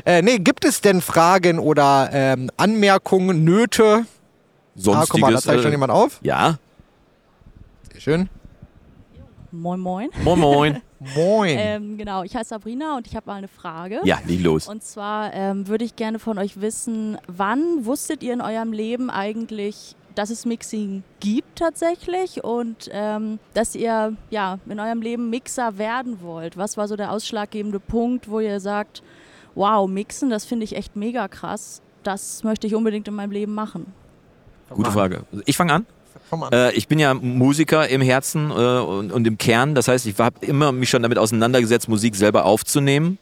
Äh, 0.06 0.22
nee, 0.22 0.38
gibt 0.40 0.66
es 0.66 0.82
denn 0.82 1.02
Fragen 1.02 1.60
oder 1.60 2.10
ähm, 2.12 2.50
Anmerkungen, 2.58 3.44
Nöte? 3.44 4.06
Ah, 4.06 4.06
Sonstiges. 4.76 5.10
guck 5.10 5.20
mal, 5.22 5.34
da 5.34 5.42
zeigt 5.42 5.60
äh, 5.60 5.64
schon 5.64 5.72
jemand 5.72 5.92
auf. 5.92 6.20
Ja, 6.22 6.58
Sehr 7.92 8.02
schön. 8.02 8.30
Moin, 9.52 9.80
moin. 9.80 10.10
moin 10.24 10.40
moin. 10.40 10.82
Moin. 11.16 11.56
Ähm, 11.60 11.98
genau, 11.98 12.24
ich 12.24 12.36
heiße 12.36 12.50
Sabrina 12.50 12.98
und 12.98 13.06
ich 13.06 13.16
habe 13.16 13.28
mal 13.28 13.36
eine 13.36 13.48
Frage. 13.48 14.02
ja, 14.04 14.18
leg 14.26 14.42
los. 14.42 14.68
Und 14.68 14.84
zwar 14.84 15.32
ähm, 15.34 15.68
würde 15.68 15.86
ich 15.86 15.96
gerne 15.96 16.18
von 16.18 16.40
euch 16.40 16.60
wissen, 16.60 17.20
wann 17.28 17.86
wusstet 17.86 18.24
ihr 18.24 18.34
in 18.34 18.42
eurem 18.42 18.74
Leben 18.74 19.12
eigentlich, 19.12 19.96
dass 20.18 20.30
es 20.32 20.46
Mixing 20.46 21.04
gibt 21.20 21.60
tatsächlich 21.60 22.44
und 22.44 22.90
ähm, 22.92 23.40
dass 23.54 23.76
ihr 23.76 24.14
ja 24.30 24.60
in 24.68 24.80
eurem 24.80 25.02
Leben 25.02 25.30
Mixer 25.30 25.78
werden 25.78 26.22
wollt? 26.22 26.58
Was 26.58 26.76
war 26.76 26.88
so 26.88 26.96
der 26.96 27.12
ausschlaggebende 27.12 27.80
Punkt, 27.80 28.30
wo 28.30 28.40
ihr 28.40 28.60
sagt, 28.60 29.04
wow, 29.54 29.88
Mixen, 29.88 30.30
das 30.30 30.46
finde 30.46 30.64
ich 30.64 30.76
echt 30.76 30.96
mega 30.96 31.28
krass. 31.28 31.82
Das 32.04 32.44
möchte 32.44 32.66
ich 32.68 32.74
unbedingt 32.74 33.08
in 33.08 33.14
meinem 33.14 33.32
Leben 33.32 33.54
machen. 33.54 33.94
Gute 34.70 34.92
Frage. 34.92 35.24
Ich 35.46 35.56
fange 35.56 35.74
an. 35.74 35.86
Äh, 36.52 36.74
ich 36.74 36.88
bin 36.88 37.00
ja 37.00 37.14
Musiker 37.14 37.88
im 37.88 38.02
Herzen 38.02 38.50
äh, 38.50 38.54
und, 38.54 39.12
und 39.12 39.28
im 39.28 39.38
Kern. 39.38 39.76
Das 39.76 39.88
heißt, 39.88 40.06
ich 40.08 40.18
habe 40.18 40.46
immer 40.46 40.72
mich 40.72 40.90
schon 40.90 41.04
damit 41.04 41.18
auseinandergesetzt, 41.18 41.88
Musik 41.88 42.16
selber 42.16 42.46
aufzunehmen. 42.46 43.18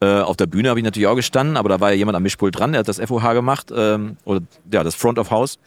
Äh, 0.00 0.20
auf 0.20 0.36
der 0.36 0.46
Bühne 0.46 0.70
habe 0.70 0.80
ich 0.80 0.84
natürlich 0.84 1.06
auch 1.06 1.16
gestanden, 1.16 1.56
aber 1.56 1.68
da 1.68 1.80
war 1.80 1.90
ja 1.90 1.96
jemand 1.96 2.16
am 2.16 2.22
Mischpult 2.22 2.58
dran, 2.58 2.72
der 2.72 2.80
hat 2.80 2.88
das 2.88 2.98
FOH 2.98 3.34
gemacht, 3.34 3.70
ähm, 3.74 4.16
oder 4.24 4.40
ja, 4.72 4.82
das 4.82 4.94
Front 4.94 5.18
of 5.18 5.30
House. 5.30 5.58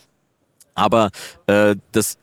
Aber 0.76 1.10
äh, 1.48 1.76
das, 1.92 2.18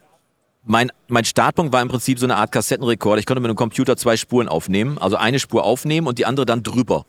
mein, 0.65 0.91
mein 1.09 1.25
Startpunkt 1.25 1.73
war 1.73 1.83
im 1.83 1.89
Prinzip 1.89 2.19
so 2.19 2.27
eine 2.27 2.37
Art 2.37 2.53
Kassettenrekord. 2.53 3.19
Ich 3.19 3.27
konnte 3.27 3.41
mit 3.41 3.49
einem 3.49 3.57
Computer 3.57 3.97
zwei 3.97 4.17
Spuren 4.17 4.49
aufnehmen, 4.49 4.99
also 4.99 5.17
eine 5.17 5.39
Spur 5.39 5.65
aufnehmen 5.65 6.07
und 6.07 6.19
die 6.19 6.27
andere 6.27 6.47
dann 6.47 6.63
drüber. 6.63 7.05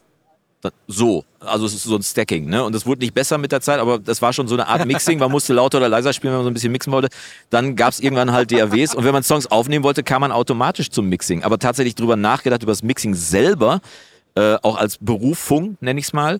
So, 0.88 1.26
also 1.40 1.66
es 1.66 1.74
ist 1.74 1.84
so 1.84 1.96
ein 1.96 2.04
Stacking, 2.04 2.48
ne? 2.48 2.64
Und 2.64 2.76
das 2.76 2.86
wurde 2.86 3.02
nicht 3.02 3.16
besser 3.16 3.40
mit 3.40 3.52
der 3.52 3.62
Zeit, 3.62 3.80
aber 3.80 3.98
das 3.98 4.22
war 4.22 4.32
schon 4.32 4.48
so 4.48 4.54
eine 4.54 4.68
Art 4.68 4.86
Mixing. 4.86 5.18
Man 5.18 5.32
musste 5.32 5.54
lauter 5.54 5.80
oder 5.80 5.90
leiser 5.90 6.14
spielen, 6.14 6.34
wenn 6.34 6.40
man 6.40 6.44
so 6.44 6.52
ein 6.52 6.54
bisschen 6.54 6.72
mixen 6.72 6.94
wollte. 6.94 7.10
Dann 7.50 7.76
gab 7.76 7.94
es 7.94 8.00
irgendwann 8.00 8.32
halt 8.32 8.52
DAWs 8.52 8.94
und 8.94 9.04
wenn 9.04 9.14
man 9.14 9.24
Songs 9.24 9.48
aufnehmen 9.48 9.84
wollte, 9.84 10.04
kam 10.04 10.22
man 10.22 10.32
automatisch 10.32 10.92
zum 10.92 11.10
Mixing. 11.10 11.44
Aber 11.44 11.58
tatsächlich 11.58 11.96
drüber 11.96 12.16
nachgedacht, 12.16 12.62
über 12.62 12.72
das 12.72 12.84
Mixing 12.84 13.16
selber, 13.16 13.82
äh, 14.36 14.56
auch 14.62 14.78
als 14.78 14.98
Berufung, 15.00 15.78
nenne 15.82 16.00
ich 16.00 16.08
es 16.08 16.14
mal, 16.14 16.40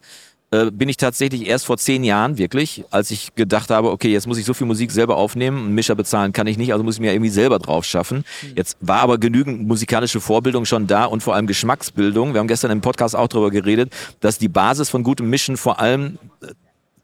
äh, 0.52 0.70
bin 0.70 0.90
ich 0.90 0.98
tatsächlich 0.98 1.48
erst 1.48 1.66
vor 1.66 1.78
zehn 1.78 2.04
Jahren 2.04 2.38
wirklich, 2.38 2.84
als 2.92 3.10
ich 3.10 3.34
gedacht 3.36 3.70
habe, 3.70 3.90
okay, 3.90 4.12
jetzt 4.12 4.28
muss 4.28 4.38
ich 4.38 4.46
so 4.46 4.54
viel 4.54 4.68
Musik 4.68 4.92
selber 4.92 5.16
aufnehmen, 5.16 5.66
einen 5.66 5.76
Mischer 5.76 5.96
bezahlen 5.96 6.34
kann 6.34 6.46
ich 6.46 6.58
nicht, 6.58 6.74
also 6.74 6.84
muss 6.84 6.96
ich 6.96 7.02
mir 7.02 7.14
irgendwie 7.14 7.30
selber 7.30 7.58
drauf 7.58 7.86
schaffen. 7.86 8.26
Jetzt 8.56 8.78
war 8.82 9.00
aber 9.00 9.18
genügend 9.18 9.66
musikalische 9.66 10.20
Vorbildung 10.20 10.66
schon 10.66 10.88
da 10.88 11.06
und 11.06 11.24
vor 11.24 11.36
allem 11.36 11.48
Geschmacksbildung. 11.48 12.34
Wir 12.34 12.40
haben 12.40 12.50
gestern 12.50 12.72
im 12.72 12.82
Podcast 12.82 13.16
auch 13.16 13.30
darüber 13.30 13.50
geredet, 13.50 13.94
dass 14.20 14.38
die 14.38 14.50
Basis 14.50 14.90
von 14.90 15.04
gutem 15.04 15.30
Mischen 15.30 15.56
vor 15.56 15.80
allem 15.80 16.20
äh, 16.42 16.48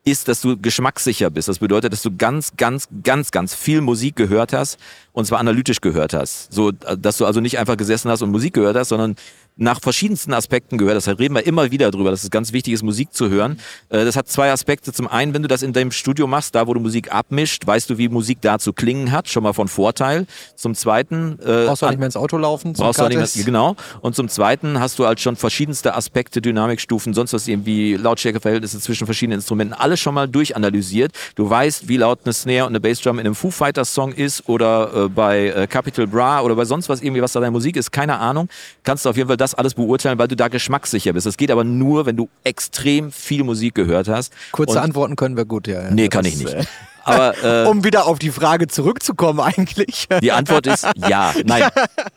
ist, 0.03 0.27
dass 0.27 0.41
du 0.41 0.57
geschmackssicher 0.57 1.29
bist. 1.29 1.47
Das 1.47 1.59
bedeutet, 1.59 1.91
dass 1.91 2.01
du 2.01 2.15
ganz, 2.15 2.55
ganz, 2.55 2.87
ganz, 3.03 3.31
ganz 3.31 3.53
viel 3.53 3.81
Musik 3.81 4.15
gehört 4.15 4.53
hast 4.53 4.77
und 5.11 5.25
zwar 5.25 5.39
analytisch 5.39 5.81
gehört 5.81 6.13
hast. 6.13 6.51
So, 6.51 6.69
äh, 6.69 6.97
dass 6.97 7.17
du 7.17 7.25
also 7.25 7.39
nicht 7.39 7.59
einfach 7.59 7.77
gesessen 7.77 8.11
hast 8.11 8.21
und 8.21 8.31
Musik 8.31 8.53
gehört 8.53 8.75
hast, 8.75 8.89
sondern 8.89 9.15
nach 9.57 9.81
verschiedensten 9.81 10.33
Aspekten 10.33 10.77
gehört 10.77 10.95
hast. 10.95 11.07
Da 11.07 11.13
reden 11.13 11.35
wir 11.35 11.45
immer 11.45 11.71
wieder 11.71 11.91
drüber, 11.91 12.11
dass 12.11 12.23
es 12.23 12.29
ganz 12.29 12.53
wichtig 12.53 12.73
ist, 12.73 12.83
Musik 12.83 13.13
zu 13.13 13.29
hören. 13.29 13.59
Äh, 13.89 14.05
Das 14.05 14.15
hat 14.15 14.27
zwei 14.27 14.51
Aspekte. 14.51 14.93
Zum 14.93 15.07
einen, 15.07 15.33
wenn 15.33 15.41
du 15.41 15.47
das 15.47 15.63
in 15.63 15.73
deinem 15.73 15.91
Studio 15.91 16.27
machst, 16.27 16.55
da 16.55 16.67
wo 16.67 16.73
du 16.73 16.79
Musik 16.79 17.11
abmischt, 17.13 17.65
weißt 17.65 17.89
du, 17.89 17.97
wie 17.97 18.07
Musik 18.09 18.39
da 18.41 18.59
zu 18.59 18.71
klingen 18.73 19.11
hat, 19.11 19.27
schon 19.29 19.43
mal 19.43 19.53
von 19.53 19.67
Vorteil. 19.67 20.27
Zum 20.55 20.75
zweiten, 20.75 21.39
äh, 21.43 21.65
Brauchst 21.65 21.81
du 21.81 21.87
nicht 21.87 21.97
mehr 21.99 22.05
ins 22.05 22.15
Auto 22.17 22.37
laufen? 22.37 22.73
Brauchst 22.73 22.99
du 22.99 23.07
nicht 23.07 23.17
mehr, 23.17 23.45
genau. 23.45 23.75
Und 24.01 24.15
zum 24.15 24.29
Zweiten 24.29 24.79
hast 24.79 24.99
du 24.99 25.05
halt 25.05 25.19
schon 25.19 25.35
verschiedenste 25.35 25.95
Aspekte, 25.95 26.41
Dynamikstufen, 26.41 27.13
sonst 27.13 27.33
was 27.33 27.47
irgendwie 27.47 27.95
Lautstärkeverhältnisse 27.95 28.79
zwischen 28.79 29.05
verschiedenen 29.05 29.39
Instrumenten, 29.39 29.73
alles 29.73 29.99
schon 29.99 30.13
mal 30.13 30.27
durchanalysiert. 30.27 31.11
Du 31.35 31.49
weißt, 31.49 31.87
wie 31.87 31.97
laut 31.97 32.19
eine 32.25 32.33
Snare 32.33 32.63
und 32.65 32.69
eine 32.69 32.79
Bassdrum 32.79 33.19
in 33.19 33.25
einem 33.25 33.35
Foo 33.35 33.49
Fighters 33.51 33.93
Song 33.93 34.11
ist 34.13 34.47
oder 34.47 35.05
äh, 35.05 35.09
bei 35.09 35.47
äh, 35.47 35.67
Capital 35.67 36.07
Bra 36.07 36.41
oder 36.41 36.55
bei 36.55 36.65
sonst 36.65 36.89
was 36.89 37.01
irgendwie, 37.01 37.21
was 37.21 37.31
da 37.33 37.39
deine 37.39 37.51
Musik 37.51 37.75
ist, 37.75 37.91
keine 37.91 38.17
Ahnung. 38.19 38.49
Kannst 38.83 39.05
du 39.05 39.09
auf 39.09 39.17
jeden 39.17 39.27
Fall 39.27 39.37
das 39.37 39.46
alles 39.55 39.73
beurteilen, 39.75 40.17
weil 40.19 40.27
du 40.27 40.35
da 40.35 40.47
geschmackssicher 40.47 41.13
bist. 41.13 41.25
Das 41.25 41.37
geht 41.37 41.51
aber 41.51 41.63
nur, 41.63 42.05
wenn 42.05 42.15
du 42.17 42.29
extrem 42.43 43.11
viel 43.11 43.43
Musik 43.43 43.75
gehört 43.75 44.07
hast. 44.07 44.33
Kurze 44.51 44.77
Und- 44.77 44.83
Antworten 44.83 45.15
können 45.15 45.37
wir 45.37 45.45
gut, 45.45 45.67
ja. 45.67 45.83
ja. 45.83 45.91
Nee, 45.91 46.07
kann 46.09 46.23
Das, 46.23 46.33
ich 46.33 46.39
nicht. 46.39 46.53
äh, 46.53 46.63
Aber 47.03 47.43
äh, 47.65 47.67
Um 47.67 47.83
wieder 47.83 48.05
auf 48.07 48.19
die 48.19 48.31
Frage 48.31 48.67
zurückzukommen 48.67 49.39
eigentlich. 49.39 50.07
die 50.21 50.31
Antwort 50.31 50.67
ist 50.67 50.85
ja. 51.07 51.33
Nein. 51.45 51.63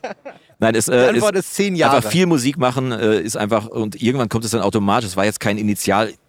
Nein, 0.63 0.75
es, 0.75 0.87
Die 0.87 0.93
äh, 0.93 1.09
Antwort 1.09 1.37
ist 1.37 1.55
zehn 1.55 1.75
Jahre. 1.75 1.97
Einfach 1.97 2.11
viel 2.11 2.27
Musik 2.27 2.59
machen 2.59 2.93
äh, 2.93 3.19
ist 3.21 3.37
einfach 3.37 3.67
und 3.67 4.01
irgendwann 4.03 4.29
kommt 4.29 4.45
es 4.45 4.51
dann 4.51 4.61
automatisch. 4.61 5.09
Es 5.09 5.17
war 5.17 5.25
jetzt 5.25 5.41
kein 5.41 5.57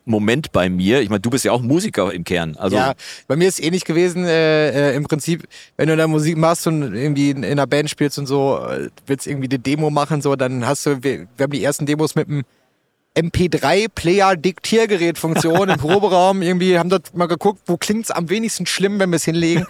Initialmoment 0.05 0.51
bei 0.51 0.69
mir. 0.69 1.01
Ich 1.01 1.09
meine, 1.09 1.21
du 1.21 1.29
bist 1.29 1.45
ja 1.45 1.51
auch 1.51 1.61
Musiker 1.61 2.13
im 2.13 2.23
Kern. 2.23 2.55
Also 2.57 2.75
ja, 2.75 2.93
bei 3.27 3.35
mir 3.35 3.47
ist 3.47 3.59
es 3.59 3.65
ähnlich 3.65 3.85
gewesen. 3.85 4.25
Äh, 4.25 4.91
äh, 4.91 4.95
Im 4.95 5.03
Prinzip, 5.03 5.47
wenn 5.77 5.87
du 5.87 5.95
da 5.95 6.07
Musik 6.07 6.37
machst 6.37 6.67
und 6.67 6.93
irgendwie 6.93 7.31
in, 7.31 7.43
in 7.43 7.51
einer 7.51 7.67
Band 7.67 7.89
spielst 7.89 8.17
und 8.19 8.25
so, 8.25 8.59
äh, 8.59 8.89
willst 9.05 9.27
irgendwie 9.27 9.49
eine 9.49 9.59
Demo 9.59 9.89
machen, 9.89 10.21
so, 10.21 10.35
dann 10.35 10.65
hast 10.65 10.85
du, 10.85 11.03
wir, 11.03 11.27
wir 11.37 11.43
haben 11.43 11.51
die 11.51 11.63
ersten 11.63 11.85
Demos 11.85 12.15
mit 12.15 12.27
einem 12.27 12.43
MP3-Player-Diktiergerät-Funktion 13.15 15.69
im 15.69 15.77
Proberaum. 15.77 16.41
Irgendwie 16.41 16.79
haben 16.79 16.89
dort 16.89 17.15
mal 17.15 17.27
geguckt, 17.27 17.61
wo 17.65 17.77
klingt's 17.77 18.11
am 18.11 18.29
wenigsten 18.29 18.65
schlimm, 18.65 18.99
wenn 18.99 19.09
wir 19.09 19.15
es 19.17 19.25
hinlegen. 19.25 19.65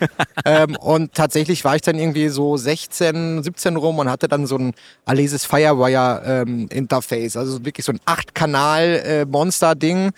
ähm, 0.45 0.75
und 0.75 1.13
tatsächlich 1.13 1.65
war 1.65 1.75
ich 1.75 1.81
dann 1.81 1.97
irgendwie 1.97 2.29
so 2.29 2.55
16, 2.57 3.41
17 3.43 3.77
rum 3.77 3.97
und 3.99 4.09
hatte 4.09 4.27
dann 4.27 4.45
so 4.45 4.57
ein 4.57 4.73
Alesis 5.05 5.45
Firewire-Interface. 5.45 7.37
also 7.37 7.65
wirklich 7.65 7.85
so 7.85 7.93
ein 7.93 7.99
8-Kanal-Monster-Ding. 8.05 10.11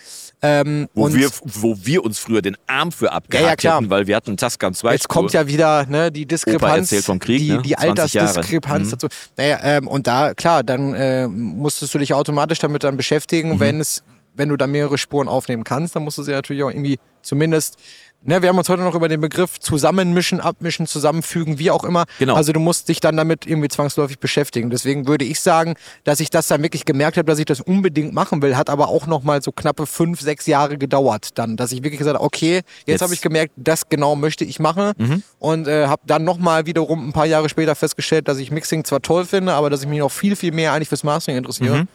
Ähm, 0.44 0.88
wo, 0.94 1.06
und 1.06 1.16
wir, 1.16 1.30
wo 1.46 1.76
wir 1.82 2.04
uns 2.04 2.20
früher 2.20 2.42
den 2.42 2.58
Arm 2.68 2.92
für 2.92 3.12
abgehakt 3.14 3.64
Ja, 3.64 3.72
ja, 3.72 3.78
hätten, 3.78 3.90
weil 3.90 4.06
wir 4.08 4.16
hatten 4.16 4.32
einen 4.32 4.38
Tascam 4.38 4.74
2 4.74 4.92
Jetzt 4.92 5.08
kommt 5.08 5.32
ja 5.34 5.48
wieder 5.48 5.86
ne, 5.88 6.12
die 6.12 6.26
Diskrepanz, 6.26 6.92
erzählt 6.92 7.06
vom 7.06 7.18
Krieg, 7.20 7.40
die, 7.40 7.52
ne? 7.54 7.62
die 7.62 7.72
20 7.72 8.14
Jahre. 8.14 8.28
Altersdiskrepanz 8.28 8.88
Mhm. 8.88 8.92
dazu. 8.92 9.08
Naja, 9.38 9.60
ähm, 9.64 9.88
und 9.88 10.06
da, 10.06 10.34
klar, 10.34 10.64
dann 10.64 10.94
äh, 10.94 11.28
musstest 11.28 11.94
du 11.94 11.98
dich 11.98 12.14
automatisch 12.14 12.60
damit 12.60 12.84
dann 12.84 12.98
beschäftigen, 12.98 13.54
Mhm. 13.56 13.60
wenn 13.62 13.80
es, 13.80 14.04
wenn 14.36 14.50
du 14.50 14.58
da 14.58 14.68
mehrere 14.68 14.98
Spuren 14.98 15.28
aufnehmen 15.28 15.64
kannst, 15.64 15.96
dann 15.96 16.04
musst 16.04 16.18
du 16.18 16.24
sie 16.24 16.32
natürlich 16.32 16.64
auch 16.64 16.70
irgendwie 16.70 17.00
zumindest, 17.22 17.78
ne, 18.26 18.42
wir 18.42 18.50
haben 18.50 18.58
uns 18.58 18.70
heute 18.70 18.82
noch 18.82 18.96
über 18.96 19.08
den 19.10 19.22
Begriff 19.22 19.60
zusammenmischen, 19.60 20.40
abmischen, 20.40 20.88
zusammenfügen, 20.88 21.60
wie 21.60 21.72
auch 21.72 21.84
immer. 21.84 22.06
Genau. 22.20 22.36
Also 22.36 22.54
du 22.54 22.60
musst 22.60 22.90
dich 22.90 23.00
dann 23.00 23.18
damit 23.18 23.46
irgendwie 23.46 23.68
zwangsläufig 23.68 24.20
beschäftigen. 24.20 24.70
Deswegen 24.70 25.08
würde 25.08 25.26
ich 25.26 25.40
sagen, 25.40 25.76
dass 26.04 26.20
ich 26.20 26.30
das 26.30 26.48
dann 26.48 26.62
wirklich 26.64 26.86
gemerkt 26.86 27.18
habe, 27.18 27.26
dass 27.26 27.40
ich 27.40 27.46
das 27.46 27.62
unbedingt 27.62 28.14
machen 28.14 28.42
will, 28.42 28.56
hat 28.56 28.70
aber 28.70 28.88
auch 28.88 29.08
noch 29.08 29.24
mal 29.24 29.42
so 29.42 29.52
knappe 29.52 29.86
fünf, 29.86 30.22
sechs 30.22 30.46
Jahre 30.48 30.78
gedauert 30.78 31.38
dann, 31.38 31.58
dass 31.58 31.72
ich 31.72 31.84
wirklich 31.84 32.00
gesagt 32.00 32.16
habe, 32.16 32.26
okay, 32.26 32.56
jetzt, 32.56 32.66
Jetzt- 32.88 33.02
habe 33.02 33.14
ich 33.14 33.22
gemerkt, 33.22 33.54
das 33.58 33.90
genau 33.90 34.16
möchte 34.16 34.46
ich 34.46 34.60
machen 34.60 34.94
und 35.40 35.68
äh, 35.68 35.88
habe 35.88 36.02
dann 36.06 36.24
noch 36.24 36.38
mal 36.38 36.66
wiederum 36.66 37.10
ein 37.10 37.14
paar 37.14 37.26
Jahre 37.26 37.50
später 37.50 37.76
festgestellt, 37.76 38.28
dass 38.28 38.38
ich 38.38 38.52
Mixing 38.52 38.84
zwar 38.84 39.02
toll 39.02 39.26
finde, 39.26 39.54
aber 39.54 39.70
dass 39.70 39.82
ich 39.82 39.88
mich 39.88 40.00
noch 40.00 40.12
viel, 40.12 40.36
viel 40.36 40.52
mehr 40.52 40.74
eigentlich 40.74 40.90
fürs 40.90 41.04
Mastering 41.04 41.38
interessiere. 41.38 41.88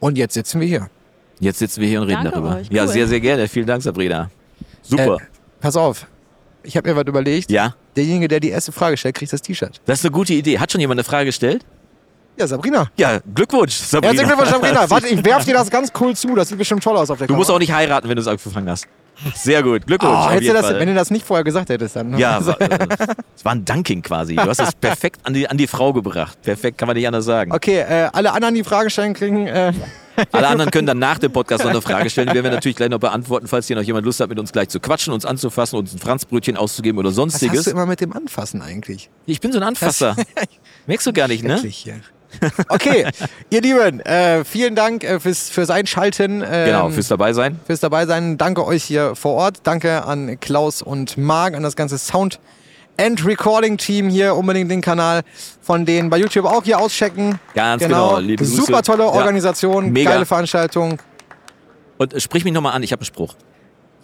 Und 0.00 0.18
jetzt 0.18 0.34
sitzen 0.34 0.60
wir 0.60 0.66
hier. 0.68 0.90
Jetzt 1.40 1.58
sitzen 1.58 1.80
wir 1.80 1.88
hier 1.88 2.00
und 2.00 2.06
reden 2.08 2.24
Danke 2.24 2.40
darüber. 2.40 2.56
euch, 2.56 2.68
Ja, 2.70 2.82
cool. 2.84 2.88
sehr, 2.88 3.06
sehr 3.08 3.20
gerne. 3.20 3.48
Vielen 3.48 3.66
Dank, 3.66 3.82
Sabrina. 3.82 4.30
Super. 4.82 5.16
Äh, 5.16 5.35
pass 5.60 5.76
auf, 5.76 6.06
ich 6.62 6.76
habe 6.76 6.88
mir 6.88 6.96
was 6.96 7.04
überlegt. 7.06 7.50
ja, 7.50 7.74
Derjenige, 7.96 8.28
der 8.28 8.40
die 8.40 8.50
erste 8.50 8.72
Frage 8.72 8.96
stellt, 8.96 9.14
kriegt 9.14 9.32
das 9.32 9.40
T-Shirt. 9.40 9.80
das 9.86 10.00
ist 10.00 10.04
eine 10.04 10.12
gute 10.12 10.34
Idee. 10.34 10.58
Hat 10.58 10.70
schon 10.70 10.80
jemand 10.80 10.98
eine 10.98 11.04
Frage 11.04 11.26
gestellt? 11.26 11.64
Ja, 12.38 12.46
Sabrina. 12.46 12.90
Ja, 12.96 13.18
Glückwunsch, 13.34 13.74
Sabrina. 13.74 14.12
Herzlichen 14.12 14.28
Glückwunsch, 14.28 14.50
Sabrina. 14.50 14.90
Warte, 14.90 15.08
ich 15.08 15.24
werf 15.24 15.44
dir 15.44 15.54
das 15.54 15.70
ganz 15.70 15.90
cool 16.00 16.14
zu. 16.14 16.34
Das 16.34 16.48
sieht 16.48 16.58
bestimmt 16.58 16.82
toll 16.82 16.96
aus 16.96 17.10
auf 17.10 17.18
der 17.18 17.26
Du 17.26 17.34
musst 17.34 17.50
auch 17.50 17.58
nicht 17.58 17.72
heiraten, 17.72 18.08
wenn 18.08 18.16
du 18.16 18.22
es 18.22 18.28
angefangen 18.28 18.68
hast. 18.68 18.86
Sehr 19.34 19.62
gut, 19.62 19.86
Glückwunsch. 19.86 20.14
Oh, 20.14 20.30
hättest 20.30 20.50
du 20.50 20.52
das, 20.52 20.68
wenn 20.74 20.88
du 20.88 20.94
das 20.94 21.10
nicht 21.10 21.24
vorher 21.24 21.42
gesagt 21.42 21.70
hättest, 21.70 21.96
dann. 21.96 22.18
Ja, 22.18 22.44
war, 22.44 22.60
äh, 22.60 22.86
es 23.34 23.44
war 23.44 23.52
ein 23.52 23.64
Dunking 23.64 24.02
quasi. 24.02 24.36
Du 24.36 24.42
hast 24.42 24.60
es 24.60 24.74
perfekt 24.80 25.20
an 25.24 25.32
die, 25.32 25.48
an 25.48 25.56
die 25.56 25.66
Frau 25.66 25.94
gebracht. 25.94 26.36
Perfekt, 26.42 26.76
kann 26.76 26.86
man 26.86 26.96
nicht 26.96 27.06
anders 27.06 27.24
sagen. 27.24 27.52
Okay, 27.52 27.78
äh, 27.78 28.10
alle 28.12 28.32
anderen, 28.32 28.54
die 28.54 28.64
Fragen 28.64 28.90
stellen, 28.90 29.14
kriegen. 29.14 29.46
Äh, 29.46 29.72
Alle 30.32 30.48
anderen 30.48 30.70
können 30.70 30.86
dann 30.86 30.98
nach 30.98 31.18
dem 31.18 31.30
Podcast 31.30 31.62
noch 31.62 31.70
eine 31.70 31.82
Frage 31.82 32.08
stellen. 32.08 32.28
Die 32.28 32.34
werden 32.34 32.44
wir 32.44 32.50
natürlich 32.50 32.76
gleich 32.76 32.88
noch 32.88 32.98
beantworten, 32.98 33.48
falls 33.48 33.66
hier 33.66 33.76
noch 33.76 33.82
jemand 33.82 34.06
Lust 34.06 34.18
hat, 34.18 34.30
mit 34.30 34.38
uns 34.38 34.50
gleich 34.50 34.70
zu 34.70 34.80
quatschen, 34.80 35.12
uns 35.12 35.26
anzufassen, 35.26 35.78
uns 35.78 35.92
ein 35.92 35.98
Franzbrötchen 35.98 36.56
auszugeben 36.56 36.98
oder 36.98 37.08
was 37.08 37.12
hast 37.12 37.16
sonstiges. 37.16 37.64
du 37.64 37.72
immer 37.72 37.84
mit 37.84 38.00
dem 38.00 38.14
Anfassen 38.14 38.62
eigentlich? 38.62 39.10
Ich 39.26 39.42
bin 39.42 39.52
so 39.52 39.58
ein 39.58 39.62
Anfasser. 39.62 40.16
Merkst 40.86 41.06
du 41.06 41.12
gar 41.12 41.28
nicht, 41.28 41.44
ne? 41.44 41.58
Hier. 41.58 42.00
Okay, 42.68 43.06
ihr 43.50 43.60
Lieben, 43.60 44.00
äh, 44.00 44.44
vielen 44.44 44.74
Dank 44.74 45.04
äh, 45.04 45.20
fürs, 45.20 45.48
fürs 45.48 45.70
Einschalten. 45.70 46.42
Ähm, 46.46 46.66
Genau, 46.66 46.90
fürs 46.90 47.08
dabei 47.08 47.32
sein. 47.32 47.58
fürs 47.66 47.80
dabei 47.80 48.06
sein. 48.06 48.36
Danke 48.38 48.66
euch 48.66 48.84
hier 48.84 49.14
vor 49.14 49.34
Ort. 49.34 49.58
Danke 49.62 50.04
an 50.04 50.38
Klaus 50.40 50.82
und 50.82 51.16
Marc, 51.16 51.54
an 51.54 51.62
das 51.62 51.76
ganze 51.76 51.98
Sound 51.98 52.38
and 52.98 53.24
Recording 53.24 53.76
Team 53.78 54.08
hier. 54.08 54.34
Unbedingt 54.36 54.70
den 54.70 54.80
Kanal 54.80 55.22
von 55.62 55.84
denen 55.86 56.10
bei 56.10 56.18
YouTube 56.18 56.44
auch 56.46 56.64
hier 56.64 56.78
auschecken. 56.78 57.38
Ganz 57.54 57.82
genau, 57.82 58.18
liebe 58.18 58.44
Grüße. 58.44 58.56
Super 58.62 58.82
tolle 58.82 59.04
Ja. 59.04 59.10
Organisation, 59.10 59.90
Mega. 59.92 60.10
geile 60.12 60.26
Veranstaltung. 60.26 60.98
Und 61.98 62.12
äh, 62.14 62.20
sprich 62.20 62.44
mich 62.44 62.52
nochmal 62.52 62.72
an, 62.74 62.82
ich 62.82 62.92
habe 62.92 63.00
einen 63.00 63.06
Spruch. 63.06 63.34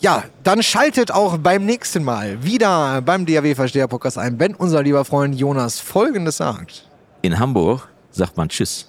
Ja, 0.00 0.24
dann 0.42 0.62
schaltet 0.64 1.12
auch 1.12 1.38
beim 1.38 1.64
nächsten 1.64 2.02
Mal 2.02 2.42
wieder 2.42 3.00
beim 3.02 3.24
DAW 3.24 3.54
Versteher 3.54 3.86
Podcast 3.86 4.18
ein, 4.18 4.40
wenn 4.40 4.54
unser 4.54 4.82
lieber 4.82 5.04
Freund 5.04 5.34
Jonas 5.38 5.78
Folgendes 5.78 6.38
sagt. 6.38 6.88
In 7.22 7.38
Hamburg 7.38 7.88
sagt 8.12 8.36
man 8.36 8.48
Tschüss. 8.48 8.88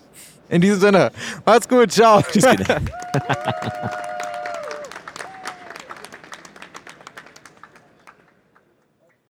In 0.50 0.62
diesem 0.62 0.80
Sinne, 0.80 1.12
macht's 1.46 1.68
gut, 1.68 1.92
ciao. 1.92 2.22
Tschüss. 2.22 2.46